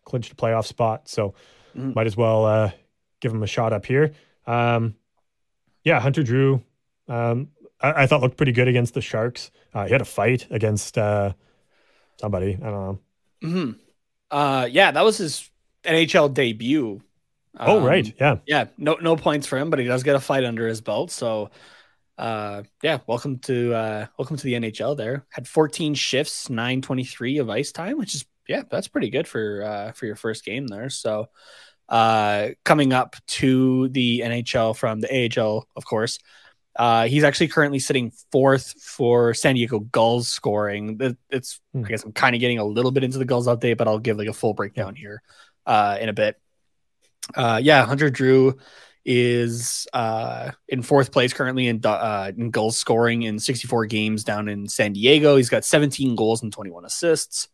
clinched 0.05 0.31
a 0.33 0.35
playoff 0.35 0.65
spot, 0.65 1.07
so 1.07 1.35
Mhm. 1.77 1.93
might 1.95 2.07
as 2.07 2.17
well 2.17 2.45
uh, 2.45 2.71
give 3.19 3.31
him 3.31 3.43
a 3.43 3.47
shot 3.47 3.73
up 3.73 3.85
here. 3.85 4.11
Um, 4.47 4.95
yeah, 5.83 5.99
Hunter 5.99 6.23
Drew, 6.23 6.63
um, 7.07 7.49
I, 7.79 8.03
I 8.03 8.07
thought 8.07 8.21
looked 8.21 8.37
pretty 8.37 8.51
good 8.53 8.67
against 8.67 8.95
the 8.95 9.01
Sharks. 9.01 9.51
Uh, 9.73 9.85
he 9.85 9.91
had 9.91 10.01
a 10.01 10.05
fight 10.05 10.47
against 10.49 10.97
uh, 10.97 11.33
somebody. 12.19 12.55
I 12.61 12.65
don't 12.69 12.71
know. 12.71 12.99
hmm 13.43 13.71
Uh, 14.31 14.67
yeah, 14.71 14.89
that 14.91 15.03
was 15.03 15.17
his 15.19 15.49
NHL 15.83 16.33
debut. 16.33 17.01
Oh, 17.59 17.79
Um, 17.79 17.83
right. 17.83 18.13
Yeah. 18.19 18.35
Yeah, 18.45 18.65
no 18.77 18.95
no 18.95 19.15
points 19.15 19.47
for 19.47 19.57
him, 19.57 19.69
but 19.69 19.79
he 19.79 19.85
does 19.85 20.03
get 20.03 20.15
a 20.15 20.19
fight 20.19 20.43
under 20.43 20.67
his 20.67 20.81
belt. 20.81 21.11
So, 21.11 21.49
uh, 22.17 22.63
yeah, 22.83 22.99
welcome 23.07 23.39
to 23.39 23.73
uh, 23.73 24.05
welcome 24.17 24.37
to 24.37 24.43
the 24.43 24.53
NHL. 24.53 24.95
There 24.97 25.25
had 25.29 25.47
14 25.47 25.93
shifts, 25.95 26.49
923 26.49 27.39
of 27.39 27.49
ice 27.49 27.71
time, 27.71 27.97
which 27.97 28.15
is 28.15 28.25
yeah, 28.47 28.63
that's 28.69 28.87
pretty 28.87 29.09
good 29.09 29.27
for 29.27 29.63
uh, 29.63 29.91
for 29.93 30.05
your 30.05 30.15
first 30.15 30.43
game 30.45 30.67
there. 30.67 30.89
So, 30.89 31.27
uh, 31.89 32.49
coming 32.63 32.93
up 32.93 33.15
to 33.27 33.89
the 33.89 34.21
NHL 34.21 34.75
from 34.75 34.99
the 35.01 35.09
AHL, 35.39 35.67
of 35.75 35.85
course. 35.85 36.19
Uh, 36.77 37.05
he's 37.05 37.25
actually 37.25 37.49
currently 37.49 37.79
sitting 37.79 38.13
fourth 38.31 38.81
for 38.81 39.33
San 39.33 39.55
Diego 39.55 39.79
Gulls 39.79 40.29
scoring. 40.29 40.97
It- 41.01 41.17
It's 41.29 41.59
Hmm. 41.73 41.83
I 41.85 41.89
guess 41.89 42.03
I'm 42.05 42.13
kind 42.13 42.33
of 42.33 42.39
getting 42.39 42.59
a 42.59 42.63
little 42.63 42.91
bit 42.91 43.03
into 43.03 43.17
the 43.17 43.25
Gulls 43.25 43.45
update, 43.47 43.75
but 43.77 43.89
I'll 43.89 43.99
give 43.99 44.17
like 44.17 44.29
a 44.29 44.33
full 44.33 44.53
breakdown 44.53 44.95
here 44.95 45.21
uh, 45.65 45.97
in 45.99 46.07
a 46.07 46.13
bit. 46.13 46.37
Uh, 47.35 47.59
yeah, 47.61 47.85
Hunter 47.85 48.09
Drew 48.09 48.57
is 49.03 49.87
uh, 49.93 50.51
in 50.67 50.81
fourth 50.81 51.11
place 51.11 51.33
currently 51.33 51.67
in, 51.67 51.81
uh, 51.83 52.31
in 52.35 52.51
goals 52.51 52.77
scoring 52.77 53.23
in 53.23 53.39
64 53.39 53.85
games 53.87 54.23
down 54.23 54.47
in 54.47 54.67
San 54.67 54.93
Diego. 54.93 55.35
He's 55.35 55.49
got 55.49 55.65
17 55.65 56.15
goals 56.15 56.43
and 56.43 56.53
21 56.53 56.85
assists. 56.85 57.47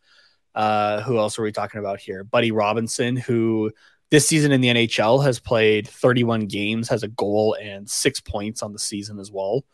Uh, 0.53 1.01
who 1.01 1.18
else 1.20 1.38
are 1.38 1.43
we 1.43 1.51
talking 1.51 1.80
about 1.80 1.99
here? 1.99 2.24
Buddy 2.24 2.51
Robinson, 2.51 3.15
who 3.15 3.72
this 4.09 4.28
season 4.28 4.51
in 4.51 4.61
the 4.61 4.70
NHL 4.70 5.24
has 5.24 5.39
played 5.39 5.88
31 5.88 6.47
games, 6.47 6.89
has 6.89 7.03
a 7.03 7.09
goal 7.09 7.55
and 7.61 7.89
six 7.89 8.20
points 8.20 8.63
on 8.63 8.74
the 8.74 8.80
season 8.80 9.20
as 9.20 9.32
well. 9.32 9.65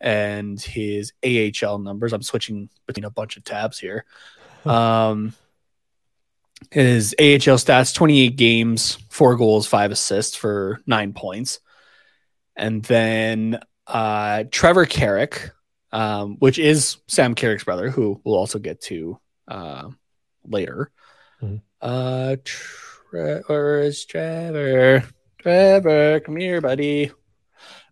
And 0.00 0.60
his 0.60 1.12
AHL 1.24 1.78
numbers, 1.78 2.12
I'm 2.12 2.22
switching 2.22 2.68
between 2.86 3.04
a 3.04 3.10
bunch 3.10 3.36
of 3.36 3.44
tabs 3.44 3.78
here. 3.78 4.04
Um, 4.64 5.34
his 6.70 7.14
AHL 7.18 7.58
stats 7.58 7.94
28 7.94 8.36
games, 8.36 8.98
four 9.10 9.36
goals, 9.36 9.66
five 9.66 9.90
assists 9.90 10.36
for 10.36 10.80
nine 10.86 11.12
points. 11.12 11.60
And 12.56 12.82
then 12.84 13.60
uh, 13.86 14.44
Trevor 14.50 14.86
Carrick, 14.86 15.50
um, 15.92 16.36
which 16.38 16.58
is 16.58 16.98
Sam 17.08 17.34
Carrick's 17.34 17.64
brother, 17.64 17.90
who 17.90 18.20
we'll 18.24 18.36
also 18.36 18.58
get 18.58 18.80
to 18.82 19.18
uh, 19.48 19.88
later. 20.46 20.90
Mhm. 21.42 21.60
Uh, 21.80 22.36
Tre- 22.44 23.42
where 23.46 23.80
is 23.80 24.04
Trevor? 24.04 25.04
Trevor, 25.38 26.20
come 26.20 26.36
here, 26.36 26.60
buddy. 26.60 27.12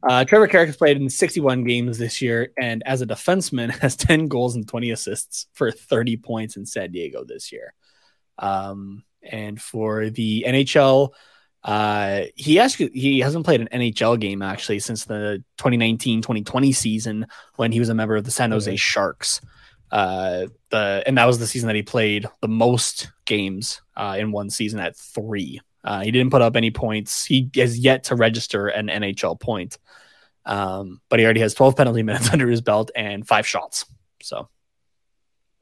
Uh, 0.02 0.24
Trevor 0.24 0.48
Carrick 0.48 0.68
has 0.68 0.76
played 0.76 0.96
in 0.96 1.08
61 1.08 1.64
games 1.64 1.98
this 1.98 2.20
year, 2.20 2.52
and 2.58 2.82
as 2.86 3.02
a 3.02 3.06
defenseman, 3.06 3.70
has 3.80 3.94
10 3.94 4.26
goals 4.28 4.56
and 4.56 4.66
20 4.66 4.90
assists 4.90 5.46
for 5.52 5.70
30 5.70 6.16
points 6.16 6.56
in 6.56 6.66
San 6.66 6.90
Diego 6.90 7.24
this 7.24 7.52
year. 7.52 7.74
Um, 8.38 9.04
and 9.22 9.60
for 9.60 10.10
the 10.10 10.44
NHL, 10.46 11.10
uh, 11.62 12.22
he 12.34 12.58
actually 12.58 12.90
he 12.92 13.20
hasn't 13.20 13.44
played 13.44 13.60
an 13.60 13.68
NHL 13.72 14.18
game 14.18 14.42
actually 14.42 14.80
since 14.80 15.04
the 15.04 15.44
2019-2020 15.58 16.74
season 16.74 17.26
when 17.56 17.70
he 17.70 17.78
was 17.78 17.88
a 17.88 17.94
member 17.94 18.16
of 18.16 18.24
the 18.24 18.30
San 18.30 18.50
Jose. 18.50 18.74
Sharks. 18.76 19.40
Uh, 19.90 20.46
the 20.70 21.02
and 21.06 21.18
that 21.18 21.26
was 21.26 21.38
the 21.38 21.46
season 21.46 21.66
that 21.66 21.76
he 21.76 21.82
played 21.82 22.26
the 22.40 22.48
most 22.48 23.12
games 23.26 23.82
uh, 23.96 24.16
in 24.18 24.32
one 24.32 24.50
season 24.50 24.80
at 24.80 24.96
three. 24.96 25.60
Uh, 25.84 26.00
he 26.00 26.10
didn't 26.10 26.30
put 26.30 26.42
up 26.42 26.56
any 26.56 26.70
points. 26.70 27.24
He 27.24 27.50
has 27.56 27.78
yet 27.78 28.04
to 28.04 28.14
register 28.14 28.68
an 28.68 28.86
NHL 28.88 29.38
point, 29.38 29.78
um, 30.46 31.00
but 31.08 31.18
he 31.18 31.24
already 31.24 31.40
has 31.40 31.54
12 31.54 31.76
penalty 31.76 32.02
minutes 32.04 32.30
under 32.32 32.48
his 32.48 32.60
belt 32.60 32.90
and 32.96 33.26
five 33.26 33.46
shots. 33.46 33.84
So 34.22 34.48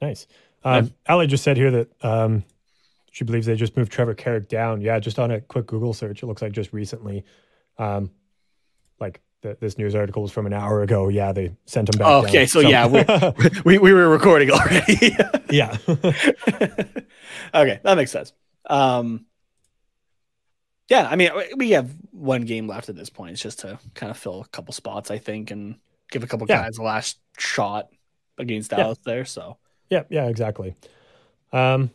Nice. 0.00 0.26
Um, 0.64 0.92
Ali 1.08 1.26
just 1.26 1.44
said 1.44 1.56
here 1.56 1.70
that 1.70 2.04
um, 2.04 2.44
she 3.11 3.24
believes 3.24 3.46
they 3.46 3.56
just 3.56 3.76
moved 3.76 3.92
Trevor 3.92 4.14
Carrick 4.14 4.48
down. 4.48 4.80
Yeah, 4.80 4.98
just 4.98 5.18
on 5.18 5.30
a 5.30 5.40
quick 5.40 5.66
Google 5.66 5.92
search, 5.92 6.22
it 6.22 6.26
looks 6.26 6.42
like 6.42 6.52
just 6.52 6.72
recently, 6.72 7.24
um, 7.78 8.11
like 9.00 9.20
th- 9.42 9.58
this 9.61 9.76
news 9.78 9.94
article 9.94 10.22
was 10.22 10.30
from 10.32 10.46
an 10.46 10.52
hour 10.52 10.82
ago. 10.82 11.08
Yeah, 11.08 11.32
they 11.32 11.54
sent 11.66 11.92
him 11.92 11.98
back. 11.98 12.06
Oh, 12.08 12.20
down. 12.22 12.30
okay, 12.30 12.46
so 12.46 12.61
yeah, 12.61 12.86
we, 12.86 13.04
we 13.64 13.78
we 13.78 13.92
were 13.92 14.08
recording 14.08 14.50
already. 14.50 15.16
yeah, 15.50 15.76
okay, 15.88 17.80
that 17.82 17.94
makes 17.96 18.11
sense. 18.12 18.32
Um, 18.66 19.26
yeah, 20.88 21.08
I 21.08 21.16
mean, 21.16 21.30
we 21.56 21.70
have 21.70 21.90
one 22.11 22.42
game 22.42 22.66
left 22.66 22.88
at 22.88 22.96
this 22.96 23.11
point. 23.11 23.32
It's 23.32 23.42
just 23.42 23.61
to 23.61 23.78
kind 23.94 24.11
of 24.11 24.16
fill 24.18 24.40
a 24.42 24.48
couple 24.48 24.72
spots, 24.74 25.11
I 25.11 25.18
think, 25.18 25.50
and 25.50 25.76
give 26.11 26.24
a 26.24 26.26
couple 26.26 26.46
Yeah. 26.48 26.62
guys 26.62 26.78
a 26.78 26.82
last 26.82 27.18
shot 27.38 27.88
against 28.38 28.72
Yeah. 28.72 28.78
Dallas 28.78 28.98
there. 29.04 29.24
So, 29.24 29.58
yeah, 29.88 30.02
yeah, 30.11 30.26
exactly. 30.26 30.74
Um, 31.52 31.90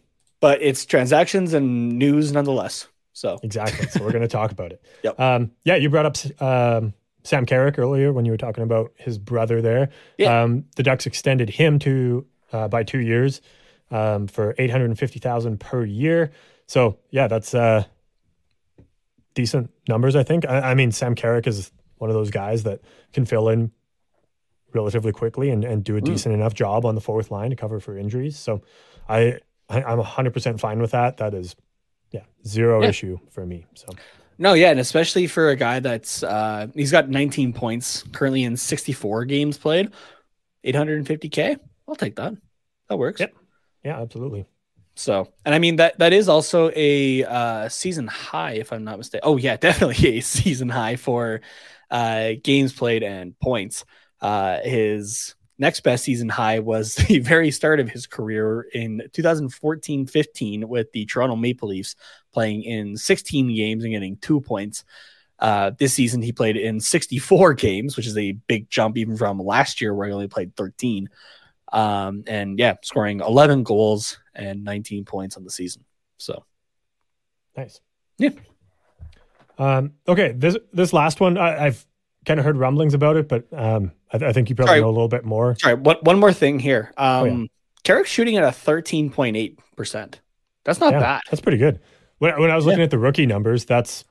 but 0.45 0.61
it's 0.61 0.85
transactions 0.85 1.55
and 1.55 1.97
news 1.97 2.31
nonetheless. 2.31 2.87
So, 3.13 3.39
exactly. 3.41 3.87
So 3.87 4.03
we're 4.03 4.11
going 4.11 4.21
to 4.21 4.27
talk 4.27 4.51
about 4.51 4.71
it. 4.73 4.79
Yep. 5.03 5.19
Um, 5.19 5.51
yeah, 5.63 5.75
you 5.75 5.89
brought 5.89 6.05
up 6.05 6.17
um, 6.39 6.93
Sam 7.23 7.47
Carrick 7.47 7.79
earlier 7.79 8.13
when 8.13 8.25
you 8.25 8.31
were 8.31 8.37
talking 8.37 8.63
about 8.63 8.91
his 8.95 9.17
brother 9.17 9.59
there. 9.63 9.89
Yeah. 10.19 10.43
Um, 10.43 10.65
the 10.75 10.83
Ducks 10.83 11.07
extended 11.07 11.49
him 11.49 11.79
to 11.79 12.27
uh, 12.53 12.67
by 12.67 12.83
two 12.83 12.99
years 12.99 13.41
um, 13.89 14.27
for 14.27 14.53
eight 14.59 14.69
hundred 14.69 14.85
and 14.91 14.99
fifty 14.99 15.17
thousand 15.17 15.59
per 15.59 15.83
year. 15.83 16.29
So 16.67 16.99
yeah, 17.09 17.27
that's 17.27 17.55
uh, 17.55 17.85
decent 19.33 19.71
numbers. 19.89 20.15
I 20.15 20.21
think. 20.21 20.45
I, 20.47 20.59
I 20.71 20.73
mean, 20.75 20.91
Sam 20.91 21.15
Carrick 21.15 21.47
is 21.47 21.71
one 21.97 22.11
of 22.11 22.13
those 22.15 22.29
guys 22.29 22.61
that 22.63 22.81
can 23.13 23.25
fill 23.25 23.49
in 23.49 23.71
relatively 24.75 25.11
quickly 25.11 25.49
and, 25.49 25.63
and 25.65 25.83
do 25.83 25.97
a 25.97 26.01
Mm. 26.01 26.05
decent 26.05 26.35
enough 26.35 26.53
job 26.53 26.85
on 26.85 26.93
the 26.93 27.01
fourth 27.01 27.31
line 27.31 27.49
to 27.49 27.55
cover 27.55 27.79
for 27.79 27.97
injuries. 27.97 28.37
So 28.37 28.61
I, 29.09 29.39
I 29.69 29.83
I'm 29.83 29.99
hundred 29.99 30.33
percent 30.33 30.59
fine 30.59 30.79
with 30.79 30.91
that. 30.91 31.17
That 31.17 31.33
is 31.33 31.55
yeah 32.11 32.23
zero 32.45 32.81
Yeah. 32.81 32.89
issue 32.89 33.17
for 33.31 33.45
me. 33.45 33.65
So. 33.75 33.87
no, 34.37 34.53
yeah, 34.53 34.69
and 34.71 34.79
especially 34.79 35.27
for 35.27 35.49
a 35.49 35.55
guy 35.55 35.79
that's 35.79 36.23
uh, 36.23 36.67
he's 36.75 36.91
got 36.91 37.09
19 37.09 37.53
points 37.53 38.03
currently 38.11 38.43
in 38.43 38.57
64 38.57 39.25
games 39.25 39.57
played, 39.57 39.91
850k. 40.63 41.57
I'll 41.87 41.95
take 41.95 42.15
that. 42.15 42.33
That 42.89 42.97
works. 42.97 43.19
Yep. 43.19 43.33
Yeah, 43.83 44.01
absolutely. 44.01 44.45
So, 44.95 45.27
and 45.45 45.53
I 45.53 45.59
mean 45.59 45.75
that 45.77 45.99
that 45.99 46.13
is 46.13 46.29
also 46.29 46.71
a 46.75 47.23
uh, 47.25 47.69
season 47.69 48.07
high, 48.07 48.53
if 48.53 48.71
I'm 48.71 48.83
not 48.83 48.97
mistaken. 48.97 49.21
Oh 49.27 49.37
yeah, 49.37 49.57
definitely 49.67 50.17
a 50.17 50.21
season 50.21 50.69
high 50.69 50.95
for 50.95 51.41
uh, 51.91 52.31
games 52.43 52.73
played 52.73 53.03
and 53.03 53.37
points. 53.39 53.83
Uh, 54.21 54.59
his 54.61 55.35
next 55.57 55.81
best 55.81 56.03
season 56.03 56.29
high 56.29 56.59
was 56.59 56.95
the 57.07 57.19
very 57.19 57.51
start 57.51 57.79
of 57.79 57.89
his 57.89 58.07
career 58.07 58.67
in 58.73 59.01
2014-15 59.11 60.65
with 60.65 60.91
the 60.91 61.05
Toronto 61.05 61.35
Maple 61.35 61.69
Leafs, 61.69 61.95
playing 62.33 62.63
in 62.63 62.97
16 62.97 63.55
games 63.55 63.83
and 63.83 63.93
getting 63.93 64.17
two 64.17 64.41
points. 64.41 64.83
Uh, 65.37 65.71
this 65.77 65.93
season, 65.93 66.21
he 66.21 66.31
played 66.31 66.57
in 66.57 66.79
64 66.79 67.53
games, 67.55 67.97
which 67.97 68.07
is 68.07 68.17
a 68.17 68.33
big 68.33 68.69
jump 68.69 68.97
even 68.97 69.17
from 69.17 69.39
last 69.39 69.81
year 69.81 69.93
where 69.93 70.07
he 70.07 70.13
only 70.13 70.27
played 70.27 70.55
13. 70.55 71.09
Um, 71.73 72.23
and 72.27 72.57
yeah, 72.57 72.75
scoring 72.83 73.19
11 73.19 73.63
goals 73.63 74.19
and 74.33 74.63
19 74.63 75.03
points 75.03 75.35
on 75.35 75.43
the 75.43 75.51
season. 75.51 75.83
So 76.17 76.45
Nice. 77.55 77.79
Yeah. 78.17 78.31
Um, 79.57 79.93
okay, 80.07 80.33
this 80.33 80.57
this 80.73 80.91
last 80.91 81.19
one 81.19 81.37
I, 81.37 81.67
I've 81.67 81.85
kind 82.25 82.39
of 82.39 82.45
heard 82.45 82.57
rumblings 82.57 82.93
about 82.93 83.17
it, 83.17 83.27
but 83.29 83.45
um, 83.53 83.91
I, 84.11 84.17
I 84.17 84.33
think 84.33 84.49
you 84.49 84.55
probably 84.55 84.71
Sorry. 84.71 84.81
know 84.81 84.89
a 84.89 84.91
little 84.91 85.07
bit 85.07 85.23
more. 85.25 85.55
Sorry, 85.59 85.75
one, 85.75 85.97
one 86.01 86.19
more 86.19 86.33
thing 86.33 86.59
here. 86.59 86.91
Um, 86.97 87.21
Oh, 87.21 87.25
yeah. 87.25 87.45
Carrick's 87.83 88.09
shooting 88.09 88.35
at 88.37 88.43
a 88.43 88.47
13.8%. 88.47 90.13
That's 90.63 90.79
not 90.79 90.93
Yeah, 90.93 90.99
bad. 90.99 91.21
That's 91.29 91.41
pretty 91.41 91.57
good. 91.59 91.79
When, 92.17 92.39
when 92.39 92.49
I 92.49 92.55
was 92.55 92.65
looking 92.65 92.81
at 92.81 92.89
the 92.89 92.97
rookie 92.97 93.25
numbers, 93.27 93.65
that's 93.65 94.05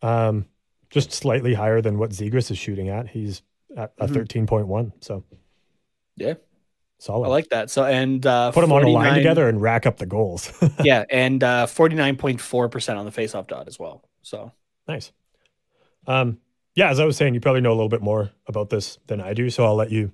um, 0.00 0.46
just 0.90 1.12
slightly 1.12 1.52
higher 1.54 1.82
than 1.82 1.98
what 1.98 2.10
Zegras 2.10 2.50
is 2.50 2.56
shooting 2.58 2.88
at. 2.88 3.08
He's 3.08 3.42
at 3.76 3.92
a 3.98 4.06
Mhm. 4.06 4.26
13.1. 4.26 4.92
So 5.00 5.24
Yeah. 6.16 6.34
solid. 6.98 7.26
I 7.26 7.28
like 7.28 7.48
that. 7.50 7.68
So, 7.70 7.84
and 7.84 8.24
uh, 8.24 8.50
Put 8.52 8.62
them 8.62 8.72
on 8.72 8.84
a 8.84 8.88
line 8.88 9.14
together 9.14 9.46
and 9.48 9.60
rack 9.60 9.84
up 9.84 9.98
the 9.98 10.06
goals. 10.06 10.50
yeah, 10.82 11.04
and 11.10 11.44
uh, 11.44 11.66
49.4% 11.66 12.96
on 12.96 13.04
the 13.04 13.10
faceoff 13.12 13.46
dot 13.48 13.68
as 13.68 13.78
well. 13.78 14.02
So, 14.22 14.52
nice. 14.86 15.12
Um, 16.06 16.38
yeah, 16.78 16.90
as 16.90 17.00
I 17.00 17.04
was 17.04 17.16
saying, 17.16 17.34
you 17.34 17.40
probably 17.40 17.60
know 17.60 17.72
a 17.72 17.74
little 17.74 17.88
bit 17.88 18.02
more 18.02 18.30
about 18.46 18.70
this 18.70 19.00
than 19.08 19.20
I 19.20 19.34
do. 19.34 19.50
So 19.50 19.64
I'll 19.64 19.74
let 19.74 19.90
you 19.90 20.12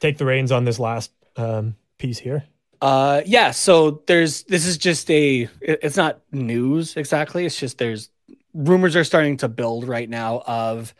take 0.00 0.16
the 0.16 0.24
reins 0.24 0.50
on 0.50 0.64
this 0.64 0.78
last 0.78 1.12
um, 1.36 1.76
piece 1.98 2.18
here. 2.18 2.44
uh, 2.80 3.20
yeah, 3.26 3.50
so 3.50 4.02
there's 4.06 4.44
this 4.44 4.64
is 4.64 4.78
just 4.78 5.10
a 5.10 5.46
it's 5.60 5.98
not 5.98 6.22
news 6.32 6.96
exactly. 6.96 7.44
It's 7.44 7.60
just 7.60 7.76
there's 7.76 8.08
rumors 8.54 8.96
are 8.96 9.04
starting 9.04 9.36
to 9.38 9.48
build 9.48 9.86
right 9.86 10.08
now 10.08 10.42
of 10.46 10.94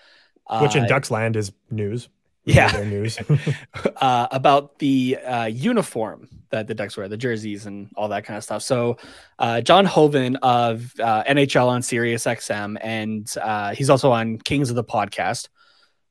uh, 0.47 0.61
Which 0.61 0.77
in 0.77 0.87
Ducks 0.87 1.11
land 1.11 1.35
is 1.35 1.51
news. 1.71 2.11
Yeah. 2.45 2.73
Their 2.73 2.87
news. 2.87 3.19
uh, 3.97 4.27
about 4.31 4.79
the 4.79 5.19
uh, 5.25 5.45
uniform 5.47 6.29
that 6.51 6.67
the 6.67 6.75
Ducks 6.75 6.97
wear, 6.97 7.09
the 7.09 7.17
jerseys 7.17 7.67
and 7.67 7.91
all 7.97 8.09
that 8.09 8.25
kind 8.25 8.37
of 8.37 8.43
stuff. 8.45 8.63
So, 8.63 8.97
uh, 9.39 9.61
John 9.61 9.85
Hoven 9.85 10.37
of 10.37 10.93
uh, 10.99 11.23
NHL 11.25 11.69
on 11.69 11.83
Sirius 11.83 12.25
XM, 12.25 12.77
and 12.81 13.31
uh, 13.41 13.75
he's 13.75 13.91
also 13.91 14.11
on 14.11 14.39
Kings 14.39 14.71
of 14.71 14.77
the 14.77 14.85
Podcast, 14.85 15.49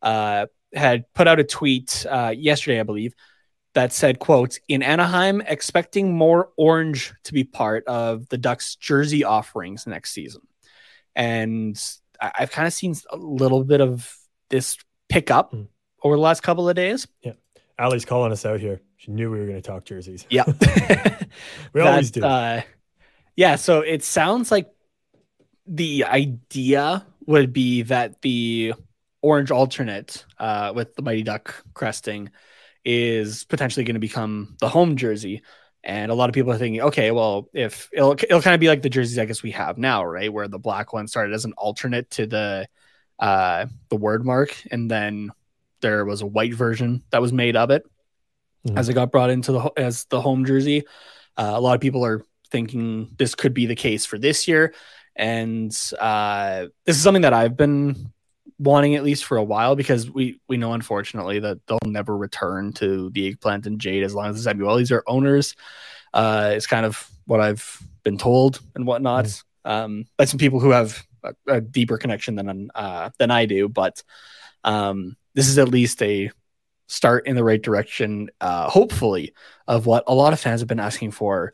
uh, 0.02 0.46
had 0.74 1.06
put 1.14 1.28
out 1.28 1.40
a 1.40 1.44
tweet 1.44 2.06
uh, 2.10 2.34
yesterday, 2.36 2.80
I 2.80 2.84
believe, 2.84 3.16
that 3.74 3.92
said, 3.92 4.20
"quote 4.20 4.60
In 4.70 4.82
Anaheim, 4.82 5.42
expecting 5.42 6.14
more 6.16 6.52
orange 6.58 7.14
to 7.26 7.34
be 7.34 7.44
part 7.44 7.86
of 7.86 8.30
the 8.30 8.38
Ducks 8.38 8.76
jersey 8.76 9.24
offerings 9.24 9.88
next 9.88 10.12
season." 10.12 10.42
And 11.16 11.78
I- 12.22 12.32
I've 12.40 12.52
kind 12.52 12.68
of 12.68 12.74
seen 12.74 12.96
a 13.12 13.18
little 13.18 13.64
bit 13.64 13.82
of 13.82 14.16
this 14.50 14.78
pick 15.10 15.32
up 15.32 15.54
Mm. 15.54 15.68
Over 16.04 16.16
the 16.16 16.22
last 16.22 16.42
couple 16.42 16.70
of 16.70 16.76
days. 16.76 17.08
Yeah. 17.22 17.34
Allie's 17.78 18.06
calling 18.06 18.32
us 18.32 18.46
out 18.46 18.60
here. 18.60 18.82
She 18.98 19.12
knew 19.12 19.32
we 19.32 19.40
were 19.40 19.46
going 19.46 19.62
to 19.62 19.68
talk 19.68 19.86
jerseys. 19.86 20.26
Yeah. 20.30 20.44
We 21.74 21.82
always 21.82 22.12
do. 22.12 22.24
Uh, 22.24 22.62
yeah. 23.36 23.56
So 23.56 23.82
it 23.82 24.04
sounds 24.04 24.52
like 24.52 24.70
the 25.68 26.06
idea 26.06 27.06
would 27.28 27.54
be 27.54 27.84
that 27.84 28.22
the 28.22 28.74
orange 29.22 29.52
alternate 29.52 30.26
uh, 30.40 30.74
with 30.76 30.96
the 30.96 31.02
Mighty 31.02 31.24
Duck 31.24 31.64
cresting 31.74 32.32
is 32.84 33.44
potentially 33.46 33.84
going 33.84 33.96
to 33.96 34.00
become 34.00 34.58
the 34.60 34.70
home 34.70 34.96
jersey. 34.96 35.44
And 35.84 36.12
a 36.12 36.16
lot 36.16 36.30
of 36.30 36.34
people 36.34 36.52
are 36.52 36.58
thinking, 36.58 36.82
okay, 36.82 37.12
well, 37.12 37.48
if 37.54 37.90
it'll, 37.94 38.14
it'll 38.14 38.42
kind 38.42 38.56
of 38.56 38.60
be 38.60 38.68
like 38.68 38.82
the 38.82 38.90
jerseys 38.90 39.20
I 39.20 39.26
guess 39.26 39.44
we 39.44 39.52
have 39.52 39.78
now, 39.78 40.04
right? 40.04 40.34
Where 40.34 40.48
the 40.48 40.60
black 40.60 40.92
one 40.92 41.08
started 41.08 41.34
as 41.34 41.46
an 41.46 41.54
alternate 41.54 42.10
to 42.12 42.26
the 42.26 42.68
uh, 43.20 43.68
the 43.90 43.96
word 43.96 44.26
mark, 44.26 44.56
and 44.72 44.90
then 44.90 45.32
there 45.82 46.06
was 46.06 46.22
a 46.22 46.26
white 46.26 46.54
version 46.54 47.04
that 47.12 47.22
was 47.22 47.32
made 47.34 47.56
of 47.56 47.70
it 47.72 47.86
Mhm. 48.68 48.78
as 48.78 48.90
it 48.90 48.94
got 48.94 49.12
brought 49.12 49.30
into 49.30 49.52
the 49.54 49.72
as 49.78 50.06
the 50.06 50.20
home 50.22 50.46
jersey. 50.46 50.84
Uh, 51.38 51.52
a 51.56 51.62
lot 51.62 51.76
of 51.76 51.82
people 51.82 52.04
are 52.06 52.22
thinking 52.52 53.10
this 53.18 53.36
could 53.36 53.54
be 53.54 53.66
the 53.66 53.76
case 53.76 54.06
for 54.06 54.18
this 54.18 54.48
year, 54.48 54.74
and 55.16 55.72
uh, 56.00 56.66
this 56.86 56.98
is 56.98 57.02
something 57.04 57.22
that 57.22 57.34
I've 57.34 57.56
been 57.56 58.12
wanting 58.58 58.96
at 58.96 59.04
least 59.06 59.24
for 59.24 59.38
a 59.38 59.44
while 59.44 59.76
because 59.76 60.10
we 60.12 60.40
we 60.50 60.58
know 60.58 60.74
unfortunately 60.74 61.40
that 61.40 61.66
they'll 61.68 61.80
never 61.86 62.18
return 62.18 62.74
to 62.74 63.10
the 63.12 63.28
eggplant 63.28 63.66
and 63.66 63.80
jade 63.80 64.04
as 64.04 64.14
long 64.14 64.28
as 64.30 64.44
the 64.44 64.50
Samuelis 64.50 64.92
are 64.92 65.04
owners. 65.08 65.56
Uh, 66.14 66.52
it's 66.56 66.68
kind 66.68 66.86
of 66.86 67.10
what 67.26 67.40
I've 67.40 67.82
been 68.04 68.18
told 68.18 68.60
and 68.76 68.86
whatnot 68.86 69.42
um, 69.64 70.06
by 70.18 70.26
some 70.26 70.40
people 70.40 70.60
who 70.60 70.72
have 70.72 71.06
a, 71.24 71.34
a 71.48 71.62
deeper 71.62 71.98
connection 71.98 72.36
than 72.36 72.70
uh, 72.76 73.12
than 73.20 73.32
I 73.32 73.46
do, 73.46 73.70
but 73.70 74.04
um, 74.64 75.16
this 75.34 75.48
is 75.48 75.58
at 75.58 75.70
least 75.70 76.02
a 76.02 76.32
start 76.88 77.28
in 77.28 77.36
the 77.36 77.44
right 77.44 77.62
direction, 77.62 78.30
uh, 78.42 78.70
hopefully, 78.70 79.34
of 79.68 79.86
what 79.86 80.04
a 80.08 80.14
lot 80.14 80.34
of 80.34 80.40
fans 80.40 80.62
have 80.62 80.68
been 80.68 80.80
asking 80.80 81.12
for 81.12 81.54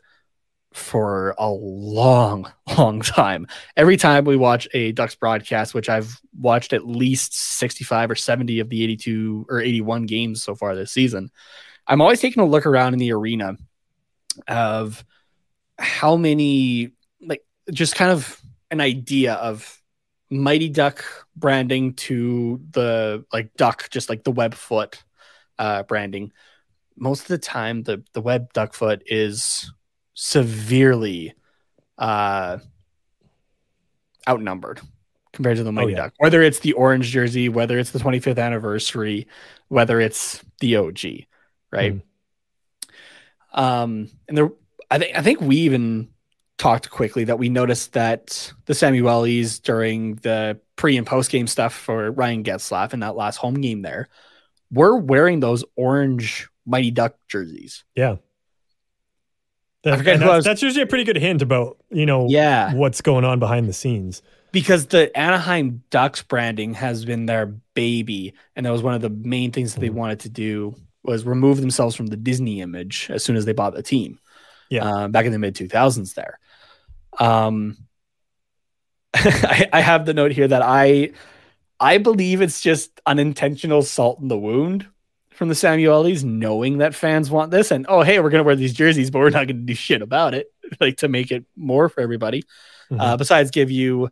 for 0.72 1.34
a 1.38 1.48
long, 1.48 2.52
long 2.78 3.00
time. 3.00 3.46
Every 3.76 3.96
time 3.96 4.24
we 4.24 4.36
watch 4.36 4.68
a 4.74 4.92
Ducks 4.92 5.14
broadcast, 5.14 5.74
which 5.74 5.88
I've 5.88 6.20
watched 6.38 6.72
at 6.72 6.86
least 6.86 7.34
65 7.34 8.10
or 8.10 8.14
70 8.14 8.60
of 8.60 8.68
the 8.68 8.84
82 8.84 9.46
or 9.48 9.60
81 9.60 10.04
games 10.04 10.42
so 10.42 10.54
far 10.54 10.74
this 10.74 10.92
season, 10.92 11.30
I'm 11.86 12.00
always 12.00 12.20
taking 12.20 12.42
a 12.42 12.46
look 12.46 12.66
around 12.66 12.92
in 12.92 12.98
the 12.98 13.12
arena 13.12 13.56
of 14.48 15.04
how 15.78 16.16
many, 16.16 16.92
like, 17.20 17.42
just 17.70 17.94
kind 17.94 18.10
of 18.10 18.40
an 18.70 18.80
idea 18.80 19.34
of 19.34 19.75
Mighty 20.30 20.68
Duck 20.68 21.04
branding 21.36 21.94
to 21.94 22.60
the 22.70 23.24
like 23.32 23.54
duck, 23.54 23.88
just 23.90 24.08
like 24.08 24.24
the 24.24 24.32
web 24.32 24.54
foot 24.54 25.02
uh, 25.58 25.82
branding. 25.84 26.32
Most 26.96 27.22
of 27.22 27.28
the 27.28 27.38
time, 27.38 27.82
the 27.82 28.02
the 28.12 28.20
web 28.20 28.52
duck 28.52 28.74
foot 28.74 29.02
is 29.06 29.72
severely 30.14 31.34
uh, 31.98 32.58
outnumbered 34.28 34.80
compared 35.32 35.58
to 35.58 35.62
the 35.62 35.72
Mighty 35.72 35.92
yeah. 35.92 35.98
Duck. 35.98 36.14
Whether 36.18 36.42
it's 36.42 36.60
the 36.60 36.72
orange 36.72 37.10
jersey, 37.10 37.48
whether 37.48 37.78
it's 37.78 37.90
the 37.90 37.98
25th 37.98 38.38
anniversary, 38.38 39.28
whether 39.68 40.00
it's 40.00 40.42
the 40.60 40.76
OG, 40.76 41.26
right? 41.70 41.94
Mhm. 41.94 42.02
Um, 43.52 44.10
and 44.28 44.36
there, 44.36 44.50
I 44.90 44.98
think 44.98 45.16
I 45.16 45.22
think 45.22 45.40
we 45.40 45.56
even 45.58 46.08
talked 46.58 46.90
quickly 46.90 47.24
that 47.24 47.38
we 47.38 47.48
noticed 47.48 47.92
that 47.92 48.52
the 48.64 48.72
Samuelis 48.72 49.60
during 49.62 50.14
the 50.16 50.58
pre 50.76 50.96
and 50.96 51.06
post 51.06 51.30
game 51.30 51.46
stuff 51.46 51.74
for 51.74 52.10
Ryan 52.10 52.44
Getzlaff 52.44 52.92
in 52.94 53.00
that 53.00 53.14
last 53.16 53.36
home 53.36 53.54
game 53.60 53.82
there 53.82 54.08
were 54.70 54.96
wearing 54.96 55.40
those 55.40 55.64
orange 55.76 56.48
Mighty 56.64 56.90
Duck 56.90 57.14
jerseys. 57.28 57.84
Yeah. 57.94 58.16
That- 59.84 59.98
forget 59.98 60.14
and 60.14 60.22
who 60.22 60.28
I 60.30 60.32
that's, 60.32 60.38
was- 60.38 60.44
that's 60.44 60.62
usually 60.62 60.82
a 60.82 60.86
pretty 60.86 61.04
good 61.04 61.16
hint 61.16 61.42
about, 61.42 61.76
you 61.90 62.06
know, 62.06 62.26
Yeah. 62.28 62.74
what's 62.74 63.00
going 63.00 63.24
on 63.24 63.38
behind 63.38 63.68
the 63.68 63.72
scenes. 63.72 64.22
because 64.52 64.86
the 64.86 65.14
Anaheim 65.16 65.82
Ducks 65.90 66.22
branding 66.22 66.72
has 66.74 67.04
been 67.04 67.26
their 67.26 67.46
baby, 67.74 68.32
and 68.54 68.64
that 68.64 68.70
was 68.72 68.82
one 68.82 68.94
of 68.94 69.02
the 69.02 69.10
main 69.10 69.52
things 69.52 69.74
that 69.74 69.80
they 69.80 69.90
Mhm. 69.90 69.94
wanted 69.94 70.20
to 70.20 70.30
do 70.30 70.74
was 71.02 71.24
remove 71.26 71.60
themselves 71.60 71.94
from 71.94 72.06
the 72.06 72.16
Disney 72.16 72.62
image 72.62 73.08
as 73.10 73.22
soon 73.22 73.36
as 73.36 73.44
they 73.44 73.52
bought 73.52 73.74
the 73.74 73.82
team. 73.82 74.18
Yeah. 74.70 74.84
uh, 74.84 75.08
back 75.08 75.26
in 75.26 75.32
the 75.32 75.38
mid 75.38 75.54
two 75.54 75.68
thousands. 75.68 76.14
There, 76.14 76.38
um, 77.18 77.76
I, 79.14 79.68
I 79.72 79.80
have 79.80 80.06
the 80.06 80.14
note 80.14 80.32
here 80.32 80.48
that 80.48 80.62
I 80.62 81.12
I 81.78 81.98
believe 81.98 82.40
it's 82.40 82.60
just 82.60 83.00
unintentional 83.06 83.82
salt 83.82 84.20
in 84.20 84.28
the 84.28 84.38
wound 84.38 84.86
from 85.30 85.48
the 85.48 85.54
Samuelis, 85.54 86.24
knowing 86.24 86.78
that 86.78 86.94
fans 86.94 87.30
want 87.30 87.50
this, 87.50 87.70
and 87.70 87.86
oh 87.88 88.02
hey, 88.02 88.20
we're 88.20 88.30
gonna 88.30 88.42
wear 88.42 88.56
these 88.56 88.74
jerseys, 88.74 89.10
but 89.10 89.18
we're 89.20 89.30
not 89.30 89.46
gonna 89.46 89.60
do 89.60 89.74
shit 89.74 90.02
about 90.02 90.34
it, 90.34 90.46
like 90.80 90.98
to 90.98 91.08
make 91.08 91.30
it 91.30 91.44
more 91.56 91.88
for 91.88 92.00
everybody. 92.00 92.44
Mhm. 92.90 93.00
uh, 93.00 93.16
besides 93.16 93.50
give 93.50 93.70
you 93.70 94.10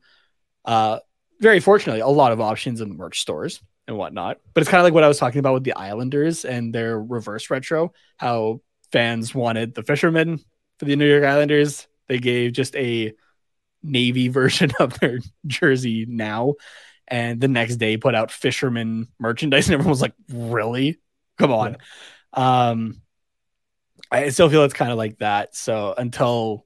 uh, 0.64 0.98
very 1.40 1.60
fortunately 1.60 2.00
a 2.00 2.08
lot 2.08 2.32
of 2.32 2.40
options 2.40 2.80
in 2.80 2.88
the 2.88 2.94
merch 2.96 3.20
stores 3.20 3.62
and 3.86 3.96
whatnot. 3.96 4.38
But 4.52 4.62
it's 4.62 4.70
kind 4.70 4.80
of 4.80 4.84
like 4.84 4.94
what 4.94 5.04
i 5.04 5.08
was 5.08 5.18
talking 5.18 5.38
about 5.38 5.54
with 5.54 5.64
the 5.64 5.74
islanders 5.74 6.44
and 6.44 6.74
their 6.74 7.00
reverse 7.00 7.50
retro 7.50 7.92
how 8.16 8.62
fans 8.90 9.34
wanted 9.34 9.74
the 9.74 9.82
fishermen 9.82 10.38
for 10.78 10.86
the 10.86 10.96
new 10.96 11.06
york 11.08 11.22
islanders 11.24 11.86
they 12.08 12.18
gave 12.18 12.52
just 12.52 12.74
a 12.76 13.12
navy 13.82 14.28
version 14.40 14.70
of 14.78 14.98
their 15.00 15.18
jersey 15.46 16.06
now 16.08 16.54
and 17.06 17.40
the 17.40 17.48
next 17.48 17.76
day 17.76 17.96
put 17.96 18.14
out 18.14 18.30
fisherman 18.30 19.08
merchandise 19.18 19.66
and 19.66 19.74
everyone 19.74 19.90
was 19.90 20.00
like 20.02 20.14
really 20.30 20.98
come 21.38 21.52
on 21.52 21.76
um 22.32 23.00
i 24.10 24.28
still 24.30 24.48
feel 24.48 24.64
it's 24.64 24.74
kind 24.74 24.90
of 24.90 24.96
like 24.98 25.18
that 25.18 25.54
so 25.54 25.94
until 25.96 26.64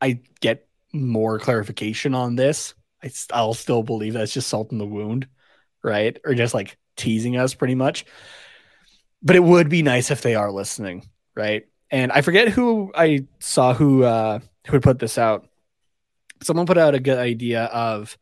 i 0.00 0.20
get 0.40 0.66
more 0.94 1.38
clarification 1.38 2.14
on 2.14 2.36
this, 2.36 2.74
I, 3.02 3.42
will 3.42 3.54
still 3.54 3.82
believe 3.82 4.14
that's 4.14 4.32
just 4.32 4.48
salt 4.48 4.72
in 4.72 4.78
the 4.78 4.86
wound, 4.86 5.26
right? 5.82 6.18
Or 6.24 6.34
just 6.34 6.54
like 6.54 6.78
teasing 6.96 7.36
us 7.36 7.52
pretty 7.52 7.74
much. 7.74 8.06
But 9.22 9.36
it 9.36 9.42
would 9.42 9.68
be 9.68 9.82
nice 9.82 10.10
if 10.10 10.22
they 10.22 10.34
are 10.36 10.52
listening, 10.52 11.08
right? 11.34 11.66
And 11.90 12.12
I 12.12 12.22
forget 12.22 12.48
who 12.48 12.92
I 12.94 13.26
saw 13.40 13.74
who 13.74 14.04
uh 14.04 14.40
who 14.66 14.72
would 14.72 14.82
put 14.82 14.98
this 14.98 15.18
out. 15.18 15.46
Someone 16.42 16.66
put 16.66 16.78
out 16.78 16.94
a 16.94 17.00
good 17.00 17.18
idea 17.18 17.64
of 17.64 18.16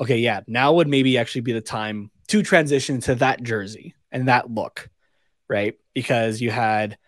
okay, 0.00 0.18
yeah, 0.18 0.40
now 0.46 0.74
would 0.74 0.88
maybe 0.88 1.18
actually 1.18 1.42
be 1.42 1.52
the 1.52 1.60
time 1.60 2.10
to 2.28 2.42
transition 2.42 3.00
to 3.00 3.14
that 3.16 3.42
jersey 3.42 3.94
and 4.10 4.28
that 4.28 4.50
look, 4.50 4.88
right? 5.48 5.74
Because 5.94 6.40
you 6.40 6.50
had 6.50 6.98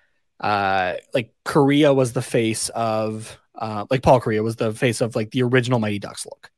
uh 0.40 0.94
like 1.14 1.32
Kariya 1.44 1.94
was 1.94 2.12
the 2.12 2.22
face 2.22 2.68
of 2.70 3.38
uh 3.54 3.86
like 3.90 4.02
Paul 4.02 4.20
Kariya 4.20 4.42
was 4.42 4.56
the 4.56 4.72
face 4.72 5.00
of 5.00 5.16
like 5.16 5.30
the 5.30 5.42
original 5.42 5.78
Mighty 5.78 5.98
Ducks 5.98 6.26
look. 6.26 6.50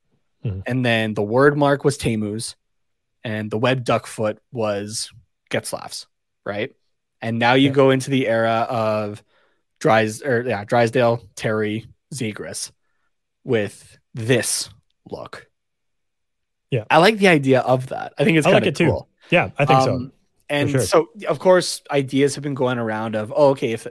Mhm. 0.44 0.62
And 0.66 0.84
then 0.84 1.14
the 1.14 1.22
word 1.22 1.56
mark 1.56 1.84
was 1.84 1.96
Teemu's 1.96 2.56
and 3.24 3.50
the 3.50 3.58
web 3.58 3.84
duck 3.84 4.06
foot 4.06 4.38
was 4.52 5.10
Getzlaff's, 5.50 6.06
right? 6.44 6.74
And 7.20 7.38
now 7.38 7.54
you 7.54 7.68
yeah. 7.68 7.74
go 7.74 7.90
into 7.90 8.10
the 8.10 8.28
era 8.28 8.66
of 8.68 9.22
Drys 9.80 10.24
or 10.24 10.48
yeah, 10.48 10.64
Drysdale, 10.64 11.22
Terry, 11.34 11.86
Zegras 12.14 12.72
with 13.44 13.98
this 14.14 14.70
look. 15.10 15.48
Yeah. 16.70 16.84
I 16.90 16.98
like 16.98 17.18
the 17.18 17.28
idea 17.28 17.60
of 17.60 17.88
that. 17.88 18.12
I 18.18 18.24
think 18.24 18.38
it's 18.38 18.46
kind 18.46 18.58
of 18.58 18.64
like 18.64 18.76
cool. 18.76 19.02
Too. 19.02 19.34
Yeah, 19.34 19.50
I 19.56 19.64
think 19.64 19.80
um, 19.80 19.84
so. 19.84 20.10
And 20.50 20.70
sure. 20.70 20.80
so 20.80 21.08
of 21.28 21.38
course 21.38 21.82
ideas 21.90 22.34
have 22.34 22.44
been 22.44 22.54
going 22.54 22.78
around 22.78 23.14
of 23.14 23.32
oh 23.34 23.50
okay 23.50 23.72
if 23.72 23.86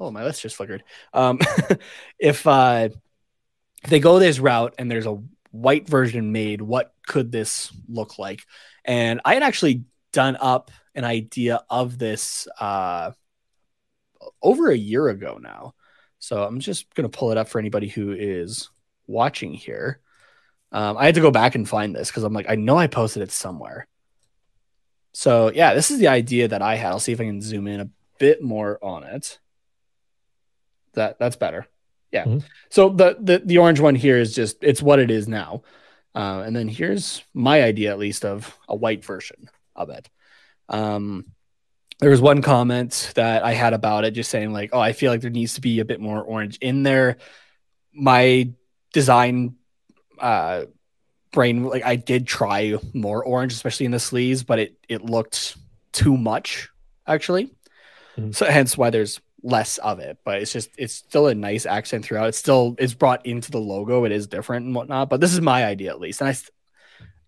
oh 0.00 0.10
my 0.10 0.24
list 0.24 0.42
just 0.42 0.56
flickered. 0.56 0.84
Um 1.12 1.40
if 2.18 2.46
uh 2.46 2.88
if 3.82 3.90
they 3.90 4.00
go 4.00 4.18
this 4.18 4.38
route 4.38 4.74
and 4.78 4.90
there's 4.90 5.06
a 5.06 5.18
white 5.50 5.88
version 5.88 6.32
made, 6.32 6.60
what 6.60 6.92
could 7.06 7.30
this 7.30 7.72
look 7.88 8.18
like? 8.18 8.42
And 8.84 9.20
I 9.24 9.34
had 9.34 9.42
actually 9.42 9.84
done 10.12 10.36
up 10.40 10.70
an 10.94 11.04
idea 11.04 11.62
of 11.68 11.98
this 11.98 12.48
uh 12.58 13.12
over 14.42 14.70
a 14.70 14.76
year 14.76 15.08
ago 15.08 15.38
now. 15.40 15.74
So 16.24 16.42
I'm 16.42 16.58
just 16.58 16.92
going 16.94 17.08
to 17.08 17.14
pull 17.14 17.32
it 17.32 17.36
up 17.36 17.48
for 17.48 17.58
anybody 17.58 17.86
who 17.86 18.12
is 18.12 18.70
watching 19.06 19.52
here. 19.52 20.00
Um, 20.72 20.96
I 20.96 21.04
had 21.04 21.16
to 21.16 21.20
go 21.20 21.30
back 21.30 21.54
and 21.54 21.68
find 21.68 21.94
this 21.94 22.08
because 22.08 22.22
I'm 22.22 22.32
like, 22.32 22.46
I 22.48 22.54
know 22.54 22.78
I 22.78 22.86
posted 22.86 23.22
it 23.22 23.30
somewhere. 23.30 23.86
So 25.12 25.52
yeah, 25.54 25.74
this 25.74 25.90
is 25.90 25.98
the 25.98 26.08
idea 26.08 26.48
that 26.48 26.62
I 26.62 26.76
had. 26.76 26.92
I'll 26.92 26.98
see 26.98 27.12
if 27.12 27.20
I 27.20 27.26
can 27.26 27.42
zoom 27.42 27.66
in 27.66 27.80
a 27.80 27.90
bit 28.18 28.42
more 28.42 28.82
on 28.82 29.04
it. 29.04 29.38
That 30.94 31.18
that's 31.18 31.36
better. 31.36 31.66
Yeah. 32.10 32.24
Mm-hmm. 32.24 32.46
So 32.70 32.88
the, 32.88 33.18
the 33.20 33.42
the 33.44 33.58
orange 33.58 33.80
one 33.80 33.94
here 33.94 34.16
is 34.16 34.34
just 34.34 34.56
it's 34.64 34.80
what 34.80 35.00
it 35.00 35.10
is 35.10 35.28
now. 35.28 35.62
Uh, 36.14 36.42
and 36.46 36.56
then 36.56 36.68
here's 36.68 37.22
my 37.34 37.62
idea, 37.62 37.90
at 37.90 37.98
least, 37.98 38.24
of 38.24 38.56
a 38.66 38.74
white 38.74 39.04
version 39.04 39.50
of 39.76 39.90
it. 39.90 40.08
Um, 40.70 41.33
there 42.04 42.10
was 42.10 42.20
one 42.20 42.42
comment 42.42 43.12
that 43.14 43.42
I 43.46 43.54
had 43.54 43.72
about 43.72 44.04
it, 44.04 44.10
just 44.10 44.28
saying 44.28 44.52
like, 44.52 44.68
"Oh, 44.74 44.78
I 44.78 44.92
feel 44.92 45.10
like 45.10 45.22
there 45.22 45.30
needs 45.30 45.54
to 45.54 45.62
be 45.62 45.80
a 45.80 45.86
bit 45.86 46.02
more 46.02 46.22
orange 46.22 46.58
in 46.58 46.82
there." 46.82 47.16
My 47.94 48.50
design 48.92 49.54
uh, 50.18 50.66
brain, 51.32 51.64
like, 51.64 51.82
I 51.82 51.96
did 51.96 52.26
try 52.26 52.76
more 52.92 53.24
orange, 53.24 53.54
especially 53.54 53.86
in 53.86 53.92
the 53.92 53.98
sleeves, 53.98 54.44
but 54.44 54.58
it 54.58 54.76
it 54.86 55.02
looked 55.02 55.56
too 55.92 56.14
much 56.14 56.68
actually. 57.06 57.46
Mm-hmm. 58.18 58.32
So 58.32 58.44
hence 58.44 58.76
why 58.76 58.90
there's 58.90 59.22
less 59.42 59.78
of 59.78 59.98
it. 59.98 60.18
But 60.26 60.42
it's 60.42 60.52
just 60.52 60.68
it's 60.76 60.92
still 60.92 61.28
a 61.28 61.34
nice 61.34 61.64
accent 61.64 62.04
throughout. 62.04 62.28
It's 62.28 62.38
still 62.38 62.74
it's 62.78 62.92
brought 62.92 63.24
into 63.24 63.50
the 63.50 63.60
logo. 63.60 64.04
It 64.04 64.12
is 64.12 64.26
different 64.26 64.66
and 64.66 64.74
whatnot. 64.74 65.08
But 65.08 65.22
this 65.22 65.32
is 65.32 65.40
my 65.40 65.64
idea 65.64 65.88
at 65.88 66.00
least, 66.00 66.20
and 66.20 66.28
I 66.28 66.36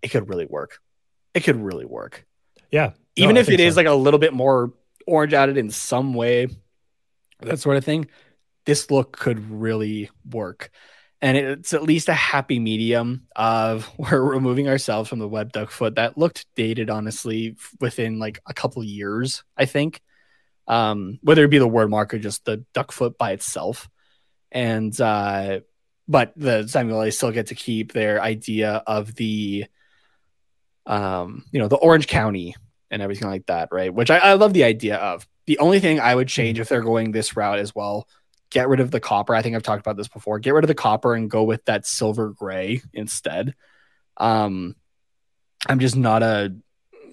it 0.02 0.08
could 0.08 0.28
really 0.28 0.44
work. 0.44 0.80
It 1.32 1.44
could 1.44 1.56
really 1.56 1.86
work. 1.86 2.26
Yeah, 2.70 2.92
even 3.16 3.34
no, 3.34 3.40
if 3.40 3.48
it 3.48 3.58
so. 3.58 3.64
is 3.64 3.76
like 3.76 3.86
a 3.86 3.94
little 3.94 4.20
bit 4.20 4.32
more 4.32 4.72
orange 5.06 5.32
added 5.32 5.56
in 5.56 5.70
some 5.70 6.14
way, 6.14 6.48
that 7.40 7.58
sort 7.58 7.76
of 7.76 7.84
thing, 7.84 8.08
this 8.64 8.90
look 8.90 9.16
could 9.16 9.50
really 9.50 10.10
work. 10.30 10.70
And 11.22 11.36
it's 11.36 11.72
at 11.72 11.82
least 11.82 12.08
a 12.08 12.14
happy 12.14 12.58
medium 12.58 13.26
of 13.34 13.90
we're 13.98 14.20
removing 14.20 14.68
ourselves 14.68 15.08
from 15.08 15.18
the 15.18 15.28
web 15.28 15.52
duck 15.52 15.70
foot 15.70 15.94
that 15.96 16.18
looked 16.18 16.46
dated, 16.54 16.90
honestly, 16.90 17.56
within 17.80 18.18
like 18.18 18.40
a 18.46 18.54
couple 18.54 18.84
years, 18.84 19.42
I 19.56 19.64
think. 19.64 20.00
Um, 20.68 21.20
whether 21.22 21.44
it 21.44 21.50
be 21.50 21.58
the 21.58 21.68
word 21.68 21.90
mark 21.90 22.12
or 22.12 22.18
just 22.18 22.44
the 22.44 22.64
duck 22.74 22.90
foot 22.90 23.16
by 23.16 23.30
itself. 23.32 23.88
And 24.50 24.98
uh, 25.00 25.60
but 26.08 26.32
the 26.36 26.64
Samueli 26.64 27.12
still 27.12 27.30
get 27.30 27.48
to 27.48 27.54
keep 27.54 27.92
their 27.92 28.20
idea 28.20 28.82
of 28.86 29.14
the 29.14 29.66
um, 30.86 31.44
you 31.52 31.60
know, 31.60 31.68
the 31.68 31.76
Orange 31.76 32.06
County 32.06 32.54
and 32.90 33.02
everything 33.02 33.28
like 33.28 33.46
that, 33.46 33.68
right? 33.72 33.92
Which 33.92 34.10
I, 34.10 34.18
I 34.18 34.32
love 34.34 34.52
the 34.52 34.64
idea 34.64 34.96
of. 34.96 35.26
The 35.46 35.58
only 35.58 35.80
thing 35.80 36.00
I 36.00 36.14
would 36.14 36.28
change 36.28 36.56
mm-hmm. 36.56 36.62
if 36.62 36.68
they're 36.68 36.82
going 36.82 37.12
this 37.12 37.36
route 37.36 37.58
as 37.58 37.74
well, 37.74 38.08
get 38.50 38.68
rid 38.68 38.80
of 38.80 38.90
the 38.90 39.00
copper. 39.00 39.34
I 39.34 39.42
think 39.42 39.54
I've 39.54 39.62
talked 39.62 39.80
about 39.80 39.96
this 39.96 40.08
before. 40.08 40.38
Get 40.38 40.54
rid 40.54 40.64
of 40.64 40.68
the 40.68 40.74
copper 40.74 41.14
and 41.14 41.30
go 41.30 41.44
with 41.44 41.64
that 41.66 41.86
silver 41.86 42.30
gray 42.30 42.82
instead. 42.92 43.54
Um, 44.16 44.76
I'm 45.68 45.78
just 45.78 45.96
not 45.96 46.22
a 46.22 46.54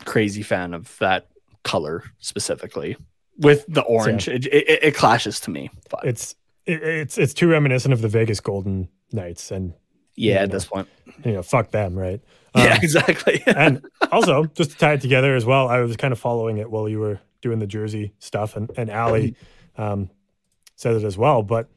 crazy 0.06 0.44
fan 0.44 0.74
of 0.74 0.96
that 1.00 1.28
color 1.64 2.04
specifically. 2.20 2.98
With 3.38 3.66
the 3.68 3.82
orange, 3.82 4.28
it, 4.28 4.46
it, 4.46 4.84
it, 4.84 4.96
clashes 4.96 5.40
to 5.42 5.52
me. 5.52 5.72
But. 5.90 6.06
It's 6.06 6.36
it, 6.66 6.84
it's 6.84 7.18
it's 7.18 7.34
too 7.34 7.48
reminiscent 7.48 7.92
of 7.92 8.02
the 8.02 8.08
Vegas 8.08 8.40
Golden 8.40 8.90
Knights, 9.12 9.50
and 9.50 9.74
yeah, 10.16 10.36
at 10.36 10.50
know, 10.50 10.54
this 10.54 10.66
point, 10.66 10.88
you 11.24 11.34
know, 11.34 11.42
fuck 11.44 11.72
them, 11.72 11.98
right? 11.98 12.22
Um, 12.56 12.66
yeah, 12.66 12.78
exactly. 12.84 13.42
and 13.48 13.84
also, 14.12 14.46
just 14.46 14.70
to 14.70 14.78
tie 14.78 14.94
it 14.94 15.02
together 15.02 15.36
as 15.36 15.44
well, 15.44 15.70
I 15.70 15.80
was 15.80 15.98
kind 15.98 16.12
of 16.12 16.20
following 16.20 16.60
it 16.60 16.70
while 16.70 16.88
you 16.88 17.00
were 17.00 17.20
doing 17.42 17.58
the 17.58 17.66
jersey 17.66 18.14
stuff, 18.20 18.56
and 18.56 18.70
and 18.78 18.92
Ali 18.92 19.36
um, 19.76 20.12
said 20.76 20.96
it 20.96 21.04
as 21.04 21.18
well. 21.18 21.42
But 21.42 21.68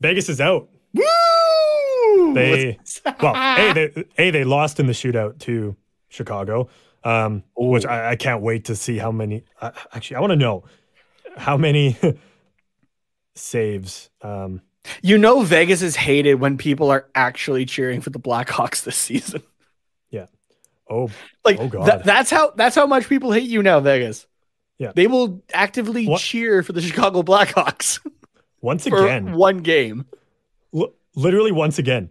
Vegas 0.00 0.28
is 0.28 0.40
out. 0.40 0.68
Woo! 0.94 2.34
They 2.34 2.76
well, 3.22 3.36
a 3.36 3.72
they 3.72 4.04
a 4.18 4.30
they 4.32 4.42
lost 4.42 4.80
in 4.80 4.88
the 4.88 4.92
shootout 4.92 5.38
to 5.42 5.76
Chicago, 6.08 6.68
um, 7.04 7.44
which 7.56 7.86
I, 7.86 8.10
I, 8.10 8.16
can't 8.16 8.42
wait 8.42 8.64
to 8.64 8.74
see 8.74 8.98
how 8.98 9.12
many. 9.12 9.44
Uh, 9.60 9.70
actually, 9.92 10.16
I 10.16 10.20
want 10.20 10.32
to 10.32 10.36
know 10.36 10.64
how 11.36 11.56
many 11.56 11.96
saves. 13.36 14.10
Um, 14.22 14.62
you 15.02 15.18
know, 15.18 15.42
Vegas 15.42 15.82
is 15.82 15.96
hated 15.96 16.34
when 16.34 16.58
people 16.58 16.90
are 16.90 17.06
actually 17.14 17.64
cheering 17.64 18.00
for 18.00 18.10
the 18.10 18.20
Blackhawks 18.20 18.84
this 18.84 18.96
season. 18.96 19.42
Yeah. 20.10 20.26
Oh, 20.90 21.10
like 21.44 21.58
oh 21.60 21.68
God. 21.68 21.86
Th- 21.86 22.02
that's 22.04 22.30
how 22.30 22.52
that's 22.56 22.74
how 22.74 22.86
much 22.86 23.08
people 23.08 23.32
hate 23.32 23.48
you 23.48 23.62
now, 23.62 23.80
Vegas. 23.80 24.26
Yeah, 24.78 24.92
they 24.94 25.06
will 25.08 25.42
actively 25.52 26.06
what? 26.06 26.20
cheer 26.20 26.62
for 26.62 26.72
the 26.72 26.80
Chicago 26.80 27.22
Blackhawks 27.22 27.98
once 28.60 28.86
again. 28.86 29.32
one 29.32 29.58
game, 29.58 30.06
L- 30.74 30.94
literally 31.16 31.52
once 31.52 31.78
again. 31.78 32.10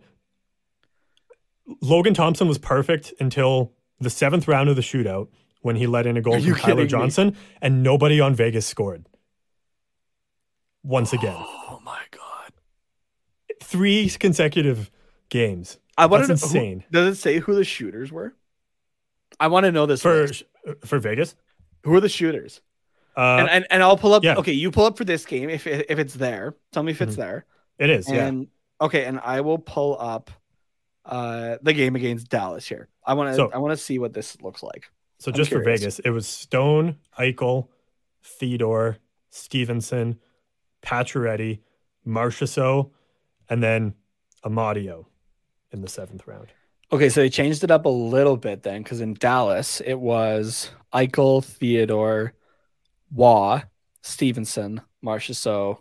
Logan 1.81 2.13
Thompson 2.13 2.47
was 2.47 2.57
perfect 2.57 3.13
until 3.19 3.73
the 3.99 4.09
seventh 4.09 4.47
round 4.47 4.69
of 4.69 4.75
the 4.75 4.81
shootout 4.81 5.29
when 5.61 5.75
he 5.75 5.87
let 5.87 6.05
in 6.05 6.17
a 6.17 6.21
goal 6.21 6.41
from 6.41 6.55
Tyler 6.55 6.85
Johnson, 6.85 7.29
me? 7.29 7.35
and 7.61 7.83
nobody 7.83 8.19
on 8.19 8.35
Vegas 8.35 8.65
scored. 8.65 9.05
Once 10.83 11.13
again. 11.13 11.35
Oh 11.37 11.81
my 11.83 11.93
god! 11.93 11.96
Three 13.67 14.09
consecutive 14.09 14.89
games. 15.27 15.77
I 15.97 16.05
want 16.05 16.25
to 16.25 16.31
insane. 16.31 16.85
Who, 16.89 16.93
does 16.93 17.17
it 17.17 17.21
say 17.21 17.39
who 17.39 17.53
the 17.53 17.65
shooters 17.65 18.13
were? 18.13 18.33
I 19.41 19.47
want 19.47 19.65
to 19.65 19.73
know 19.73 19.85
this 19.85 20.01
for 20.01 20.21
list. 20.21 20.43
for 20.85 20.99
Vegas. 20.99 21.35
Who 21.83 21.93
are 21.93 21.99
the 21.99 22.07
shooters? 22.07 22.61
Uh, 23.17 23.39
and, 23.39 23.49
and 23.49 23.67
and 23.69 23.83
I'll 23.83 23.97
pull 23.97 24.13
up. 24.13 24.23
Yeah. 24.23 24.35
Okay, 24.35 24.53
you 24.53 24.71
pull 24.71 24.85
up 24.85 24.97
for 24.97 25.03
this 25.03 25.25
game 25.25 25.49
if 25.49 25.67
if 25.67 25.99
it's 25.99 26.13
there. 26.13 26.55
Tell 26.71 26.81
me 26.81 26.93
if 26.93 27.01
it's 27.01 27.13
mm-hmm. 27.13 27.21
there. 27.21 27.45
It 27.77 27.89
is. 27.89 28.07
And, 28.07 28.43
yeah. 28.43 28.85
Okay, 28.85 29.03
and 29.03 29.19
I 29.19 29.41
will 29.41 29.59
pull 29.59 29.97
up 29.99 30.31
uh 31.03 31.57
the 31.61 31.73
game 31.73 31.97
against 31.97 32.29
Dallas 32.29 32.65
here. 32.65 32.87
I 33.05 33.15
want 33.15 33.31
to 33.31 33.35
so, 33.35 33.51
I 33.53 33.57
want 33.57 33.77
to 33.77 33.83
see 33.83 33.99
what 33.99 34.13
this 34.13 34.41
looks 34.41 34.63
like. 34.63 34.85
So 35.19 35.31
I'm 35.31 35.35
just 35.35 35.49
curious. 35.49 35.65
for 35.65 35.77
Vegas, 35.77 35.99
it 35.99 36.11
was 36.11 36.25
Stone, 36.25 36.99
Eichel, 37.19 37.67
Theodore, 38.23 38.97
Stephenson, 39.29 40.19
Pacioretty, 40.81 41.59
Marchessault, 42.07 42.91
and 43.49 43.61
then 43.61 43.93
Amadio 44.43 45.05
in 45.71 45.81
the 45.81 45.87
seventh 45.87 46.27
round. 46.27 46.47
Okay, 46.91 47.09
so 47.09 47.21
they 47.21 47.29
changed 47.29 47.63
it 47.63 47.71
up 47.71 47.85
a 47.85 47.89
little 47.89 48.37
bit 48.37 48.63
then, 48.63 48.81
because 48.81 49.01
in 49.01 49.13
Dallas 49.13 49.81
it 49.81 49.95
was 49.99 50.71
Eichel, 50.93 51.43
Theodore, 51.43 52.33
Waugh, 53.11 53.61
Stephenson, 54.01 54.81
Marchessault, 55.03 55.79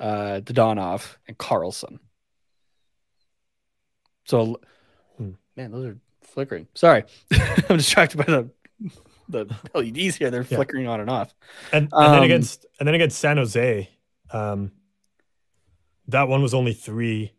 uh, 0.00 0.40
Dadonov, 0.42 1.16
and 1.26 1.38
Karlsson. 1.38 1.98
So, 4.26 4.60
hmm. 5.16 5.32
man, 5.56 5.72
those 5.72 5.86
are 5.86 5.98
flickering. 6.22 6.68
Sorry, 6.74 7.04
I'm 7.68 7.78
distracted 7.78 8.18
by 8.18 8.24
the 8.24 8.50
the 9.28 9.46
LEDs 9.74 10.16
here. 10.16 10.30
They're 10.30 10.46
yeah. 10.48 10.56
flickering 10.56 10.86
on 10.86 11.00
and 11.00 11.10
off. 11.10 11.34
And, 11.72 11.84
and 11.84 11.92
um, 11.92 12.12
then 12.12 12.22
against 12.22 12.66
and 12.78 12.86
then 12.86 12.94
against 12.94 13.18
San 13.18 13.36
Jose, 13.36 13.88
um, 14.30 14.72
that 16.08 16.28
one 16.28 16.42
was 16.42 16.54
only 16.54 16.72
three 16.72 17.32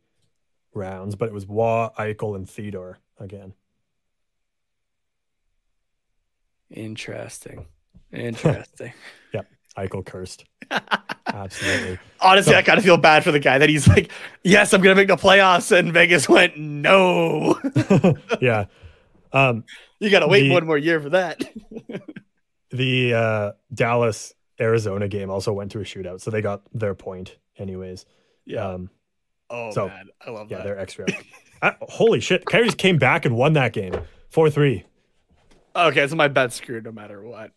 rounds, 0.73 1.15
but 1.15 1.27
it 1.27 1.33
was 1.33 1.45
Waugh, 1.45 1.91
Eichel, 1.97 2.35
and 2.35 2.49
Theodore 2.49 2.99
again. 3.19 3.53
Interesting. 6.69 7.65
Interesting. 8.13 8.93
yep. 9.33 9.47
Eichel 9.77 10.05
cursed. 10.05 10.45
Absolutely. 11.27 11.99
Honestly, 12.21 12.53
so, 12.53 12.57
I 12.57 12.61
kind 12.61 12.77
of 12.77 12.83
feel 12.83 12.97
bad 12.97 13.23
for 13.23 13.31
the 13.31 13.39
guy 13.39 13.57
that 13.57 13.69
he's 13.69 13.87
like, 13.87 14.11
yes, 14.43 14.73
I'm 14.73 14.81
going 14.81 14.95
to 14.95 14.99
make 15.01 15.07
the 15.07 15.15
playoffs. 15.15 15.75
And 15.75 15.91
Vegas 15.93 16.29
went, 16.29 16.57
no. 16.57 17.59
yeah. 18.41 18.65
Um, 19.31 19.63
you 19.99 20.09
got 20.09 20.19
to 20.19 20.27
wait 20.27 20.43
the, 20.43 20.51
one 20.51 20.65
more 20.65 20.77
year 20.77 20.99
for 20.99 21.09
that. 21.09 21.41
the 22.71 23.13
uh, 23.13 23.51
Dallas 23.73 24.33
Arizona 24.59 25.07
game 25.07 25.29
also 25.29 25.53
went 25.53 25.71
to 25.71 25.79
a 25.79 25.83
shootout. 25.83 26.21
So 26.21 26.29
they 26.29 26.41
got 26.41 26.61
their 26.73 26.93
point, 26.93 27.37
anyways. 27.57 28.05
Yeah. 28.45 28.67
Um, 28.67 28.89
Oh 29.51 29.71
so, 29.71 29.87
man, 29.87 30.09
I 30.25 30.29
love 30.29 30.51
yeah, 30.51 30.57
that. 30.57 30.63
they're 30.63 30.79
extra. 30.79 31.07
I, 31.63 31.75
holy 31.81 32.19
shit! 32.19 32.45
Coyotes 32.45 32.75
came 32.75 32.97
back 32.99 33.25
and 33.25 33.35
won 33.35 33.53
that 33.53 33.73
game, 33.73 33.93
four 34.29 34.49
three. 34.51 34.85
Okay, 35.75 36.07
so 36.07 36.15
my 36.15 36.27
bet's 36.27 36.55
screwed 36.55 36.83
no 36.83 36.91
matter 36.91 37.21
what. 37.23 37.51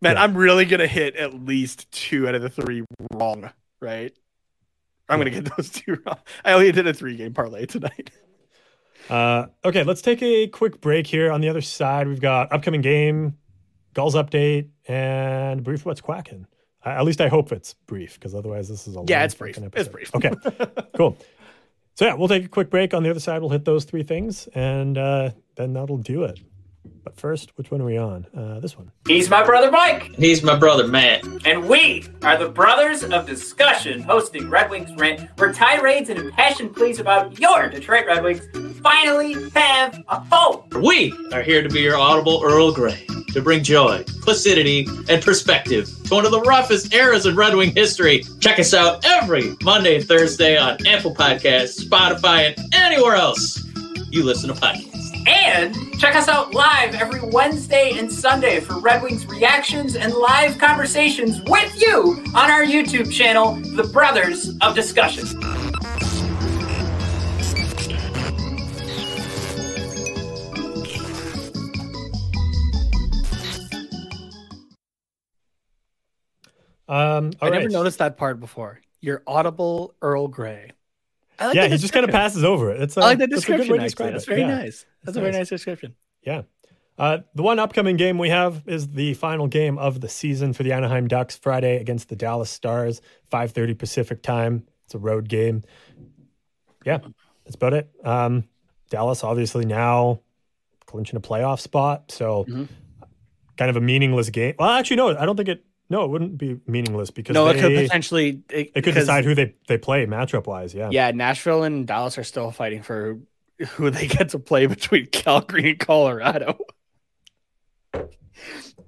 Man, 0.00 0.14
Yeah. 0.16 0.22
I'm 0.22 0.36
really 0.36 0.64
gonna 0.64 0.86
hit 0.86 1.16
at 1.16 1.34
least 1.34 1.90
two 1.92 2.26
out 2.26 2.34
of 2.34 2.40
the 2.40 2.48
three 2.48 2.82
wrong, 3.12 3.50
right? 3.80 4.12
I'm 5.06 5.18
gonna 5.18 5.28
get 5.30 5.54
those 5.54 5.68
two 5.70 5.98
wrong. 6.06 6.16
I 6.46 6.52
only 6.54 6.72
did 6.72 6.86
a 6.86 6.94
three 6.94 7.16
game 7.16 7.34
parlay 7.34 7.66
tonight. 7.66 8.10
Uh, 9.10 9.48
okay, 9.62 9.82
let's 9.82 10.00
take 10.00 10.22
a 10.22 10.46
quick 10.46 10.80
break 10.80 11.06
here. 11.06 11.30
On 11.30 11.42
the 11.42 11.50
other 11.50 11.60
side, 11.60 12.08
we've 12.08 12.22
got 12.22 12.50
upcoming 12.50 12.80
game, 12.80 13.36
Gulls 13.92 14.14
update, 14.14 14.70
and 14.88 15.62
brief 15.62 15.84
what's 15.84 16.00
quacking. 16.00 16.46
At 16.84 17.04
least 17.04 17.20
I 17.20 17.28
hope 17.28 17.50
it's 17.52 17.74
brief, 17.86 18.14
because 18.14 18.34
otherwise 18.34 18.68
this 18.68 18.86
is 18.86 18.94
a 18.96 19.02
Yeah, 19.06 19.18
long 19.18 19.24
it's 19.24 19.34
brief. 19.34 19.56
fucking 19.56 19.70
It's 19.74 19.88
brief. 19.88 20.14
Okay, 20.14 20.30
cool. 20.96 21.16
So 21.94 22.04
yeah, 22.06 22.14
we'll 22.14 22.28
take 22.28 22.44
a 22.44 22.48
quick 22.48 22.70
break. 22.70 22.92
On 22.92 23.02
the 23.02 23.10
other 23.10 23.20
side, 23.20 23.40
we'll 23.40 23.50
hit 23.50 23.64
those 23.64 23.84
three 23.84 24.02
things, 24.02 24.48
and 24.54 24.98
uh, 24.98 25.30
then 25.56 25.72
that'll 25.72 25.96
do 25.98 26.24
it. 26.24 26.40
But 27.02 27.16
first, 27.18 27.50
which 27.56 27.70
one 27.70 27.80
are 27.82 27.84
we 27.84 27.98
on? 27.98 28.26
Uh, 28.36 28.60
this 28.60 28.76
one. 28.78 28.90
He's 29.06 29.28
my 29.28 29.44
brother 29.44 29.70
Mike, 29.70 30.14
He's 30.16 30.42
my 30.42 30.56
brother, 30.56 30.86
Matt. 30.88 31.22
and 31.44 31.68
we 31.68 32.04
are 32.22 32.38
the 32.38 32.48
Brothers 32.48 33.04
of 33.04 33.26
Discussion, 33.26 34.00
hosting 34.02 34.48
Red 34.48 34.70
Wings 34.70 34.90
Rant, 34.96 35.28
where 35.38 35.52
tirades 35.52 36.08
and 36.08 36.18
impassioned 36.18 36.74
pleas 36.74 37.00
about 37.00 37.38
your 37.38 37.68
Detroit 37.68 38.06
Red 38.06 38.22
Wings 38.24 38.46
finally 38.80 39.34
have 39.50 40.02
a 40.08 40.20
home. 40.20 40.68
We 40.82 41.12
are 41.32 41.42
here 41.42 41.62
to 41.62 41.68
be 41.68 41.80
your 41.80 41.96
audible 41.98 42.42
Earl 42.44 42.72
Grey, 42.72 43.06
to 43.32 43.42
bring 43.42 43.62
joy, 43.62 44.02
placidity, 44.22 44.86
and 45.08 45.22
perspective 45.22 45.86
to 46.06 46.14
one 46.14 46.24
of 46.24 46.32
the 46.32 46.40
roughest 46.42 46.92
eras 46.94 47.26
in 47.26 47.36
Red 47.36 47.54
Wing 47.54 47.74
history. 47.74 48.24
Check 48.40 48.58
us 48.58 48.72
out 48.72 49.04
every 49.04 49.56
Monday 49.62 49.96
and 49.96 50.04
Thursday 50.06 50.56
on 50.56 50.86
Apple 50.86 51.14
Podcasts, 51.14 51.82
Spotify, 51.84 52.54
and 52.56 52.74
anywhere 52.74 53.14
else 53.16 53.62
you 54.10 54.22
listen 54.24 54.48
to 54.54 54.60
podcasts. 54.60 54.93
And 55.26 55.98
check 55.98 56.16
us 56.16 56.28
out 56.28 56.54
live 56.54 56.94
every 56.94 57.20
Wednesday 57.30 57.92
and 57.98 58.12
Sunday 58.12 58.60
for 58.60 58.78
Red 58.78 59.02
Wings 59.02 59.26
reactions 59.26 59.96
and 59.96 60.12
live 60.12 60.58
conversations 60.58 61.40
with 61.46 61.80
you 61.80 62.22
on 62.34 62.50
our 62.50 62.64
YouTube 62.64 63.10
channel, 63.10 63.54
The 63.74 63.84
Brothers 63.84 64.56
of 64.60 64.74
Discussion. 64.74 65.26
Um, 76.86 77.32
I 77.40 77.46
all 77.46 77.50
never 77.50 77.68
noticed 77.70 77.98
that 77.98 78.18
part 78.18 78.40
before. 78.40 78.80
Your 79.00 79.22
audible 79.26 79.94
Earl 80.02 80.28
Grey. 80.28 80.72
Like 81.40 81.54
yeah, 81.54 81.66
he 81.68 81.76
just 81.76 81.92
kind 81.92 82.04
of 82.04 82.10
passes 82.10 82.44
over 82.44 82.70
it. 82.70 82.80
It's 82.82 82.96
a, 82.96 83.00
I 83.00 83.04
like 83.04 83.18
the 83.18 83.26
that's 83.26 83.32
a 83.32 83.36
description. 83.46 83.76
to 83.76 83.82
actually. 83.82 84.10
That's 84.12 84.24
very 84.24 84.40
Yeah. 84.40 84.46
nice. 84.58 84.86
That's 85.02 85.16
a 85.16 85.20
very 85.20 85.32
nice. 85.32 85.40
nice 85.40 85.48
description. 85.50 85.94
Yeah. 86.22 86.42
Uh, 86.96 87.18
the 87.34 87.42
one 87.42 87.58
upcoming 87.58 87.96
game 87.96 88.18
we 88.18 88.28
have 88.28 88.62
is 88.66 88.88
the 88.90 89.14
final 89.14 89.48
game 89.48 89.78
of 89.78 90.00
the 90.00 90.08
season 90.08 90.52
for 90.52 90.62
the 90.62 90.72
Anaheim 90.72 91.08
Ducks 91.08 91.36
Friday 91.36 91.78
against 91.80 92.08
the 92.08 92.14
Dallas 92.14 92.50
Stars, 92.50 93.00
5:30 93.32 93.74
Pacific 93.76 94.22
time. 94.22 94.64
It's 94.84 94.94
a 94.94 94.98
road 94.98 95.28
game. 95.28 95.64
Yeah, 96.86 96.98
that's 97.44 97.56
about 97.56 97.74
it. 97.74 97.90
Um, 98.04 98.44
Dallas 98.90 99.24
obviously 99.24 99.64
now 99.64 100.20
clinching 100.86 101.16
a 101.16 101.20
playoff 101.20 101.58
spot, 101.60 102.12
so 102.12 102.44
Mhm. 102.44 102.68
kind 103.56 103.70
of 103.70 103.76
a 103.76 103.80
meaningless 103.80 104.30
game. 104.30 104.54
Well, 104.58 104.70
actually, 104.70 104.96
no, 104.98 105.16
I 105.16 105.26
don't 105.26 105.36
think 105.36 105.48
it. 105.48 105.64
No, 105.90 106.04
it 106.04 106.08
wouldn't 106.10 106.38
be 106.38 106.58
meaningless 106.66 107.10
because 107.10 107.34
No, 107.34 107.44
they, 107.52 107.58
it 107.58 107.60
could 107.60 107.76
potentially. 107.76 108.42
It, 108.50 108.72
it 108.74 108.82
could 108.82 108.94
decide 108.94 109.24
who 109.24 109.34
they 109.34 109.54
they 109.68 109.76
play 109.78 110.06
matchup 110.06 110.46
wise. 110.46 110.74
Yeah. 110.74 110.88
Yeah, 110.90 111.10
Nashville 111.10 111.62
and 111.62 111.86
Dallas 111.86 112.16
are 112.18 112.24
still 112.24 112.50
fighting 112.50 112.82
for 112.82 113.18
who 113.70 113.90
they 113.90 114.06
get 114.06 114.30
to 114.30 114.38
play 114.38 114.66
between 114.66 115.06
Calgary 115.06 115.70
and 115.70 115.78
Colorado. 115.78 116.58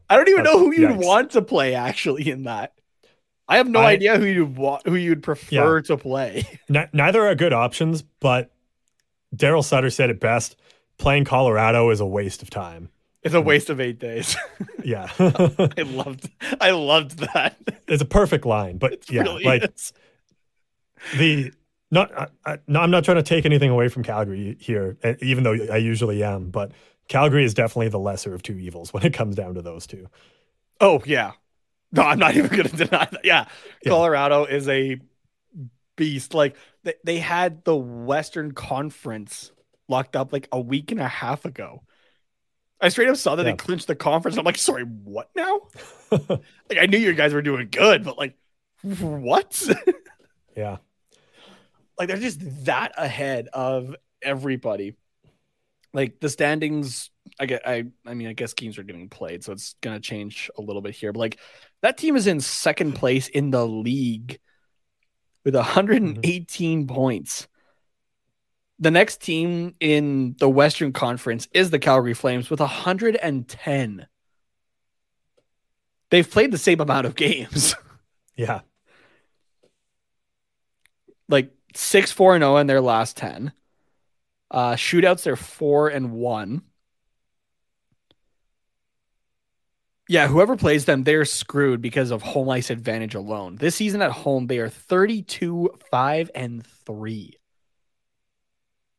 I 0.09 0.17
don't 0.17 0.29
even 0.29 0.45
know 0.45 0.59
who 0.59 0.73
you'd 0.73 0.91
Yikes. 0.93 1.05
want 1.05 1.31
to 1.33 1.43
play 1.43 1.75
actually 1.75 2.31
in 2.31 2.45
that. 2.45 2.73
I 3.49 3.59
have 3.59 3.69
no 3.69 3.81
I- 3.81 3.93
idea 3.93 4.19
who 4.19 4.25
you'd 4.25 4.57
want, 4.57 4.87
who 4.87 4.95
you'd 4.95 5.23
prefer 5.23 5.83
to 5.83 5.97
play. 5.97 6.45
N- 6.75 6.89
neither 6.93 7.27
are 7.27 7.35
good 7.35 7.53
options, 7.53 8.03
but 8.03 8.51
Daryl 9.35 9.65
Sutter 9.65 9.91
said 9.91 10.11
it 10.11 10.19
best: 10.21 10.57
playing 10.99 11.25
Colorado 11.25 11.91
is 11.91 12.01
a 12.01 12.07
waste 12.07 12.43
of 12.43 12.51
time. 12.51 12.89
It's 13.27 13.35
a 13.35 13.41
waste 13.41 13.71
of 13.71 13.81
eight 13.81 13.99
days. 13.99 14.37
Yeah. 14.85 15.09
I 15.19 15.83
loved, 15.83 16.31
I 16.61 16.71
loved 16.71 17.19
that. 17.19 17.57
it's 17.89 18.01
a 18.01 18.07
perfect 18.07 18.47
line, 18.47 18.79
but 18.79 18.93
It 18.93 19.11
yeah, 19.11 19.23
really 19.23 19.43
like 19.43 19.65
is. 19.65 19.93
the 21.19 21.53
not. 21.91 22.13
I, 22.17 22.29
I, 22.45 22.59
no, 22.69 22.81
I'm 22.81 22.91
not 22.93 23.03
trying 23.05 23.17
to 23.17 23.25
take 23.25 23.45
anything 23.45 23.69
away 23.69 23.89
from 23.89 24.05
Calgary 24.05 24.57
here, 24.61 24.97
even 25.21 25.43
though 25.43 25.55
I 25.55 25.79
usually 25.79 26.23
am. 26.23 26.51
But 26.51 26.71
Calgary 27.09 27.45
is 27.45 27.53
definitely 27.53 27.89
the 27.89 27.99
lesser 27.99 28.33
of 28.33 28.43
two 28.45 28.59
evils 28.59 28.93
when 28.93 29.05
it 29.05 29.13
comes 29.13 29.35
down 29.35 29.55
to 29.55 29.63
those 29.63 29.89
two. 29.89 30.07
Oh 30.81 31.03
yeah. 31.05 31.33
No, 31.91 32.03
I'm 32.03 32.21
not 32.21 32.37
even 32.37 32.51
going 32.51 32.69
to 32.69 32.77
deny 32.77 33.09
that. 33.11 33.25
Yeah. 33.25 33.47
Yeah. 33.83 33.91
Colorado 33.91 34.45
is 34.45 34.69
a 34.69 35.01
beast. 35.97 36.33
Like 36.33 36.57
they, 36.85 36.95
they 37.03 37.19
had 37.19 37.65
the 37.65 37.75
Western 37.77 38.53
Conference 38.53 39.51
locked 39.89 40.15
up 40.15 40.33
like 40.33 40.49
a 40.53 40.61
week 40.61 40.93
and 40.93 41.01
a 41.01 41.09
half 41.09 41.45
ago. 41.45 41.83
I 42.81 42.89
straight 42.89 43.09
up 43.09 43.17
saw 43.17 43.37
that 43.37 43.45
Yeah. 43.45 43.53
they 43.53 43.57
clinched 43.57 43.87
the 43.87 43.97
conference. 43.97 44.37
I'm 44.37 44.45
like, 44.45 44.59
sorry, 44.59 44.85
what 44.85 45.31
now? 45.35 45.61
like 46.11 46.79
I 46.79 46.87
knew 46.87 46.99
you 46.99 47.15
guys 47.15 47.33
were 47.33 47.43
doing 47.43 47.69
good, 47.71 48.05
but 48.05 48.19
like 48.19 48.37
what? 48.83 49.63
Yeah, 50.57 50.79
like 51.99 52.09
they're 52.09 52.17
just 52.17 52.41
that 52.65 52.93
ahead 52.97 53.49
of 53.53 53.95
everybody. 54.23 54.95
Like 55.93 56.19
the 56.21 56.31
standings, 56.31 57.11
I 57.39 57.45
get, 57.45 57.69
I, 57.69 57.85
I 58.07 58.15
mean, 58.15 58.29
I 58.29 58.33
guess 58.33 58.55
games 58.55 58.79
are 58.79 58.83
getting 58.83 59.11
played, 59.11 59.45
so 59.45 59.53
it's 59.53 59.75
gonna 59.83 60.01
change 60.01 60.51
a 60.57 60.63
little 60.63 60.81
bit 60.81 60.95
here. 60.95 61.13
But 61.13 61.21
like 61.21 61.39
that 61.83 61.99
team 61.99 62.17
is 62.17 62.27
in 62.27 62.41
second 62.41 62.93
place 62.95 63.29
in 63.29 63.51
the 63.51 63.67
league 63.67 64.39
with 65.45 65.55
118 65.55 66.23
mm-hmm. 66.25 66.95
points. 66.95 67.49
The 68.79 68.91
next 68.91 69.23
team 69.23 69.75
in 69.81 70.37
the 70.39 70.49
Western 70.51 70.93
Conference 70.93 71.49
is 71.53 71.71
the 71.71 71.79
Calgary 71.79 72.13
Flames 72.15 72.51
with 72.51 72.61
110. 72.61 74.07
They've 76.11 76.31
played 76.31 76.51
the 76.51 76.59
same 76.59 76.81
amount 76.81 77.07
of 77.07 77.17
games. 77.17 77.75
yeah, 78.37 78.61
like 81.29 81.53
six 81.75 82.13
four 82.13 82.35
and 82.35 82.43
zero 82.43 82.57
in 82.59 82.67
their 82.67 82.81
last 82.81 83.17
ten. 83.17 83.53
Uh, 84.51 84.75
shootouts 84.75 85.25
they're 85.25 85.37
four 85.37 85.89
and 85.89 86.13
one. 86.13 86.63
Yeah, 90.09 90.29
whoever 90.29 90.57
plays 90.57 90.85
them, 90.85 91.03
they're 91.03 91.25
screwed 91.25 91.83
because 91.83 92.13
of 92.13 92.23
home 92.23 92.49
ice 92.49 92.71
advantage 92.71 93.17
alone. 93.17 93.57
This 93.57 93.75
season 93.75 94.03
at 94.03 94.13
home, 94.13 94.47
they 94.47 94.59
are 94.59 94.69
32, 94.69 95.71
5, 95.91 96.31
and 96.33 96.65
3. 96.65 97.35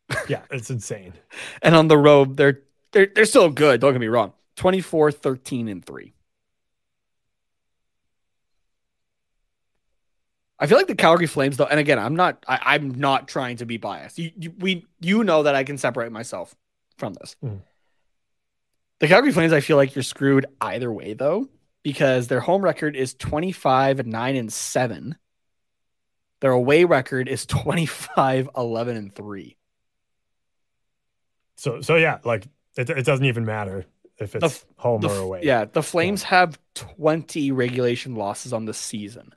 yeah. 0.27 0.41
It's 0.51 0.69
insane. 0.69 1.13
And 1.61 1.75
on 1.75 1.87
the 1.87 1.97
road, 1.97 2.37
they're 2.37 2.61
they're 2.91 3.07
they're 3.13 3.25
still 3.25 3.49
good, 3.49 3.81
don't 3.81 3.93
get 3.93 3.99
me 3.99 4.07
wrong. 4.07 4.33
24, 4.55 5.11
13, 5.11 5.67
and 5.67 5.85
3. 5.85 6.13
I 10.59 10.65
feel 10.65 10.77
like 10.77 10.87
the 10.87 10.95
Calgary 10.95 11.27
Flames, 11.27 11.57
though, 11.57 11.65
and 11.65 11.79
again, 11.79 11.99
I'm 11.99 12.15
not 12.15 12.43
I, 12.47 12.59
I'm 12.75 12.89
not 12.95 13.27
trying 13.27 13.57
to 13.57 13.65
be 13.65 13.77
biased. 13.77 14.17
You, 14.17 14.31
you 14.35 14.53
we 14.57 14.85
you 15.01 15.23
know 15.23 15.43
that 15.43 15.55
I 15.55 15.63
can 15.63 15.77
separate 15.77 16.11
myself 16.11 16.55
from 16.97 17.13
this. 17.13 17.35
Mhm. 17.43 17.61
The 18.99 19.07
Calgary 19.07 19.31
Flames, 19.31 19.53
I 19.53 19.59
feel 19.59 19.77
like 19.77 19.93
you're 19.93 20.01
screwed 20.01 20.47
either 20.59 20.91
way, 20.91 21.13
though, 21.13 21.47
because 21.83 22.27
their 22.27 22.39
home 22.39 22.63
record 22.63 22.95
is 22.95 23.13
25, 23.13 24.07
9, 24.07 24.35
and 24.35 24.51
7. 24.51 25.15
Their 26.39 26.51
away 26.51 26.83
record 26.83 27.27
is 27.27 27.45
25, 27.45 28.49
11, 28.57 28.97
and 28.97 29.13
3. 29.13 29.56
So 31.57 31.81
so 31.81 31.95
yeah, 31.95 32.19
like 32.23 32.47
it, 32.77 32.89
it 32.89 33.05
doesn't 33.05 33.25
even 33.25 33.45
matter 33.45 33.85
if 34.19 34.35
it's 34.35 34.45
f- 34.45 34.65
home 34.77 35.03
or 35.05 35.11
f- 35.11 35.17
away. 35.19 35.41
Yeah, 35.43 35.65
the 35.65 35.83
Flames 35.83 36.23
have 36.23 36.57
20 36.75 37.51
regulation 37.51 38.15
losses 38.15 38.53
on 38.53 38.65
the 38.65 38.73
season. 38.73 39.33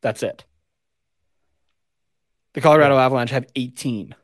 That's 0.00 0.22
it. 0.22 0.44
The 2.54 2.60
Colorado 2.60 2.96
Avalanche 2.96 3.30
have 3.30 3.46
18. 3.56 4.14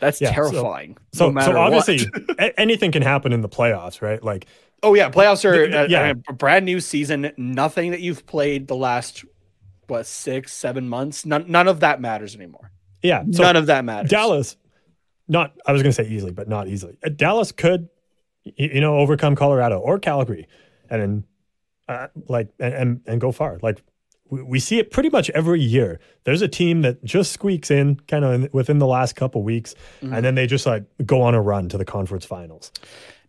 That's 0.00 0.20
Yeah, 0.20 0.32
terrifying. 0.32 0.96
So 1.12 1.30
no 1.30 1.40
so 1.42 1.58
obviously 1.58 2.00
anything 2.56 2.90
can 2.90 3.02
happen 3.02 3.32
in 3.32 3.42
the 3.42 3.48
playoffs, 3.48 4.00
right? 4.00 4.22
Like 4.22 4.46
oh 4.82 4.94
yeah, 4.94 5.10
playoffs 5.10 5.44
are 5.44 5.66
The- 5.66 5.72
the- 5.72 5.84
a, 5.84 5.88
yeah. 5.88 6.12
a 6.28 6.32
brand 6.32 6.64
new 6.64 6.80
season. 6.80 7.32
Nothing 7.36 7.90
that 7.90 8.00
you've 8.00 8.26
played 8.26 8.66
the 8.68 8.76
last 8.76 9.24
what 9.88 10.06
six, 10.06 10.52
seven 10.52 10.88
months. 10.88 11.26
None, 11.26 11.50
none 11.50 11.68
of 11.68 11.80
that 11.80 12.00
matters 12.00 12.34
anymore. 12.34 12.70
Yeah, 13.02 13.22
so 13.30 13.42
none 13.42 13.56
of 13.56 13.66
that 13.66 13.84
matters. 13.84 14.10
Dallas, 14.10 14.56
not 15.28 15.52
I 15.66 15.72
was 15.72 15.82
going 15.82 15.92
to 15.92 16.04
say 16.04 16.08
easily, 16.10 16.32
but 16.32 16.48
not 16.48 16.68
easily. 16.68 16.96
Uh, 17.04 17.08
Dallas 17.10 17.52
could, 17.52 17.88
you 18.44 18.80
know, 18.80 18.96
overcome 18.98 19.34
Colorado 19.36 19.78
or 19.78 19.98
Calgary, 19.98 20.46
and 20.88 21.02
then 21.02 21.24
uh, 21.88 22.08
like 22.28 22.48
and, 22.58 22.74
and 22.74 23.00
and 23.06 23.20
go 23.20 23.32
far. 23.32 23.58
Like 23.62 23.82
we, 24.28 24.42
we 24.42 24.58
see 24.60 24.78
it 24.78 24.90
pretty 24.90 25.08
much 25.10 25.30
every 25.30 25.60
year. 25.60 26.00
There's 26.24 26.42
a 26.42 26.48
team 26.48 26.82
that 26.82 27.02
just 27.04 27.32
squeaks 27.32 27.70
in 27.70 27.96
kind 28.08 28.24
of 28.24 28.52
within 28.52 28.78
the 28.78 28.86
last 28.86 29.14
couple 29.16 29.42
weeks, 29.42 29.74
Mm-hmm. 30.02 30.14
and 30.14 30.24
then 30.24 30.34
they 30.34 30.46
just 30.46 30.66
like 30.66 30.84
go 31.04 31.22
on 31.22 31.34
a 31.34 31.40
run 31.40 31.68
to 31.70 31.78
the 31.78 31.84
conference 31.84 32.24
finals. 32.24 32.72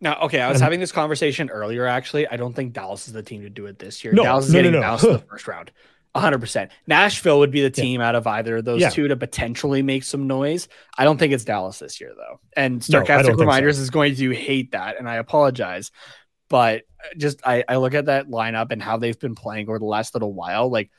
Now, 0.03 0.19
okay, 0.21 0.41
I 0.41 0.47
was 0.49 0.55
And- 0.57 0.63
having 0.63 0.79
this 0.79 0.91
conversation 0.91 1.49
earlier. 1.51 1.85
Actually, 1.85 2.27
I 2.27 2.35
don't 2.35 2.53
think 2.53 2.73
Dallas 2.73 3.07
is 3.07 3.13
the 3.13 3.21
team 3.21 3.41
to 3.43 3.49
do 3.49 3.67
it 3.67 3.77
this 3.77 4.03
year. 4.03 4.13
No, 4.13 4.23
Dallas 4.23 4.47
is 4.47 4.53
no, 4.53 4.59
no, 4.59 4.63
getting 4.63 4.81
no. 4.81 4.87
bounced 4.87 5.05
in 5.05 5.13
the 5.13 5.19
first 5.29 5.47
round, 5.47 5.71
hundred 6.15 6.39
percent. 6.39 6.71
Nashville 6.87 7.39
would 7.39 7.51
be 7.51 7.61
the 7.61 7.69
team 7.69 8.01
out 8.01 8.15
of 8.15 8.27
either 8.27 8.57
of 8.57 8.65
those 8.65 8.81
Yeah. 8.81 8.89
two 8.89 9.07
to 9.07 9.15
potentially 9.15 9.81
make 9.81 10.03
some 10.03 10.27
noise. 10.27 10.67
I 10.97 11.03
don't 11.05 11.17
think 11.17 11.31
it's 11.33 11.45
Dallas 11.45 11.79
this 11.79 12.01
year, 12.01 12.11
though. 12.15 12.39
And 12.55 12.87
No, 12.89 12.99
don't 12.99 13.07
Starcastic 13.07 13.25
think 13.25 13.37
so. 13.37 13.39
Reminders 13.41 13.79
is 13.79 13.89
going 13.89 14.15
to 14.15 14.31
hate 14.31 14.71
that, 14.73 14.97
and 14.99 15.07
I 15.09 15.15
apologize. 15.15 15.91
But 16.49 16.83
just 17.17 17.39
I, 17.47 17.63
I 17.67 17.77
look 17.77 17.93
at 17.93 18.07
that 18.07 18.27
lineup 18.27 18.71
and 18.71 18.81
how 18.83 18.97
they've 18.97 19.17
been 19.17 19.35
playing 19.35 19.69
over 19.69 19.79
the 19.79 19.85
last 19.85 20.13
little 20.13 20.33
while. 20.33 20.69
Like 20.69 20.91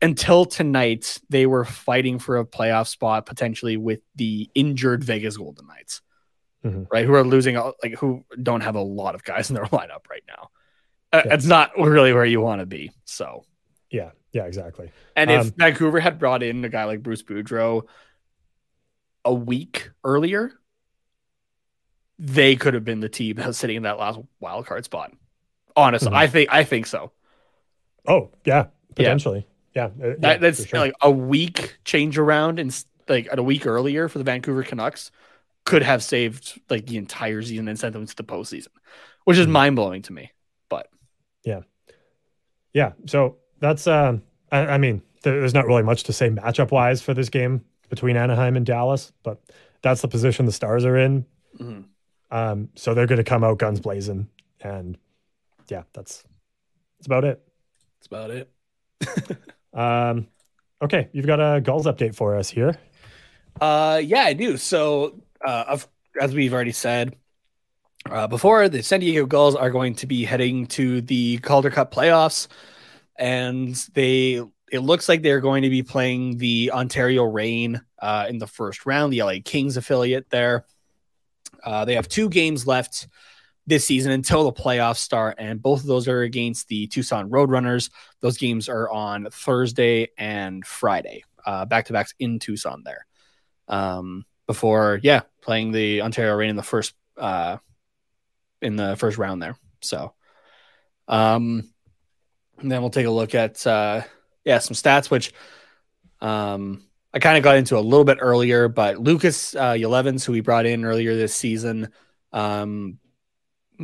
until 0.00 0.44
tonight, 0.44 1.18
they 1.28 1.46
were 1.46 1.64
fighting 1.64 2.20
for 2.20 2.38
a 2.38 2.44
playoff 2.44 2.86
spot 2.86 3.26
potentially 3.26 3.76
with 3.76 4.00
the 4.14 4.48
injured 4.54 5.02
Vegas 5.02 5.36
Golden 5.36 5.66
Knights 5.66 6.00
Mhm. 6.64 6.86
right? 6.92 7.04
Who 7.04 7.14
are 7.14 7.24
losing, 7.24 7.56
like 7.82 7.94
who 7.98 8.24
don't 8.40 8.60
have 8.60 8.76
a 8.76 8.80
lot 8.80 9.16
of 9.16 9.24
guys 9.24 9.50
in 9.50 9.54
their 9.54 9.64
lineup 9.66 10.08
right 10.08 10.22
now. 10.28 10.50
Uh, 11.12 11.22
Yeah. 11.26 11.34
It's 11.34 11.46
not 11.46 11.76
really 11.76 12.12
where 12.12 12.24
you 12.24 12.40
want 12.40 12.60
to 12.60 12.66
be. 12.66 12.92
So, 13.04 13.44
Yeah, 13.90 14.10
yeah, 14.32 14.44
exactly. 14.44 14.90
and 15.16 15.30
if 15.30 15.40
Um, 15.46 15.52
Vancouver 15.56 16.00
had 16.00 16.18
brought 16.18 16.42
in 16.42 16.64
a 16.64 16.68
guy 16.68 16.84
like 16.84 17.02
Bruce 17.02 17.22
Boudreau 17.22 17.86
a 19.24 19.34
week 19.34 19.90
earlier, 20.04 20.52
they 22.18 22.56
could 22.56 22.74
have 22.74 22.84
been 22.84 23.00
the 23.00 23.08
team 23.08 23.36
that 23.38 23.46
was 23.46 23.56
sitting 23.56 23.76
in 23.76 23.82
that 23.84 23.98
last 23.98 24.18
wild 24.40 24.66
card 24.66 24.84
spot. 24.84 25.12
Honestly, 25.76 26.10
Mhm. 26.10 26.16
I 26.16 26.26
think 26.26 26.52
I 26.52 26.64
think 26.64 26.86
so. 26.86 27.12
Oh 28.06 28.30
yeah, 28.44 28.66
potentially. 28.94 29.46
Yeah, 29.74 29.86
uh, 30.02 30.08
yeah, 30.08 30.14
That, 30.18 30.40
that's 30.40 30.66
sure. 30.66 30.80
like 30.80 30.94
a 31.02 31.10
week 31.10 31.78
change 31.84 32.18
around 32.18 32.58
and 32.58 32.84
like 33.08 33.28
a 33.30 33.42
week 33.42 33.66
earlier 33.66 34.08
for 34.08 34.18
the 34.18 34.24
Vancouver 34.24 34.62
Canucks 34.64 35.10
could 35.64 35.82
have 35.82 36.02
saved 36.02 36.60
like 36.68 36.86
the 36.86 36.96
entire 36.96 37.42
season 37.42 37.68
and 37.68 37.78
sent 37.78 37.92
them 37.92 38.06
to 38.06 38.16
the 38.16 38.24
postseason, 38.24 38.68
which 39.24 39.38
is 39.38 39.46
Mhm. 39.46 39.50
mind 39.50 39.76
blowing 39.76 40.02
to 40.02 40.12
me. 40.12 40.32
But 40.68 40.88
yeah, 41.44 41.60
Yeah, 42.74 42.92
so 43.06 43.38
that's 43.60 43.86
um 43.86 44.22
I, 44.52 44.58
I 44.66 44.78
mean, 44.78 45.02
there- 45.22 45.38
there's 45.40 45.54
not 45.54 45.66
really 45.66 45.82
much 45.82 46.04
to 46.04 46.12
say 46.12 46.30
matchup 46.30 46.70
wise 46.70 47.02
for 47.02 47.12
this 47.14 47.28
game 47.28 47.64
between 47.90 48.16
Anaheim 48.16 48.56
and 48.56 48.64
Dallas, 48.66 49.12
but 49.22 49.40
that's 49.82 50.00
the 50.02 50.08
position 50.08 50.46
the 50.46 50.52
Stars 50.52 50.84
are 50.84 50.96
in. 50.96 51.24
Mhm. 51.58 51.84
Um, 52.30 52.68
so 52.74 52.92
they're 52.94 53.06
going 53.06 53.16
to 53.18 53.24
come 53.24 53.42
out 53.44 53.58
guns 53.58 53.80
blazing, 53.80 54.28
and 54.60 54.96
yeah, 55.68 55.82
that's 55.94 56.24
that's 56.98 57.06
about 57.06 57.24
it. 57.24 57.40
that's 57.98 58.06
about 58.06 58.30
it. 58.30 58.50
Um, 59.74 60.26
okay, 60.82 61.08
you've 61.12 61.26
got 61.26 61.40
a 61.40 61.60
Gulls 61.60 61.86
update 61.86 62.14
for 62.14 62.34
us 62.36 62.48
here. 62.50 62.76
Uh, 63.60 64.00
yeah, 64.02 64.22
I 64.22 64.32
do. 64.32 64.56
So, 64.56 65.20
uh, 65.44 65.78
as 66.20 66.34
we've 66.34 66.52
already 66.54 66.72
said 66.72 67.14
uh, 68.10 68.26
before, 68.26 68.68
the 68.68 68.82
San 68.82 69.00
Diego 69.00 69.26
Gulls 69.26 69.54
are 69.54 69.70
going 69.70 69.94
to 69.96 70.06
be 70.06 70.24
heading 70.24 70.66
to 70.68 71.00
the 71.02 71.38
Calder 71.38 71.70
Cup 71.70 71.92
playoffs, 71.94 72.48
and 73.18 73.74
they 73.94 74.42
it 74.70 74.80
looks 74.80 75.08
like 75.08 75.22
they're 75.22 75.40
going 75.40 75.62
to 75.62 75.70
be 75.70 75.82
playing 75.82 76.36
the 76.36 76.70
Ontario 76.72 77.24
Reign 77.24 77.80
uh, 78.00 78.26
in 78.28 78.38
the 78.38 78.46
first 78.46 78.84
round, 78.84 79.12
the 79.12 79.22
LA 79.22 79.36
Kings 79.42 79.76
affiliate 79.76 80.28
there. 80.28 80.66
Uh, 81.64 81.84
they 81.84 81.94
have 81.94 82.06
two 82.06 82.28
games 82.28 82.66
left 82.66 83.08
this 83.66 83.86
season 83.86 84.12
until 84.12 84.44
the 84.44 84.52
playoffs 84.52 84.98
start, 84.98 85.36
and 85.38 85.60
both 85.60 85.80
of 85.80 85.86
those 85.86 86.06
are 86.06 86.22
against 86.22 86.68
the 86.68 86.86
Tucson 86.86 87.30
Roadrunners. 87.30 87.90
Those 88.20 88.38
games 88.38 88.68
are 88.68 88.90
on 88.90 89.28
Thursday 89.30 90.08
and 90.16 90.64
Friday, 90.64 91.24
back 91.66 91.86
to 91.86 91.92
backs 91.92 92.14
in 92.18 92.38
Tucson 92.38 92.82
there 92.84 93.06
um, 93.68 94.24
before 94.46 95.00
yeah 95.02 95.22
playing 95.42 95.72
the 95.72 96.02
Ontario 96.02 96.34
Reign 96.34 96.50
in 96.50 96.56
the 96.56 96.62
first 96.62 96.94
uh, 97.16 97.58
in 98.60 98.76
the 98.76 98.96
first 98.96 99.18
round 99.18 99.42
there. 99.42 99.56
So, 99.80 100.14
um, 101.06 101.70
and 102.60 102.70
then 102.70 102.80
we'll 102.80 102.90
take 102.90 103.06
a 103.06 103.10
look 103.10 103.34
at 103.34 103.66
uh, 103.66 104.02
yeah 104.44 104.58
some 104.58 104.74
stats 104.74 105.10
which 105.10 105.32
um, 106.20 106.84
I 107.12 107.20
kind 107.20 107.36
of 107.36 107.42
got 107.42 107.56
into 107.56 107.78
a 107.78 107.80
little 107.80 108.04
bit 108.04 108.18
earlier, 108.20 108.68
but 108.68 108.98
Lucas 108.98 109.54
uh, 109.54 109.72
Yelevins, 109.72 110.24
who 110.24 110.32
we 110.32 110.40
brought 110.40 110.66
in 110.66 110.84
earlier 110.84 111.16
this 111.16 111.34
season, 111.34 111.88
um, 112.32 112.98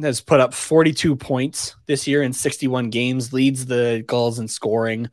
has 0.01 0.21
put 0.21 0.41
up 0.41 0.53
42 0.53 1.17
points 1.17 1.77
this 1.87 2.07
year 2.07 2.23
in 2.23 2.33
61 2.33 2.91
games, 2.91 3.33
leads 3.33 3.65
the 3.65 4.05
Gulls 4.07 4.39
in 4.39 4.49
scoring. 4.49 5.09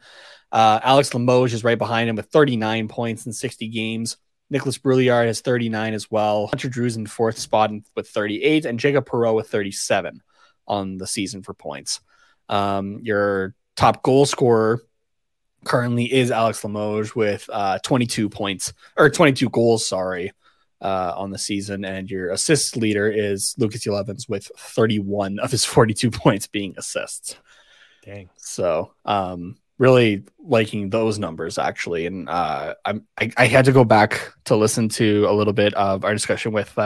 Uh, 0.51 0.79
Alex 0.83 1.13
Limoges 1.13 1.53
is 1.53 1.63
right 1.63 1.77
behind 1.77 2.09
him 2.09 2.17
with 2.17 2.25
39 2.27 2.89
points 2.89 3.25
in 3.25 3.31
60 3.31 3.69
games. 3.69 4.17
Nikolas 4.49 4.77
Brouillard 4.77 5.27
has 5.27 5.39
39 5.39 5.93
as 5.93 6.11
well. 6.11 6.47
Hunter 6.47 6.67
Drew's 6.67 6.97
in 6.97 7.07
fourth 7.07 7.37
spot 7.37 7.71
with 7.95 8.09
38, 8.09 8.65
and 8.65 8.77
Jacob 8.79 9.07
Perreault 9.07 9.35
with 9.35 9.47
37 9.47 10.21
on 10.67 10.97
the 10.97 11.07
season 11.07 11.41
for 11.41 11.53
points. 11.53 12.01
Um, 12.51 12.99
your 13.01 13.55
top 13.75 14.03
goal 14.03 14.27
scorer 14.27 14.81
currently 15.65 16.11
is 16.11 16.29
Alex 16.29 16.63
Limoges 16.63 17.15
with 17.15 17.49
uh, 17.51 17.79
22 17.79 18.29
points 18.29 18.73
or 18.97 19.09
22 19.09 19.49
goals, 19.49 19.87
sorry, 19.87 20.31
uh, 20.81 21.13
on 21.15 21.31
the 21.31 21.37
season. 21.37 21.85
And 21.85 22.11
your 22.11 22.31
assist 22.31 22.77
leader 22.77 23.09
is 23.09 23.55
Lucas 23.57 23.85
Yelevins 23.85 24.29
with 24.29 24.51
31 24.57 25.39
of 25.39 25.49
his 25.49 25.65
42 25.65 26.11
points 26.11 26.45
being 26.45 26.75
assists. 26.77 27.37
Dang. 28.03 28.29
So, 28.35 28.93
um, 29.05 29.57
really 29.77 30.23
liking 30.39 30.91
those 30.91 31.17
numbers 31.17 31.57
actually. 31.57 32.05
And 32.05 32.29
uh, 32.29 32.75
I'm, 32.85 33.07
I, 33.19 33.31
I 33.35 33.47
had 33.47 33.65
to 33.65 33.71
go 33.71 33.83
back 33.83 34.31
to 34.45 34.55
listen 34.55 34.89
to 34.89 35.25
a 35.27 35.33
little 35.33 35.53
bit 35.53 35.73
of 35.73 36.05
our 36.05 36.13
discussion 36.13 36.51
with 36.51 36.77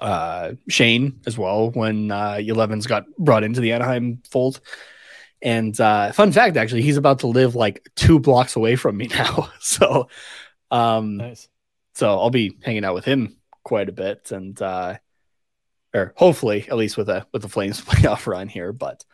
uh, 0.00 0.52
Shane 0.68 1.20
as 1.26 1.38
well 1.38 1.70
when 1.70 2.10
uh, 2.10 2.34
Yelevins 2.34 2.86
got 2.86 3.06
brought 3.16 3.44
into 3.44 3.60
the 3.60 3.72
Anaheim 3.72 4.22
fold. 4.30 4.60
And 5.40 5.78
uh, 5.80 6.12
fun 6.12 6.32
fact, 6.32 6.56
actually, 6.56 6.82
he's 6.82 6.96
about 6.96 7.20
to 7.20 7.28
live 7.28 7.54
like 7.54 7.88
two 7.94 8.18
blocks 8.18 8.56
away 8.56 8.76
from 8.76 8.96
me 8.96 9.06
now. 9.10 9.50
so, 9.60 10.08
um, 10.70 11.16
Nice. 11.18 11.48
so 11.94 12.08
I'll 12.18 12.30
be 12.30 12.56
hanging 12.62 12.84
out 12.84 12.94
with 12.94 13.04
him 13.04 13.36
quite 13.62 13.88
a 13.88 13.92
bit, 13.92 14.32
and 14.32 14.60
uh, 14.60 14.96
or 15.94 16.12
hopefully 16.16 16.66
at 16.68 16.76
least 16.76 16.96
with 16.96 17.08
a 17.08 17.26
with 17.32 17.42
the 17.42 17.48
Flames 17.48 17.80
playoff 17.84 18.26
run 18.26 18.48
here. 18.48 18.72
But 18.72 19.04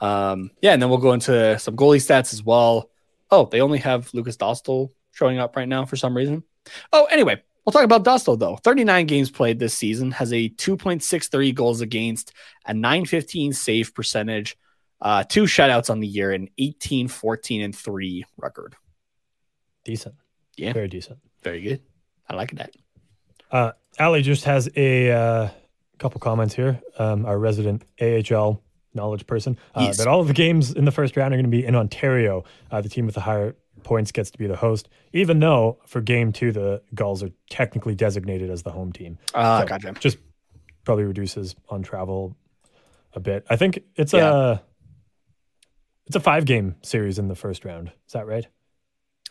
um, 0.00 0.50
yeah, 0.60 0.74
and 0.74 0.82
then 0.82 0.90
we'll 0.90 0.98
go 0.98 1.12
into 1.12 1.58
some 1.58 1.76
goalie 1.76 1.96
stats 1.96 2.32
as 2.34 2.42
well. 2.42 2.90
Oh, 3.30 3.46
they 3.46 3.60
only 3.62 3.78
have 3.78 4.12
Lukas 4.12 4.36
Dostal 4.36 4.90
showing 5.12 5.38
up 5.38 5.56
right 5.56 5.68
now 5.68 5.86
for 5.86 5.96
some 5.96 6.14
reason. 6.16 6.44
Oh, 6.92 7.06
anyway, 7.06 7.42
we'll 7.64 7.72
talk 7.72 7.84
about 7.84 8.04
Dostal 8.04 8.38
though. 8.38 8.56
39 8.56 9.06
games 9.06 9.30
played 9.30 9.58
this 9.58 9.74
season, 9.74 10.10
has 10.12 10.32
a 10.32 10.48
2.63 10.50 11.54
goals 11.54 11.80
against, 11.80 12.32
a 12.66 12.74
915 12.74 13.52
save 13.52 13.94
percentage, 13.94 14.56
uh, 15.00 15.24
two 15.24 15.44
shutouts 15.44 15.90
on 15.90 16.00
the 16.00 16.06
year, 16.06 16.32
an 16.32 16.48
18, 16.58 17.08
14, 17.08 17.62
and 17.62 17.76
3 17.76 18.24
record. 18.36 18.74
Decent. 19.84 20.14
Yeah. 20.56 20.72
Very 20.72 20.88
decent. 20.88 21.18
Very 21.42 21.60
good. 21.60 21.82
I 22.28 22.36
like 22.36 22.52
that. 22.52 22.74
Uh, 23.50 23.72
Ali 24.00 24.22
just 24.22 24.44
has 24.44 24.68
a 24.76 25.10
uh, 25.10 25.48
couple 25.98 26.20
comments 26.20 26.54
here. 26.54 26.80
Um, 26.98 27.26
our 27.26 27.38
resident 27.38 27.84
AHL 28.00 28.62
knowledge 28.94 29.26
person 29.26 29.58
uh, 29.74 29.82
Yes. 29.82 29.98
that 29.98 30.06
all 30.06 30.20
of 30.20 30.28
the 30.28 30.32
games 30.32 30.72
in 30.72 30.84
the 30.84 30.92
first 30.92 31.16
round 31.16 31.34
are 31.34 31.36
going 31.36 31.44
to 31.44 31.50
be 31.50 31.64
in 31.64 31.74
Ontario. 31.74 32.44
Uh, 32.70 32.80
the 32.80 32.88
team 32.88 33.06
with 33.06 33.14
the 33.14 33.20
higher 33.20 33.56
points 33.84 34.10
gets 34.10 34.30
to 34.32 34.38
be 34.38 34.46
the 34.46 34.56
host, 34.56 34.88
even 35.12 35.38
though 35.38 35.78
for 35.86 36.00
game 36.00 36.32
two 36.32 36.50
the 36.50 36.82
Gulls 36.94 37.22
are 37.22 37.30
technically 37.50 37.94
designated 37.94 38.50
as 38.50 38.62
the 38.64 38.70
home 38.72 38.92
team. 38.92 39.18
Uh, 39.34 39.60
So, 39.60 39.66
gotcha. 39.68 39.92
Just 40.00 40.18
probably 40.84 41.04
reduces 41.04 41.54
on 41.68 41.82
travel 41.82 42.36
a 43.14 43.20
bit. 43.20 43.46
I 43.48 43.56
think 43.56 43.78
it's 43.96 44.12
Yeah. 44.12 44.52
a 44.54 44.58
it's 46.06 46.16
a 46.16 46.20
five 46.20 46.44
game 46.44 46.74
series 46.82 47.18
in 47.18 47.28
the 47.28 47.34
first 47.34 47.64
round. 47.64 47.92
Is 48.06 48.12
that 48.12 48.26
right? 48.26 48.46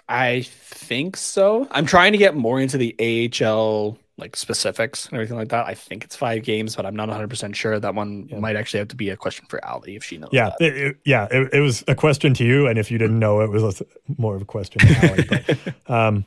I 0.10 0.42
think 0.42 1.16
so. 1.18 1.68
I'm 1.72 1.86
trying 1.86 2.12
to 2.14 2.18
get 2.18 2.36
more 2.36 2.60
into 2.60 2.78
the 2.78 2.96
AHL 3.00 3.98
like 4.18 4.36
specifics 4.36 5.06
and 5.08 5.14
everything 5.16 5.38
like 5.38 5.50
that. 5.50 5.66
I 5.66 5.74
think 5.74 6.04
it's 6.04 6.16
five 6.16 6.44
games, 6.44 6.76
but 6.76 6.86
I'm 6.86 6.96
not 6.96 7.08
100 7.08 7.30
percent 7.30 7.56
sure. 7.56 7.80
That 7.80 7.96
one 7.96 8.28
Yeah. 8.30 8.40
might 8.40 8.56
actually 8.56 8.80
have 8.80 8.90
to 8.90 8.96
be 8.96 9.10
a 9.10 9.18
question 9.18 9.46
for 9.50 9.64
Ali 9.66 9.96
if 9.96 10.04
she 10.04 10.18
knows. 10.18 10.30
Yeah, 10.32 10.52
that. 10.60 10.62
it, 10.62 10.78
it- 10.78 10.98
yeah. 11.06 11.28
It, 11.32 11.50
it 11.54 11.60
was 11.62 11.84
a 11.88 11.96
question 11.96 12.34
to 12.36 12.44
you, 12.46 12.68
and 12.68 12.78
if 12.78 12.92
you 12.92 12.98
didn't 13.00 13.18
know, 13.20 13.42
it 13.42 13.50
was 13.50 13.82
more 14.18 14.36
of 14.36 14.42
a 14.42 14.46
question 14.46 14.82
to 14.82 15.10
Ali. 15.10 15.24
But, 15.24 15.74
um, 15.92 16.26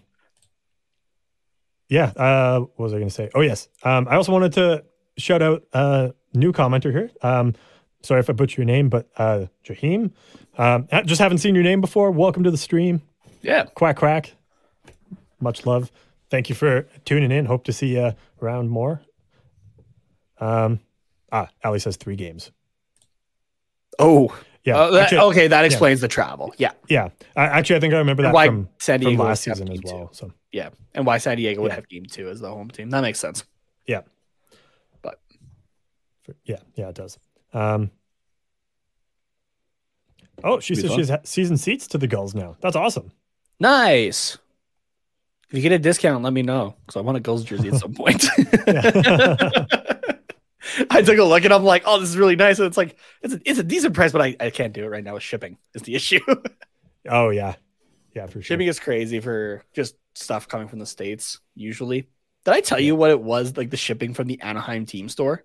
yeah. 1.88 2.06
Uh, 2.16 2.60
what 2.60 2.78
was 2.78 2.92
I 2.92 2.96
going 2.96 3.08
to 3.08 3.14
say? 3.14 3.30
Oh 3.34 3.40
yes. 3.40 3.68
Um, 3.84 4.08
I 4.10 4.16
also 4.16 4.32
wanted 4.32 4.52
to 4.54 4.84
shout 5.16 5.42
out 5.42 5.62
a 5.72 6.12
new 6.34 6.52
commenter 6.52 6.90
here. 6.90 7.10
Um, 7.22 7.54
sorry 8.02 8.20
if 8.20 8.28
I 8.28 8.32
butcher 8.32 8.60
your 8.62 8.66
name, 8.66 8.88
but 8.88 9.08
uh, 9.16 9.46
Jahim. 9.64 10.10
Um, 10.58 10.88
just 11.04 11.20
haven't 11.20 11.38
seen 11.38 11.54
your 11.54 11.64
name 11.64 11.80
before. 11.80 12.10
Welcome 12.10 12.42
to 12.44 12.50
the 12.50 12.56
stream. 12.56 13.02
yeah. 13.42 13.64
Quack 13.74 13.96
quack. 13.96 14.32
Much 15.40 15.66
love. 15.66 15.92
Thank 16.30 16.48
you 16.48 16.54
for 16.54 16.88
tuning 17.04 17.30
in. 17.30 17.46
Hope 17.46 17.64
to 17.64 17.72
see 17.72 17.94
you 17.96 18.12
around 18.42 18.68
more. 18.68 19.00
Um, 20.38 20.80
ah, 21.32 21.48
Ali 21.64 21.78
says 21.78 21.96
three 21.96 22.16
games. 22.16 22.50
Oh, 23.98 24.36
Yeah. 24.64 24.78
Oh, 24.82 24.90
that- 24.92 25.02
actually, 25.04 25.18
okay, 25.20 25.46
that 25.46 25.64
explains 25.64 26.00
the 26.00 26.08
travel. 26.08 26.52
Yeah, 26.58 26.72
yeah. 26.88 27.10
I, 27.36 27.44
actually, 27.44 27.76
I 27.76 27.80
think 27.80 27.94
I 27.94 27.98
remember 27.98 28.24
that 28.24 28.34
why 28.34 28.46
from, 28.46 28.68
San 28.78 28.98
from 29.00 29.10
Diego 29.10 29.22
last 29.22 29.44
season 29.44 29.70
as 29.70 29.80
well. 29.84 30.08
two. 30.08 30.14
So 30.14 30.32
Yeah, 30.50 30.70
and 30.92 31.06
why 31.06 31.18
San 31.18 31.36
Diego 31.36 31.62
would 31.62 31.70
have 31.72 31.88
game 31.88 32.04
two 32.06 32.28
as 32.28 32.40
the 32.40 32.48
home 32.50 32.68
team. 32.70 32.90
That 32.90 33.02
makes 33.02 33.20
sense. 33.20 33.44
yeah. 33.86 34.00
But- 35.02 35.20
For- 36.24 36.34
yeah, 36.44 36.58
yeah, 36.74 36.88
it 36.88 36.96
does. 36.96 37.16
Um, 37.54 37.92
oh, 40.42 40.58
she 40.60 40.74
says 40.74 40.86
fun. 40.90 40.98
she's 40.98 41.08
ha- 41.10 41.20
season 41.22 41.56
seats 41.56 41.86
to 41.88 41.98
the 41.98 42.08
Gulls 42.08 42.34
now. 42.34 42.56
That's 42.60 42.76
awesome. 42.76 43.12
Nice. 43.60 44.36
If 45.48 45.54
you 45.54 45.62
get 45.62 45.72
a 45.72 45.78
discount, 45.78 46.24
let 46.24 46.32
me 46.32 46.42
know 46.42 46.74
because 46.84 46.96
I 46.96 47.02
want 47.02 47.16
a 47.16 47.20
Gulls 47.20 47.44
jersey 47.44 47.68
at 47.68 47.76
some 47.76 47.94
point. 47.96 48.24
I 50.90 51.00
took 51.02 51.18
a 51.18 51.24
look 51.24 51.44
and 51.44 51.54
I'm 51.54 51.64
like, 51.64 51.84
oh, 51.86 52.00
this 52.00 52.08
is 52.10 52.16
really 52.16 52.36
nice. 52.36 52.58
And 52.58 52.66
it's 52.66 52.76
like, 52.76 52.96
it's 53.22 53.34
a, 53.34 53.40
it's 53.44 53.58
a 53.58 53.62
decent 53.62 53.94
price, 53.94 54.12
but 54.12 54.20
I, 54.20 54.36
I 54.40 54.50
can't 54.50 54.72
do 54.72 54.84
it 54.84 54.88
right 54.88 55.04
now 55.04 55.14
with 55.14 55.22
shipping 55.22 55.58
is 55.74 55.82
the 55.82 55.94
issue. 55.96 56.20
Oh 57.08 57.30
yeah, 57.30 57.54
yeah, 58.14 58.26
for 58.26 58.32
sure. 58.32 58.42
shipping 58.42 58.66
is 58.66 58.80
crazy 58.80 59.20
for 59.20 59.62
just 59.74 59.94
stuff 60.14 60.48
coming 60.48 60.68
from 60.68 60.80
the 60.80 60.86
States 60.86 61.38
usually. 61.54 62.08
Did 62.44 62.54
I 62.54 62.60
tell 62.60 62.80
you 62.80 62.96
what 62.96 63.10
it 63.10 63.20
was 63.20 63.56
like 63.56 63.70
the 63.70 63.76
shipping 63.76 64.14
from 64.14 64.26
the 64.26 64.40
Anaheim 64.40 64.86
team 64.86 65.08
store 65.08 65.44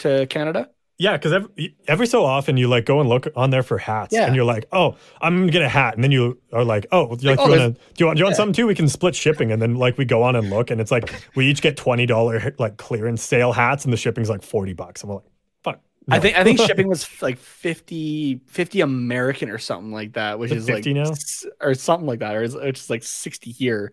to 0.00 0.26
Canada? 0.26 0.70
Yeah, 1.00 1.12
because 1.16 1.32
every, 1.32 1.76
every 1.86 2.06
so 2.08 2.24
often 2.24 2.56
you 2.56 2.66
like 2.66 2.84
go 2.84 2.98
and 3.00 3.08
look 3.08 3.28
on 3.36 3.50
there 3.50 3.62
for 3.62 3.78
hats, 3.78 4.12
Yeah. 4.12 4.26
and 4.26 4.34
you're 4.34 4.44
like, 4.44 4.66
"Oh, 4.72 4.96
I'm 5.20 5.38
gonna 5.38 5.52
get 5.52 5.62
a 5.62 5.68
hat," 5.68 5.94
and 5.94 6.02
then 6.02 6.10
you 6.10 6.40
are 6.52 6.64
like, 6.64 6.86
"Oh, 6.90 7.16
you're 7.20 7.30
like, 7.36 7.38
oh, 7.38 7.46
do, 7.46 7.52
you 7.54 7.58
wanna, 7.60 7.70
do 7.70 7.78
you 7.98 8.06
want 8.06 8.16
do 8.16 8.20
you 8.20 8.24
want 8.24 8.34
yeah. 8.34 8.36
something 8.36 8.52
too? 8.52 8.66
We 8.66 8.74
can 8.74 8.88
split 8.88 9.14
shipping." 9.14 9.52
And 9.52 9.62
then 9.62 9.76
like 9.76 9.96
we 9.96 10.04
go 10.04 10.24
on 10.24 10.34
and 10.34 10.50
look, 10.50 10.70
and 10.72 10.80
it's 10.80 10.90
like 10.90 11.08
we 11.36 11.46
each 11.48 11.62
get 11.62 11.76
twenty 11.76 12.04
dollar 12.04 12.52
like 12.58 12.78
clearance 12.78 13.22
sale 13.22 13.52
hats, 13.52 13.84
and 13.84 13.92
the 13.92 13.96
shipping's 13.96 14.28
like 14.28 14.42
forty 14.42 14.72
bucks. 14.72 15.02
And 15.02 15.10
we're 15.10 15.16
like, 15.16 15.24
"Fuck." 15.62 15.80
I 16.10 16.20
think 16.20 16.36
I 16.36 16.44
think 16.44 16.58
shipping 16.58 16.88
was 16.88 17.06
like 17.20 17.38
50, 17.38 18.40
50 18.46 18.80
American 18.80 19.50
or 19.50 19.58
something 19.58 19.92
like 19.92 20.14
that, 20.14 20.38
which 20.38 20.54
Is 20.54 20.56
is 20.56 20.68
it 20.68 20.72
like 20.72 20.84
50 20.84 20.94
now? 20.94 21.20
or 21.60 21.74
something 21.74 22.06
like 22.06 22.20
that, 22.20 22.34
or 22.34 22.42
it's, 22.42 22.54
it's 22.54 22.80
just 22.80 22.90
like 22.90 23.02
sixty 23.02 23.52
here, 23.52 23.92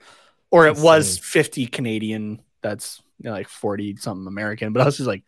or 0.51 0.67
it 0.67 0.77
was 0.77 1.17
Insane. 1.17 1.23
fifty 1.23 1.67
Canadian. 1.67 2.41
That's 2.61 3.01
you 3.19 3.25
know, 3.25 3.31
like 3.33 3.49
forty 3.49 3.95
something 3.97 4.27
American. 4.27 4.73
But 4.73 4.81
I 4.81 4.85
was 4.85 4.97
just 4.97 5.07
like, 5.07 5.23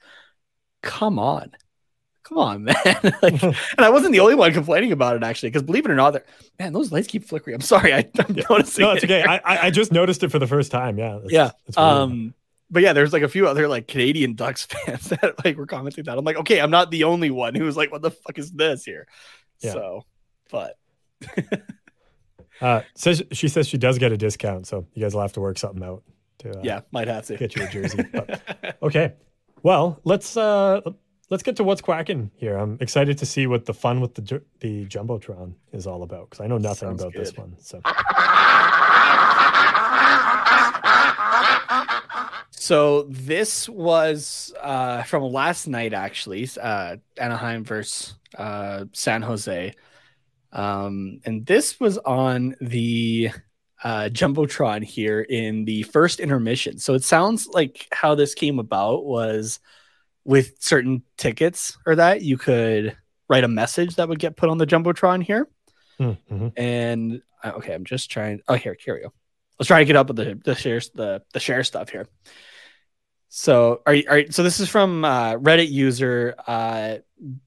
come 0.83 1.19
on, 1.19 1.51
come 2.27 2.37
on, 2.37 2.63
man! 2.65 2.75
like, 3.21 3.41
and 3.43 3.55
I 3.77 3.89
wasn't 3.89 4.11
the 4.13 4.19
only 4.19 4.35
one 4.35 4.51
complaining 4.53 4.91
about 4.91 5.15
it 5.15 5.23
actually, 5.23 5.49
because 5.49 5.63
believe 5.63 5.85
it 5.85 5.91
or 5.91 5.95
not, 5.95 6.21
man, 6.59 6.73
those 6.73 6.91
lights 6.91 7.07
keep 7.07 7.23
flickering. 7.25 7.55
I'm 7.55 7.61
sorry, 7.61 7.93
I, 7.93 8.09
I'm 8.19 8.35
noticing. 8.49 8.83
no, 8.83 8.91
it's 8.91 9.03
it 9.03 9.11
okay. 9.11 9.23
I, 9.23 9.37
I 9.37 9.57
I 9.67 9.69
just 9.69 9.91
noticed 9.91 10.23
it 10.23 10.29
for 10.31 10.39
the 10.39 10.47
first 10.47 10.71
time. 10.71 10.97
Yeah, 10.97 11.15
it's- 11.17 11.31
yeah. 11.31 11.51
it's. 11.67 11.77
Um, 11.77 12.33
but 12.69 12.83
yeah, 12.83 12.91
there's 12.91 13.13
like 13.13 13.23
a 13.23 13.29
few 13.29 13.47
other 13.47 13.67
like 13.69 13.87
Canadian 13.87 14.33
Ducks 14.35 14.65
fans 14.85 15.07
that 15.09 15.35
like 15.45 15.55
were 15.57 15.65
commenting 15.65 16.03
that. 16.03 16.17
I'm 16.17 16.25
like, 16.25 16.35
okay, 16.37 16.59
I'm 16.59 16.71
not 16.71 16.91
the 16.91 17.05
only 17.05 17.31
one 17.31 17.55
who's 17.55 17.77
like, 17.77 17.91
what 17.93 18.01
the 18.01 18.11
fuck 18.11 18.37
is 18.37 18.51
this 18.51 18.83
here? 18.83 19.07
Yeah. 19.61 19.71
So, 19.71 20.05
but 20.51 20.75
uh, 22.61 22.81
says 22.95 23.23
she 23.31 23.47
says 23.47 23.67
she 23.67 23.77
does 23.77 23.97
get 23.99 24.11
a 24.11 24.17
discount, 24.17 24.67
so 24.67 24.85
you 24.93 25.01
guys 25.01 25.13
will 25.13 25.21
have 25.21 25.33
to 25.33 25.39
work 25.41 25.57
something 25.57 25.83
out 25.83 26.03
to 26.39 26.57
uh, 26.57 26.61
yeah, 26.63 26.81
might 26.91 27.07
have 27.07 27.25
to 27.27 27.37
get 27.37 27.55
you 27.55 27.63
a 27.63 27.67
jersey. 27.69 28.03
But- 28.11 28.75
Okay. 28.81 29.13
Well, 29.63 29.99
let's 30.03 30.37
uh 30.37 30.81
let's 31.29 31.43
get 31.43 31.55
to 31.57 31.63
what's 31.63 31.81
quacking 31.81 32.31
here. 32.35 32.57
I'm 32.57 32.77
excited 32.79 33.17
to 33.19 33.25
see 33.25 33.47
what 33.47 33.65
the 33.65 33.73
fun 33.73 34.01
with 34.01 34.15
the 34.15 34.41
the 34.59 34.85
jumbotron 34.85 35.53
is 35.71 35.87
all 35.87 36.03
about 36.03 36.29
because 36.29 36.43
I 36.43 36.47
know 36.47 36.57
nothing 36.57 36.89
Sounds 36.89 37.01
about 37.01 37.13
this 37.13 37.35
one. 37.35 37.55
So 37.59 37.81
So 42.59 43.03
this 43.03 43.69
was 43.69 44.53
uh, 44.61 45.03
from 45.03 45.23
last 45.23 45.67
night, 45.67 45.93
actually, 45.93 46.49
uh, 46.61 46.97
Anaheim 47.15 47.63
versus 47.63 48.15
uh, 48.37 48.83
San 48.91 49.21
Jose, 49.21 49.73
um, 50.51 51.21
and 51.23 51.45
this 51.45 51.79
was 51.79 51.97
on 51.99 52.57
the 52.59 53.29
uh, 53.85 54.09
jumbotron 54.11 54.83
here 54.83 55.21
in 55.21 55.63
the 55.63 55.83
first 55.83 56.19
intermission. 56.19 56.77
So 56.77 56.93
it 56.93 57.05
sounds 57.05 57.47
like 57.47 57.87
how 57.93 58.15
this 58.15 58.33
came 58.33 58.59
about 58.59 59.05
was 59.05 59.61
with 60.27 60.61
certain 60.61 61.01
tickets 61.17 61.77
or 61.87 61.95
that 61.95 62.21
you 62.21 62.37
could 62.37 62.95
write 63.29 63.43
a 63.45 63.47
message 63.47 63.95
that 63.95 64.07
would 64.09 64.19
get 64.19 64.35
put 64.35 64.49
on 64.49 64.57
the 64.59 64.67
jumbotron 64.67 65.23
here. 65.23 65.47
mm, 65.99 66.17
mhm. 66.29 66.51
And 66.57 67.21
uh, 67.43 67.53
okay, 67.57 67.73
I'm 67.73 67.85
just 67.85 68.11
trying. 68.11 68.41
Oh, 68.47 68.53
here, 68.55 68.75
here 68.79 68.93
we 68.95 69.01
go. 69.01 69.13
Let's 69.57 69.67
try 69.67 69.79
to 69.79 69.85
get 69.85 69.95
up 69.95 70.07
with 70.09 70.17
the 70.17 70.39
the 70.43 70.53
share 70.53 70.81
the 70.93 71.23
the 71.33 71.39
share 71.39 71.63
stuff 71.63 71.89
here. 71.89 72.07
So, 73.29 73.81
are 73.85 73.93
you, 73.93 74.03
are 74.09 74.19
you- 74.19 74.31
so 74.31 74.43
this 74.43 74.59
is 74.59 74.69
from 74.69 75.03
uh, 75.03 75.33
Reddit 75.35 75.69
user 75.69 76.35
uh, 76.45 76.97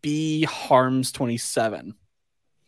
B 0.03 0.43
Harms 0.45 1.13
twenty 1.13 1.37
seven. 1.39 1.95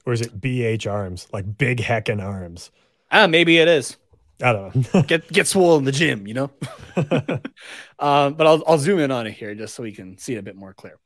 or 0.07 0.13
is 0.13 0.21
it 0.21 0.41
BH 0.41 0.91
arms 0.91 1.27
like 1.33 1.57
big 1.59 1.79
heckin' 1.79 2.23
arms? 2.23 2.71
Ah, 3.11 3.27
maybe 3.27 3.59
it 3.59 3.69
is. 3.69 3.97
I 4.43 4.53
don't 4.53 4.95
know. 4.95 5.03
Get 5.07 5.29
get 5.33 5.47
swole 5.47 5.77
in 5.79 5.85
the 5.85 5.93
gym, 5.93 6.27
you 6.27 6.35
know. 6.35 6.51
um, 6.97 8.35
but 8.35 8.47
I'll 8.47 8.63
I'll 8.67 8.79
zoom 8.79 8.99
in 8.99 9.11
on 9.11 9.27
it 9.27 9.33
here 9.33 9.55
just 9.55 9.75
so 9.75 9.83
we 9.83 9.93
can 9.93 10.19
see 10.19 10.35
it 10.35 10.39
a 10.39 10.43
bit 10.43 10.57
more 10.57 10.75
clear. 10.75 10.99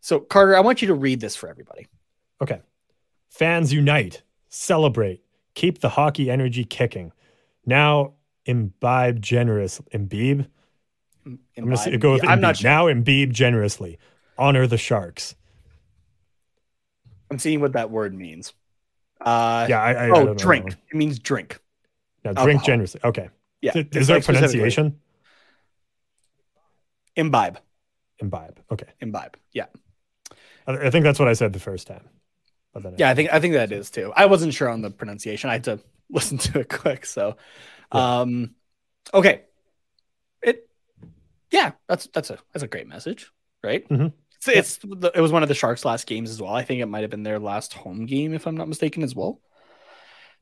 So, 0.00 0.20
Carter, 0.20 0.56
I 0.56 0.60
want 0.60 0.82
you 0.82 0.88
to 0.88 0.94
read 0.94 1.20
this 1.20 1.36
for 1.36 1.48
everybody. 1.48 1.86
okay. 2.42 2.60
Fans 3.30 3.72
unite, 3.72 4.22
celebrate, 4.50 5.22
keep 5.54 5.80
the 5.80 5.88
hockey 5.88 6.30
energy 6.30 6.64
kicking. 6.64 7.12
Now 7.64 8.14
imbibe 8.44 9.22
generous 9.22 9.80
imbibe. 9.92 10.46
I'm 11.24 11.38
gonna 11.56 11.76
say, 11.76 11.96
go 11.96 12.12
with 12.12 12.24
I'm 12.28 12.40
not 12.40 12.58
sure. 12.58 12.68
now 12.70 12.88
imbibe 12.88 13.32
generously. 13.32 13.98
Honor 14.36 14.66
the 14.66 14.76
sharks. 14.76 15.36
I'm 17.30 17.38
seeing 17.38 17.60
what 17.60 17.72
that 17.72 17.90
word 17.90 18.12
means. 18.14 18.52
Uh, 19.20 19.66
Yeah, 19.70 19.80
I, 19.80 19.92
I, 19.92 20.06
I 20.08 20.10
oh, 20.10 20.24
don't 20.26 20.36
know. 20.36 20.44
drink. 20.44 20.72
It 20.90 20.96
means 20.96 21.18
drink. 21.18 21.58
Now 22.24 22.32
drink 22.32 22.58
Alcohol. 22.58 22.66
generously. 22.66 23.00
Okay. 23.04 23.28
Yeah. 23.60 23.72
Is, 23.76 23.86
is 23.92 24.06
there 24.08 24.16
like 24.16 24.24
pronunciation? 24.24 24.98
Imbibe. 27.16 27.58
Imbibe. 28.20 28.58
Okay. 28.70 28.86
Imbibe. 29.00 29.36
Yeah. 29.52 29.66
I, 30.66 30.72
I 30.86 30.90
think 30.90 31.04
that's 31.04 31.18
what 31.18 31.28
I 31.28 31.32
said 31.34 31.52
the 31.52 31.58
first 31.60 31.86
time. 31.86 32.08
But 32.72 32.82
then 32.84 32.92
I- 32.94 32.96
Yeah, 32.98 33.10
I 33.10 33.14
think 33.14 33.32
I 33.32 33.40
think 33.40 33.54
that 33.54 33.72
is 33.72 33.90
too. 33.90 34.12
I 34.16 34.26
wasn't 34.26 34.54
sure 34.54 34.68
on 34.68 34.82
the 34.82 34.90
pronunciation. 34.90 35.50
I 35.50 35.54
had 35.54 35.64
to 35.64 35.80
listen 36.10 36.38
to 36.38 36.60
it 36.60 36.68
quick. 36.68 37.04
So, 37.06 37.36
um, 37.90 38.54
okay, 39.12 39.42
it, 40.42 40.68
yeah, 41.50 41.72
that's 41.88 42.06
that's 42.14 42.30
a 42.30 42.38
that's 42.52 42.62
a 42.62 42.68
great 42.68 42.86
message, 42.88 43.30
right? 43.62 43.86
Mhm. 43.88 44.12
It's, 44.36 44.48
it's 44.48 44.76
the, 44.78 45.12
it 45.14 45.20
was 45.20 45.30
one 45.30 45.42
of 45.44 45.48
the 45.48 45.54
Sharks' 45.54 45.84
last 45.84 46.06
games 46.06 46.30
as 46.30 46.40
well. 46.42 46.52
I 46.54 46.62
think 46.64 46.80
it 46.80 46.86
might 46.86 47.02
have 47.02 47.10
been 47.10 47.22
their 47.22 47.38
last 47.38 47.74
home 47.74 48.06
game, 48.06 48.34
if 48.34 48.46
I'm 48.46 48.56
not 48.56 48.66
mistaken, 48.68 49.02
as 49.04 49.14
well. 49.14 49.40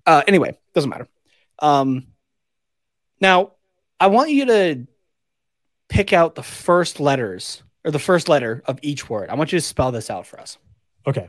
Uh, 0.07 0.23
anyway, 0.27 0.57
doesn't 0.75 0.89
matter. 0.89 1.07
Um, 1.61 2.07
now 3.21 3.53
I 3.99 4.09
want 4.09 4.31
you 4.31 4.47
to 4.47 4.87
pick 5.89 6.13
out 6.13 6.35
the 6.35 6.43
first 6.43 7.01
letters 7.01 7.63
or 7.85 7.91
the 7.91 7.99
first 7.99 8.29
letter 8.29 8.63
of 8.67 8.79
each 8.83 9.09
word. 9.09 9.31
I 9.31 9.35
want 9.35 9.53
you 9.53 9.59
to 9.59 9.65
spell 9.65 9.93
this 9.93 10.11
out 10.11 10.27
for 10.27 10.41
us. 10.41 10.59
Okay. 11.07 11.29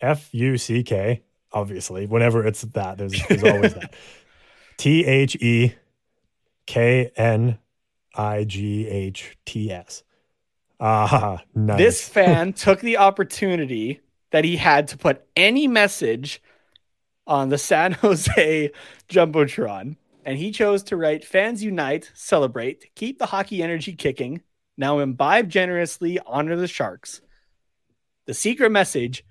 F 0.00 0.28
U 0.32 0.56
C 0.56 0.82
K, 0.82 1.22
obviously. 1.52 2.06
Whenever 2.06 2.46
it's 2.46 2.62
that, 2.62 2.98
there's, 2.98 3.12
there's 3.28 3.44
always 3.44 3.74
that. 3.74 3.94
T 4.78 5.04
H 5.04 5.36
E 5.36 5.74
K 6.66 7.10
N 7.16 7.58
I 8.14 8.44
G 8.44 8.88
H 8.88 9.36
T 9.44 9.70
S. 9.70 10.02
Ah, 10.80 11.42
nice. 11.54 11.78
This 11.78 12.08
fan 12.08 12.54
took 12.54 12.80
the 12.80 12.96
opportunity 12.96 14.00
that 14.30 14.44
he 14.44 14.56
had 14.56 14.88
to 14.88 14.96
put 14.96 15.22
any 15.36 15.68
message 15.68 16.42
on 17.30 17.48
the 17.48 17.56
San 17.56 17.92
Jose 18.02 18.70
Jumbotron, 19.08 19.96
and 20.26 20.36
he 20.36 20.50
chose 20.50 20.82
to 20.82 20.96
write 20.96 21.24
Fans 21.24 21.62
Unite, 21.62 22.10
Celebrate, 22.12 22.94
Keep 22.96 23.18
the 23.18 23.26
Hockey 23.26 23.62
Energy 23.62 23.94
Kicking, 23.94 24.42
Now 24.76 24.98
Imbibe 24.98 25.48
Generously, 25.48 26.18
Honor 26.26 26.56
the 26.56 26.66
Sharks. 26.66 27.22
The 28.26 28.34
secret 28.34 28.70
message 28.70 29.24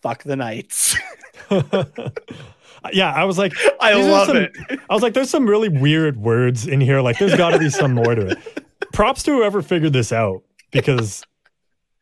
Fuck 0.00 0.22
the 0.22 0.36
Knights. 0.36 0.96
yeah, 2.92 3.12
I 3.12 3.24
was 3.24 3.38
like, 3.38 3.52
I 3.80 3.94
love 3.94 4.28
some- 4.28 4.36
it. 4.36 4.52
I 4.88 4.94
was 4.94 5.02
like, 5.02 5.14
there's 5.14 5.30
some 5.30 5.46
really 5.46 5.68
weird 5.68 6.16
words 6.16 6.66
in 6.66 6.80
here. 6.80 7.00
Like, 7.00 7.18
there's 7.18 7.36
got 7.36 7.50
to 7.50 7.58
be 7.58 7.70
some 7.70 7.92
more 7.92 8.14
to 8.14 8.28
it. 8.28 8.38
Props 8.92 9.22
to 9.24 9.32
whoever 9.32 9.62
figured 9.62 9.92
this 9.92 10.12
out 10.12 10.42
because 10.70 11.24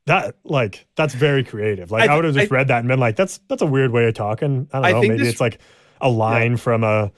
that, 0.07 0.37
like, 0.45 0.87
that's 0.97 1.15
very 1.15 1.45
creative. 1.45 1.91
Like, 1.91 2.09
I 2.09 2.09
I, 2.09 2.17
would 2.17 2.25
have 2.25 2.35
th- 2.35 2.43
just 2.43 2.51
read 2.51 2.69
that 2.69 2.79
and 2.81 2.89
been 2.89 3.01
like, 3.01 3.17
that's 3.17 3.39
that's 3.49 3.63
a 3.63 3.67
weird 3.67 3.93
way 3.93 4.07
of 4.07 4.15
talking. 4.15 4.69
I 4.73 4.79
don't 4.81 4.85
I 4.87 4.93
know. 4.93 5.05
Maybe 5.05 5.25
this- 5.25 5.29
it's 5.29 5.41
like 5.41 5.61
a 6.01 6.09
line 6.09 6.57
from 6.57 6.85
a 6.85 7.13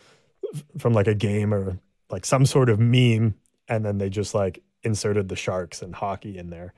from 0.78 0.92
like 0.92 1.06
a 1.06 1.14
game 1.14 1.54
or 1.54 1.78
like 2.10 2.26
some 2.26 2.46
sort 2.46 2.68
of 2.70 2.78
meme, 2.78 3.34
and 3.68 3.84
then 3.84 3.98
they 3.98 4.10
just 4.10 4.34
like 4.34 4.62
inserted 4.82 5.28
the 5.28 5.36
sharks 5.36 5.82
and 5.82 5.94
hockey 5.94 6.38
in 6.38 6.50
there. 6.50 6.74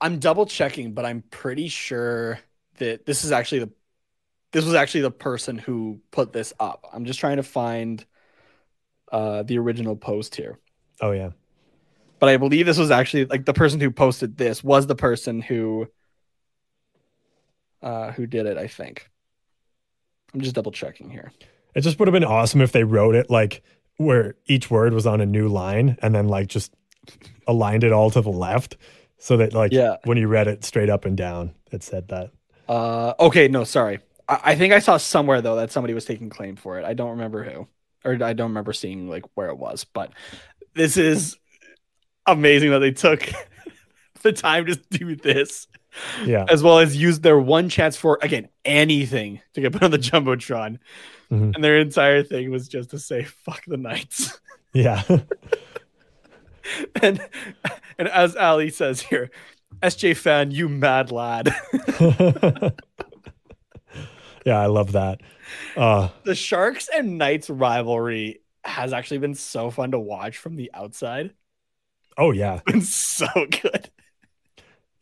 I'm 0.00 0.18
double 0.18 0.46
checking, 0.46 0.94
but 0.94 1.04
I'm 1.04 1.22
pretty 1.30 1.68
sure 1.68 2.40
that 2.78 3.06
this 3.06 3.24
is 3.24 3.32
actually 3.32 3.60
the 3.60 3.70
this 4.52 4.64
was 4.64 4.74
actually 4.74 5.02
the 5.02 5.10
person 5.12 5.58
who 5.58 6.00
put 6.10 6.32
this 6.32 6.52
up. 6.60 6.86
I'm 6.92 7.04
just 7.06 7.20
trying 7.20 7.38
to 7.38 7.42
find 7.42 8.04
uh 9.10 9.42
the 9.42 9.58
original 9.58 9.96
post 9.96 10.34
here. 10.34 10.58
Oh 11.00 11.10
yeah, 11.12 11.30
But 12.22 12.28
I 12.28 12.36
believe 12.36 12.66
this 12.66 12.78
was 12.78 12.92
actually 12.92 13.24
like 13.24 13.46
the 13.46 13.52
person 13.52 13.80
who 13.80 13.90
posted 13.90 14.36
this 14.36 14.62
was 14.62 14.86
the 14.86 14.94
person 14.94 15.42
who 15.42 15.88
uh, 17.82 18.12
who 18.12 18.28
did 18.28 18.46
it. 18.46 18.56
I 18.56 18.68
think. 18.68 19.10
I'm 20.32 20.40
just 20.40 20.54
double 20.54 20.70
checking 20.70 21.10
here. 21.10 21.32
It 21.74 21.80
just 21.80 21.98
would 21.98 22.06
have 22.06 22.12
been 22.12 22.22
awesome 22.22 22.60
if 22.60 22.70
they 22.70 22.84
wrote 22.84 23.16
it 23.16 23.28
like 23.28 23.64
where 23.96 24.36
each 24.46 24.70
word 24.70 24.94
was 24.94 25.04
on 25.04 25.20
a 25.20 25.26
new 25.26 25.48
line 25.48 25.98
and 26.00 26.14
then 26.14 26.28
like 26.28 26.46
just 26.46 26.72
aligned 27.48 27.82
it 27.82 27.90
all 27.90 28.08
to 28.12 28.20
the 28.20 28.30
left 28.30 28.76
so 29.18 29.36
that 29.38 29.52
like 29.52 29.72
Yeah. 29.72 29.96
when 30.04 30.16
you 30.16 30.28
read 30.28 30.46
it 30.46 30.62
straight 30.64 30.90
up 30.90 31.04
and 31.04 31.16
down, 31.16 31.52
it 31.72 31.82
said 31.82 32.06
that. 32.06 32.30
Uh, 32.68 33.14
okay, 33.18 33.48
no, 33.48 33.64
sorry. 33.64 33.98
I, 34.28 34.40
I 34.44 34.54
think 34.54 34.72
I 34.72 34.78
saw 34.78 34.96
somewhere 34.96 35.40
though 35.42 35.56
that 35.56 35.72
somebody 35.72 35.92
was 35.92 36.04
taking 36.04 36.30
claim 36.30 36.54
for 36.54 36.78
it. 36.78 36.84
I 36.84 36.94
don't 36.94 37.10
remember 37.10 37.42
who, 37.42 37.66
or 38.04 38.12
I 38.22 38.32
don't 38.32 38.50
remember 38.50 38.72
seeing 38.72 39.08
like 39.08 39.24
where 39.34 39.48
it 39.48 39.58
was. 39.58 39.82
But 39.82 40.12
this 40.74 40.96
is 40.96 41.36
amazing 42.26 42.70
that 42.70 42.78
they 42.80 42.90
took 42.92 43.28
the 44.22 44.32
time 44.32 44.66
to 44.66 44.76
do 44.90 45.16
this, 45.16 45.66
Yeah. 46.24 46.44
as 46.48 46.62
well 46.62 46.78
as 46.78 46.96
use 46.96 47.20
their 47.20 47.38
one 47.38 47.68
chance 47.68 47.96
for 47.96 48.18
again 48.22 48.48
anything 48.64 49.40
to 49.54 49.60
get 49.60 49.72
put 49.72 49.82
on 49.82 49.90
the 49.90 49.98
jumbotron, 49.98 50.78
Mhm. 51.30 51.54
and 51.54 51.64
their 51.64 51.78
entire 51.78 52.22
thing 52.22 52.50
was 52.50 52.68
just 52.68 52.90
to 52.90 52.98
say 52.98 53.24
"fuck 53.24 53.64
the 53.66 53.76
Knights." 53.76 54.38
Yeah. 54.74 55.02
and 57.02 57.20
and 57.98 58.08
as 58.08 58.34
Ali 58.36 58.70
says 58.70 59.02
here, 59.02 59.30
SJ 59.82 60.16
fan, 60.16 60.50
you 60.50 60.66
mad 60.68 61.12
lad. 61.12 61.54
yeah, 64.46 64.58
I 64.58 64.66
love 64.66 64.92
that. 64.92 65.20
Uh 65.76 66.08
the 66.24 66.34
Sharks 66.34 66.88
and 66.94 67.18
Knights 67.18 67.50
rivalry 67.50 68.40
has 68.64 68.92
actually 68.92 69.18
been 69.18 69.34
so 69.34 69.70
fun 69.70 69.90
to 69.90 69.98
watch 69.98 70.38
from 70.38 70.56
the 70.56 70.70
outside. 70.72 71.32
Oh 72.18 72.30
yeah. 72.32 72.60
It's 72.68 72.94
so 72.94 73.26
good. 73.62 73.90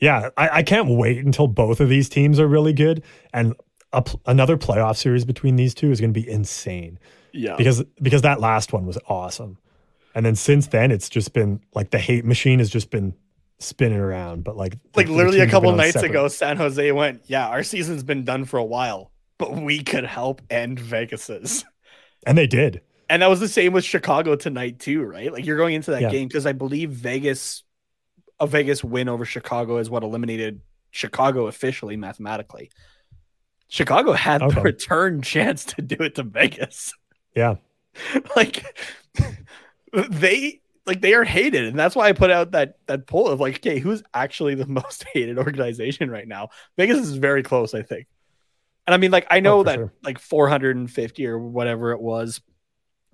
Yeah, 0.00 0.30
I, 0.36 0.48
I 0.58 0.62
can't 0.62 0.88
wait 0.88 1.18
until 1.24 1.46
both 1.46 1.80
of 1.80 1.88
these 1.90 2.08
teams 2.08 2.40
are 2.40 2.46
really 2.46 2.72
good, 2.72 3.02
and 3.34 3.54
a, 3.92 4.00
pl- 4.02 4.22
another 4.24 4.56
playoff 4.56 4.96
series 4.96 5.24
between 5.26 5.56
these 5.56 5.74
two 5.74 5.90
is 5.90 6.00
going 6.00 6.14
to 6.14 6.18
be 6.20 6.26
insane 6.28 6.98
Yeah. 7.32 7.56
because 7.56 7.84
because 8.00 8.22
that 8.22 8.40
last 8.40 8.72
one 8.72 8.86
was 8.86 8.96
awesome, 9.08 9.58
and 10.14 10.24
then 10.24 10.36
since 10.36 10.68
then 10.68 10.90
it's 10.90 11.08
just 11.10 11.32
been 11.34 11.60
like 11.74 11.90
the 11.90 11.98
hate 11.98 12.24
machine 12.24 12.60
has 12.60 12.70
just 12.70 12.90
been 12.90 13.14
spinning 13.58 13.98
around. 13.98 14.42
But 14.42 14.56
like 14.56 14.78
like 14.96 15.06
the 15.08 15.12
literally 15.12 15.40
a 15.40 15.46
couple 15.48 15.70
nights 15.72 15.92
separate- 15.94 16.10
ago, 16.12 16.28
San 16.28 16.56
Jose 16.56 16.92
went, 16.92 17.22
Yeah, 17.26 17.48
our 17.48 17.62
season's 17.62 18.02
been 18.02 18.24
done 18.24 18.46
for 18.46 18.56
a 18.58 18.64
while, 18.64 19.10
but 19.36 19.52
we 19.52 19.82
could 19.82 20.04
help 20.06 20.40
end 20.48 20.80
Vegas's. 20.80 21.66
and 22.26 22.38
they 22.38 22.46
did. 22.46 22.80
And 23.10 23.20
that 23.22 23.28
was 23.28 23.40
the 23.40 23.48
same 23.48 23.72
with 23.72 23.84
Chicago 23.84 24.36
tonight, 24.36 24.78
too, 24.78 25.02
right? 25.02 25.30
Like 25.32 25.44
you're 25.44 25.56
going 25.58 25.74
into 25.74 25.90
that 25.90 26.00
Yeah. 26.02 26.10
game 26.10 26.28
because 26.28 26.46
I 26.46 26.52
believe 26.52 26.90
Vegas, 26.90 27.64
a 28.38 28.46
Vegas 28.46 28.82
win 28.82 29.08
over 29.08 29.24
Chicago 29.24 29.78
is 29.78 29.90
what 29.90 30.02
eliminated 30.02 30.60
Chicago 30.92 31.46
officially 31.48 31.96
mathematically. 31.96 32.70
Chicago 33.68 34.12
had 34.12 34.40
the 34.40 34.60
return 34.62 35.22
chance 35.22 35.64
to 35.64 35.82
do 35.82 35.96
it 36.02 36.14
to 36.14 36.22
Vegas. 36.22 36.92
Yeah, 37.36 37.56
like 38.36 38.64
they 40.10 40.60
like 40.86 41.00
they 41.00 41.14
are 41.14 41.24
hated 41.24 41.64
and 41.64 41.78
that's 41.78 41.94
why 41.94 42.08
i 42.08 42.12
put 42.12 42.30
out 42.30 42.52
that 42.52 42.78
that 42.86 43.06
poll 43.06 43.28
of 43.28 43.38
like 43.40 43.56
okay 43.56 43.78
who's 43.78 44.02
actually 44.14 44.54
the 44.54 44.66
most 44.80 45.04
hated 45.12 45.38
organization 45.38 46.10
right 46.10 46.26
now 46.26 46.48
vegas 46.76 46.98
is 46.98 47.16
very 47.16 47.42
close 47.42 47.74
i 47.74 47.82
think 47.82 48.06
and 48.86 48.94
i 48.94 48.96
mean 48.96 49.10
like 49.10 49.26
i 49.30 49.38
oh, 49.38 49.40
know 49.40 49.58
Oh, 49.58 49.62
that 49.64 49.74
sure. 49.76 49.92
like 50.02 50.18
450 50.18 51.26
or 51.26 51.38
whatever 51.38 51.92
it 51.92 52.00
was 52.00 52.40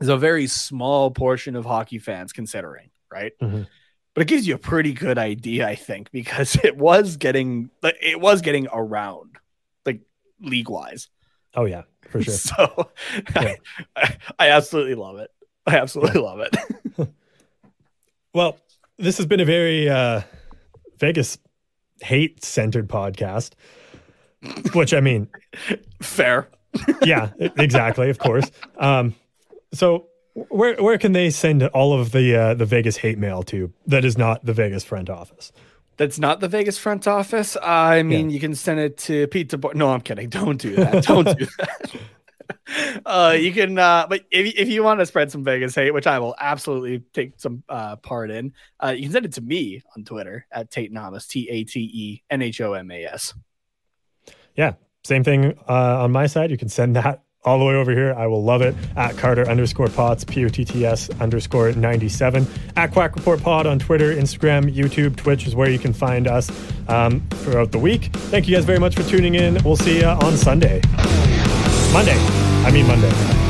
is 0.00 0.08
a 0.08 0.16
very 0.16 0.46
small 0.46 1.10
portion 1.10 1.56
of 1.56 1.64
hockey 1.64 1.98
fans 1.98 2.32
considering 2.32 2.90
right 3.10 3.32
Mhm. 3.40 3.66
but 4.14 4.22
it 4.22 4.28
gives 4.28 4.46
you 4.46 4.54
a 4.54 4.58
pretty 4.58 4.92
good 4.92 5.18
idea 5.18 5.66
i 5.66 5.74
think 5.74 6.10
because 6.10 6.56
it 6.64 6.76
was 6.76 7.16
getting 7.16 7.70
like 7.82 7.96
it 8.02 8.20
was 8.20 8.40
getting 8.42 8.66
around 8.72 9.36
like 9.84 10.00
league 10.40 10.68
wise 10.68 11.08
oh 11.54 11.64
yeah, 11.64 11.82
for 12.10 12.22
sure. 12.22 12.34
so 12.34 12.90
Yeah. 13.34 13.54
I, 13.96 14.16
I 14.38 14.48
absolutely 14.50 14.94
love 14.94 15.16
it. 15.18 15.30
I 15.66 15.76
absolutely 15.78 16.20
love 16.20 16.40
it. 16.40 16.54
Well, 18.34 18.58
this 18.98 19.16
has 19.16 19.24
been 19.26 19.40
a 19.40 19.44
very 19.46 19.88
uh, 19.88 20.20
Vegas 20.98 21.38
hate 22.02 22.44
centered 22.44 22.88
podcast, 22.88 23.52
which 24.74 24.92
I 24.92 25.00
mean, 25.00 25.28
Fair. 26.02 26.48
yeah, 27.02 27.30
exactly, 27.40 28.10
of 28.10 28.18
course. 28.18 28.50
Um, 28.76 29.14
so 29.76 30.08
where 30.34 30.76
where 30.76 30.98
can 30.98 31.12
they 31.12 31.30
send 31.30 31.62
all 31.68 31.98
of 31.98 32.12
the 32.12 32.36
uh, 32.36 32.54
the 32.54 32.66
Vegas 32.66 32.96
hate 32.96 33.18
mail 33.18 33.42
to 33.44 33.72
that 33.86 34.04
is 34.04 34.18
not 34.18 34.44
the 34.44 34.52
Vegas 34.52 34.84
front 34.84 35.08
office? 35.08 35.52
That's 35.96 36.18
not 36.18 36.40
the 36.40 36.48
Vegas 36.48 36.76
front 36.76 37.08
office. 37.08 37.56
I 37.62 38.02
mean, 38.02 38.28
you 38.28 38.38
can 38.38 38.54
send 38.54 38.80
it 38.80 38.98
to 38.98 39.26
Pete 39.28 39.48
DeBoer. 39.48 39.74
No, 39.74 39.88
I'm 39.88 40.02
kidding. 40.02 40.28
Don't 40.28 40.60
do 40.60 40.76
that. 40.76 41.04
Don't 41.04 41.38
do 41.38 41.46
that. 41.58 41.94
Uh, 43.04 43.36
you 43.38 43.52
can, 43.52 43.78
uh, 43.78 44.06
but 44.08 44.24
if, 44.30 44.54
if 44.56 44.68
you 44.68 44.82
want 44.82 44.98
to 44.98 45.06
spread 45.06 45.30
some 45.30 45.44
Vegas 45.44 45.74
hate, 45.74 45.92
which 45.92 46.06
I 46.06 46.18
will 46.18 46.34
absolutely 46.40 47.00
take 47.12 47.34
some 47.36 47.62
uh, 47.68 47.96
part 47.96 48.30
in, 48.30 48.52
uh, 48.82 48.88
you 48.88 49.04
can 49.04 49.12
send 49.12 49.26
it 49.26 49.32
to 49.34 49.40
me 49.40 49.82
on 49.96 50.04
Twitter 50.04 50.46
at 50.50 50.70
Tate 50.70 50.92
Namas, 50.92 51.28
T 51.28 51.48
A 51.48 51.64
T 51.64 51.80
E 51.80 52.22
N 52.30 52.42
H 52.42 52.60
O 52.60 52.74
M 52.74 52.90
A 52.90 53.04
S. 53.04 53.34
Yeah, 54.56 54.74
same 55.04 55.22
thing 55.22 55.56
uh, 55.68 56.02
on 56.02 56.12
my 56.12 56.26
side. 56.26 56.50
You 56.50 56.58
can 56.58 56.68
send 56.68 56.96
that 56.96 57.22
all 57.46 57.58
the 57.58 57.64
way 57.64 57.74
over 57.74 57.92
here. 57.92 58.12
I 58.14 58.26
will 58.26 58.42
love 58.42 58.60
it 58.60 58.74
at 58.96 59.16
Carter 59.16 59.48
underscore 59.48 59.88
Potts, 59.88 60.24
P 60.24 60.44
O 60.44 60.48
T 60.48 60.64
T 60.64 60.84
S 60.84 61.08
underscore 61.20 61.72
97. 61.72 62.46
At 62.76 62.92
Quack 62.92 63.16
Report 63.16 63.40
Pod 63.40 63.66
on 63.66 63.78
Twitter, 63.78 64.14
Instagram, 64.14 64.74
YouTube, 64.74 65.16
Twitch 65.16 65.46
is 65.46 65.54
where 65.54 65.70
you 65.70 65.78
can 65.78 65.92
find 65.92 66.26
us 66.26 66.50
um, 66.88 67.26
throughout 67.30 67.72
the 67.72 67.78
week. 67.78 68.10
Thank 68.12 68.48
you 68.48 68.54
guys 68.56 68.64
very 68.64 68.80
much 68.80 68.96
for 68.96 69.04
tuning 69.04 69.36
in. 69.36 69.62
We'll 69.64 69.76
see 69.76 70.00
you 70.00 70.06
on 70.06 70.36
Sunday. 70.36 70.82
Monday. 71.92 72.18
I 72.66 72.70
mean, 72.72 72.86
Monday. 72.86 73.45